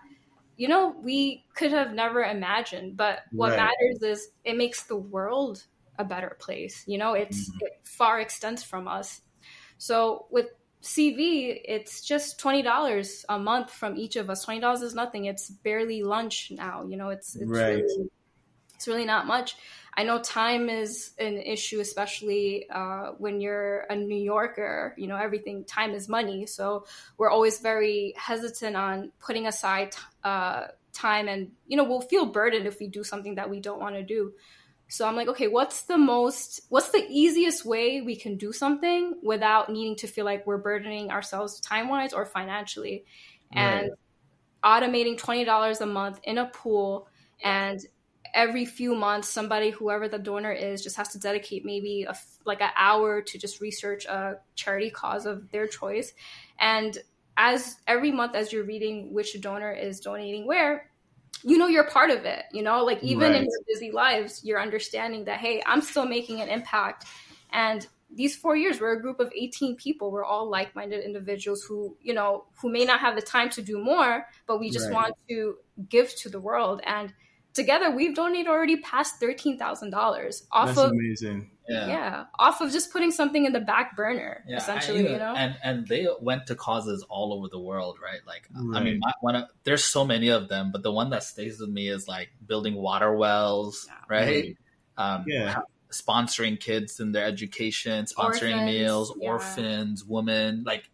you 0.57 0.67
know 0.67 0.95
we 1.01 1.45
could 1.55 1.71
have 1.71 1.93
never 1.93 2.23
imagined 2.23 2.95
but 2.95 3.19
what 3.31 3.51
right. 3.51 3.57
matters 3.57 4.01
is 4.01 4.30
it 4.43 4.57
makes 4.57 4.84
the 4.84 4.95
world 4.95 5.63
a 5.99 6.03
better 6.03 6.38
place 6.39 6.84
you 6.88 6.97
know 6.97 7.13
it's 7.13 7.49
mm-hmm. 7.49 7.65
it 7.65 7.80
far 7.84 8.19
extends 8.19 8.63
from 8.63 8.88
us 8.88 9.21
so 9.77 10.25
with 10.31 10.47
cv 10.81 11.61
it's 11.63 12.01
just 12.01 12.39
$20 12.39 13.25
a 13.30 13.39
month 13.39 13.71
from 13.71 13.95
each 13.97 14.15
of 14.15 14.30
us 14.30 14.45
$20 14.45 14.81
is 14.84 14.93
nothing 14.93 15.25
it's 15.25 15.49
barely 15.49 16.03
lunch 16.03 16.51
now 16.51 16.84
you 16.84 16.97
know 16.97 17.09
it's 17.09 17.35
it's 17.35 17.49
right. 17.49 17.84
really 17.84 18.09
it's 18.84 18.88
really 18.89 19.05
not 19.05 19.26
much 19.26 19.55
I 19.95 20.03
know 20.03 20.19
time 20.19 20.69
is 20.69 21.11
an 21.19 21.38
issue, 21.38 21.80
especially 21.80 22.68
uh, 22.69 23.11
when 23.19 23.41
you're 23.41 23.81
a 23.89 23.95
New 23.95 24.18
Yorker. 24.18 24.95
You 24.97 25.07
know, 25.07 25.18
everything 25.18 25.65
time 25.65 25.91
is 25.91 26.10
money, 26.10 26.47
so 26.47 26.85
we're 27.18 27.30
always 27.30 27.60
very 27.60 28.14
hesitant 28.18 28.76
on 28.76 29.11
putting 29.19 29.45
aside 29.45 29.95
uh, 30.23 30.68
time, 30.93 31.27
and 31.27 31.51
you 31.68 31.77
know, 31.77 31.84
we'll 31.84 32.01
feel 32.01 32.26
burdened 32.26 32.65
if 32.65 32.80
we 32.80 32.88
do 32.88 33.03
something 33.03 33.35
that 33.35 33.49
we 33.49 33.60
don't 33.60 33.80
want 33.80 33.95
to 33.95 34.03
do. 34.03 34.34
So 34.88 35.07
I'm 35.07 35.15
like, 35.15 35.27
okay, 35.27 35.47
what's 35.47 35.84
the 35.84 35.97
most, 35.97 36.61
what's 36.69 36.89
the 36.89 37.05
easiest 37.10 37.65
way 37.65 38.01
we 38.01 38.15
can 38.15 38.38
do 38.38 38.51
something 38.51 39.19
without 39.23 39.72
needing 39.72 39.95
to 39.97 40.07
feel 40.07 40.26
like 40.26 40.45
we're 40.45 40.57
burdening 40.57 41.10
ourselves 41.10 41.60
time 41.60 41.88
wise 41.88 42.14
or 42.14 42.26
financially? 42.26 43.05
Right. 43.55 43.61
And 43.61 43.91
automating 44.64 45.18
$20 45.18 45.81
a 45.81 45.85
month 45.85 46.19
in 46.23 46.38
a 46.38 46.45
pool 46.45 47.07
and 47.43 47.84
every 48.34 48.65
few 48.65 48.95
months 48.95 49.30
somebody 49.30 49.69
whoever 49.69 50.07
the 50.07 50.18
donor 50.18 50.51
is 50.51 50.81
just 50.81 50.95
has 50.95 51.10
to 51.10 51.19
dedicate 51.19 51.64
maybe 51.64 52.03
a, 52.03 52.15
like 52.45 52.61
an 52.61 52.72
hour 52.76 53.22
to 53.22 53.38
just 53.38 53.61
research 53.61 54.05
a 54.05 54.38
charity 54.55 54.89
cause 54.89 55.26
of 55.26 55.51
their 55.51 55.68
choice. 55.68 56.14
And 56.60 56.97
as 57.38 57.77
every 57.88 58.11
month 58.11 58.35
as 58.35 58.51
you're 58.51 58.64
reading 58.64 59.14
which 59.14 59.39
donor 59.41 59.72
is 59.72 59.99
donating 59.99 60.45
where 60.45 60.89
you 61.43 61.57
know 61.57 61.65
you're 61.65 61.89
part 61.89 62.11
of 62.11 62.26
it 62.26 62.45
you 62.51 62.61
know? 62.61 62.84
Like 62.84 63.03
even 63.03 63.31
right. 63.31 63.41
in 63.41 63.43
your 63.43 63.60
busy 63.68 63.91
lives 63.91 64.41
you're 64.43 64.61
understanding 64.61 65.26
that 65.26 65.39
hey 65.39 65.61
i'm 65.65 65.81
still 65.81 66.05
making 66.05 66.41
an 66.41 66.49
impact. 66.49 67.05
And 67.51 67.85
these 68.15 68.35
four 68.35 68.55
years 68.55 68.80
we're 68.80 68.93
a 68.93 69.01
group 69.01 69.19
of 69.19 69.31
18 69.35 69.76
people. 69.76 70.11
We're 70.11 70.26
all 70.26 70.47
like-minded 70.47 71.03
individuals 71.03 71.64
who 71.64 71.97
you 72.01 72.14
know 72.14 72.45
who 72.61 72.72
may 72.72 72.85
not 72.85 72.99
have 72.99 73.15
the 73.15 73.22
time 73.22 73.49
to 73.51 73.61
do 73.61 73.84
more 73.84 74.27
but 74.45 74.60
we 74.60 74.69
just 74.69 74.85
right. 74.85 74.93
want 74.93 75.15
to 75.30 75.55
give 75.89 76.15
to 76.18 76.30
the 76.30 76.39
world. 76.39 76.81
And 76.85 77.14
together 77.53 77.91
we've 77.91 78.15
donated 78.15 78.47
already 78.47 78.77
past 78.77 79.19
thirteen 79.19 79.57
thousand 79.57 79.91
dollars 79.91 80.45
off 80.51 80.67
That's 80.67 80.80
of 80.80 80.91
amazing. 80.91 81.49
Yeah. 81.69 81.88
yeah, 81.88 82.23
off 82.38 82.59
of 82.59 82.73
just 82.73 82.91
putting 82.91 83.09
something 83.09 83.45
in 83.45 83.53
the 83.53 83.61
back 83.61 83.95
burner, 83.95 84.43
yeah, 84.45 84.57
essentially. 84.57 85.07
I, 85.07 85.11
you, 85.13 85.17
know, 85.17 85.34
and 85.34 85.55
and 85.63 85.88
they 85.88 86.07
went 86.19 86.47
to 86.47 86.55
causes 86.55 87.05
all 87.07 87.34
over 87.34 87.47
the 87.47 87.59
world, 87.59 87.99
right? 88.03 88.19
Like, 88.27 88.49
right. 88.53 88.81
I 88.81 88.84
mean, 88.84 88.99
my, 88.99 89.13
one 89.21 89.38
of, 89.38 89.45
there's 89.63 89.81
so 89.81 90.03
many 90.03 90.27
of 90.27 90.49
them, 90.49 90.73
but 90.73 90.84
the 90.84 90.91
one 90.91 91.11
that 91.11 91.23
stays 91.23 91.61
with 91.61 91.69
me 91.69 91.88
is 91.88 92.05
like 92.05 92.31
building 92.45 92.75
water 92.75 93.15
wells, 93.15 93.88
yeah. 93.88 93.93
right? 94.09 94.57
Um, 94.97 95.23
yeah. 95.25 95.59
Sponsoring 95.89 96.59
kids 96.59 96.99
in 96.99 97.13
their 97.13 97.25
education, 97.25 98.07
sponsoring 98.07 98.55
orphans, 98.57 98.65
meals, 98.65 99.13
yeah. 99.17 99.30
orphans, 99.30 100.03
women, 100.03 100.63
like 100.65 100.89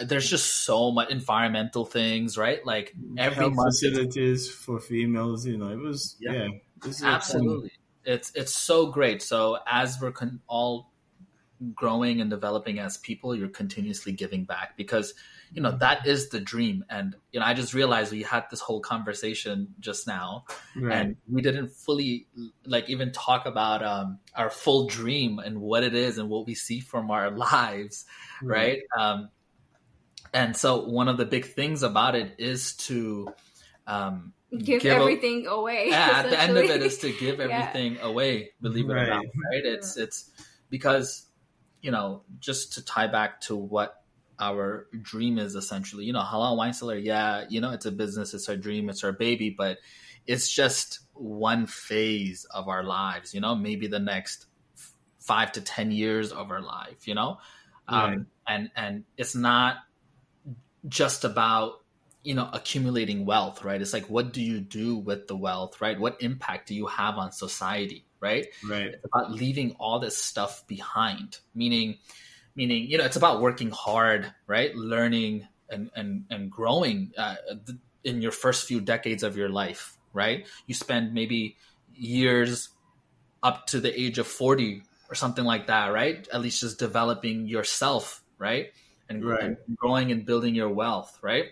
there's 0.00 0.28
just 0.28 0.64
so 0.64 0.90
much 0.90 1.10
environmental 1.10 1.84
things, 1.84 2.36
right? 2.38 2.64
Like 2.64 2.94
every 3.18 3.36
Health 3.36 3.54
month, 3.54 3.74
facilities 3.74 4.50
for 4.50 4.80
females. 4.80 5.46
You 5.46 5.58
know, 5.58 5.68
it 5.68 5.78
was 5.78 6.16
yeah, 6.20 6.48
yeah 6.84 6.92
absolutely. 7.02 7.72
It's 8.04 8.32
it's 8.34 8.54
so 8.54 8.86
great. 8.86 9.22
So 9.22 9.58
as 9.66 9.98
we're 10.00 10.12
con- 10.12 10.40
all 10.46 10.90
growing 11.74 12.20
and 12.20 12.30
developing 12.30 12.78
as 12.78 12.96
people, 12.96 13.34
you're 13.34 13.48
continuously 13.48 14.12
giving 14.12 14.44
back 14.44 14.76
because 14.76 15.12
you 15.52 15.60
know 15.60 15.76
that 15.78 16.06
is 16.06 16.30
the 16.30 16.40
dream. 16.40 16.84
And 16.88 17.16
you 17.32 17.40
know, 17.40 17.46
I 17.46 17.54
just 17.54 17.74
realized 17.74 18.12
we 18.12 18.22
had 18.22 18.44
this 18.50 18.60
whole 18.60 18.80
conversation 18.80 19.74
just 19.80 20.06
now, 20.06 20.44
right. 20.76 20.96
and 20.96 21.16
we 21.30 21.42
didn't 21.42 21.68
fully 21.68 22.26
like 22.64 22.88
even 22.88 23.12
talk 23.12 23.46
about 23.46 23.84
um, 23.84 24.18
our 24.34 24.50
full 24.50 24.86
dream 24.86 25.38
and 25.38 25.60
what 25.60 25.82
it 25.82 25.94
is 25.94 26.18
and 26.18 26.28
what 26.28 26.46
we 26.46 26.54
see 26.54 26.80
from 26.80 27.10
our 27.10 27.30
lives, 27.36 28.06
right? 28.42 28.82
right? 28.96 29.04
Um, 29.04 29.28
and 30.32 30.56
so 30.56 30.84
one 30.88 31.08
of 31.08 31.16
the 31.16 31.24
big 31.24 31.46
things 31.46 31.82
about 31.82 32.14
it 32.14 32.34
is 32.38 32.76
to 32.76 33.28
um, 33.86 34.32
give, 34.50 34.82
give, 34.82 34.92
everything 34.92 35.46
a, 35.46 35.50
away. 35.50 35.88
Yeah, 35.88 36.22
at 36.24 36.30
the 36.30 36.40
end 36.40 36.56
of 36.56 36.64
it 36.64 36.82
is 36.82 36.98
to 36.98 37.12
give 37.12 37.40
everything 37.40 37.96
yeah. 37.96 38.06
away. 38.06 38.50
Believe 38.60 38.88
it 38.88 38.92
right. 38.92 39.08
or 39.08 39.10
not, 39.10 39.24
right? 39.24 39.64
It's 39.64 39.96
it's 39.96 40.30
because 40.68 41.26
you 41.80 41.90
know 41.90 42.22
just 42.38 42.74
to 42.74 42.84
tie 42.84 43.08
back 43.08 43.40
to 43.42 43.56
what 43.56 43.96
our 44.38 44.86
dream 45.02 45.38
is 45.38 45.54
essentially. 45.54 46.04
You 46.04 46.12
know, 46.12 46.22
halal 46.22 46.56
wine 46.56 46.72
cellar. 46.72 46.96
Yeah, 46.96 47.44
you 47.48 47.60
know, 47.60 47.70
it's 47.70 47.86
a 47.86 47.92
business. 47.92 48.34
It's 48.34 48.48
our 48.48 48.56
dream. 48.56 48.88
It's 48.88 49.04
our 49.04 49.12
baby. 49.12 49.50
But 49.50 49.78
it's 50.26 50.48
just 50.48 51.00
one 51.12 51.66
phase 51.66 52.46
of 52.46 52.68
our 52.68 52.82
lives. 52.82 53.34
You 53.34 53.40
know, 53.40 53.54
maybe 53.54 53.86
the 53.86 53.98
next 53.98 54.46
five 55.18 55.52
to 55.52 55.60
ten 55.60 55.90
years 55.90 56.32
of 56.32 56.50
our 56.50 56.62
life. 56.62 57.06
You 57.06 57.14
know, 57.14 57.38
right. 57.90 58.14
um, 58.14 58.26
and 58.48 58.70
and 58.74 59.04
it's 59.16 59.34
not 59.34 59.76
just 60.88 61.24
about 61.24 61.80
you 62.22 62.34
know 62.34 62.48
accumulating 62.52 63.24
wealth 63.24 63.64
right? 63.64 63.80
It's 63.80 63.92
like 63.92 64.10
what 64.10 64.32
do 64.32 64.42
you 64.42 64.60
do 64.60 64.96
with 64.96 65.28
the 65.28 65.36
wealth 65.36 65.80
right? 65.80 65.98
What 65.98 66.20
impact 66.20 66.68
do 66.68 66.74
you 66.74 66.86
have 66.86 67.16
on 67.16 67.32
society 67.32 68.04
right? 68.20 68.46
Right. 68.66 68.86
It's 68.86 69.04
about 69.04 69.32
leaving 69.32 69.76
all 69.78 69.98
this 69.98 70.18
stuff 70.18 70.66
behind. 70.66 71.38
Meaning 71.54 71.98
meaning 72.54 72.86
you 72.88 72.98
know 72.98 73.04
it's 73.04 73.16
about 73.16 73.40
working 73.40 73.70
hard 73.70 74.32
right? 74.46 74.74
Learning 74.74 75.46
and 75.70 75.90
and 75.94 76.24
and 76.30 76.50
growing 76.50 77.12
uh, 77.16 77.36
in 78.04 78.22
your 78.22 78.32
first 78.32 78.66
few 78.66 78.80
decades 78.80 79.22
of 79.22 79.36
your 79.36 79.48
life 79.48 79.96
right? 80.12 80.46
You 80.66 80.74
spend 80.74 81.14
maybe 81.14 81.56
years 81.94 82.68
up 83.42 83.66
to 83.68 83.80
the 83.80 83.98
age 83.98 84.18
of 84.18 84.26
40 84.26 84.82
or 85.08 85.14
something 85.14 85.44
like 85.44 85.68
that 85.68 85.88
right? 85.88 86.26
At 86.32 86.42
least 86.42 86.60
just 86.60 86.78
developing 86.78 87.46
yourself 87.46 88.22
right 88.36 88.72
and, 89.10 89.24
right. 89.24 89.42
and 89.42 89.56
growing 89.76 90.12
and 90.12 90.24
building 90.24 90.54
your 90.54 90.70
wealth, 90.70 91.18
right? 91.20 91.46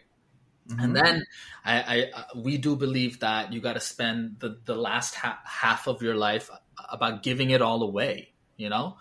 Mm-hmm. 0.69 0.81
And 0.81 0.97
then 0.97 1.25
I, 1.65 1.81
I, 1.81 2.11
uh, 2.15 2.25
we 2.37 2.59
do 2.59 2.77
believe 2.77 3.21
that 3.21 3.53
you 3.53 3.61
got 3.61 3.75
to 3.75 3.81
spend 3.81 4.37
the, 4.39 4.59
the 4.65 4.75
last 4.75 5.15
ha- 5.15 5.41
half 5.45 5.87
of 5.87 6.03
your 6.03 6.15
life 6.15 6.51
about 6.91 7.23
giving 7.23 7.51
it 7.51 7.61
all 7.61 7.83
away, 7.83 8.33
you 8.57 8.69
know? 8.69 8.97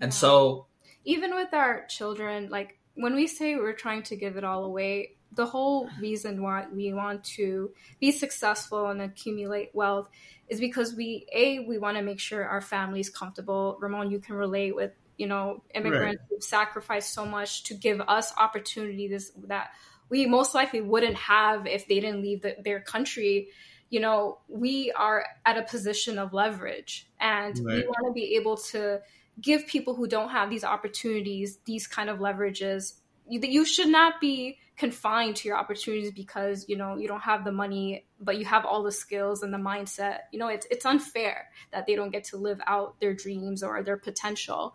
And 0.00 0.12
yeah. 0.12 0.18
so 0.18 0.66
even 1.04 1.34
with 1.34 1.54
our 1.54 1.86
children, 1.86 2.48
like 2.50 2.78
when 2.94 3.14
we 3.14 3.26
say 3.26 3.56
we're 3.56 3.72
trying 3.72 4.02
to 4.04 4.16
give 4.16 4.36
it 4.36 4.44
all 4.44 4.64
away, 4.64 5.14
the 5.32 5.46
whole 5.46 5.88
reason 6.00 6.42
why 6.42 6.66
we 6.72 6.92
want 6.92 7.22
to 7.22 7.70
be 8.00 8.10
successful 8.10 8.88
and 8.88 9.00
accumulate 9.00 9.70
wealth 9.72 10.08
is 10.48 10.58
because 10.58 10.94
we 10.94 11.26
a 11.32 11.60
we 11.60 11.78
want 11.78 11.96
to 11.96 12.02
make 12.02 12.18
sure 12.18 12.44
our 12.44 12.60
family 12.60 13.00
is 13.00 13.10
comfortable. 13.10 13.76
Ramon, 13.80 14.10
you 14.10 14.18
can 14.18 14.34
relate 14.34 14.74
with 14.74 14.92
you 15.18 15.26
know 15.26 15.62
immigrants 15.74 16.20
right. 16.20 16.28
who've 16.30 16.42
sacrificed 16.42 17.12
so 17.12 17.26
much 17.26 17.64
to 17.64 17.74
give 17.74 18.00
us 18.00 18.32
opportunities 18.38 19.32
that 19.48 19.70
we 20.08 20.24
most 20.24 20.54
likely 20.54 20.80
wouldn't 20.80 21.16
have 21.16 21.66
if 21.66 21.86
they 21.86 22.00
didn't 22.00 22.22
leave 22.22 22.40
the, 22.40 22.56
their 22.64 22.80
country 22.80 23.48
you 23.90 24.00
know 24.00 24.38
we 24.48 24.92
are 24.92 25.26
at 25.44 25.58
a 25.58 25.62
position 25.62 26.18
of 26.18 26.32
leverage 26.32 27.08
and 27.20 27.58
right. 27.64 27.76
we 27.76 27.86
want 27.86 28.06
to 28.06 28.12
be 28.12 28.36
able 28.36 28.56
to 28.56 29.00
give 29.40 29.66
people 29.66 29.94
who 29.94 30.06
don't 30.06 30.30
have 30.30 30.48
these 30.48 30.64
opportunities 30.64 31.58
these 31.64 31.86
kind 31.86 32.08
of 32.08 32.18
leverages 32.18 32.94
you, 33.28 33.40
you 33.42 33.64
should 33.64 33.88
not 33.88 34.20
be 34.20 34.58
confined 34.78 35.34
to 35.36 35.48
your 35.48 35.56
opportunities 35.56 36.12
because 36.12 36.64
you 36.68 36.76
know 36.76 36.96
you 36.96 37.08
don't 37.08 37.20
have 37.20 37.44
the 37.44 37.52
money 37.52 38.06
but 38.20 38.38
you 38.38 38.44
have 38.44 38.64
all 38.64 38.82
the 38.82 38.92
skills 38.92 39.42
and 39.42 39.52
the 39.52 39.58
mindset 39.58 40.20
you 40.32 40.38
know 40.38 40.48
it's 40.48 40.66
it's 40.70 40.86
unfair 40.86 41.48
that 41.72 41.86
they 41.86 41.96
don't 41.96 42.10
get 42.10 42.24
to 42.24 42.36
live 42.36 42.60
out 42.66 42.98
their 43.00 43.12
dreams 43.12 43.62
or 43.62 43.82
their 43.82 43.96
potential 43.96 44.74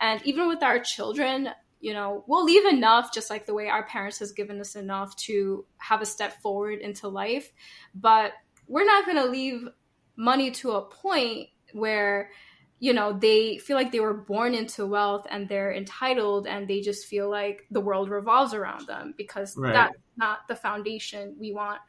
and 0.00 0.20
even 0.24 0.48
with 0.48 0.62
our 0.62 0.78
children, 0.78 1.50
you 1.80 1.92
know, 1.92 2.24
we'll 2.26 2.44
leave 2.44 2.66
enough, 2.66 3.12
just 3.12 3.30
like 3.30 3.46
the 3.46 3.54
way 3.54 3.68
our 3.68 3.84
parents 3.84 4.18
has 4.18 4.32
given 4.32 4.60
us 4.60 4.76
enough 4.76 5.14
to 5.16 5.64
have 5.78 6.02
a 6.02 6.06
step 6.06 6.40
forward 6.42 6.80
into 6.80 7.08
life. 7.08 7.52
But 7.94 8.32
we're 8.66 8.84
not 8.84 9.04
going 9.04 9.18
to 9.18 9.26
leave 9.26 9.68
money 10.16 10.50
to 10.52 10.72
a 10.72 10.82
point 10.82 11.48
where, 11.72 12.30
you 12.78 12.92
know, 12.92 13.12
they 13.12 13.58
feel 13.58 13.76
like 13.76 13.92
they 13.92 14.00
were 14.00 14.14
born 14.14 14.54
into 14.54 14.86
wealth 14.86 15.26
and 15.30 15.48
they're 15.48 15.72
entitled 15.72 16.46
and 16.46 16.66
they 16.66 16.80
just 16.80 17.06
feel 17.06 17.30
like 17.30 17.66
the 17.70 17.80
world 17.80 18.10
revolves 18.10 18.54
around 18.54 18.86
them 18.86 19.14
because 19.16 19.56
right. 19.56 19.72
that's 19.72 19.98
not 20.16 20.48
the 20.48 20.56
foundation 20.56 21.36
we 21.38 21.52
want 21.52 21.80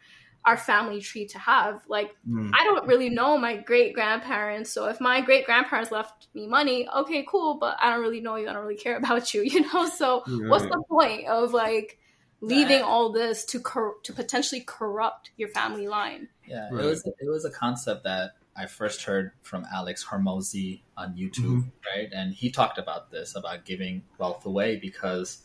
our 0.46 0.58
family 0.58 1.00
tree 1.02 1.28
to 1.28 1.40
have. 1.40 1.82
Like, 1.88 2.16
Mm. 2.28 2.52
I 2.54 2.64
don't 2.64 2.88
really 2.88 3.10
know 3.10 3.38
my 3.38 3.58
great 3.58 3.94
grandparents. 3.94 4.72
So 4.72 4.88
if 4.88 5.00
my 5.00 5.22
great 5.22 5.46
grandparents 5.46 5.92
left 5.92 6.28
me 6.34 6.48
money, 6.48 6.88
okay, 6.90 7.26
cool, 7.30 7.56
but 7.60 7.78
I 7.82 7.90
don't 7.92 8.02
really 8.02 8.22
know 8.22 8.36
you. 8.36 8.50
I 8.50 8.54
don't 8.54 8.64
really 8.64 8.76
care 8.76 8.98
about 9.04 9.34
you, 9.34 9.42
you 9.44 9.62
know? 9.62 9.88
So 9.88 10.24
what's 10.48 10.66
the 10.66 10.84
point 10.90 11.28
of 11.28 11.54
like 11.54 12.00
leaving 12.42 12.82
Right. 12.82 12.88
all 12.88 13.12
this 13.12 13.46
to 13.46 13.60
cor- 13.60 13.96
to 14.04 14.14
potentially 14.14 14.62
corrupt 14.62 15.32
your 15.38 15.50
family 15.50 15.88
line? 15.88 16.30
Yeah, 16.48 16.70
Right. 16.72 16.84
it 16.84 16.88
was 16.88 17.06
it 17.06 17.30
was 17.30 17.46
a 17.46 17.52
concept 17.52 18.04
that 18.04 18.32
I 18.56 18.66
first 18.66 19.04
heard 19.04 19.32
from 19.44 19.66
Alex 19.72 20.04
Hormozi 20.04 20.82
on 20.98 21.16
YouTube, 21.16 21.72
right? 21.96 22.10
And 22.12 22.34
he 22.34 22.52
talked 22.52 22.78
about 22.78 23.10
this 23.12 23.36
about 23.36 23.64
giving 23.66 24.04
wealth 24.18 24.46
away 24.46 24.76
because 24.78 25.44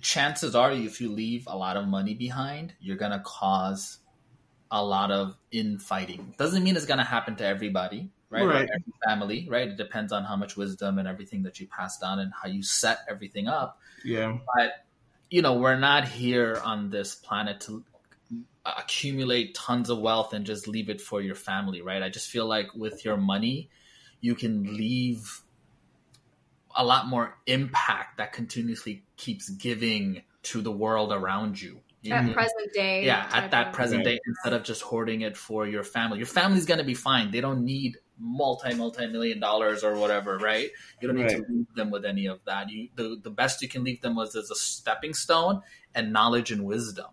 chances 0.00 0.54
are, 0.54 0.72
if 0.72 1.00
you 1.00 1.10
leave 1.10 1.46
a 1.46 1.56
lot 1.56 1.76
of 1.76 1.86
money 1.86 2.14
behind, 2.14 2.74
you're 2.80 2.96
gonna 2.96 3.22
cause 3.24 3.98
a 4.70 4.82
lot 4.84 5.10
of 5.10 5.36
infighting. 5.52 6.34
Doesn't 6.38 6.64
mean 6.64 6.76
it's 6.76 6.86
gonna 6.86 7.04
happen 7.04 7.36
to 7.36 7.46
everybody, 7.46 8.10
right? 8.30 8.44
Right. 8.44 8.68
every 8.68 8.92
family, 9.04 9.46
right? 9.50 9.68
It 9.68 9.76
depends 9.76 10.12
on 10.12 10.24
how 10.24 10.36
much 10.36 10.56
wisdom 10.56 10.98
and 10.98 11.06
everything 11.06 11.42
that 11.44 11.60
you 11.60 11.66
pass 11.66 11.98
down 11.98 12.18
and 12.18 12.32
how 12.32 12.48
you 12.48 12.62
set 12.62 12.98
everything 13.08 13.46
up 13.48 13.78
Yeah. 14.04 14.38
but 14.56 14.84
you 15.30 15.42
know 15.42 15.54
we're 15.54 15.78
not 15.78 16.06
here 16.06 16.60
on 16.64 16.90
this 16.90 17.14
planet 17.14 17.60
to 17.62 17.84
accumulate 18.64 19.54
tons 19.54 19.90
of 19.90 19.98
wealth 19.98 20.32
and 20.32 20.46
just 20.46 20.66
leave 20.66 20.88
it 20.88 21.00
for 21.00 21.20
your 21.20 21.34
family 21.34 21.82
right 21.82 22.02
i 22.02 22.08
just 22.08 22.30
feel 22.30 22.46
like 22.46 22.74
with 22.74 23.04
your 23.04 23.16
money 23.16 23.68
you 24.20 24.34
can 24.34 24.76
leave 24.76 25.40
a 26.76 26.84
lot 26.84 27.06
more 27.06 27.36
impact 27.46 28.18
that 28.18 28.32
continuously 28.32 29.04
keeps 29.16 29.48
giving 29.48 30.22
to 30.42 30.60
the 30.60 30.72
world 30.72 31.12
around 31.12 31.60
you 31.60 31.80
You- 32.02 32.12
At 32.14 32.26
you- 32.26 32.34
present 32.34 32.72
day. 32.74 33.04
yeah 33.06 33.28
at 33.32 33.50
that 33.52 33.72
present 33.72 34.00
Right. 34.04 34.16
day 34.16 34.20
instead 34.26 34.52
of 34.52 34.62
just 34.62 34.82
hoarding 34.82 35.22
it 35.22 35.36
for 35.36 35.66
your 35.66 35.82
family 35.84 36.18
your 36.18 36.26
family's 36.26 36.66
going 36.66 36.78
to 36.78 36.84
be 36.84 36.94
fine 36.94 37.30
they 37.30 37.40
don't 37.40 37.64
need 37.64 37.96
multi 38.18 38.74
multi 38.74 39.06
million 39.06 39.40
dollars 39.40 39.82
or 39.82 39.94
whatever 39.96 40.36
right 40.38 40.70
you 41.00 41.08
don't 41.08 41.16
need 41.16 41.24
Right. 41.32 41.36
to 41.38 41.44
leave 41.52 41.74
them 41.74 41.90
with 41.90 42.04
any 42.04 42.26
of 42.26 42.40
that 42.44 42.68
you 42.70 42.88
the, 42.94 43.18
the 43.22 43.30
best 43.30 43.62
you 43.62 43.68
can 43.68 43.82
leave 43.84 44.02
them 44.02 44.16
with 44.16 44.36
is 44.36 44.50
a 44.50 44.54
stepping 44.54 45.14
stone 45.14 45.62
and 45.94 46.12
knowledge 46.12 46.50
and 46.52 46.64
wisdom 46.64 47.06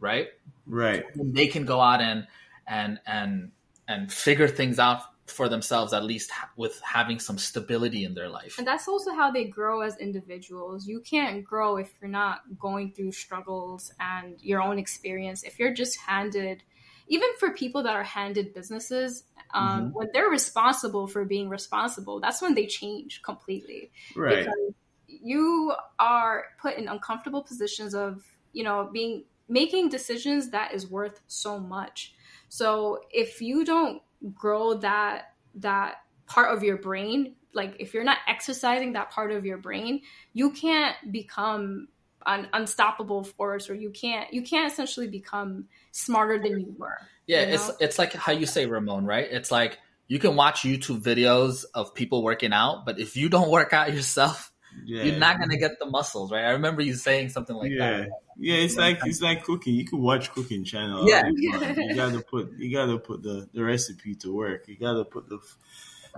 right 0.00 0.28
Right. 0.66 1.04
and 1.14 1.34
they 1.34 1.46
can 1.46 1.64
go 1.64 1.80
out 1.80 2.00
and 2.00 2.26
and 2.66 2.98
and 3.06 3.52
and 3.86 4.12
figure 4.12 4.48
things 4.48 4.78
out 4.80 5.02
for 5.32 5.48
themselves 5.48 5.92
at 5.92 6.04
least 6.04 6.30
ha- 6.30 6.50
with 6.56 6.80
having 6.82 7.18
some 7.18 7.38
stability 7.38 8.04
in 8.04 8.14
their 8.14 8.28
life 8.28 8.58
And 8.58 8.66
that's 8.66 8.86
also 8.86 9.12
how 9.12 9.30
they 9.30 9.44
grow 9.44 9.80
as 9.80 9.96
individuals. 9.98 10.86
You 10.86 11.00
can't 11.00 11.44
grow 11.44 11.76
if 11.76 11.92
you're 12.00 12.10
not 12.10 12.42
going 12.58 12.92
through 12.92 13.12
struggles 13.12 13.92
and 13.98 14.40
your 14.40 14.62
own 14.62 14.78
experience. 14.78 15.42
If 15.42 15.58
you're 15.58 15.74
just 15.74 15.98
handed, 15.98 16.62
even 17.08 17.28
for 17.38 17.50
people 17.50 17.82
that 17.82 17.94
are 17.94 18.04
handed 18.04 18.54
businesses, 18.54 19.24
um, 19.54 19.92
when 19.92 20.08
they're 20.12 20.28
responsible 20.30 21.06
for 21.06 21.24
being 21.24 21.48
responsible, 21.48 22.20
that's 22.20 22.40
when 22.40 22.54
they 22.54 22.66
change 22.66 23.22
completely. 23.22 23.90
Right. 24.16 24.38
Because 24.38 24.74
you 25.06 25.74
are 25.98 26.44
put 26.60 26.76
in 26.76 26.88
uncomfortable 26.88 27.42
positions 27.42 27.94
of, 27.94 28.24
you 28.52 28.64
know, 28.64 28.88
being 28.92 29.24
making 29.48 29.88
decisions 29.88 30.50
that 30.50 30.72
is 30.72 30.88
worth 30.88 31.20
so 31.26 31.58
much. 31.58 32.14
So 32.48 33.00
if 33.10 33.42
you 33.42 33.64
don't 33.64 34.02
grow 34.34 34.74
that 34.74 35.34
that 35.56 35.96
part 36.26 36.54
of 36.54 36.62
your 36.62 36.76
brain, 36.76 37.34
like 37.52 37.76
if 37.78 37.94
you're 37.94 38.04
not 38.04 38.18
exercising 38.26 38.92
that 38.94 39.10
part 39.10 39.32
of 39.32 39.44
your 39.44 39.58
brain, 39.58 40.02
you 40.32 40.50
can't 40.50 40.96
become 41.10 41.88
an 42.26 42.48
unstoppable 42.52 43.24
force 43.24 43.68
or 43.68 43.74
you 43.74 43.90
can't 43.90 44.32
you 44.32 44.42
can't 44.42 44.70
essentially 44.72 45.08
become 45.08 45.66
smarter 45.90 46.38
than 46.40 46.60
you 46.60 46.74
were. 46.78 46.98
Yeah, 47.26 47.46
you 47.46 47.54
it's 47.54 47.70
it's 47.80 47.98
like 47.98 48.12
how 48.12 48.32
you 48.32 48.46
say 48.46 48.66
Ramon, 48.66 49.04
right? 49.04 49.26
It's 49.30 49.50
like 49.50 49.78
you 50.08 50.18
can 50.18 50.36
watch 50.36 50.62
YouTube 50.62 51.02
videos 51.02 51.64
of 51.74 51.94
people 51.94 52.22
working 52.22 52.52
out, 52.52 52.84
but 52.84 52.98
if 52.98 53.16
you 53.16 53.28
don't 53.28 53.50
work 53.50 53.72
out 53.72 53.92
yourself, 53.92 54.51
Yeah. 54.84 55.04
you're 55.04 55.18
not 55.18 55.38
gonna 55.38 55.56
get 55.56 55.78
the 55.78 55.86
muscles, 55.86 56.32
right? 56.32 56.44
I 56.44 56.50
remember 56.50 56.82
you 56.82 56.94
saying 56.94 57.30
something 57.30 57.56
like 57.56 57.70
yeah. 57.70 57.78
that. 57.78 58.08
Yeah, 58.38 58.56
it's 58.56 58.76
like 58.76 59.00
it's 59.04 59.20
like 59.20 59.44
cooking. 59.44 59.74
You 59.74 59.84
can 59.84 60.00
watch 60.00 60.32
cooking 60.32 60.64
channel. 60.64 61.08
Yeah. 61.08 61.28
you 61.34 61.94
gotta 61.94 62.20
put 62.20 62.52
you 62.58 62.74
gotta 62.74 62.98
put 62.98 63.22
the, 63.22 63.48
the 63.52 63.62
recipe 63.62 64.14
to 64.16 64.34
work. 64.34 64.68
You 64.68 64.76
gotta 64.76 65.04
put 65.04 65.28
the 65.28 65.38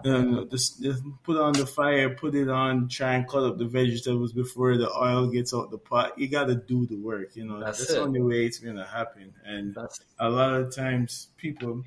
um, 0.04 0.48
the, 0.50 0.56
the 0.80 1.12
put 1.22 1.36
on 1.36 1.52
the 1.52 1.66
fire, 1.66 2.10
put 2.10 2.34
it 2.34 2.48
on, 2.48 2.88
try 2.88 3.14
and 3.14 3.28
cut 3.28 3.44
up 3.44 3.58
the 3.58 3.64
vegetables 3.64 4.32
before 4.32 4.76
the 4.76 4.90
oil 4.90 5.28
gets 5.28 5.54
out 5.54 5.70
the 5.70 5.78
pot. 5.78 6.18
You 6.18 6.28
gotta 6.28 6.56
do 6.56 6.86
the 6.86 6.96
work. 6.96 7.36
You 7.36 7.44
know 7.44 7.60
That's 7.60 7.78
that's, 7.78 7.94
the 7.94 8.00
only 8.00 8.20
way 8.20 8.44
it's 8.44 8.58
gonna 8.58 8.86
happen. 8.86 9.32
And 9.44 9.74
That's 9.74 10.00
a 10.18 10.28
lot 10.28 10.54
of 10.54 10.74
times 10.74 11.28
people 11.36 11.84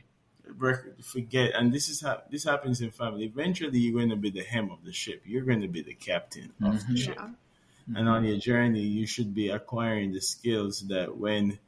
forget, 1.03 1.53
and 1.55 1.73
this 1.73 1.89
is 1.89 2.01
how 2.01 2.21
this 2.29 2.43
happens 2.43 2.81
in 2.81 2.91
family. 2.91 3.25
Eventually, 3.25 3.79
you're 3.79 3.97
going 3.99 4.09
to 4.09 4.15
be 4.15 4.29
the 4.29 4.43
hem 4.43 4.71
of 4.71 4.83
the 4.83 4.93
ship. 4.93 5.21
You're 5.25 5.43
going 5.45 5.61
to 5.61 5.67
be 5.67 5.81
the 5.81 5.93
captain 5.93 6.51
of 6.61 6.85
the 6.87 6.93
Mhm. 6.93 6.97
ship. 6.97 7.15
Yeah. 7.17 7.29
And 7.95 8.09
on 8.09 8.25
your 8.25 8.37
journey, 8.37 8.81
you 8.81 9.05
should 9.07 9.33
be 9.33 9.49
acquiring 9.49 10.11
the 10.11 10.21
skills 10.21 10.81
that 10.87 11.17
when 11.17 11.59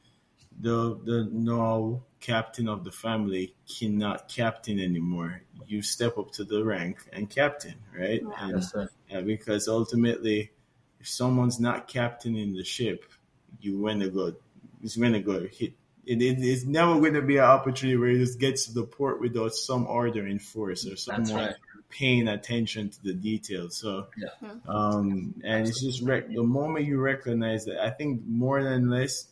the 0.60 1.00
the 1.06 1.30
no 1.32 2.04
captain 2.20 2.68
of 2.68 2.84
the 2.84 2.92
family 2.92 3.56
cannot 3.68 4.28
captain 4.28 4.80
anymore, 4.80 5.42
you 5.68 5.82
step 5.82 6.18
up 6.18 6.32
to 6.34 6.44
the 6.44 6.62
rank 6.64 6.98
and 7.14 7.30
captain, 7.30 7.76
right? 7.98 8.22
Yeah. 8.22 8.30
And 8.46 8.56
that's 8.56 8.74
it. 8.76 8.90
yeah, 9.10 9.22
because 9.22 9.70
ultimately, 9.70 10.52
if 11.00 11.08
someone's 11.08 11.60
not 11.62 11.88
captaining 11.88 12.54
the 12.54 12.66
ship, 12.66 13.06
you 13.62 13.78
win 13.80 14.00
to 14.02 14.10
go. 14.10 14.36
It's 14.84 14.98
going 14.98 15.14
to 15.14 15.20
go 15.22 15.48
hit. 15.48 15.74
It, 16.10 16.24
it, 16.24 16.42
it's 16.42 16.66
never 16.66 17.00
going 17.00 17.14
to 17.14 17.22
be 17.22 17.38
an 17.38 17.44
opportunity 17.44 17.96
where 17.96 18.10
you 18.10 18.18
just 18.26 18.40
get 18.40 18.56
to 18.56 18.74
the 18.74 18.84
port 18.84 19.22
without 19.22 19.54
some 19.54 19.86
order 19.86 20.26
in 20.26 20.40
force 20.40 20.88
or 20.88 20.96
someone 20.96 21.36
right. 21.36 21.56
paying 21.90 22.28
attention 22.28 22.90
to 22.90 23.04
the 23.04 23.14
details. 23.14 23.78
So, 23.78 24.08
Yeah. 24.18 24.30
um, 24.68 25.36
and 25.44 25.68
it's 25.68 25.84
just 25.84 26.02
rec- 26.02 26.34
the 26.34 26.42
moment 26.42 26.86
you 26.86 27.00
recognize 27.00 27.66
that, 27.66 27.80
I 27.80 27.92
think 27.92 28.24
more 28.26 28.64
than 28.64 28.90
less, 28.90 29.28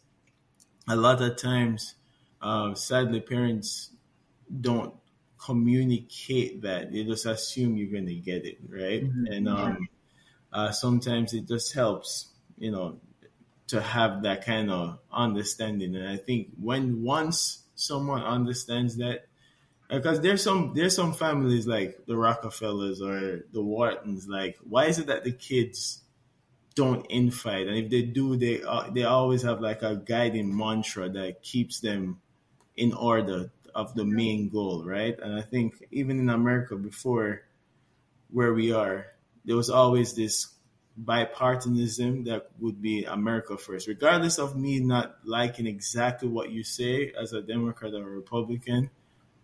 a 0.87 0.95
lot 0.95 1.19
of 1.19 1.35
times, 1.37 1.95
um, 2.43 2.75
sadly, 2.75 3.21
parents 3.21 3.89
don't 4.61 4.93
communicate 5.43 6.61
that. 6.61 6.91
They 6.91 7.03
just 7.05 7.25
assume 7.25 7.75
you're 7.75 7.91
going 7.91 8.05
to 8.05 8.15
get 8.15 8.45
it, 8.45 8.59
right? 8.69 9.03
Mhm. 9.03 9.35
And 9.35 9.49
um, 9.49 9.87
uh, 10.53 10.71
sometimes 10.71 11.33
it 11.33 11.47
just 11.47 11.73
helps, 11.73 12.27
you 12.59 12.69
know, 12.69 12.99
to 13.68 13.81
have 13.81 14.23
that 14.23 14.45
kind 14.45 14.72
of 14.72 14.99
understanding. 15.11 15.95
And 15.95 16.07
I 16.07 16.18
think 16.18 16.49
when 16.60 17.03
once 17.03 17.64
someone 17.76 18.23
understands 18.23 18.98
that, 18.98 19.26
because 19.89 20.19
there's 20.19 20.44
some 20.44 20.73
there's 20.76 20.95
some 20.95 21.14
families 21.14 21.65
like 21.65 22.06
the 22.07 22.18
Rockefellers 22.18 23.02
or 23.02 23.45
the 23.52 23.61
Whartons. 23.61 24.27
Like, 24.27 24.57
why 24.64 24.85
is 24.85 24.99
it 24.99 25.07
that 25.07 25.23
the 25.23 25.31
kids 25.31 26.02
don't 26.76 27.10
infight, 27.10 27.68
and 27.68 27.77
if 27.77 27.89
they 27.89 28.03
do, 28.03 28.35
they 28.35 28.61
uh, 28.61 28.89
they 28.91 29.03
always 29.03 29.41
have 29.44 29.61
like 29.61 29.81
a 29.81 29.95
guiding 29.95 30.56
mantra 30.56 31.10
that 31.10 31.41
keeps 31.41 31.80
them 31.80 32.19
in 32.76 32.94
order 32.94 33.49
of 33.73 33.95
the 33.95 34.06
main 34.06 34.49
goal, 34.49 34.84
right? 34.85 35.18
And 35.19 35.34
I 35.34 35.41
think 35.41 35.84
even 35.91 36.19
in 36.19 36.30
America 36.30 36.76
before 36.76 37.44
where 38.30 38.53
we 38.53 38.72
are, 38.73 39.07
there 39.45 39.56
was 39.56 39.69
always 39.69 40.14
this 40.14 40.48
bipartisanism 41.03 42.26
that 42.26 42.49
would 42.60 42.82
be 42.82 43.03
America 43.06 43.57
first, 43.57 43.88
regardless 43.88 44.40
of 44.40 44.57
me 44.57 44.80
not 44.80 45.19
liking 45.26 45.68
exactly 45.68 46.28
what 46.28 46.52
you 46.52 46.64
say 46.64 47.11
as 47.14 47.34
a 47.34 47.41
Democrat 47.41 47.94
or 47.94 48.07
a 48.07 48.10
Republican. 48.10 48.90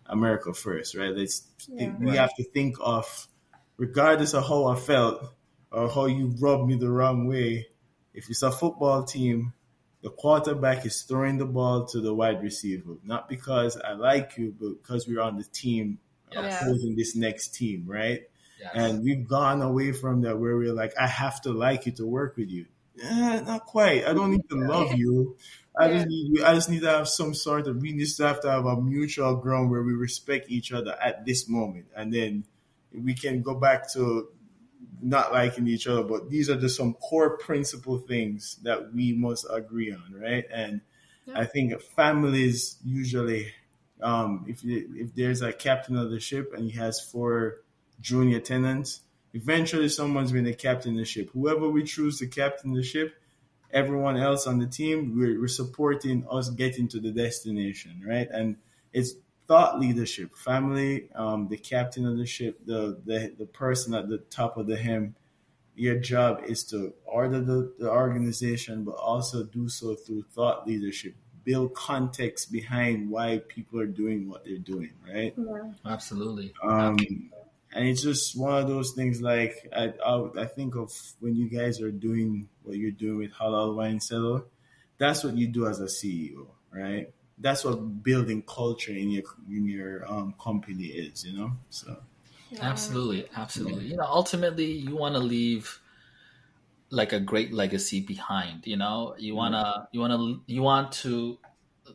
America 0.06 0.52
first, 0.52 0.94
right? 0.94 1.14
Let's 1.16 1.50
Yeah. 1.66 1.96
we 1.98 2.14
Right. 2.14 2.16
have 2.16 2.34
to 2.36 2.44
think 2.44 2.76
of, 2.80 3.28
regardless 3.76 4.34
of 4.34 4.46
how 4.46 4.66
I 4.66 4.76
felt 4.76 5.34
or 5.70 5.88
how 5.88 6.06
you 6.06 6.28
rubbed 6.40 6.68
me 6.68 6.76
the 6.76 6.90
wrong 6.90 7.26
way. 7.26 7.68
If 8.12 8.30
it's 8.30 8.42
a 8.42 8.52
football 8.52 9.04
team, 9.04 9.54
the 10.02 10.10
quarterback 10.10 10.84
is 10.86 11.02
throwing 11.02 11.38
the 11.38 11.46
ball 11.46 11.86
to 11.86 12.00
the 12.00 12.14
wide 12.14 12.42
receiver, 12.42 12.96
not 13.02 13.28
because 13.28 13.76
I 13.78 13.92
like 13.92 14.36
you, 14.36 14.54
but 14.58 14.82
because 14.82 15.08
we're 15.08 15.20
on 15.22 15.38
the 15.38 15.44
team 15.44 16.00
Yes. 16.30 16.76
opposing 16.76 16.96
this 16.96 17.16
next 17.16 17.54
team, 17.54 17.86
right? 17.86 18.28
And 18.72 19.02
we've 19.02 19.26
gone 19.26 19.62
away 19.62 19.92
from 19.92 20.22
that 20.22 20.38
where 20.38 20.56
we're 20.56 20.72
like, 20.72 20.94
I 20.98 21.06
have 21.06 21.40
to 21.42 21.52
like 21.52 21.86
you 21.86 21.92
to 21.92 22.06
work 22.06 22.36
with 22.36 22.48
you. 22.50 22.66
Eh, 23.02 23.40
not 23.40 23.66
quite. 23.66 24.06
I 24.06 24.12
don't 24.14 24.30
need 24.30 24.48
to 24.50 24.56
love 24.56 24.92
you. 24.92 25.36
I 25.76 25.88
just 25.88 26.06
need 26.06 26.42
I 26.42 26.54
just 26.54 26.70
need 26.70 26.82
to 26.82 26.90
have 26.90 27.08
some 27.08 27.34
sort 27.34 27.66
of 27.66 27.82
we 27.82 27.92
just 27.98 28.18
have 28.18 28.40
to 28.42 28.50
have 28.50 28.64
a 28.66 28.80
mutual 28.80 29.34
ground 29.36 29.70
where 29.70 29.82
we 29.82 29.92
respect 29.92 30.48
each 30.48 30.72
other 30.72 30.92
at 31.02 31.24
this 31.24 31.48
moment. 31.48 31.86
And 31.96 32.12
then 32.14 32.44
we 32.92 33.14
can 33.14 33.42
go 33.42 33.54
back 33.56 33.92
to 33.94 34.28
not 35.02 35.32
liking 35.32 35.66
each 35.66 35.86
other, 35.88 36.04
but 36.04 36.30
these 36.30 36.48
are 36.48 36.56
just 36.58 36.76
some 36.76 36.94
core 36.94 37.36
principle 37.36 37.98
things 37.98 38.56
that 38.62 38.94
we 38.94 39.12
must 39.12 39.46
agree 39.50 39.92
on, 39.92 40.14
right? 40.14 40.44
And 40.50 40.80
Yeah. 41.26 41.40
I 41.40 41.46
think 41.46 41.80
families 41.80 42.76
usually, 42.84 43.52
um, 44.00 44.44
if 44.46 44.62
if 44.64 45.14
there's 45.14 45.42
a 45.42 45.52
captain 45.52 45.96
of 45.96 46.10
the 46.10 46.20
ship 46.20 46.52
and 46.54 46.70
he 46.70 46.76
has 46.78 47.00
four 47.00 47.63
junior 48.00 48.40
tenants, 48.40 49.00
eventually 49.32 49.88
someone's 49.88 50.32
going 50.32 50.44
to 50.44 50.54
captain 50.54 50.92
of 50.92 50.98
the 50.98 51.04
ship. 51.04 51.30
Whoever 51.32 51.68
we 51.68 51.84
choose 51.84 52.18
to 52.18 52.26
captain 52.26 52.72
the 52.72 52.82
ship, 52.82 53.14
everyone 53.72 54.16
else 54.16 54.46
on 54.46 54.58
the 54.58 54.66
team, 54.66 55.18
we're, 55.18 55.40
we're 55.40 55.48
supporting 55.48 56.26
us 56.30 56.48
getting 56.50 56.88
to 56.88 57.00
the 57.00 57.10
destination, 57.10 58.02
right? 58.06 58.28
And 58.30 58.56
it's 58.92 59.14
thought 59.46 59.78
leadership, 59.78 60.34
family, 60.36 61.08
um, 61.14 61.48
the 61.48 61.56
captain 61.56 62.06
of 62.06 62.16
the 62.16 62.26
ship, 62.26 62.60
the, 62.64 62.98
the 63.04 63.34
the 63.38 63.46
person 63.46 63.94
at 63.94 64.08
the 64.08 64.18
top 64.18 64.56
of 64.56 64.66
the 64.66 64.76
hem. 64.76 65.14
Your 65.76 65.98
job 65.98 66.42
is 66.46 66.62
to 66.66 66.94
order 67.04 67.40
the, 67.40 67.74
the 67.80 67.90
organization, 67.90 68.84
but 68.84 68.94
also 68.94 69.42
do 69.42 69.68
so 69.68 69.96
through 69.96 70.24
thought 70.32 70.68
leadership, 70.68 71.16
build 71.42 71.74
context 71.74 72.52
behind 72.52 73.10
why 73.10 73.42
people 73.48 73.80
are 73.80 73.86
doing 73.86 74.28
what 74.28 74.44
they're 74.44 74.56
doing, 74.56 74.92
right? 75.04 75.34
Yeah. 75.36 75.72
Absolutely. 75.84 76.52
Um, 76.62 76.96
and 77.74 77.88
it's 77.88 78.02
just 78.02 78.38
one 78.38 78.56
of 78.56 78.68
those 78.68 78.92
things. 78.92 79.20
Like 79.20 79.68
I, 79.76 79.92
I, 80.04 80.42
I 80.42 80.46
think 80.46 80.76
of 80.76 80.92
when 81.20 81.34
you 81.34 81.48
guys 81.48 81.80
are 81.80 81.90
doing 81.90 82.48
what 82.62 82.76
you're 82.76 82.90
doing 82.90 83.18
with 83.18 83.32
Halal 83.34 83.76
Wine 83.76 84.00
Cellar. 84.00 84.42
That's 84.96 85.24
what 85.24 85.36
you 85.36 85.48
do 85.48 85.66
as 85.66 85.80
a 85.80 85.86
CEO, 85.86 86.46
right? 86.72 87.12
That's 87.36 87.64
what 87.64 88.02
building 88.04 88.42
culture 88.42 88.92
in 88.92 89.10
your 89.10 89.24
in 89.48 89.68
your 89.68 90.10
um, 90.10 90.34
company 90.40 90.84
is, 90.84 91.24
you 91.24 91.36
know. 91.36 91.52
So 91.68 91.96
Absolutely, 92.60 93.26
absolutely. 93.36 93.86
You 93.86 93.96
know, 93.96 94.06
ultimately, 94.06 94.70
you 94.70 94.96
want 94.96 95.14
to 95.14 95.20
leave 95.20 95.80
like 96.90 97.12
a 97.12 97.20
great 97.20 97.52
legacy 97.52 98.00
behind. 98.00 98.66
You 98.66 98.76
know, 98.76 99.14
you 99.18 99.34
wanna, 99.34 99.88
you 99.92 100.00
wanna, 100.00 100.40
you 100.46 100.62
want 100.62 100.92
to 100.92 101.38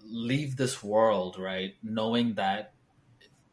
leave 0.03 0.57
this 0.57 0.83
world 0.83 1.37
right, 1.39 1.75
knowing 1.83 2.33
that 2.35 2.73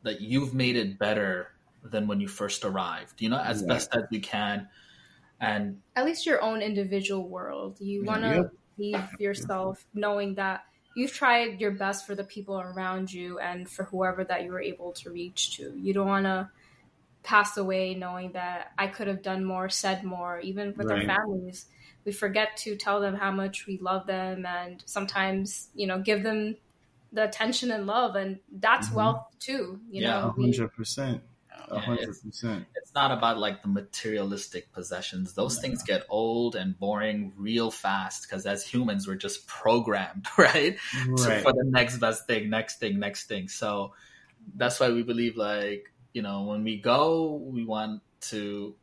that 0.03 0.21
you've 0.21 0.55
made 0.55 0.77
it 0.77 0.99
better 0.99 1.49
than 1.91 2.07
when 2.07 2.21
you 2.21 2.29
first 2.29 2.65
arrived. 2.65 3.23
You 3.23 3.29
know, 3.31 3.41
as 3.41 3.63
Yeah. 3.63 3.63
best 3.63 3.89
as 3.95 4.05
you 4.11 4.21
can, 4.21 4.69
and 5.41 5.83
At 5.95 6.05
least 6.05 6.27
your 6.27 6.43
own 6.43 6.61
individual 6.63 7.29
world. 7.29 7.81
You 7.81 8.05
want 8.05 8.23
to 8.23 8.45
Yep. 8.45 8.51
leave 8.77 9.19
yourself 9.19 9.87
knowing 9.95 10.35
that 10.35 10.65
you've 10.95 11.13
tried 11.13 11.61
your 11.61 11.71
best 11.73 12.07
for 12.07 12.15
the 12.15 12.25
people 12.25 12.61
around 12.61 13.13
you 13.13 13.39
and 13.39 13.69
for 13.69 13.85
whoever 13.85 14.23
that 14.25 14.45
you 14.45 14.51
were 14.53 14.61
able 14.61 14.93
to 14.95 15.11
reach 15.11 15.57
to. 15.57 15.75
You 15.79 15.95
don't 15.95 16.07
want 16.07 16.27
to 16.27 16.51
pass 17.25 17.57
away 17.57 17.95
knowing 17.95 18.33
that 18.33 18.73
I 18.79 18.89
could 18.89 19.09
have 19.09 19.23
done 19.23 19.45
more, 19.45 19.69
said 19.71 20.05
more, 20.05 20.41
even 20.41 20.75
with 20.77 20.91
Right. 20.91 20.93
our 20.93 21.03
families. 21.03 21.69
We 22.05 22.13
forget 22.13 22.57
to 22.59 22.77
tell 22.77 23.01
them 23.01 23.17
how 23.17 23.33
much 23.33 23.67
we 23.67 23.79
love 23.79 24.07
them 24.07 24.47
and 24.47 24.83
sometimes, 24.87 25.71
you 25.75 25.87
know, 25.87 26.01
give 26.03 26.23
them 26.25 26.57
the 27.13 27.25
attention 27.25 27.71
and 27.73 27.87
love 27.87 28.17
and 28.17 28.41
that's 28.51 28.91
Mhm. 28.91 28.93
wealth 28.93 29.37
too. 29.41 29.83
You 29.91 30.01
Yeah, 30.01 30.19
know, 30.21 30.33
a 30.33 30.35
we, 30.37 30.69
hundred 31.69 31.79
percent, 31.79 31.83
a 31.83 31.87
hundred 31.87 32.03
it's- 32.03 32.21
percent. 32.21 32.67
it's 32.77 32.95
not 32.95 33.11
about 33.13 33.39
like 33.39 33.63
the 33.63 33.69
materialistic 33.69 34.73
possessions. 34.73 35.35
Those 35.35 35.59
things 35.59 35.83
get 35.83 36.05
old 36.09 36.57
and 36.57 36.79
boring 36.79 37.33
real 37.37 37.71
fast 37.71 38.23
because 38.29 38.47
as 38.47 38.65
humans, 38.67 39.07
we're 39.07 39.17
just 39.17 39.47
programmed, 39.47 40.27
right? 40.39 40.77
Right. 41.07 41.43
for 41.43 41.53
the 41.53 41.65
next 41.65 41.99
best 41.99 42.27
thing, 42.27 42.51
next 42.51 42.79
thing, 42.81 42.99
next 42.99 43.27
thing. 43.29 43.49
So 43.49 43.93
that's 44.55 44.79
why 44.79 44.91
we 44.91 45.03
believe, 45.03 45.37
like, 45.37 45.93
you 46.13 46.23
know, 46.23 46.45
when 46.45 46.65
we 46.65 46.77
go, 46.79 47.35
we 47.35 47.65
want 47.65 48.03
to 48.23 48.75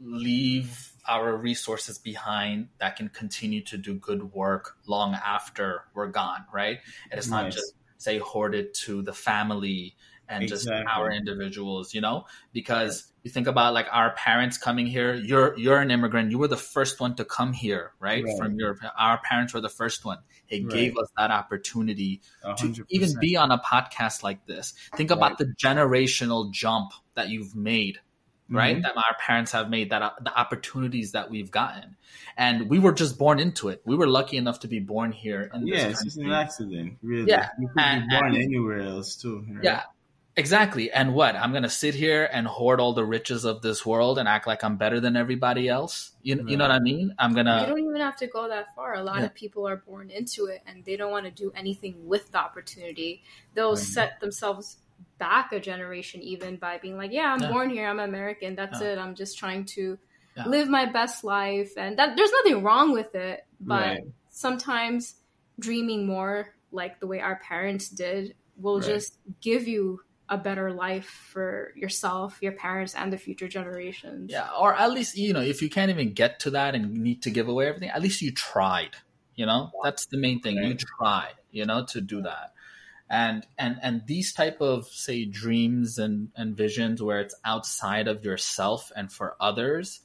leave 0.00 0.92
our 1.08 1.36
resources 1.36 1.98
behind 1.98 2.68
that 2.78 2.96
can 2.96 3.08
continue 3.08 3.62
to 3.62 3.76
do 3.78 3.94
good 3.94 4.32
work 4.32 4.76
long 4.86 5.14
after 5.14 5.84
we're 5.94 6.08
gone, 6.08 6.44
right? 6.52 6.78
And 7.10 7.18
it's 7.18 7.28
not 7.28 7.50
just, 7.52 7.74
say, 7.98 8.18
hoarded 8.18 8.74
to 8.74 9.02
the 9.02 9.12
family 9.12 9.94
and 10.32 10.48
just 10.48 10.68
our 10.68 11.10
individuals, 11.12 11.94
you 11.94 12.00
know? 12.00 12.24
Because 12.52 13.12
you 13.22 13.30
think 13.30 13.46
about 13.46 13.74
like 13.74 13.86
our 13.92 14.10
parents 14.14 14.58
coming 14.58 14.86
here, 14.86 15.14
you're 15.14 15.56
you're 15.58 15.78
an 15.78 15.90
immigrant, 15.90 16.30
you 16.30 16.38
were 16.38 16.48
the 16.48 16.56
first 16.56 17.00
one 17.00 17.14
to 17.16 17.24
come 17.24 17.52
here, 17.52 17.92
right? 18.00 18.24
Right. 18.24 18.38
From 18.38 18.58
your 18.58 18.76
our 18.98 19.20
parents 19.22 19.54
were 19.54 19.60
the 19.60 19.68
first 19.68 20.04
one. 20.04 20.18
It 20.48 20.64
Right. 20.64 20.72
gave 20.72 20.96
us 20.98 21.08
that 21.16 21.30
opportunity 21.30 22.20
A 22.44 22.54
to 22.56 22.84
even 22.90 23.12
be 23.20 23.36
on 23.36 23.50
a 23.52 23.58
podcast 23.58 24.22
like 24.22 24.46
this. 24.46 24.74
Think 24.96 25.10
about 25.10 25.38
the 25.38 25.46
generational 25.62 26.50
jump 26.52 26.92
that 27.14 27.28
you've 27.28 27.54
made, 27.54 28.00
right? 28.50 28.76
Mhm. 28.76 28.82
That 28.82 28.96
our 28.96 29.16
parents 29.20 29.52
have 29.52 29.70
made, 29.70 29.90
that 29.90 30.02
uh, 30.02 30.10
the 30.20 30.36
opportunities 30.38 31.12
that 31.12 31.30
we've 31.30 31.50
gotten, 31.50 31.96
and 32.36 32.68
we 32.68 32.78
were 32.78 32.92
just 32.92 33.18
born 33.18 33.38
into 33.38 33.68
it. 33.68 33.82
We 33.86 33.96
were 33.96 34.08
lucky 34.08 34.36
enough 34.36 34.60
to 34.60 34.68
be 34.68 34.80
born 34.80 35.12
here 35.12 35.50
in 35.54 35.66
Yeah, 35.66 35.88
this 35.88 35.92
it's 35.92 36.04
just 36.04 36.18
an 36.18 36.32
accident, 36.32 36.98
really. 37.02 37.28
Yeah. 37.30 37.48
you 37.58 37.68
could 37.68 37.80
And- 37.82 38.08
be 38.08 38.16
born 38.16 38.34
and- 38.34 38.42
anywhere 38.42 38.80
else 38.80 39.16
too. 39.16 39.44
right? 39.48 39.64
Yeah, 39.64 39.82
exactly. 40.36 40.90
And 40.90 41.14
what? 41.14 41.36
I'm 41.36 41.52
gonna 41.52 41.68
sit 41.68 41.94
here 41.94 42.28
and 42.32 42.46
hoard 42.46 42.80
all 42.80 42.92
the 42.92 43.04
riches 43.04 43.44
of 43.44 43.62
this 43.62 43.84
world 43.84 44.18
and 44.18 44.28
act 44.28 44.46
like 44.46 44.64
I'm 44.64 44.76
better 44.76 45.00
than 45.00 45.16
everybody 45.16 45.68
else. 45.68 46.12
You, 46.22 46.44
you 46.46 46.56
know 46.56 46.64
what 46.64 46.70
I 46.70 46.80
mean? 46.80 47.14
I'm 47.18 47.32
gonna. 47.34 47.60
You 47.60 47.66
don't 47.66 47.84
even 47.84 48.00
have 48.00 48.16
to 48.16 48.26
go 48.26 48.48
that 48.48 48.74
far. 48.74 48.94
A 48.94 49.02
lot 49.02 49.18
Yeah. 49.18 49.26
of 49.26 49.34
people 49.34 49.68
are 49.68 49.76
born 49.76 50.10
into 50.10 50.46
it 50.46 50.62
and 50.66 50.84
they 50.84 50.96
don't 50.96 51.10
want 51.10 51.24
to 51.26 51.30
do 51.30 51.52
anything 51.54 52.06
with 52.06 52.30
the 52.32 52.38
opportunity. 52.38 53.22
They'll 53.54 53.70
Right. 53.70 53.78
set 53.78 54.20
themselves 54.20 54.78
back 55.18 55.52
a 55.52 55.60
generation 55.60 56.22
even 56.22 56.56
by 56.56 56.78
being 56.78 56.96
like, 56.96 57.12
"Yeah, 57.12 57.32
I'm 57.32 57.40
Yeah. 57.42 57.50
born 57.50 57.70
here. 57.70 57.88
I'm 57.88 58.00
American. 58.00 58.54
That's 58.54 58.80
Yeah. 58.80 58.88
it. 58.92 58.98
I'm 58.98 59.14
just 59.14 59.38
trying 59.38 59.64
to 59.76 59.98
Yeah. 60.36 60.48
live 60.48 60.68
my 60.68 60.86
best 60.86 61.24
life." 61.24 61.72
And 61.76 61.98
that 61.98 62.16
there's 62.16 62.32
nothing 62.32 62.62
wrong 62.62 62.92
with 62.92 63.14
it, 63.14 63.44
but 63.60 63.82
Right. 63.82 64.04
sometimes 64.30 65.16
dreaming 65.58 66.06
more 66.06 66.54
like 66.70 66.98
the 67.00 67.06
way 67.06 67.20
our 67.20 67.36
parents 67.36 67.88
did 67.88 68.34
will 68.56 68.78
Right. 68.78 68.86
just 68.86 69.18
give 69.40 69.68
you 69.68 70.00
a 70.32 70.38
better 70.38 70.72
life 70.72 71.28
for 71.32 71.72
yourself, 71.76 72.38
your 72.40 72.52
parents, 72.52 72.94
and 72.94 73.12
the 73.12 73.18
future 73.18 73.48
generations. 73.48 74.30
Yeah, 74.30 74.48
or 74.58 74.74
at 74.74 74.90
least 74.90 75.16
you 75.16 75.34
know, 75.34 75.42
if 75.42 75.60
you 75.60 75.68
can't 75.68 75.90
even 75.90 76.14
get 76.14 76.40
to 76.40 76.50
that 76.52 76.74
and 76.74 76.94
need 76.94 77.22
to 77.24 77.30
give 77.30 77.48
away 77.48 77.68
everything, 77.68 77.90
at 77.90 78.00
least 78.00 78.22
you 78.22 78.32
tried. 78.32 78.96
You 79.34 79.44
know, 79.46 79.70
that's 79.84 80.06
the 80.06 80.16
main 80.16 80.40
thing. 80.40 80.56
You 80.56 80.62
Right. 80.62 80.80
tried, 80.98 81.34
you 81.50 81.66
know, 81.66 81.84
to 81.90 82.00
do 82.00 82.22
that. 82.22 82.54
And 83.10 83.46
and 83.58 83.76
and 83.82 84.02
these 84.06 84.32
type 84.32 84.62
of 84.62 84.86
say 84.86 85.26
dreams 85.26 85.98
and 85.98 86.30
and 86.34 86.56
visions 86.56 87.02
where 87.02 87.20
it's 87.20 87.34
outside 87.44 88.08
of 88.08 88.24
yourself 88.24 88.90
and 88.96 89.12
for 89.12 89.36
others, 89.38 90.00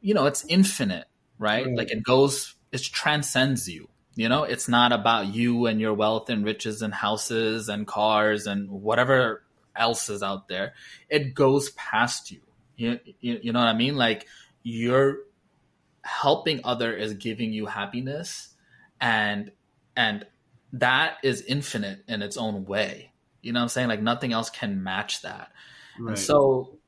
you 0.00 0.14
know, 0.14 0.26
it's 0.26 0.44
infinite, 0.48 1.06
right? 1.38 1.66
Right. 1.66 1.76
Like 1.76 1.90
it 1.90 2.04
goes, 2.04 2.54
it 2.70 2.82
transcends 2.82 3.68
you. 3.68 3.88
You 4.14 4.28
know, 4.28 4.44
it's 4.44 4.68
not 4.68 4.92
about 4.92 5.34
you 5.34 5.66
and 5.66 5.80
your 5.80 5.94
wealth 5.94 6.28
and 6.30 6.44
riches 6.44 6.82
and 6.82 6.94
houses 6.94 7.68
and 7.68 7.86
cars 7.86 8.46
and 8.46 8.70
whatever 8.70 9.42
else 9.76 10.08
is 10.08 10.22
out 10.22 10.48
there. 10.48 10.74
It 11.08 11.34
goes 11.34 11.70
past 11.70 12.30
you. 12.30 12.40
You, 12.76 13.00
you, 13.20 13.40
you 13.42 13.52
know 13.52 13.60
what 13.60 13.68
I 13.68 13.74
mean? 13.74 13.96
Like 13.96 14.26
you're 14.62 15.18
helping 16.02 16.60
other 16.64 16.92
is 16.94 17.14
giving 17.14 17.52
you 17.52 17.66
happiness 17.66 18.48
and 19.00 19.52
and 19.96 20.26
that 20.72 21.16
is 21.22 21.42
infinite 21.42 22.02
in 22.08 22.22
its 22.22 22.36
own 22.36 22.64
way. 22.64 23.12
You 23.42 23.52
know 23.52 23.60
what 23.60 23.64
I'm 23.64 23.68
saying? 23.68 23.88
Like 23.88 24.02
nothing 24.02 24.32
else 24.32 24.48
can 24.48 24.82
match 24.82 25.22
that. 25.22 25.52
Right. 25.98 26.10
And 26.10 26.18
so, 26.18 26.78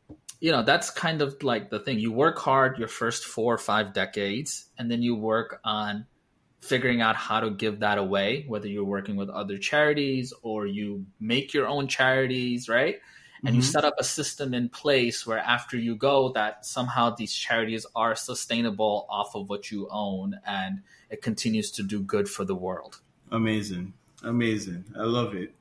you 0.40 0.52
know, 0.52 0.62
that's 0.62 0.90
kind 0.90 1.20
of 1.20 1.42
like 1.42 1.70
the 1.70 1.80
thing. 1.80 1.98
You 1.98 2.12
work 2.12 2.38
hard 2.38 2.78
your 2.78 2.88
first 2.88 3.24
four 3.24 3.54
or 3.54 3.58
five 3.58 3.92
decades, 3.92 4.66
and 4.78 4.90
then 4.90 5.02
you 5.02 5.16
work 5.16 5.60
on 5.64 6.06
figuring 6.64 7.00
out 7.00 7.16
how 7.16 7.40
to 7.40 7.50
give 7.50 7.80
that 7.80 7.98
away, 7.98 8.44
whether 8.48 8.66
you're 8.68 8.84
working 8.84 9.16
with 9.16 9.28
other 9.28 9.58
charities 9.58 10.32
or 10.42 10.66
you 10.66 11.06
make 11.20 11.52
your 11.52 11.66
own 11.68 11.86
charities, 11.88 12.68
right? 12.68 13.00
And 13.44 13.54
you 13.54 13.60
Mhm. 13.60 13.64
set 13.72 13.84
up 13.84 13.94
a 13.98 14.04
system 14.04 14.54
in 14.54 14.70
place 14.70 15.26
where 15.26 15.38
after 15.38 15.76
you 15.76 15.94
go, 15.96 16.32
that 16.32 16.64
somehow 16.64 17.14
these 17.14 17.34
charities 17.34 17.84
are 17.94 18.14
sustainable 18.16 19.06
off 19.10 19.34
of 19.36 19.48
what 19.50 19.70
you 19.70 19.88
own 19.90 20.40
and 20.46 20.82
it 21.10 21.20
continues 21.22 21.70
to 21.72 21.82
do 21.82 22.00
good 22.00 22.28
for 22.28 22.44
the 22.44 22.54
world. 22.54 23.00
Amazing, 23.30 23.92
amazing. 24.22 24.84
I 24.96 25.02
love 25.02 25.34
it. 25.34 25.54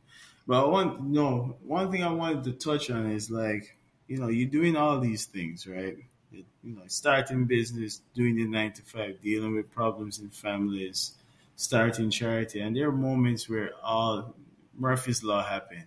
But 0.47 0.71
one, 0.71 1.11
no, 1.11 1.57
one 1.63 1.91
thing 1.91 2.03
I 2.03 2.11
wanted 2.11 2.43
to 2.45 2.53
touch 2.53 2.89
on 2.89 3.07
is 3.11 3.29
like, 3.31 3.75
you 4.07 4.17
know, 4.17 4.27
you're 4.27 4.49
doing 4.49 4.75
all 4.75 4.99
these 4.99 5.25
things, 5.25 5.67
right? 5.67 5.97
You 6.33 6.75
know, 6.75 6.81
starting 6.87 7.45
business, 7.45 8.01
doing 8.15 8.35
the 8.35 8.45
nine 8.45 8.73
to 8.73 8.81
five, 8.81 9.21
dealing 9.21 9.55
with 9.55 9.71
problems 9.71 10.19
in 10.19 10.29
families, 10.29 11.13
starting 11.55 12.09
charity, 12.09 12.59
and 12.59 12.75
there 12.75 12.87
are 12.87 12.91
moments 12.91 13.49
where 13.49 13.71
all 13.83 14.35
Murphy's 14.77 15.23
law 15.23 15.43
happen. 15.43 15.85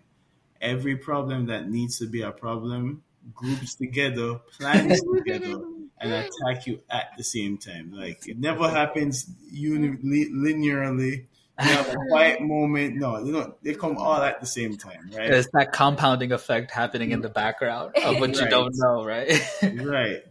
Every 0.61 0.97
problem 0.97 1.47
that 1.47 1.69
needs 1.69 1.99
to 1.99 2.07
be 2.07 2.23
a 2.23 2.31
problem 2.31 3.03
groups 3.35 3.75
together, 3.75 4.41
plans 4.59 5.01
together, 5.15 5.61
and 6.01 6.13
attack 6.13 6.67
you 6.67 6.81
at 6.91 7.13
the 7.17 7.25
same 7.25 7.59
time. 7.59 7.93
Like 7.93 8.27
it 8.29 8.39
never 8.39 8.69
happens 8.69 9.29
uni- 9.51 9.97
linearly. 10.31 11.27
You 11.59 11.69
have 11.69 11.89
a 11.89 11.97
quiet 12.11 12.43
moment. 12.43 12.97
No, 12.97 13.19
you 13.25 13.33
know 13.33 13.55
they 13.63 13.75
come 13.75 13.97
all 13.97 14.21
at 14.21 14.41
the 14.41 14.47
same 14.47 14.77
time, 14.77 15.11
right? 15.15 15.31
There's 15.31 15.49
that 15.55 15.73
compounding 15.73 16.33
effect 16.33 16.71
happening 16.71 17.13
in 17.13 17.23
the 17.23 17.29
mm-hmm. 17.29 17.35
background 17.35 17.97
of 17.97 18.21
what 18.21 18.39
you 18.39 18.49
don't 18.49 18.75
know, 18.77 19.05
right? 19.05 19.41
Right. 19.63 20.23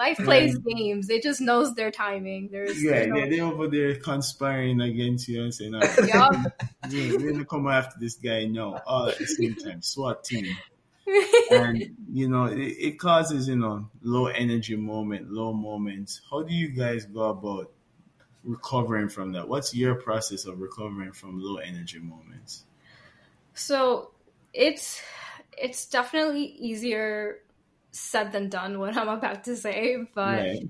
Life 0.00 0.16
plays 0.16 0.56
games. 0.56 1.10
It 1.10 1.22
just 1.22 1.42
knows 1.42 1.74
their 1.74 1.90
timing. 1.90 2.48
There's, 2.50 2.82
Yeah, 2.82 2.90
there's 2.92 3.06
no- 3.08 3.16
yeah, 3.16 3.28
they 3.28 3.40
over 3.40 3.68
there 3.68 3.94
conspiring 3.96 4.80
against 4.80 5.28
you 5.28 5.42
and 5.42 5.52
saying, 5.52 5.72
"No, 5.72 5.80
oh, 5.82 6.06
Yup. 6.06 6.34
we're 6.90 7.32
gonna 7.32 7.44
come 7.44 7.68
after 7.68 8.00
this 8.00 8.14
guy." 8.14 8.46
No, 8.46 8.78
all 8.86 9.08
at 9.08 9.18
the 9.18 9.26
same 9.26 9.54
time. 9.56 9.82
SWAT 9.82 10.24
team. 10.24 10.56
and 11.50 11.96
you 12.12 12.28
know 12.28 12.44
it, 12.44 12.58
it 12.58 12.98
causes 13.00 13.48
you 13.48 13.56
know 13.56 13.88
low 14.00 14.26
energy 14.26 14.76
moment 14.76 15.28
low 15.28 15.52
moments 15.52 16.20
how 16.30 16.40
do 16.40 16.54
you 16.54 16.68
guys 16.68 17.04
go 17.04 17.30
about 17.30 17.68
recovering 18.44 19.08
from 19.08 19.32
that? 19.32 19.48
What's 19.48 19.74
your 19.74 19.94
process 19.94 20.44
of 20.46 20.60
recovering 20.60 21.12
from 21.12 21.40
low 21.40 21.56
energy 21.56 21.98
moments? 21.98 22.64
So 23.54 24.12
it's 24.52 25.02
it's 25.56 25.86
definitely 25.86 26.44
easier 26.44 27.38
said 27.92 28.32
than 28.32 28.48
done 28.48 28.78
what 28.78 28.96
I'm 28.96 29.08
about 29.08 29.44
to 29.44 29.56
say, 29.56 29.98
but 30.14 30.38
right. 30.38 30.68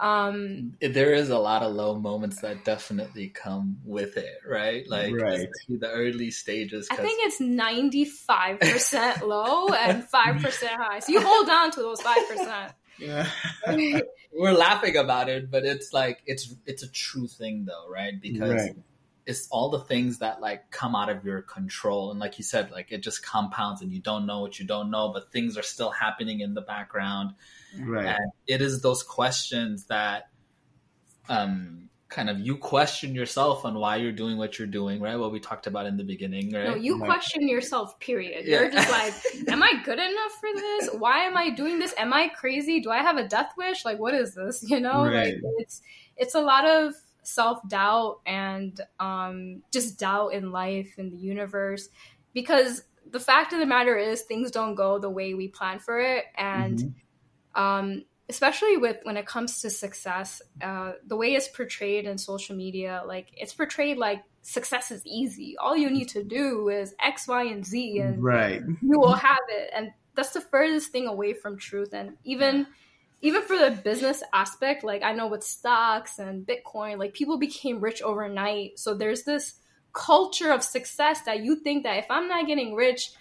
um 0.00 0.74
there 0.80 1.14
is 1.14 1.30
a 1.30 1.38
lot 1.38 1.62
of 1.62 1.72
low 1.74 1.98
moments 1.98 2.40
that 2.40 2.64
definitely 2.64 3.28
come 3.28 3.78
with 3.84 4.16
it, 4.16 4.38
right? 4.46 4.88
Like 4.88 5.14
right. 5.14 5.48
the 5.68 5.90
early 5.90 6.30
stages. 6.30 6.88
I 6.90 6.96
think 6.96 7.20
it's 7.22 7.40
95% 7.40 9.22
low 9.26 9.68
and 9.68 10.02
5% 10.02 10.66
high. 10.66 10.98
So 11.00 11.12
you 11.12 11.20
hold 11.20 11.48
on 11.48 11.70
to 11.72 11.80
those 11.80 12.00
5%. 12.00 12.72
Yeah. 12.98 13.28
We're 14.32 14.52
laughing 14.52 14.96
about 14.96 15.28
it, 15.28 15.50
but 15.50 15.64
it's 15.64 15.92
like 15.92 16.22
it's 16.26 16.54
it's 16.66 16.82
a 16.82 16.88
true 16.88 17.26
thing 17.26 17.64
though, 17.64 17.88
right? 17.90 18.20
Because 18.20 18.50
right 18.50 18.76
it's 19.26 19.48
all 19.50 19.70
the 19.70 19.80
things 19.80 20.20
that 20.20 20.40
like 20.40 20.70
come 20.70 20.94
out 20.94 21.10
of 21.10 21.24
your 21.24 21.42
control. 21.42 22.12
And 22.12 22.20
like 22.20 22.38
you 22.38 22.44
said 22.44 22.70
like 22.70 22.92
it 22.92 23.02
just 23.02 23.26
compounds 23.26 23.82
and 23.82 23.92
you 23.92 24.00
don't 24.00 24.24
know 24.24 24.40
what 24.40 24.58
you 24.58 24.66
don't 24.66 24.90
know 24.90 25.10
but 25.12 25.32
things 25.32 25.58
are 25.58 25.62
still 25.62 25.90
happening 25.90 26.40
in 26.40 26.54
the 26.54 26.60
background. 26.60 27.34
Right. 27.78 28.06
And 28.06 28.32
it 28.46 28.62
is 28.62 28.80
those 28.80 29.02
questions 29.02 29.86
that 29.86 30.28
um 31.28 31.90
kind 32.08 32.30
of 32.30 32.38
you 32.38 32.56
question 32.56 33.16
yourself 33.16 33.64
on 33.64 33.74
why 33.74 33.96
you're 33.96 34.12
doing 34.12 34.36
what 34.38 34.60
you're 34.60 34.68
doing 34.68 35.00
right? 35.00 35.16
What 35.16 35.32
we 35.32 35.40
talked 35.40 35.66
about 35.66 35.86
in 35.86 35.96
the 35.96 36.04
beginning 36.04 36.52
right? 36.52 36.68
No 36.68 36.74
you 36.76 36.96
right. 37.00 37.08
question 37.08 37.48
yourself 37.48 37.98
period. 37.98 38.46
Yeah. 38.46 38.60
you're 38.60 38.70
just 38.70 38.90
like 38.90 39.12
am 39.48 39.60
i 39.60 39.72
good 39.84 39.98
enough 39.98 40.32
for 40.38 40.54
this? 40.54 40.90
Why 41.00 41.24
am 41.24 41.36
i 41.36 41.50
doing 41.50 41.80
this? 41.80 41.92
Am 41.98 42.12
i 42.12 42.28
crazy? 42.28 42.78
Do 42.78 42.90
i 42.92 42.98
have 42.98 43.16
a 43.16 43.26
death 43.26 43.54
wish? 43.58 43.84
Like 43.84 43.98
what 43.98 44.14
is 44.14 44.36
this? 44.36 44.64
You 44.68 44.78
know 44.78 45.04
right. 45.04 45.34
like 45.34 45.42
it's 45.58 45.82
it's 46.16 46.36
a 46.36 46.40
lot 46.40 46.64
of 46.64 46.94
self 47.26 47.66
doubt 47.68 48.20
and 48.24 48.80
um, 49.00 49.62
just 49.72 49.98
doubt 49.98 50.28
in 50.28 50.52
life 50.52 50.94
and 50.98 51.12
the 51.12 51.16
universe. 51.16 51.88
Because 52.32 52.82
the 53.10 53.20
fact 53.20 53.52
of 53.52 53.58
the 53.58 53.66
matter 53.66 53.96
is 53.96 54.22
things 54.22 54.50
don't 54.50 54.74
go 54.74 54.98
the 54.98 55.10
way 55.10 55.34
we 55.34 55.48
plan 55.48 55.78
for 55.78 56.00
it. 56.00 56.24
And 56.36 56.78
mm-hmm. 56.78 57.62
um, 57.62 58.04
especially 58.28 58.76
with 58.76 58.98
when 59.04 59.16
it 59.16 59.26
comes 59.26 59.60
to 59.62 59.70
success 59.70 60.42
uh, 60.62 60.92
the 61.06 61.16
way 61.16 61.34
it's 61.34 61.48
portrayed 61.48 62.06
in 62.06 62.18
social 62.18 62.56
media 62.56 63.02
like 63.06 63.28
it's 63.36 63.54
portrayed 63.54 63.96
like 63.98 64.24
success 64.42 64.90
is 64.90 65.04
easy. 65.04 65.56
All 65.58 65.76
you 65.76 65.90
need 65.90 66.08
to 66.10 66.22
do 66.22 66.68
is 66.68 66.94
x 67.04 67.26
y 67.26 67.44
and 67.44 67.66
z 67.66 67.98
and 67.98 68.22
right. 68.22 68.62
you 68.80 68.98
will 68.98 69.14
have 69.28 69.38
it. 69.48 69.70
And 69.74 69.90
that's 70.14 70.30
the 70.30 70.40
furthest 70.40 70.90
thing 70.90 71.06
away 71.06 71.34
from 71.34 71.58
truth. 71.58 71.92
And 71.92 72.16
even 72.24 72.66
even 73.22 73.42
for 73.42 73.56
the 73.56 73.70
business 73.70 74.22
aspect, 74.32 74.84
like 74.84 75.02
I 75.02 75.12
know 75.12 75.26
with 75.26 75.42
stocks 75.42 76.18
and 76.18 76.46
Bitcoin, 76.46 76.98
like 76.98 77.14
people 77.14 77.38
became 77.38 77.80
rich 77.80 78.02
overnight. 78.02 78.78
So 78.78 78.94
there's 78.94 79.22
this 79.22 79.54
culture 79.92 80.52
of 80.52 80.62
success 80.62 81.22
that 81.22 81.42
you 81.42 81.56
think 81.56 81.84
that 81.84 81.98
if 81.98 82.06
I'm 82.10 82.28
not 82.28 82.46
getting 82.46 82.74
rich 82.74 83.12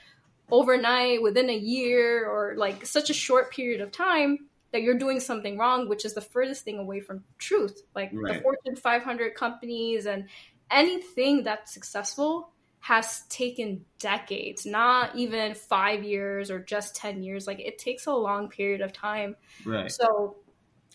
overnight 0.52 1.22
within 1.22 1.50
a 1.50 1.58
year 1.58 2.26
or 2.26 2.56
like 2.58 2.86
such 2.86 3.10
a 3.10 3.14
short 3.14 3.52
period 3.52 3.82
of 3.82 3.92
time, 3.92 4.50
that 4.72 4.82
you're 4.82 4.98
doing 4.98 5.22
something 5.22 5.58
wrong, 5.58 5.88
which 5.88 6.04
is 6.04 6.14
the 6.14 6.22
furthest 6.22 6.66
thing 6.66 6.80
away 6.80 7.00
from 7.00 7.24
truth. 7.38 7.82
Like 7.96 8.10
right. 8.14 8.36
the 8.36 8.42
Fortune 8.42 8.76
500 8.76 9.34
companies 9.34 10.06
and 10.06 10.28
anything 10.70 11.44
that's 11.44 11.74
successful 11.74 12.50
has 12.86 13.24
taken 13.30 13.84
decades, 13.98 14.64
not 14.64 15.16
even 15.16 15.56
five 15.56 16.04
years 16.04 16.52
or 16.52 16.60
just 16.60 16.96
10 16.96 17.24
years. 17.24 17.48
Like 17.48 17.60
it 17.60 17.80
takes 17.80 18.06
a 18.06 18.14
long 18.14 18.48
period 18.48 18.82
of 18.82 18.94
time. 18.94 19.36
Right. 19.66 19.92
So 19.92 20.36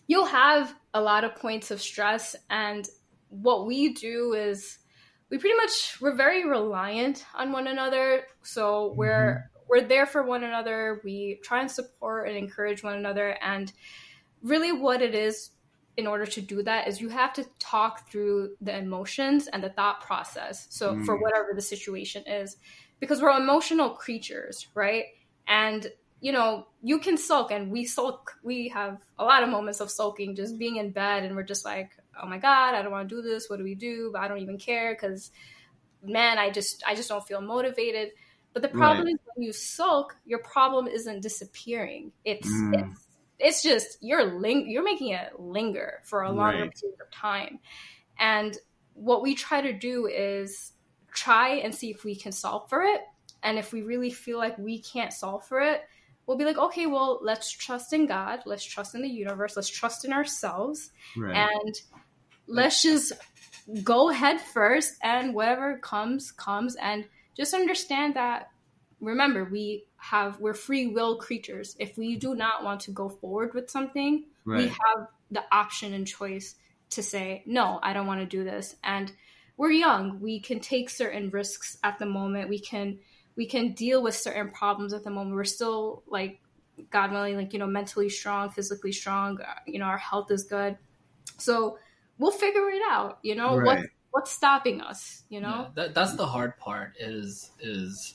you'll 0.06 0.26
have 0.26 0.72
a 0.94 1.00
lot 1.00 1.24
of 1.24 1.34
points 1.34 1.72
of 1.72 1.82
stress. 1.82 2.36
And 2.48 2.88
what 3.28 3.66
we 3.66 3.92
do 3.92 4.34
is 4.34 4.78
we 5.30 5.38
pretty 5.38 5.56
much, 5.56 6.00
we're 6.00 6.14
very 6.14 6.48
reliant 6.48 7.24
on 7.34 7.50
one 7.50 7.66
another. 7.66 8.22
So 8.44 8.94
we're, 8.96 9.50
mm-hmm. 9.50 9.66
we're 9.68 9.88
there 9.88 10.06
for 10.06 10.22
one 10.22 10.44
another. 10.44 11.00
We 11.02 11.40
try 11.42 11.60
and 11.60 11.70
support 11.70 12.28
and 12.28 12.36
encourage 12.36 12.84
one 12.84 12.98
another. 12.98 13.36
And 13.42 13.72
really 14.44 14.70
what 14.70 15.02
it 15.02 15.16
is 15.16 15.50
in 16.00 16.06
order 16.06 16.26
to 16.26 16.40
do 16.40 16.62
that 16.64 16.88
is 16.88 17.00
you 17.00 17.08
have 17.10 17.32
to 17.34 17.44
talk 17.58 18.10
through 18.10 18.56
the 18.60 18.76
emotions 18.76 19.46
and 19.46 19.62
the 19.62 19.70
thought 19.70 20.00
process. 20.00 20.66
So 20.70 20.94
mm. 20.94 21.04
for 21.04 21.20
whatever 21.20 21.50
the 21.54 21.62
situation 21.62 22.24
is, 22.26 22.56
because 22.98 23.22
we're 23.22 23.36
emotional 23.36 23.90
creatures, 23.90 24.66
right? 24.74 25.04
And 25.46 25.86
you 26.20 26.32
know, 26.32 26.66
you 26.82 26.98
can 26.98 27.16
sulk 27.16 27.50
and 27.50 27.70
we 27.70 27.84
sulk. 27.84 28.32
We 28.42 28.68
have 28.68 28.98
a 29.18 29.24
lot 29.24 29.42
of 29.42 29.48
moments 29.48 29.80
of 29.80 29.90
sulking, 29.90 30.36
just 30.36 30.58
being 30.58 30.76
in 30.76 30.90
bed 30.90 31.24
and 31.24 31.34
we're 31.34 31.44
just 31.44 31.64
like, 31.64 31.92
oh 32.22 32.26
my 32.26 32.38
God, 32.38 32.74
I 32.74 32.82
don't 32.82 32.92
want 32.92 33.08
to 33.08 33.14
do 33.14 33.22
this. 33.22 33.48
What 33.48 33.56
do 33.58 33.64
we 33.64 33.74
do? 33.74 34.10
But 34.12 34.22
I 34.22 34.28
don't 34.28 34.40
even 34.40 34.58
care 34.58 34.94
because 34.94 35.30
man, 36.02 36.38
I 36.38 36.50
just, 36.50 36.82
I 36.86 36.94
just 36.94 37.08
don't 37.08 37.26
feel 37.26 37.40
motivated. 37.40 38.10
But 38.52 38.62
the 38.62 38.68
problem 38.68 39.06
right. 39.06 39.14
is 39.14 39.20
when 39.34 39.46
you 39.46 39.52
sulk, 39.52 40.16
your 40.26 40.40
problem 40.40 40.88
isn't 40.88 41.20
disappearing. 41.20 42.12
It's, 42.24 42.48
mm. 42.48 42.74
it's 42.74 43.06
it's 43.40 43.62
just 43.62 43.98
you're 44.00 44.38
ling- 44.38 44.70
you're 44.70 44.84
making 44.84 45.12
it 45.12 45.38
linger 45.38 46.00
for 46.04 46.22
a 46.22 46.30
longer 46.30 46.62
right. 46.62 46.74
period 46.74 46.98
of 47.00 47.10
time. 47.10 47.58
And 48.18 48.56
what 48.94 49.22
we 49.22 49.34
try 49.34 49.60
to 49.60 49.72
do 49.72 50.06
is 50.06 50.72
try 51.12 51.54
and 51.56 51.74
see 51.74 51.90
if 51.90 52.04
we 52.04 52.14
can 52.14 52.32
solve 52.32 52.68
for 52.68 52.82
it. 52.82 53.00
And 53.42 53.58
if 53.58 53.72
we 53.72 53.82
really 53.82 54.10
feel 54.10 54.38
like 54.38 54.58
we 54.58 54.80
can't 54.80 55.12
solve 55.12 55.46
for 55.46 55.60
it, 55.60 55.82
we'll 56.26 56.36
be 56.36 56.44
like, 56.44 56.58
okay, 56.58 56.86
well, 56.86 57.18
let's 57.22 57.50
trust 57.50 57.92
in 57.92 58.06
God, 58.06 58.40
let's 58.46 58.64
trust 58.64 58.94
in 58.94 59.02
the 59.02 59.08
universe, 59.08 59.56
let's 59.56 59.68
trust 59.68 60.04
in 60.04 60.12
ourselves, 60.12 60.90
right. 61.16 61.34
and 61.34 61.74
let's 62.46 62.82
just 62.82 63.12
go 63.82 64.08
head 64.08 64.40
first 64.40 64.94
and 65.02 65.34
whatever 65.34 65.78
comes, 65.78 66.30
comes. 66.32 66.76
And 66.76 67.06
just 67.36 67.54
understand 67.54 68.14
that, 68.14 68.50
remember, 69.00 69.44
we 69.44 69.84
have 70.00 70.40
we're 70.40 70.54
free 70.54 70.86
will 70.86 71.16
creatures. 71.18 71.76
If 71.78 71.96
we 71.98 72.16
do 72.16 72.34
not 72.34 72.64
want 72.64 72.80
to 72.82 72.90
go 72.90 73.08
forward 73.08 73.54
with 73.54 73.70
something, 73.70 74.24
right. 74.44 74.58
we 74.58 74.66
have 74.68 75.08
the 75.30 75.44
option 75.52 75.92
and 75.92 76.06
choice 76.06 76.56
to 76.90 77.02
say, 77.02 77.42
no, 77.46 77.78
I 77.82 77.92
don't 77.92 78.06
want 78.06 78.20
to 78.20 78.26
do 78.26 78.42
this. 78.42 78.76
And 78.82 79.12
we're 79.56 79.70
young. 79.70 80.20
We 80.20 80.40
can 80.40 80.60
take 80.60 80.88
certain 80.88 81.28
risks 81.30 81.76
at 81.84 81.98
the 81.98 82.06
moment. 82.06 82.48
We 82.48 82.58
can 82.58 82.98
we 83.36 83.46
can 83.46 83.72
deal 83.72 84.02
with 84.02 84.16
certain 84.16 84.50
problems 84.50 84.92
at 84.92 85.04
the 85.04 85.10
moment. 85.10 85.36
We're 85.36 85.44
still 85.44 86.02
like 86.06 86.40
God 86.90 87.12
willing, 87.12 87.36
like 87.36 87.52
you 87.52 87.58
know, 87.58 87.66
mentally 87.66 88.08
strong, 88.08 88.50
physically 88.50 88.92
strong. 88.92 89.40
Uh, 89.40 89.54
you 89.66 89.78
know, 89.78 89.84
our 89.84 89.98
health 89.98 90.30
is 90.30 90.44
good, 90.44 90.78
so 91.36 91.78
we'll 92.18 92.30
figure 92.30 92.70
it 92.70 92.82
out. 92.90 93.18
You 93.22 93.34
know, 93.34 93.56
right. 93.56 93.66
what 93.66 93.86
what's 94.12 94.30
stopping 94.30 94.80
us? 94.80 95.24
You 95.28 95.42
know, 95.42 95.48
yeah, 95.48 95.66
that, 95.74 95.94
that's 95.94 96.16
the 96.16 96.26
hard 96.26 96.56
part. 96.56 96.94
Is 96.98 97.50
is 97.60 98.14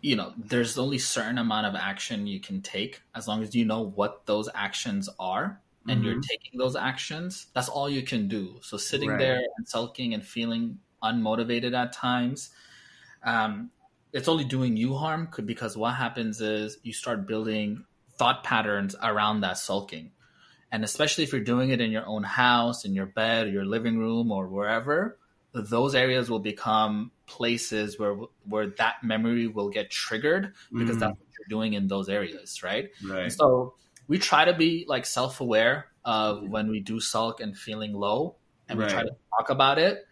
you 0.00 0.16
know 0.16 0.32
there's 0.36 0.78
only 0.78 0.98
certain 0.98 1.38
amount 1.38 1.66
of 1.66 1.74
action 1.74 2.26
you 2.26 2.40
can 2.40 2.62
take 2.62 3.02
as 3.14 3.28
long 3.28 3.42
as 3.42 3.54
you 3.54 3.64
know 3.64 3.82
what 3.82 4.24
those 4.26 4.48
actions 4.54 5.08
are 5.18 5.60
and 5.88 5.98
mm-hmm. 5.98 6.10
you're 6.10 6.20
taking 6.20 6.58
those 6.58 6.76
actions 6.76 7.46
that's 7.54 7.68
all 7.68 7.88
you 7.88 8.02
can 8.02 8.28
do 8.28 8.56
so 8.62 8.76
sitting 8.76 9.10
right. 9.10 9.18
there 9.18 9.40
and 9.56 9.68
sulking 9.68 10.14
and 10.14 10.24
feeling 10.24 10.78
unmotivated 11.02 11.74
at 11.74 11.92
times 11.92 12.50
um, 13.22 13.70
it's 14.12 14.28
only 14.28 14.44
doing 14.44 14.76
you 14.76 14.94
harm 14.94 15.28
because 15.44 15.76
what 15.76 15.94
happens 15.94 16.40
is 16.40 16.78
you 16.82 16.92
start 16.92 17.26
building 17.26 17.84
thought 18.16 18.42
patterns 18.42 18.96
around 19.02 19.40
that 19.40 19.58
sulking 19.58 20.10
and 20.72 20.84
especially 20.84 21.24
if 21.24 21.32
you're 21.32 21.40
doing 21.40 21.70
it 21.70 21.80
in 21.80 21.90
your 21.90 22.06
own 22.06 22.22
house 22.22 22.84
in 22.84 22.94
your 22.94 23.06
bed 23.06 23.46
or 23.46 23.50
your 23.50 23.64
living 23.64 23.98
room 23.98 24.32
or 24.32 24.48
wherever 24.48 25.18
those 25.52 25.94
areas 25.94 26.30
will 26.30 26.40
become 26.40 27.10
places 27.26 27.98
where 27.98 28.16
where 28.44 28.68
that 28.78 29.02
memory 29.02 29.46
will 29.46 29.68
get 29.68 29.90
triggered 29.90 30.54
because 30.72 30.96
mm. 30.96 31.00
that's 31.00 31.18
what 31.18 31.28
you're 31.38 31.48
doing 31.48 31.74
in 31.74 31.88
those 31.88 32.08
areas, 32.08 32.62
right? 32.62 32.90
Right. 33.04 33.32
so 33.32 33.74
we 34.08 34.18
try 34.18 34.44
to 34.44 34.54
be 34.54 34.84
like 34.88 35.06
self-aware 35.06 35.86
of 36.04 36.42
when 36.48 36.68
we 36.68 36.80
do 36.80 36.98
sulk 36.98 37.40
and 37.40 37.56
feeling 37.56 37.92
low, 37.92 38.36
and 38.68 38.78
right. 38.78 38.86
we 38.86 38.92
try 38.92 39.02
to 39.02 39.10
talk 39.38 39.50
about 39.50 39.78
it, 39.78 40.06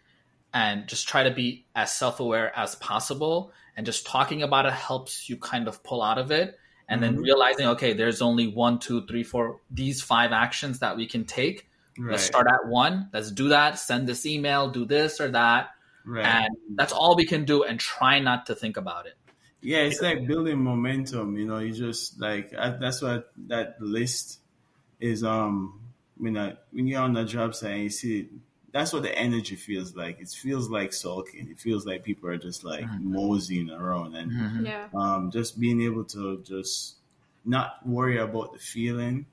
and 0.53 0.87
just 0.87 1.07
try 1.07 1.23
to 1.23 1.31
be 1.31 1.65
as 1.75 1.91
self-aware 1.91 2.57
as 2.57 2.75
possible. 2.75 3.51
And 3.75 3.85
just 3.85 4.05
talking 4.05 4.43
about 4.43 4.65
it 4.65 4.73
helps 4.73 5.29
you 5.29 5.37
kind 5.37 5.67
of 5.67 5.83
pull 5.83 6.01
out 6.01 6.17
of 6.17 6.31
it, 6.31 6.57
and 6.87 7.01
mm-hmm. 7.01 7.15
then 7.15 7.23
realizing, 7.23 7.67
okay, 7.67 7.93
there's 7.93 8.21
only 8.21 8.47
one, 8.47 8.79
two, 8.79 9.05
three, 9.05 9.23
four, 9.23 9.61
these 9.71 10.01
five 10.01 10.31
actions 10.31 10.79
that 10.79 10.97
we 10.97 11.07
can 11.07 11.25
take 11.25 11.68
Right. 11.99 12.11
Let's 12.13 12.23
start 12.23 12.47
at 12.47 12.67
one. 12.67 13.09
Let's 13.11 13.29
do 13.29 13.49
that. 13.49 13.77
Send 13.77 14.07
this 14.07 14.25
email, 14.25 14.69
do 14.69 14.85
this 14.85 15.19
or 15.19 15.31
that. 15.31 15.71
Right. 16.05 16.25
And 16.25 16.55
that's 16.75 16.93
all 16.93 17.15
we 17.15 17.25
can 17.25 17.43
do 17.43 17.63
and 17.63 17.79
try 17.79 18.19
not 18.19 18.45
to 18.45 18.55
think 18.55 18.77
about 18.77 19.05
it. 19.05 19.15
Yeah, 19.61 19.79
it's 19.79 20.01
like 20.01 20.25
building 20.25 20.63
momentum, 20.63 21.37
you 21.37 21.45
know, 21.45 21.59
you 21.59 21.73
just 21.73 22.19
like 22.19 22.51
that's 22.51 23.01
what 23.01 23.31
that 23.47 23.75
list 23.81 24.39
is 25.01 25.23
um 25.23 25.81
when 26.17 26.37
I, 26.37 26.53
when 26.71 26.87
you're 26.87 27.01
on 27.01 27.13
the 27.13 27.25
job 27.25 27.53
site 27.55 27.71
and 27.71 27.83
you 27.83 27.89
see 27.89 28.29
that's 28.71 28.93
what 28.93 29.03
the 29.03 29.13
energy 29.13 29.57
feels 29.57 29.95
like. 29.95 30.21
It 30.21 30.29
feels 30.29 30.69
like 30.69 30.93
sulking. 30.93 31.49
It 31.49 31.59
feels 31.59 31.85
like 31.85 32.05
people 32.05 32.29
are 32.29 32.37
just 32.37 32.63
like 32.63 32.85
mm-hmm. 32.85 33.13
moseying 33.13 33.69
around 33.69 34.15
and 34.15 34.31
mm-hmm. 34.31 34.65
yeah. 34.65 34.87
um 34.95 35.31
just 35.31 35.59
being 35.59 35.81
able 35.81 36.05
to 36.05 36.41
just 36.43 36.95
not 37.43 37.85
worry 37.85 38.17
about 38.17 38.53
the 38.53 38.59
feeling 38.59 39.25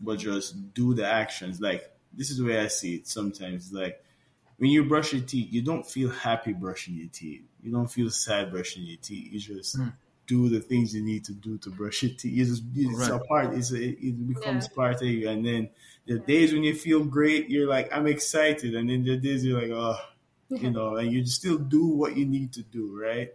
but 0.00 0.18
just 0.18 0.74
do 0.74 0.94
the 0.94 1.06
actions. 1.06 1.60
Like 1.60 1.90
this 2.12 2.30
is 2.30 2.38
the 2.38 2.44
way 2.44 2.58
I 2.58 2.68
see 2.68 2.96
it. 2.96 3.08
Sometimes 3.08 3.66
it's 3.66 3.72
like 3.74 4.02
when 4.58 4.70
you 4.70 4.84
brush 4.84 5.12
your 5.12 5.22
teeth, 5.22 5.52
you 5.52 5.62
don't 5.62 5.86
feel 5.86 6.10
happy 6.10 6.52
brushing 6.52 6.94
your 6.94 7.08
teeth. 7.12 7.42
You 7.62 7.72
don't 7.72 7.90
feel 7.90 8.10
sad 8.10 8.50
brushing 8.50 8.82
your 8.84 8.98
teeth. 9.00 9.32
You 9.32 9.38
just 9.40 9.78
Mm. 9.78 9.92
do 10.26 10.48
the 10.48 10.60
things 10.60 10.94
you 10.94 11.02
need 11.02 11.24
to 11.24 11.32
do 11.32 11.58
to 11.58 11.70
brush 11.70 12.02
your 12.02 12.12
teeth. 12.12 12.32
You 12.32 12.44
just 12.44 12.62
it's 12.76 13.08
a 13.08 13.18
part. 13.18 13.54
It's 13.54 13.72
a, 13.72 13.82
it 13.82 14.26
becomes 14.28 14.64
Yeah. 14.68 14.74
part 14.76 15.02
of 15.02 15.08
you. 15.08 15.28
And 15.28 15.44
then 15.46 15.70
the 16.06 16.18
days 16.18 16.52
when 16.52 16.62
you 16.62 16.74
feel 16.74 17.04
great, 17.04 17.48
you're 17.50 17.66
like, 17.68 17.88
I'm 17.94 18.06
excited. 18.06 18.74
And 18.74 18.88
then 18.90 19.04
the 19.04 19.16
days 19.16 19.44
you're 19.44 19.60
like, 19.60 19.70
oh, 19.70 19.96
you 20.50 20.70
know, 20.70 20.96
and 20.96 21.10
you 21.12 21.24
still 21.26 21.58
do 21.58 21.86
what 21.86 22.16
you 22.16 22.26
need 22.26 22.52
to 22.54 22.62
do, 22.62 23.00
right? 23.00 23.32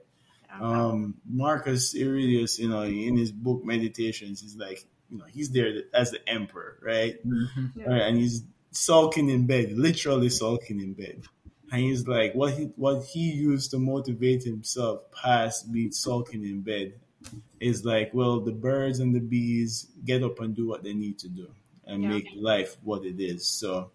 Um, 0.60 1.16
Marcus 1.30 1.94
Aurelius, 1.96 2.60
you 2.60 2.70
know, 2.70 2.84
in 2.84 3.18
his 3.18 3.32
book 3.32 3.66
Meditations, 3.66 4.42
he's 4.42 4.56
like, 4.56 4.86
you 5.10 5.18
know, 5.18 5.26
he's 5.26 5.50
there 5.52 5.84
as 5.94 6.12
the 6.12 6.30
emperor, 6.30 6.78
right? 6.82 7.16
Mhm. 7.28 7.72
Yeah. 7.76 7.90
Right, 7.90 8.02
and 8.04 8.18
he's 8.18 8.42
sulking 8.76 9.30
in 9.30 9.46
bed, 9.48 9.72
literally 9.74 10.30
sulking 10.30 10.80
in 10.80 10.94
bed. 10.94 11.24
And 11.72 11.82
he's 11.82 12.08
like, 12.08 12.34
what 12.36 12.54
he 12.54 12.66
what 12.76 13.04
he 13.06 13.32
used 13.32 13.72
to 13.72 13.80
motivate 13.80 14.44
himself 14.44 15.02
past 15.12 15.72
being 15.72 15.92
sulking 15.92 16.44
in 16.44 16.62
bed 16.62 16.94
is 17.60 17.84
like, 17.84 18.12
well, 18.14 18.40
the 18.40 18.52
birds 18.52 19.00
and 19.00 19.16
the 19.16 19.20
bees 19.20 19.88
get 20.06 20.22
up 20.24 20.40
and 20.40 20.56
do 20.56 20.68
what 20.68 20.84
they 20.84 20.94
need 20.94 21.18
to 21.20 21.28
do 21.28 21.48
and 21.86 22.04
Yeah. 22.04 22.10
make 22.10 22.28
life 22.36 22.78
what 22.84 23.04
it 23.04 23.20
is. 23.20 23.48
So 23.48 23.90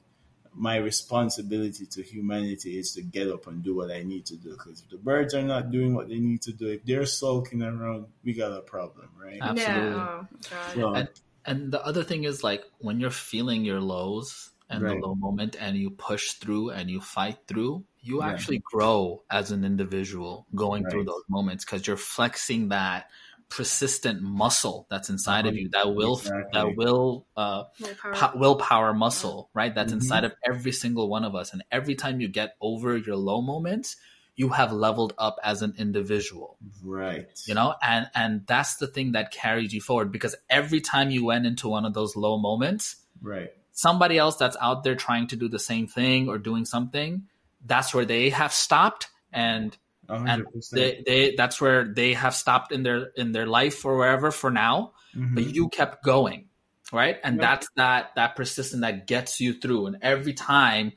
my 0.53 0.77
responsibility 0.79 1.87
to 1.87 2.03
humanity 2.03 2.77
is 2.77 2.93
to 2.95 3.03
get 3.03 3.29
up 3.29 3.47
and 3.47 3.63
do 3.63 3.77
what 3.77 3.91
I 3.93 4.03
need 4.03 4.27
to 4.27 4.37
do. 4.37 4.51
Because 4.51 4.81
if 4.83 4.91
the 4.91 4.97
birds 4.99 5.33
are 5.35 5.43
not 5.43 5.71
doing 5.71 5.95
what 5.95 6.09
they 6.09 6.19
need 6.19 6.43
to 6.43 6.53
do, 6.53 6.69
if 6.69 6.85
they're 6.85 7.07
sulking 7.07 7.63
around, 7.63 8.07
we 8.25 8.33
got 8.33 8.53
a 8.53 8.61
problem, 8.61 9.09
right? 9.23 9.39
Absolutely. 9.41 10.01
Yeah. 10.01 10.09
Oh, 10.11 10.27
So, 10.75 10.95
And 10.95 11.09
and 11.47 11.73
the 11.73 11.83
other 11.85 12.03
thing 12.05 12.25
is 12.25 12.43
like 12.43 12.65
when 12.79 12.99
you're 13.01 13.11
feeling 13.11 13.65
your 13.65 13.81
lows 13.81 14.50
and 14.71 14.83
Right. 14.85 15.01
the 15.01 15.07
low 15.07 15.15
moment 15.15 15.57
and 15.59 15.77
you 15.77 15.91
push 15.91 16.33
through 16.33 16.71
and 16.71 16.89
you 16.91 17.01
fight 17.01 17.39
through, 17.47 17.85
you 18.01 18.21
Yeah. 18.21 18.29
actually 18.29 18.63
grow 18.65 19.23
as 19.31 19.51
an 19.51 19.65
individual 19.65 20.47
going 20.55 20.89
through 20.89 21.05
those 21.05 21.25
moments 21.29 21.65
because 21.65 21.87
you're 21.87 21.97
flexing 21.97 22.69
that 22.69 23.09
persistent 23.51 24.23
muscle 24.23 24.87
that's 24.91 25.11
inside 25.11 25.45
of 25.45 25.57
you 25.57 25.69
that 25.71 25.93
will 25.93 26.17
Exactly. 26.19 26.51
that 26.53 26.77
will 26.77 27.27
uh 27.37 27.65
Willpower. 27.81 28.15
po- 28.15 28.39
willpower 28.39 28.95
muscle, 28.95 29.51
right? 29.55 29.75
That's 29.75 29.93
Mhm. 29.93 29.97
inside 29.97 30.25
of 30.25 30.35
every 30.47 30.71
single 30.73 31.09
one 31.09 31.25
of 31.25 31.35
us. 31.35 31.53
And 31.53 31.65
every 31.73 31.97
time 31.97 32.21
you 32.21 32.29
get 32.29 32.55
over 32.61 32.97
your 32.97 33.17
low 33.17 33.43
moments, 33.43 33.97
you 34.37 34.51
have 34.51 34.73
leveled 34.73 35.13
up 35.19 35.37
as 35.43 35.61
an 35.63 35.75
individual 35.77 36.57
right. 36.83 37.27
you 37.47 37.53
know 37.55 37.75
and 37.83 38.09
and 38.15 38.47
that's 38.47 38.77
the 38.77 38.87
thing 38.87 39.13
that 39.13 39.33
carries 39.33 39.75
you 39.75 39.81
forward 39.83 40.11
because 40.11 40.35
every 40.49 40.81
time 40.81 41.11
you 41.11 41.25
went 41.27 41.45
into 41.45 41.69
one 41.69 41.85
of 41.85 41.93
those 41.93 42.17
low 42.17 42.39
moments 42.39 42.97
Right. 43.21 43.51
Somebody 43.81 44.17
else 44.19 44.37
that's 44.37 44.57
out 44.61 44.85
there 44.85 44.95
trying 44.95 45.27
to 45.27 45.37
do 45.37 45.49
the 45.49 45.59
same 45.59 45.87
thing 45.87 46.29
or 46.29 46.37
doing 46.39 46.65
something 46.65 47.23
that's 47.65 47.95
where 47.95 48.05
they 48.05 48.31
have 48.31 48.53
stopped 48.53 49.09
and 49.33 49.77
and 50.09 50.29
hundred 50.29 50.53
percent. 50.53 50.77
they, 50.79 51.03
they 51.07 51.35
that's 51.37 51.61
where 51.61 51.85
they 51.85 52.15
have 52.15 52.35
stopped 52.35 52.73
in 52.73 52.83
their 52.83 53.01
in 53.17 53.33
their 53.33 53.47
life 53.47 53.85
or 53.85 53.97
wherever 53.97 54.31
for 54.31 54.51
now 54.51 54.93
Mhm. 55.15 55.35
but 55.35 55.45
you 55.55 55.69
kept 55.69 56.03
going 56.05 56.49
right 56.93 57.17
and 57.25 57.35
Yep. 57.37 57.43
that's 57.43 57.69
that 57.77 58.11
that 58.17 58.37
persistence 58.37 58.83
that 58.83 59.07
gets 59.07 59.41
you 59.41 59.53
through 59.55 59.87
and 59.87 59.97
every 60.03 60.35
time 60.35 60.93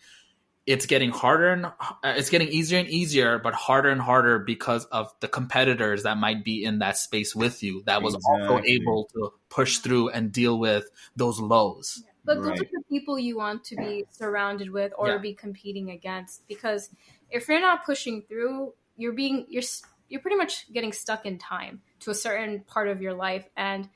it's 0.65 0.85
getting 0.85 1.11
harder 1.11 1.49
and 1.51 1.65
uh, 1.65 2.13
it's 2.19 2.29
getting 2.29 2.47
easier 2.47 2.79
and 2.79 2.87
easier 2.87 3.37
but 3.37 3.53
harder 3.53 3.89
and 3.89 4.01
harder 4.01 4.39
because 4.39 4.85
of 4.85 5.11
the 5.19 5.27
competitors 5.27 6.03
that 6.03 6.17
might 6.17 6.43
be 6.43 6.63
in 6.63 6.79
that 6.79 6.97
space 6.97 7.35
with 7.35 7.61
you 7.63 7.83
that 7.85 8.01
was 8.01 8.15
also 8.15 8.61
able 8.65 9.09
to 9.13 9.31
push 9.49 9.79
through 9.79 10.09
and 10.09 10.31
deal 10.31 10.57
with 10.57 10.85
those 11.15 11.39
lows 11.39 12.03
But 12.25 12.41
those 12.41 12.61
are 12.61 12.65
the 12.71 12.83
people 12.89 13.19
you 13.19 13.37
want 13.37 13.65
to 13.65 13.75
be 13.75 14.05
surrounded 14.11 14.69
with 14.71 14.93
or 14.97 15.07
Yeah. 15.09 15.17
be 15.17 15.33
competing 15.33 15.91
against. 15.91 16.47
Because 16.47 16.89
if 17.29 17.47
you're 17.47 17.59
not 17.59 17.85
pushing 17.85 18.21
through, 18.21 18.73
you're 18.95 19.13
being 19.13 19.45
you're 19.49 19.63
you're 20.09 20.21
pretty 20.21 20.37
much 20.37 20.71
getting 20.71 20.93
stuck 20.93 21.25
in 21.25 21.37
time 21.37 21.81
to 22.01 22.11
a 22.11 22.15
certain 22.15 22.61
part 22.61 22.87
of 22.87 23.01
your 23.01 23.13
life, 23.13 23.49
and 23.57 23.89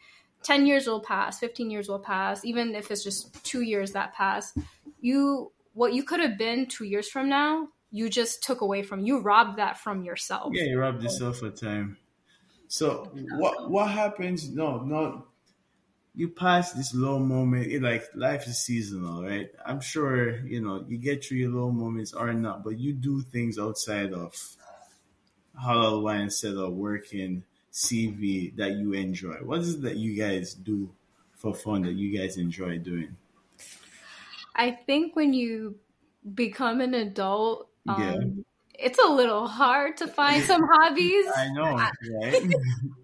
ten 0.43 0.65
years 0.65 0.87
will 0.87 1.01
pass, 1.01 1.39
fifteen 1.39 1.69
years 1.69 1.87
will 1.87 1.99
pass, 1.99 2.43
even 2.43 2.75
if 2.75 2.91
it's 2.91 3.03
just 3.03 3.43
two 3.45 3.61
years 3.61 3.91
that 3.93 4.13
pass. 4.13 4.57
You 4.99 5.51
what 5.73 5.93
you 5.93 6.03
could 6.03 6.19
have 6.19 6.37
been 6.37 6.65
two 6.65 6.85
years 6.85 7.07
from 7.07 7.29
now, 7.29 7.69
you 7.91 8.09
just 8.09 8.43
took 8.43 8.61
away 8.61 8.83
from 8.83 9.05
you 9.05 9.19
robbed 9.19 9.57
that 9.59 9.77
from 9.77 10.03
yourself. 10.03 10.53
Yeah, 10.53 10.63
you 10.63 10.79
robbed 10.79 11.03
yourself 11.03 11.37
for 11.37 11.51
time. 11.51 11.97
So 12.67 13.09
what 13.37 13.69
what 13.69 13.91
happens? 13.91 14.49
No, 14.49 14.79
no. 14.81 15.26
You 16.17 16.27
pass 16.29 16.73
this 16.73 16.93
low 16.93 17.17
moment. 17.19 17.67
It 17.67 17.81
like 17.81 18.03
life 18.13 18.45
is 18.47 18.59
seasonal, 18.59 19.23
right? 19.23 19.49
I'm 19.65 19.79
sure 19.79 20.45
you 20.45 20.59
know 20.61 20.83
you 20.87 20.97
get 20.97 21.23
through 21.23 21.37
your 21.37 21.51
low 21.51 21.71
moments 21.71 22.11
or 22.13 22.33
not, 22.33 22.63
but 22.65 22.77
you 22.77 22.91
do 22.93 23.21
things 23.21 23.57
outside 23.57 24.11
of 24.13 24.33
halal 25.61 26.03
wine 26.03 26.21
instead 26.21 26.55
of 26.55 26.73
working 26.73 27.43
CV 27.71 28.49
that 28.51 28.71
you 28.77 28.93
enjoy. 28.93 29.35
What 29.43 29.59
is 29.59 29.75
it 29.75 29.81
that 29.81 29.97
you 29.97 30.15
guys 30.15 30.53
do 30.53 30.95
for 31.35 31.53
fun 31.53 31.81
that 31.83 31.93
you 31.93 32.17
guys 32.17 32.37
enjoy 32.37 32.77
doing? 32.79 33.17
I 34.55 34.71
think 34.71 35.15
when 35.15 35.33
you 35.33 35.79
become 36.33 36.81
an 36.81 36.93
adult, 36.93 37.69
um, 37.87 38.15
Yeah. 38.15 38.17
It's 38.77 38.99
a 38.99 39.07
little 39.11 39.47
hard 39.47 39.97
to 39.97 40.07
find 40.07 40.43
some 40.43 40.61
hobbies. 40.71 41.25
I 41.35 41.49
know, 41.53 41.75
right? 41.75 42.41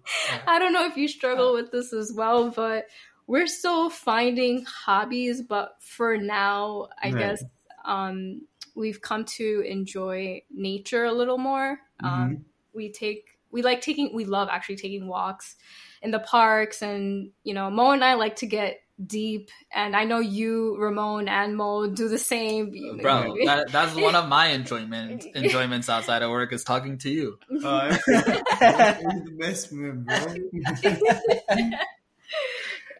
I 0.46 0.58
don't 0.58 0.72
know 0.72 0.86
if 0.86 0.96
you 0.96 1.08
struggle 1.08 1.54
with 1.54 1.70
this 1.70 1.92
as 1.92 2.12
well, 2.12 2.50
but 2.50 2.86
we're 3.26 3.46
still 3.46 3.90
finding 3.90 4.64
hobbies. 4.64 5.42
But 5.42 5.76
for 5.80 6.16
now, 6.16 6.88
I 7.02 7.10
Right. 7.10 7.18
guess 7.18 7.42
um, 7.84 8.42
we've 8.74 9.00
come 9.00 9.24
to 9.24 9.64
enjoy 9.66 10.42
nature 10.50 11.04
a 11.04 11.12
little 11.12 11.38
more. 11.38 11.78
Um, 12.02 12.44
we 12.72 12.92
take, 12.92 13.38
we 13.50 13.62
like 13.62 13.80
taking, 13.80 14.14
we 14.14 14.24
love 14.24 14.48
actually 14.50 14.76
taking 14.76 15.06
walks 15.06 15.56
in 16.02 16.10
the 16.10 16.20
parks, 16.20 16.82
and 16.82 17.30
you 17.44 17.54
know, 17.54 17.70
Mo 17.70 17.92
and 17.92 18.04
I 18.04 18.14
like 18.14 18.36
to 18.36 18.46
get 18.46 18.80
deep. 19.04 19.50
And 19.72 19.96
I 19.96 20.04
know 20.04 20.18
you, 20.20 20.76
Ramon, 20.78 21.28
and 21.28 21.56
Mo 21.56 21.88
do 21.88 22.08
the 22.08 22.18
same. 22.18 22.70
bro 23.02 23.34
that, 23.44 23.66
that's 23.72 23.94
one 24.08 24.14
of 24.14 24.28
my 24.28 24.48
enjoyment 24.48 25.24
enjoyments 25.34 25.88
outside 25.88 26.22
of 26.22 26.30
work 26.30 26.52
is 26.52 26.64
talking 26.64 26.98
to 26.98 27.10
you 27.10 27.38
Uh, 27.64 27.96
the 28.06 29.36
best 29.38 29.72
man, 29.72 30.04
bro. 30.04 30.34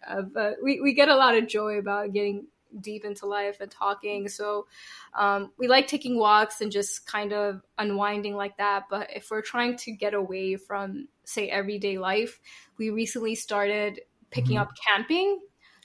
uh, 0.06 0.22
but 0.22 0.56
we, 0.62 0.80
we 0.80 0.94
get 0.94 1.08
a 1.08 1.16
lot 1.16 1.36
of 1.36 1.46
joy 1.46 1.78
about 1.78 2.12
getting 2.12 2.46
deep 2.80 3.04
into 3.04 3.26
life 3.26 3.58
and 3.60 3.70
talking. 3.70 4.28
So 4.28 4.66
um, 5.14 5.52
we 5.58 5.68
like 5.68 5.86
taking 5.86 6.18
walks 6.18 6.60
and 6.60 6.72
just 6.72 7.06
kind 7.06 7.32
of 7.32 7.62
unwinding 7.78 8.34
like 8.34 8.56
that. 8.58 8.84
But 8.90 9.10
if 9.14 9.30
we're 9.30 9.42
trying 9.42 9.76
to 9.78 9.92
get 9.92 10.12
away 10.14 10.56
from, 10.56 11.08
say, 11.24 11.48
everyday 11.48 11.98
life, 11.98 12.40
we 12.76 12.90
recently 12.90 13.34
started 13.36 14.00
picking 14.30 14.56
Mhm. 14.56 14.62
up 14.62 14.70
camping. 14.88 15.40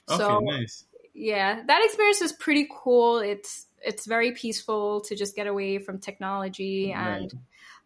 Okay, 0.08 0.26
So 0.26 0.40
nice. 0.42 0.84
yeah, 1.14 1.62
that 1.66 1.84
experience 1.84 2.20
is 2.20 2.32
pretty 2.32 2.68
cool. 2.70 3.18
It's 3.18 3.66
it's 3.82 4.06
very 4.06 4.32
peaceful 4.32 5.00
to 5.02 5.16
just 5.16 5.34
get 5.34 5.46
away 5.46 5.78
from 5.78 5.98
technology 5.98 6.92
and 6.92 7.32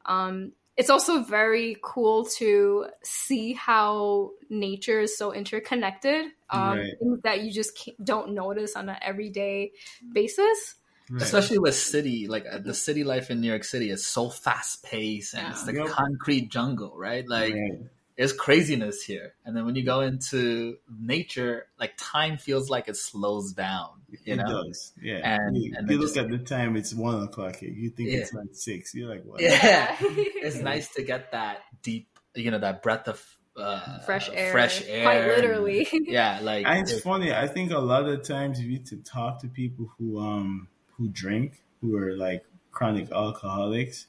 um, 0.07 0.53
it's 0.77 0.91
also 0.91 1.23
very 1.23 1.77
cool 1.82 2.24
to 2.24 2.86
see 3.05 3.53
how 3.53 4.32
nature 4.51 5.01
is 5.01 5.16
so 5.16 5.32
interconnected. 5.32 6.27
Um, 6.51 6.77
Right. 6.78 7.20
That 7.23 7.43
you 7.43 7.53
just 7.53 7.77
can't, 7.78 8.05
don't 8.05 8.35
notice 8.35 8.74
on 8.77 8.89
an 8.89 8.97
everyday 9.01 9.73
basis. 10.12 10.74
Right. 11.11 11.23
especially 11.23 11.59
with 11.59 11.74
city 11.74 12.28
like 12.28 12.47
uh, 12.51 12.57
the 12.59 12.73
city 12.73 13.05
life 13.05 13.31
in 13.31 13.43
new 13.43 13.49
york 13.49 13.62
city 13.62 13.91
is 13.91 14.07
so 14.07 14.31
fast 14.31 14.82
paced 14.82 15.35
and 15.35 15.51
it's 15.51 15.62
the 15.65 15.74
Yep. 15.74 15.86
concrete 15.95 16.51
jungle 16.51 16.95
right 16.97 17.28
like 17.28 17.53
Right. 17.53 17.81
There's 18.16 18.32
craziness 18.32 19.03
here 19.03 19.35
and 19.45 19.57
then 19.57 19.65
when 19.66 19.74
you 19.74 19.85
go 19.85 20.01
into 20.01 20.77
nature 21.01 21.66
like 21.78 21.93
time 21.99 22.39
feels 22.39 22.70
like 22.70 22.89
it 22.89 22.97
slows 22.97 23.53
down 23.53 23.89
you 24.09 24.35
it 24.35 24.36
know 24.36 24.62
does. 24.65 24.93
Yeah. 25.03 25.20
And- 25.24 25.57
you, 25.57 25.74
and 25.77 25.91
you 25.91 25.99
look 25.99 26.15
just- 26.15 26.19
at 26.19 26.31
the 26.31 26.39
time, 26.39 26.77
it's 26.77 26.95
one 26.95 27.20
o'clock 27.24 27.57
here. 27.57 27.70
You 27.70 27.91
think 27.91 28.11
Yeah. 28.11 28.19
it's 28.19 28.32
like 28.32 28.47
six. 28.53 28.95
You're 28.95 29.09
like, 29.11 29.24
what? 29.24 29.41
Yeah. 29.41 29.97
it's 30.01 30.59
nice 30.61 30.89
to 30.95 31.03
get 31.03 31.32
that 31.32 31.62
deep 31.82 32.09
you 32.36 32.51
know 32.53 32.59
that 32.59 32.82
breath 32.82 33.09
of 33.09 33.20
uh, 33.57 33.99
fresh 34.01 34.28
air. 34.32 34.53
fresh 34.53 34.82
air 34.86 35.03
Quite 35.05 35.27
literally. 35.27 35.89
yeah 36.07 36.39
like 36.43 36.65
And 36.66 36.89
it's 36.89 37.01
funny. 37.01 37.32
I 37.32 37.49
think 37.49 37.73
a 37.73 37.78
lot 37.78 38.09
of 38.09 38.23
times 38.23 38.61
if 38.61 38.66
you 38.66 38.78
to 38.91 38.97
talk 38.99 39.41
to 39.41 39.49
people 39.49 39.91
who 39.99 40.20
um 40.20 40.69
who 40.97 41.09
drink, 41.09 41.62
who 41.81 41.97
are 41.97 42.16
like 42.16 42.45
chronic 42.70 43.11
alcoholics, 43.11 44.07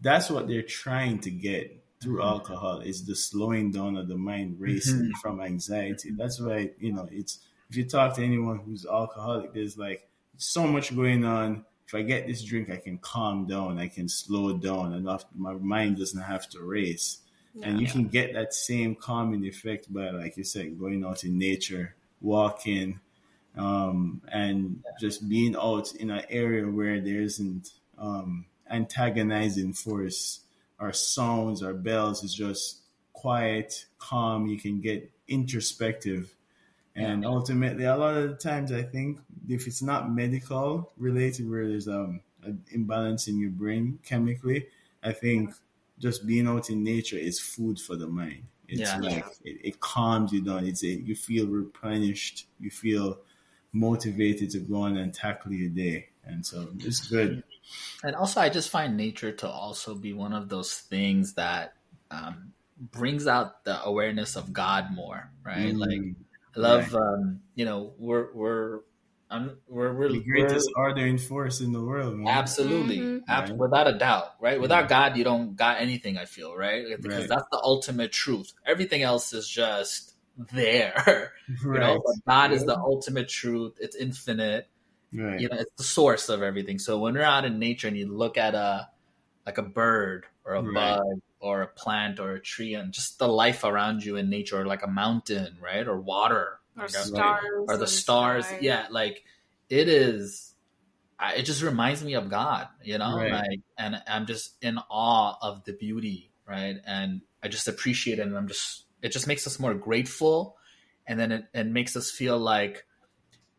that's 0.00 0.28
what 0.30 0.46
they're 0.48 0.62
trying 0.62 1.20
to 1.20 1.30
get 1.30 1.82
through 2.00 2.18
Mhm. 2.18 2.22
alcohol 2.22 2.80
is 2.80 3.04
the 3.04 3.14
slowing 3.14 3.70
down 3.70 3.96
of 3.96 4.08
the 4.08 4.16
mind 4.16 4.60
racing 4.60 5.12
from 5.22 5.40
anxiety. 5.40 6.10
That's 6.10 6.40
why 6.40 6.70
you 6.78 6.92
know 6.92 7.08
it's 7.10 7.40
if 7.70 7.76
you 7.76 7.84
talk 7.84 8.14
to 8.16 8.24
anyone 8.24 8.58
who's 8.60 8.86
alcoholic, 8.86 9.52
there's 9.52 9.76
like 9.76 10.08
so 10.36 10.66
much 10.66 10.94
going 10.94 11.24
on. 11.24 11.64
If 11.86 11.94
I 11.94 12.02
get 12.02 12.26
this 12.26 12.42
drink, 12.44 12.70
I 12.70 12.76
can 12.76 12.98
calm 12.98 13.46
down. 13.46 13.78
I 13.78 13.88
can 13.88 14.08
slow 14.08 14.56
down 14.56 14.92
enough. 14.94 15.24
My 15.34 15.54
mind 15.54 15.96
doesn't 15.98 16.20
have 16.20 16.48
to 16.50 16.62
race. 16.62 17.18
And 17.62 17.80
you 17.80 17.86
Yeah. 17.86 17.92
can 17.92 18.08
get 18.08 18.34
that 18.34 18.54
same 18.54 18.94
calming 18.94 19.44
effect 19.44 19.92
by, 19.92 20.10
like 20.10 20.36
you 20.36 20.44
said, 20.44 20.78
going 20.78 21.04
out 21.04 21.24
in 21.24 21.38
nature, 21.38 21.96
walking, 22.20 23.00
um, 23.56 24.22
and 24.28 24.84
just 25.00 25.28
being 25.28 25.56
out 25.56 25.94
in 25.94 26.10
an 26.10 26.24
area 26.28 26.68
where 26.68 27.00
there 27.00 27.20
isn't 27.20 27.72
um, 27.98 28.46
antagonizing 28.70 29.72
force 29.72 30.40
or 30.80 30.92
sounds 30.92 31.62
or 31.62 31.74
bells 31.74 32.22
is 32.22 32.34
just 32.34 32.80
quiet, 33.12 33.86
calm. 33.98 34.46
You 34.46 34.58
can 34.58 34.80
get 34.80 35.10
introspective. 35.26 36.34
And 36.94 37.24
ultimately, 37.24 37.84
a 37.84 37.96
lot 37.96 38.16
of 38.16 38.30
the 38.30 38.34
times, 38.36 38.72
I 38.72 38.82
think 38.82 39.20
if 39.48 39.68
it's 39.68 39.82
not 39.82 40.10
medical 40.12 40.90
related, 40.96 41.48
where 41.48 41.68
there's 41.68 41.86
um, 41.86 42.20
an 42.42 42.64
imbalance 42.72 43.28
in 43.28 43.38
your 43.38 43.50
brain 43.50 44.00
chemically, 44.04 44.66
I 45.04 45.12
think 45.12 45.54
just 46.00 46.26
being 46.26 46.48
out 46.48 46.70
in 46.70 46.82
nature 46.82 47.16
is 47.16 47.38
food 47.38 47.78
for 47.80 47.94
the 47.94 48.08
mind. 48.08 48.42
It's 48.66 48.80
Yeah. 48.80 48.98
like 48.98 49.24
it, 49.44 49.60
it 49.62 49.80
calms 49.80 50.32
you 50.32 50.40
down. 50.42 50.66
It's 50.66 50.82
a, 50.82 50.88
you 50.88 51.14
feel 51.14 51.46
replenished. 51.46 52.48
You 52.58 52.70
feel 52.70 53.18
motivated 53.72 54.50
to 54.50 54.58
go 54.58 54.82
on 54.82 54.96
and 54.96 55.14
tackle 55.14 55.52
your 55.52 55.70
day. 55.70 56.08
And 56.24 56.44
so 56.44 56.68
it's 56.80 57.06
good. 57.06 57.44
And 58.02 58.14
also, 58.14 58.40
I 58.40 58.48
just 58.48 58.70
find 58.70 58.96
nature 58.96 59.32
to 59.32 59.48
also 59.48 59.94
be 59.94 60.12
one 60.12 60.32
of 60.32 60.48
those 60.48 60.72
things 60.74 61.34
that 61.34 61.74
um, 62.10 62.52
brings 62.78 63.26
out 63.26 63.64
the 63.64 63.82
awareness 63.84 64.36
of 64.36 64.52
God 64.52 64.92
more, 64.92 65.32
right? 65.44 65.74
Like, 65.76 66.00
Mm, 66.00 66.14
I 66.56 66.60
love, 66.60 66.94
um, 66.94 67.40
you 67.54 67.64
know, 67.64 67.94
we're 67.98 68.32
we're 68.34 68.80
I'm, 69.30 69.58
we're 69.68 69.92
we're, 69.92 70.08
the 70.08 70.24
greatest 70.24 70.70
ordering 70.76 71.18
force 71.18 71.60
in 71.60 71.72
the 71.72 71.82
world, 71.82 72.16
man. 72.16 72.26
Absolutely, 72.28 72.98
Mhm. 73.00 73.22
Ab- 73.28 73.50
Right. 73.50 73.58
without 73.58 73.86
a 73.88 73.98
doubt, 73.98 74.34
right? 74.40 74.60
Without 74.60 74.82
Yeah. 74.82 74.88
God, 74.88 75.16
you 75.16 75.24
don't 75.24 75.56
got 75.56 75.80
anything. 75.80 76.18
I 76.18 76.24
feel 76.24 76.54
right 76.56 76.86
because 77.00 77.26
Right. 77.26 77.28
that's 77.28 77.46
the 77.50 77.60
ultimate 77.62 78.12
truth. 78.12 78.52
Everything 78.66 79.02
else 79.02 79.32
is 79.32 79.48
just 79.48 80.14
there, 80.52 81.32
you 81.70 81.78
Right. 81.78 81.80
know. 81.80 82.00
But 82.04 82.14
God 82.26 82.52
is 82.52 82.64
the 82.64 82.78
ultimate 82.78 83.28
truth. 83.28 83.76
It's 83.80 83.96
infinite. 83.96 84.68
Right. 85.12 85.40
You 85.40 85.48
know, 85.48 85.56
it's 85.58 85.72
the 85.76 85.84
source 85.84 86.28
of 86.28 86.42
everything. 86.42 86.78
So 86.78 86.98
when 86.98 87.14
you're 87.14 87.22
out 87.24 87.44
in 87.44 87.58
nature 87.58 87.88
and 87.88 87.96
you 87.96 88.06
look 88.12 88.36
at 88.36 88.54
a 88.54 88.88
like 89.46 89.58
a 89.58 89.62
bird 89.62 90.26
or 90.44 90.54
a 90.54 90.62
Right. 90.62 90.74
bug 90.98 91.20
or 91.40 91.62
a 91.62 91.66
plant 91.66 92.20
or 92.20 92.32
a 92.32 92.40
tree 92.40 92.74
and 92.74 92.92
just 92.92 93.18
the 93.18 93.28
life 93.28 93.64
around 93.64 94.04
you 94.04 94.16
in 94.16 94.28
nature, 94.28 94.60
or 94.60 94.66
like 94.66 94.82
a 94.82 94.88
mountain, 94.88 95.56
right, 95.60 95.86
or 95.86 95.98
water, 96.00 96.58
Or 96.76 96.82
like 96.82 96.90
a- 96.90 97.04
stars. 97.04 97.44
or 97.68 97.76
the 97.76 97.86
stars. 97.86 98.46
sky. 98.46 98.58
Yeah, 98.60 98.86
like 98.90 99.24
it 99.70 99.88
is. 99.88 100.54
I- 101.18 101.34
It 101.34 101.42
just 101.42 101.62
reminds 101.62 102.04
me 102.04 102.14
of 102.14 102.28
God, 102.28 102.68
you 102.84 102.96
know, 102.98 103.16
Right. 103.16 103.32
like, 103.32 103.60
and 103.76 104.00
I'm 104.06 104.26
just 104.26 104.52
in 104.62 104.78
awe 104.88 105.36
of 105.42 105.64
the 105.64 105.72
beauty, 105.72 106.30
right? 106.46 106.76
And 106.86 107.22
I 107.42 107.48
just 107.48 107.66
appreciate 107.68 108.18
it, 108.20 108.22
and 108.22 108.36
I'm 108.36 108.46
just, 108.48 108.84
it 109.02 109.10
just 109.10 109.26
makes 109.26 109.46
us 109.46 109.58
more 109.58 109.74
grateful, 109.74 110.56
and 111.06 111.18
then 111.18 111.32
it, 111.32 111.46
it 111.54 111.66
makes 111.66 111.96
us 111.96 112.10
feel 112.10 112.38
like 112.38 112.86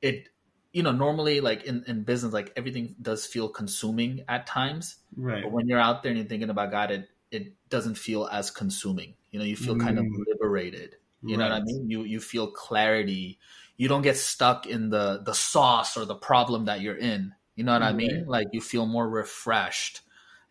it, 0.01 0.29
you 0.73 0.83
know, 0.83 0.91
normally 0.91 1.41
like 1.41 1.63
in 1.63 1.83
in 1.85 2.03
business, 2.03 2.33
like 2.33 2.53
everything 2.55 2.95
does 3.01 3.25
feel 3.25 3.49
consuming 3.49 4.23
at 4.27 4.47
times, 4.47 4.97
Right. 5.15 5.43
but 5.43 5.51
when 5.51 5.67
you're 5.67 5.79
out 5.79 6.03
there 6.03 6.11
and 6.11 6.19
you're 6.19 6.27
thinking 6.27 6.49
about 6.49 6.71
God, 6.71 6.91
it 6.91 7.09
it 7.31 7.53
doesn't 7.69 7.95
feel 7.95 8.27
as 8.27 8.51
consuming. 8.51 9.15
You 9.31 9.39
know, 9.39 9.45
you 9.45 9.55
feel 9.57 9.75
kind 9.77 9.99
of 9.99 10.05
Mm. 10.05 10.23
liberated. 10.27 10.97
You 11.25 11.37
know 11.37 11.43
what 11.43 11.53
I 11.53 11.61
mean? 11.61 11.89
You 11.89 12.03
you 12.03 12.19
feel 12.19 12.51
clarity. 12.51 13.39
You 13.77 13.87
don't 13.87 14.01
get 14.01 14.17
stuck 14.17 14.65
in 14.67 14.89
the 14.89 15.21
the 15.23 15.33
sauce 15.33 15.97
or 15.97 16.05
the 16.05 16.15
problem 16.15 16.65
that 16.65 16.81
you're 16.81 16.97
in. 16.97 17.33
You 17.55 17.63
know 17.63 17.73
what 17.73 17.83
I 17.83 17.93
mean? 17.93 18.25
Like 18.25 18.47
you 18.51 18.61
feel 18.61 18.85
more 18.85 19.07
refreshed, 19.09 20.01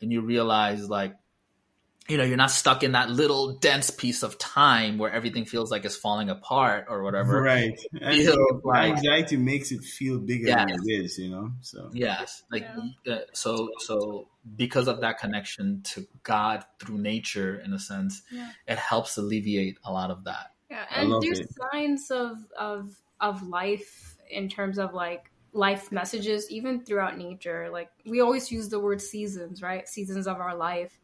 and 0.00 0.12
you 0.12 0.20
realize 0.20 0.88
like, 0.88 1.16
you 2.08 2.16
know, 2.16 2.24
you're 2.24 2.36
not 2.38 2.50
stuck 2.50 2.82
in 2.82 2.92
that 2.92 3.10
little 3.10 3.54
dense 3.58 3.90
piece 3.90 4.22
of 4.22 4.38
time 4.38 4.96
where 4.96 5.12
everything 5.12 5.44
feels 5.44 5.70
like 5.70 5.84
it's 5.84 5.96
falling 5.96 6.30
apart 6.30 6.86
or 6.88 7.02
whatever. 7.02 7.42
Right. 7.42 7.78
And 8.00 8.16
Feels 8.16 8.62
like- 8.64 8.92
anxiety 8.96 9.36
makes 9.36 9.70
it 9.72 9.82
feel 9.82 10.18
bigger 10.18 10.46
than 10.46 10.70
it 10.70 10.80
is, 10.86 11.18
you 11.18 11.30
know? 11.30 11.52
So 11.60 11.90
Yes, 11.92 12.42
like 12.50 12.66
Yeah. 13.04 13.14
uh, 13.14 13.18
so 13.34 13.70
so 13.78 14.28
because 14.56 14.88
of 14.88 15.00
that 15.02 15.18
connection 15.18 15.82
to 15.92 16.06
God 16.22 16.64
through 16.80 16.98
nature, 16.98 17.56
in 17.60 17.72
a 17.74 17.78
sense, 17.78 18.22
Yeah. 18.30 18.50
it 18.66 18.78
helps 18.78 19.18
alleviate 19.18 19.76
a 19.84 19.92
lot 19.92 20.10
of 20.10 20.24
that. 20.24 20.52
Yeah, 20.70 20.84
and 20.90 21.12
there's 21.22 21.40
it. 21.40 21.50
signs 21.72 22.10
of 22.10 22.38
of 22.58 22.96
of 23.20 23.42
life 23.42 24.16
in 24.30 24.48
terms 24.48 24.78
of 24.78 24.94
like 24.94 25.30
life 25.52 25.90
messages 25.90 26.50
even 26.50 26.84
throughout 26.84 27.18
nature. 27.18 27.68
Like 27.70 27.90
we 28.06 28.20
always 28.20 28.52
use 28.52 28.68
the 28.68 28.78
word 28.78 29.00
seasons, 29.02 29.60
right? 29.62 29.88
Seasons 29.88 30.26
of 30.26 30.36
our 30.38 30.54
life. 30.54 30.98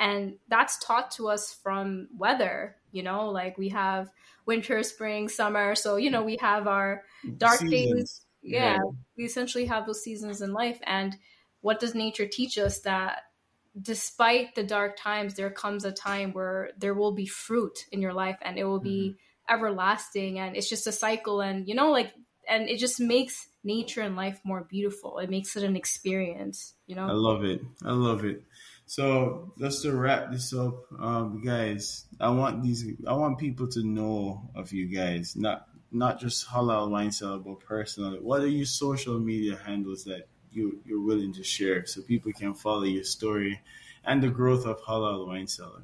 And 0.00 0.36
that's 0.48 0.78
taught 0.78 1.10
to 1.12 1.28
us 1.28 1.52
from 1.62 2.08
weather, 2.16 2.76
you 2.90 3.02
know, 3.02 3.28
like 3.28 3.58
we 3.58 3.68
have 3.68 4.08
winter, 4.46 4.82
spring, 4.82 5.28
summer. 5.28 5.74
So, 5.74 5.96
you 5.96 6.10
know, 6.10 6.22
we 6.22 6.38
have 6.40 6.66
our 6.66 7.04
dark 7.36 7.60
days. 7.60 7.70
Seasons. 7.70 8.26
Yeah, 8.42 8.78
we 9.18 9.24
essentially 9.24 9.66
have 9.66 9.86
those 9.86 10.02
seasons 10.02 10.40
in 10.40 10.54
life. 10.54 10.80
And 10.84 11.14
what 11.60 11.78
does 11.78 11.94
nature 11.94 12.26
teach 12.26 12.56
us 12.56 12.80
that 12.80 13.24
despite 13.80 14.54
the 14.54 14.64
dark 14.64 14.96
times, 14.96 15.34
there 15.34 15.50
comes 15.50 15.84
a 15.84 15.92
time 15.92 16.32
where 16.32 16.70
there 16.78 16.94
will 16.94 17.12
be 17.12 17.26
fruit 17.26 17.86
in 17.92 18.00
your 18.00 18.14
life 18.14 18.38
and 18.40 18.58
it 18.58 18.64
will 18.64 18.80
be 18.80 19.10
mm-hmm. 19.10 19.54
everlasting. 19.54 20.38
And 20.38 20.56
it's 20.56 20.70
just 20.70 20.86
a 20.86 20.92
cycle. 20.92 21.42
And, 21.42 21.68
you 21.68 21.74
know, 21.74 21.90
like, 21.90 22.12
and 22.48 22.68
it 22.68 22.78
just 22.78 22.98
makes 22.98 23.48
nature 23.62 24.00
and 24.00 24.16
life 24.16 24.40
more 24.42 24.66
beautiful. 24.68 25.18
It 25.18 25.28
makes 25.28 25.54
it 25.56 25.62
an 25.62 25.76
experience, 25.76 26.72
you 26.86 26.96
know. 26.96 27.06
I 27.06 27.12
love 27.12 27.44
it. 27.44 27.60
I 27.84 27.92
love 27.92 28.24
it. 28.24 28.42
So 28.90 29.52
just 29.56 29.82
to 29.82 29.94
wrap 29.94 30.32
this 30.32 30.52
up, 30.52 30.82
um, 30.98 31.40
guys, 31.44 32.06
I 32.18 32.30
want 32.30 32.60
these 32.64 32.84
I 33.06 33.12
want 33.12 33.38
people 33.38 33.68
to 33.68 33.84
know 33.84 34.50
of 34.56 34.72
you 34.72 34.86
guys, 34.88 35.36
not 35.36 35.68
not 35.92 36.18
just 36.18 36.48
halal 36.48 36.90
wine 36.90 37.12
cellar, 37.12 37.38
but 37.38 37.60
personally. 37.60 38.18
What 38.18 38.40
are 38.40 38.48
your 38.48 38.66
social 38.66 39.20
media 39.20 39.56
handles 39.64 40.02
that 40.06 40.26
you 40.50 40.80
you're 40.84 41.00
willing 41.00 41.32
to 41.34 41.44
share 41.44 41.86
so 41.86 42.02
people 42.02 42.32
can 42.32 42.52
follow 42.52 42.82
your 42.82 43.04
story 43.04 43.60
and 44.04 44.20
the 44.20 44.28
growth 44.28 44.66
of 44.66 44.82
halal 44.82 45.24
wine 45.28 45.46
cellar 45.46 45.82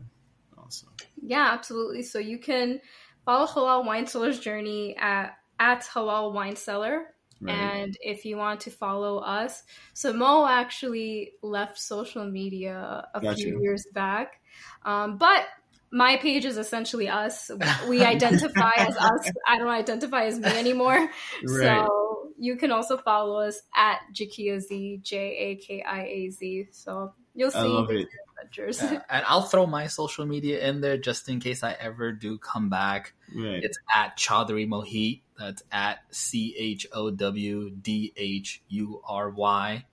also. 0.58 0.88
Yeah, 1.22 1.50
absolutely. 1.52 2.02
So 2.02 2.18
you 2.18 2.38
can 2.38 2.80
follow 3.24 3.46
Halal 3.46 3.86
Wine 3.86 4.08
Cellar's 4.08 4.40
journey 4.40 4.96
at, 4.96 5.36
at 5.60 5.84
Halal 5.84 6.32
Wine 6.32 6.56
Cellar. 6.56 7.14
Right. 7.40 7.52
And 7.52 7.96
if 8.00 8.24
you 8.24 8.36
want 8.36 8.60
to 8.62 8.70
follow 8.70 9.18
us, 9.18 9.62
so 9.92 10.12
Mo 10.12 10.46
actually 10.46 11.32
left 11.42 11.78
social 11.78 12.24
media 12.24 13.06
a 13.14 13.20
Got 13.20 13.36
few 13.36 13.48
you. 13.48 13.62
years 13.62 13.86
back. 13.92 14.40
Um, 14.84 15.18
but 15.18 15.46
my 15.90 16.16
page 16.16 16.44
is 16.44 16.56
essentially 16.58 17.08
us. 17.08 17.50
We 17.88 18.02
identify 18.04 18.70
as 18.76 18.96
us. 19.00 19.30
I 19.46 19.58
don't 19.58 19.68
identify 19.68 20.24
as 20.24 20.38
me 20.38 20.48
anymore. 20.48 21.08
Right. 21.44 21.84
So 21.84 22.30
you 22.38 22.56
can 22.56 22.72
also 22.72 22.96
follow 22.96 23.40
us 23.40 23.62
at 23.74 24.00
Jakia 24.14 24.60
Z, 24.60 25.00
J 25.02 25.16
A 25.18 25.56
K 25.56 25.82
I 25.82 26.02
A 26.04 26.30
Z. 26.30 26.68
So 26.72 27.14
you'll 27.34 27.50
see 27.50 27.58
I 27.58 27.62
love 27.62 27.90
it. 27.90 28.08
Adventures. 28.42 28.82
Yeah. 28.82 29.02
And 29.08 29.24
I'll 29.26 29.42
throw 29.42 29.66
my 29.66 29.86
social 29.86 30.26
media 30.26 30.66
in 30.66 30.80
there 30.80 30.96
just 30.98 31.28
in 31.28 31.40
case 31.40 31.62
I 31.62 31.72
ever 31.72 32.12
do 32.12 32.38
come 32.38 32.68
back. 32.68 33.14
Right. 33.34 33.62
It's 33.62 33.78
at 33.94 34.16
Chowdhury 34.16 34.66
Mohit. 34.68 35.20
That's 35.38 35.62
at 35.70 35.98
C 36.10 36.54
H 36.58 36.86
O 36.92 37.10
W 37.10 37.70
D 37.70 38.12
H 38.16 38.62
U 38.68 39.02
R 39.06 39.30
Y 39.30 39.84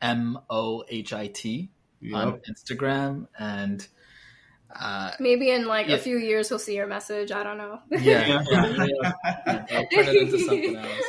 M 0.00 0.38
O 0.48 0.84
H 0.88 1.12
I 1.12 1.26
T 1.28 1.68
on 2.14 2.40
Instagram. 2.48 3.26
And 3.38 3.86
uh, 4.74 5.12
Maybe 5.20 5.50
in 5.50 5.66
like 5.66 5.88
Yeah. 5.88 5.96
a 5.96 5.98
few 5.98 6.18
years 6.18 6.48
he'll 6.48 6.58
see 6.58 6.76
your 6.76 6.86
message. 6.86 7.32
I 7.32 7.42
don't 7.42 7.58
know. 7.58 7.80
yeah, 7.90 8.42
yeah, 8.50 8.84
yeah. 8.86 9.12
I'll 9.46 9.86
turn 9.88 10.08
it 10.08 10.16
into 10.22 10.38
something 10.38 10.76
else. 10.76 11.02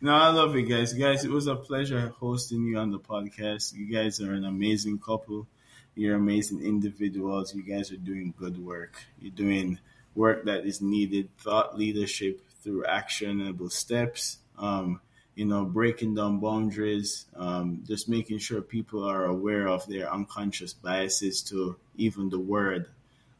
No, 0.00 0.14
I 0.14 0.30
love 0.30 0.56
it, 0.56 0.62
guys. 0.62 0.92
Guys, 0.94 1.24
it 1.24 1.30
was 1.30 1.46
a 1.46 1.54
pleasure 1.54 2.12
hosting 2.18 2.64
you 2.64 2.76
on 2.78 2.90
the 2.90 2.98
podcast. 2.98 3.72
You 3.74 3.86
guys 3.86 4.20
are 4.20 4.32
an 4.32 4.44
amazing 4.44 4.98
couple. 4.98 5.46
You're 5.94 6.16
amazing 6.16 6.62
individuals. 6.64 7.54
You 7.54 7.62
guys 7.62 7.92
are 7.92 7.96
doing 7.98 8.34
good 8.36 8.58
work. 8.64 9.04
You're 9.20 9.30
doing 9.30 9.78
work 10.16 10.46
that 10.46 10.64
is 10.66 10.80
needed, 10.80 11.28
thought 11.38 11.78
leadership 11.78 12.40
through 12.62 12.86
actionable 12.86 13.70
steps. 13.70 14.38
Um, 14.58 15.00
you 15.34 15.46
know, 15.46 15.64
breaking 15.64 16.14
down 16.14 16.40
boundaries, 16.40 17.24
um, 17.36 17.84
just 17.86 18.06
making 18.06 18.38
sure 18.38 18.60
people 18.60 19.02
are 19.04 19.24
aware 19.24 19.66
of 19.66 19.86
their 19.86 20.12
unconscious 20.12 20.74
biases 20.74 21.40
to 21.42 21.76
even 21.96 22.28
the 22.28 22.38
word 22.38 22.86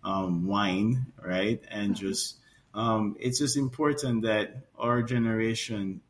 um, 0.02 0.46
wine, 0.46 1.06
right? 1.22 1.60
And 1.70 1.94
just 1.94 2.36
um, 2.74 3.16
it's 3.20 3.38
just 3.38 3.58
important 3.58 4.22
that 4.22 4.56
our 4.78 5.02
generation 5.02 6.00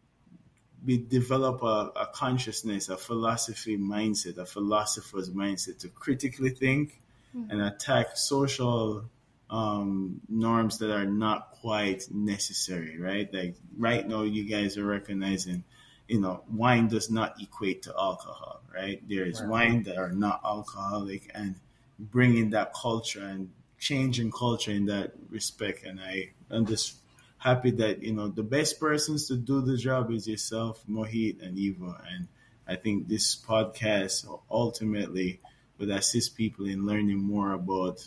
we 0.84 0.98
develop 0.98 1.62
a, 1.62 1.92
a 1.96 2.08
consciousness, 2.12 2.88
a 2.88 2.96
philosophy 2.96 3.76
mindset, 3.76 4.38
a 4.38 4.46
philosopher's 4.46 5.30
mindset 5.30 5.78
to 5.80 5.88
critically 5.88 6.50
think 6.50 7.00
and 7.34 7.62
attack 7.62 8.16
social 8.16 9.04
um, 9.48 10.20
norms 10.28 10.78
that 10.78 10.90
are 10.90 11.06
not 11.06 11.51
quite 11.62 12.12
necessary, 12.12 12.98
right? 12.98 13.32
Like 13.32 13.54
right 13.78 14.06
now, 14.06 14.22
you 14.22 14.44
guys 14.44 14.76
are 14.76 14.84
recognizing, 14.84 15.64
you 16.08 16.20
know, 16.20 16.42
wine 16.52 16.88
does 16.88 17.08
not 17.10 17.40
equate 17.40 17.82
to 17.84 17.94
alcohol, 17.96 18.60
right? 18.74 19.00
There 19.08 19.24
is 19.24 19.40
Right. 19.40 19.48
wine 19.50 19.82
that 19.84 19.96
are 19.96 20.12
not 20.12 20.40
alcoholic 20.44 21.30
and 21.34 21.54
bringing 21.98 22.50
that 22.50 22.74
culture 22.74 23.22
and 23.24 23.50
changing 23.78 24.32
culture 24.32 24.72
in 24.72 24.86
that 24.86 25.12
respect. 25.30 25.84
And 25.84 26.00
I, 26.00 26.30
I'm 26.50 26.66
just 26.66 26.96
happy 27.38 27.70
that 27.72 28.02
you 28.02 28.12
know 28.12 28.28
the 28.28 28.42
best 28.42 28.78
persons 28.80 29.26
to 29.28 29.36
do 29.36 29.60
the 29.60 29.76
job 29.76 30.10
is 30.10 30.26
yourself, 30.28 30.82
Mohit 30.88 31.42
and 31.42 31.58
Eva, 31.58 32.00
and 32.12 32.28
I 32.66 32.76
think 32.76 33.08
this 33.08 33.36
podcast 33.36 34.26
ultimately 34.50 35.40
would 35.78 35.90
assist 35.90 36.36
people 36.36 36.66
in 36.66 36.86
learning 36.86 37.18
more 37.18 37.52
about 37.52 38.06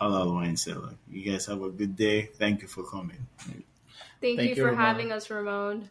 halal 0.00 0.34
wine 0.34 0.56
cellar. 0.56 0.94
You 1.10 1.30
guys 1.30 1.46
have 1.46 1.62
a 1.62 1.70
good 1.70 1.96
day. 1.96 2.22
Thank 2.22 2.62
you 2.62 2.68
for 2.68 2.84
coming. 2.84 3.26
Thank, 3.38 3.64
Thank 4.20 4.40
you, 4.40 4.48
you, 4.48 4.54
for 4.56 4.70
Ramon. 4.70 4.84
having 4.84 5.12
us, 5.12 5.30
Ramon. 5.30 5.90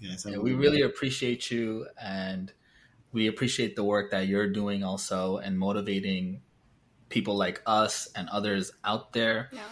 Yeah, 0.00 0.38
we 0.38 0.54
really 0.54 0.82
appreciate 0.82 1.50
you 1.50 1.86
and 2.00 2.52
we 3.12 3.26
appreciate 3.26 3.74
the 3.74 3.84
work 3.84 4.12
that 4.12 4.28
you're 4.28 4.48
doing 4.48 4.84
also 4.84 5.38
and 5.38 5.58
motivating 5.58 6.42
people 7.08 7.36
like 7.36 7.60
us 7.66 8.08
and 8.14 8.28
others 8.28 8.72
out 8.84 9.12
there. 9.12 9.50
Yeah. 9.52 9.62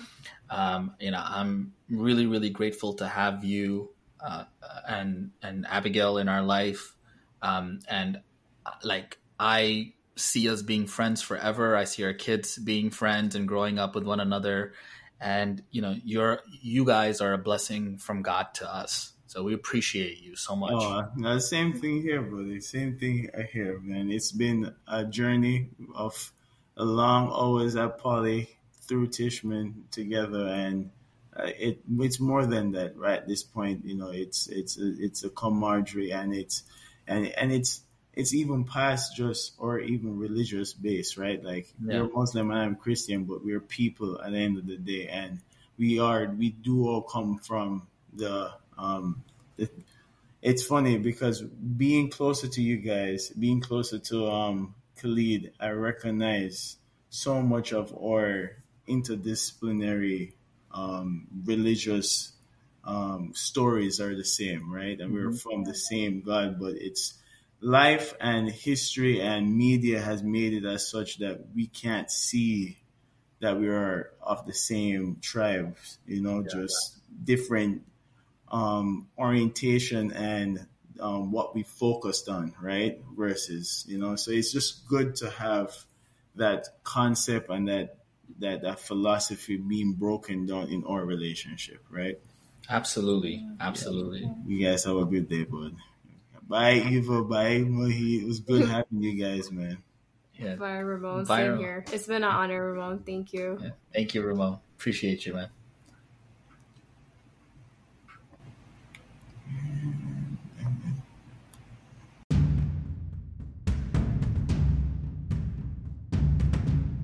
Um, 0.51 0.95
you 0.99 1.11
know, 1.13 1.23
I'm 1.25 1.75
really, 1.89 2.27
really 2.27 2.51
grateful 2.51 2.95
to 2.95 3.07
have 3.07 3.45
you 3.45 3.91
uh, 4.21 4.45
and 4.89 5.31
and 5.43 5.67
Abigail 5.69 6.19
in 6.19 6.29
our 6.29 6.43
life. 6.43 6.95
Um, 7.41 7.81
and 7.89 8.21
uh, 8.67 8.73
like 8.83 9.19
I 9.39 9.93
see 10.19 10.49
us 10.49 10.63
being 10.63 10.87
friends 10.87 11.23
forever. 11.23 11.77
I 11.77 11.85
see 11.85 12.05
our 12.05 12.13
kids 12.13 12.59
being 12.59 12.91
friends 12.91 13.35
and 13.35 13.49
growing 13.49 13.79
up 13.79 13.95
with 13.95 14.05
one 14.05 14.21
another. 14.21 14.73
And 15.21 15.63
you 15.71 15.83
know, 15.83 15.97
you're 16.05 16.41
you 16.61 16.85
guys 16.85 17.21
are 17.21 17.33
a 17.33 17.39
blessing 17.39 17.99
from 17.99 18.23
God 18.23 18.55
to 18.55 18.73
us. 18.73 19.13
So 19.27 19.43
we 19.43 19.53
appreciate 19.53 20.23
you 20.23 20.37
so 20.37 20.57
much. 20.57 20.73
Oh, 20.75 21.05
the 21.17 21.39
same 21.39 21.75
thing 21.75 22.01
here, 22.01 22.23
brother. 22.23 22.61
Same 22.61 22.99
thing 22.99 23.29
here, 23.53 23.79
man. 23.79 24.11
It's 24.11 24.33
been 24.33 24.75
a 24.87 25.05
journey 25.05 25.69
of 25.95 26.33
a 26.79 26.85
long 26.85 27.31
hours 27.31 27.77
at 27.77 27.99
Poly 27.99 28.49
through 28.87 29.09
Tishman 29.09 29.91
together, 29.91 30.47
and 30.49 30.91
uh, 31.37 31.51
it 31.59 31.81
it's 31.99 32.19
more 32.19 32.47
than 32.47 32.73
that, 32.73 32.97
right? 32.97 33.19
At 33.19 33.29
this 33.29 33.43
point, 33.43 33.85
you 33.85 33.97
know, 33.97 34.11
it's 34.11 34.47
it's 34.47 34.79
it's 34.79 35.25
a 35.25 35.31
camaraderie, 35.31 36.13
and 36.13 36.35
it's 36.35 36.63
and 37.07 37.27
and 37.27 37.53
it's 37.53 37.83
it's 38.19 38.35
even 38.35 38.65
past 38.65 39.15
just 39.15 39.53
or 39.59 39.79
even 39.79 40.19
religious 40.19 40.73
base, 40.73 41.17
right? 41.17 41.43
Like 41.43 41.73
yeah. 41.81 41.95
you're 41.95 42.13
Muslim 42.13 42.51
and 42.51 42.59
I'm 42.59 42.75
Christian, 42.75 43.23
but 43.25 43.45
we're 43.45 43.61
people 43.61 44.21
at 44.21 44.33
the 44.33 44.39
end 44.39 44.59
of 44.59 44.67
the 44.67 44.77
day, 44.77 45.07
and 45.07 45.39
we 45.79 46.01
are 46.01 46.27
we 46.27 46.51
do 46.51 46.89
all 46.89 47.03
come 47.03 47.39
from 47.39 47.87
the 48.13 48.51
um, 48.77 49.23
it, 49.57 49.73
it's 50.43 50.65
funny 50.65 50.99
because 50.99 51.43
being 51.43 52.11
closer 52.11 52.49
to 52.49 52.61
you 52.61 52.79
guys, 52.79 53.29
being 53.29 53.61
closer 53.61 54.01
to 54.01 54.27
um, 54.27 54.75
Khalid, 55.01 55.53
I 55.61 55.71
recognize 55.71 56.77
so 57.11 57.41
much 57.41 57.73
of 57.73 57.97
our 57.97 58.57
interdisciplinary 58.89 60.33
um, 60.75 61.29
religious 61.45 62.33
um, 62.83 63.31
stories 63.35 64.01
are 64.01 64.17
the 64.17 64.25
same, 64.25 64.73
right? 64.73 64.99
And 64.99 65.15
we're 65.15 65.29
mm-hmm. 65.29 65.37
from 65.37 65.63
the 65.63 65.75
same 65.75 66.21
God, 66.21 66.59
but 66.59 66.75
it's 66.75 67.15
life 67.61 68.15
and 68.21 68.51
history 68.51 69.21
and 69.21 69.57
media 69.57 70.01
has 70.01 70.23
made 70.23 70.53
it 70.53 70.65
as 70.65 70.89
such 70.89 71.19
that 71.19 71.41
we 71.55 71.67
can't 71.67 72.11
see 72.11 72.79
that 73.41 73.59
we 73.59 73.69
are 73.69 74.11
of 74.21 74.47
the 74.47 74.53
same 74.53 75.19
tribes, 75.21 75.99
you 76.07 76.21
know, 76.21 76.41
yeah, 76.41 76.61
just 76.61 76.97
yeah. 76.97 77.25
different 77.25 77.83
um, 78.51 79.07
orientation 79.17 80.13
and 80.13 80.67
um, 81.01 81.31
what 81.31 81.55
we 81.55 81.63
focused 81.63 82.29
on, 82.29 82.55
right? 82.61 83.01
Versus, 83.17 83.85
you 83.89 83.99
know, 83.99 84.17
so 84.17 84.33
it's 84.33 84.53
just 84.53 84.87
good 84.89 85.17
to 85.17 85.31
have 85.31 85.73
that 86.37 86.67
concept 86.85 87.51
and 87.51 87.69
that 87.69 87.97
that 88.41 88.63
that 88.63 88.79
philosophy 88.81 89.57
being 89.57 89.93
broken 89.93 90.47
down 90.47 90.69
in 90.69 90.85
our 90.85 91.05
relationship, 91.05 91.83
right? 91.91 92.19
Absolutely, 92.69 93.47
absolutely. 93.61 94.31
You 94.47 94.67
guys 94.67 94.85
have 94.85 94.97
a 94.97 95.05
good 95.05 95.29
day, 95.29 95.45
bud. 95.45 95.75
Bye, 96.49 96.75
Eva. 96.75 97.23
Bye, 97.25 97.59
Mohit. 97.61 98.23
It 98.23 98.27
was 98.27 98.41
good 98.41 98.69
having 98.69 99.03
you 99.03 99.23
guys, 99.23 99.51
man. 99.53 99.79
Yeah. 100.35 100.55
Bye, 100.55 100.79
Ramon. 100.79 101.25
Bye, 101.25 101.37
Same 101.39 101.47
Ramon. 101.49 101.59
here. 101.61 101.85
It's 101.93 102.07
been 102.07 102.17
an 102.25 102.25
honor, 102.25 102.73
Ramon. 102.73 103.01
Thank 103.01 103.33
you. 103.33 103.59
Yeah. 103.61 103.71
Thank 103.93 104.15
you, 104.15 104.23
Ramon. 104.23 104.59
Appreciate 104.79 105.27
you, 105.27 105.35
man. 105.35 105.49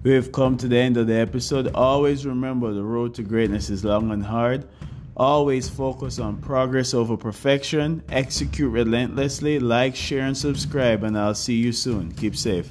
We 0.03 0.13
have 0.13 0.33
come 0.33 0.59
to 0.59 0.69
the 0.69 0.77
end 0.77 0.99
of 0.99 1.07
the 1.07 1.15
episode. 1.15 1.75
Always 1.75 2.27
remember 2.27 2.73
the 2.75 2.83
road 2.85 3.15
to 3.15 3.23
greatness 3.23 3.71
is 3.71 3.85
long 3.85 4.11
and 4.11 4.23
hard. 4.23 4.69
Always 5.17 5.69
focus 5.69 6.19
on 6.19 6.39
progress 6.39 6.93
over 6.93 7.17
perfection. 7.17 8.03
Execute 8.09 8.73
relentlessly. 8.73 9.61
Like, 9.61 9.95
share, 9.95 10.27
and 10.27 10.37
subscribe, 10.37 11.05
and 11.05 11.17
I'll 11.17 11.37
see 11.37 11.55
you 11.55 11.73
soon. 11.73 12.13
Keep 12.13 12.35
safe. 12.37 12.69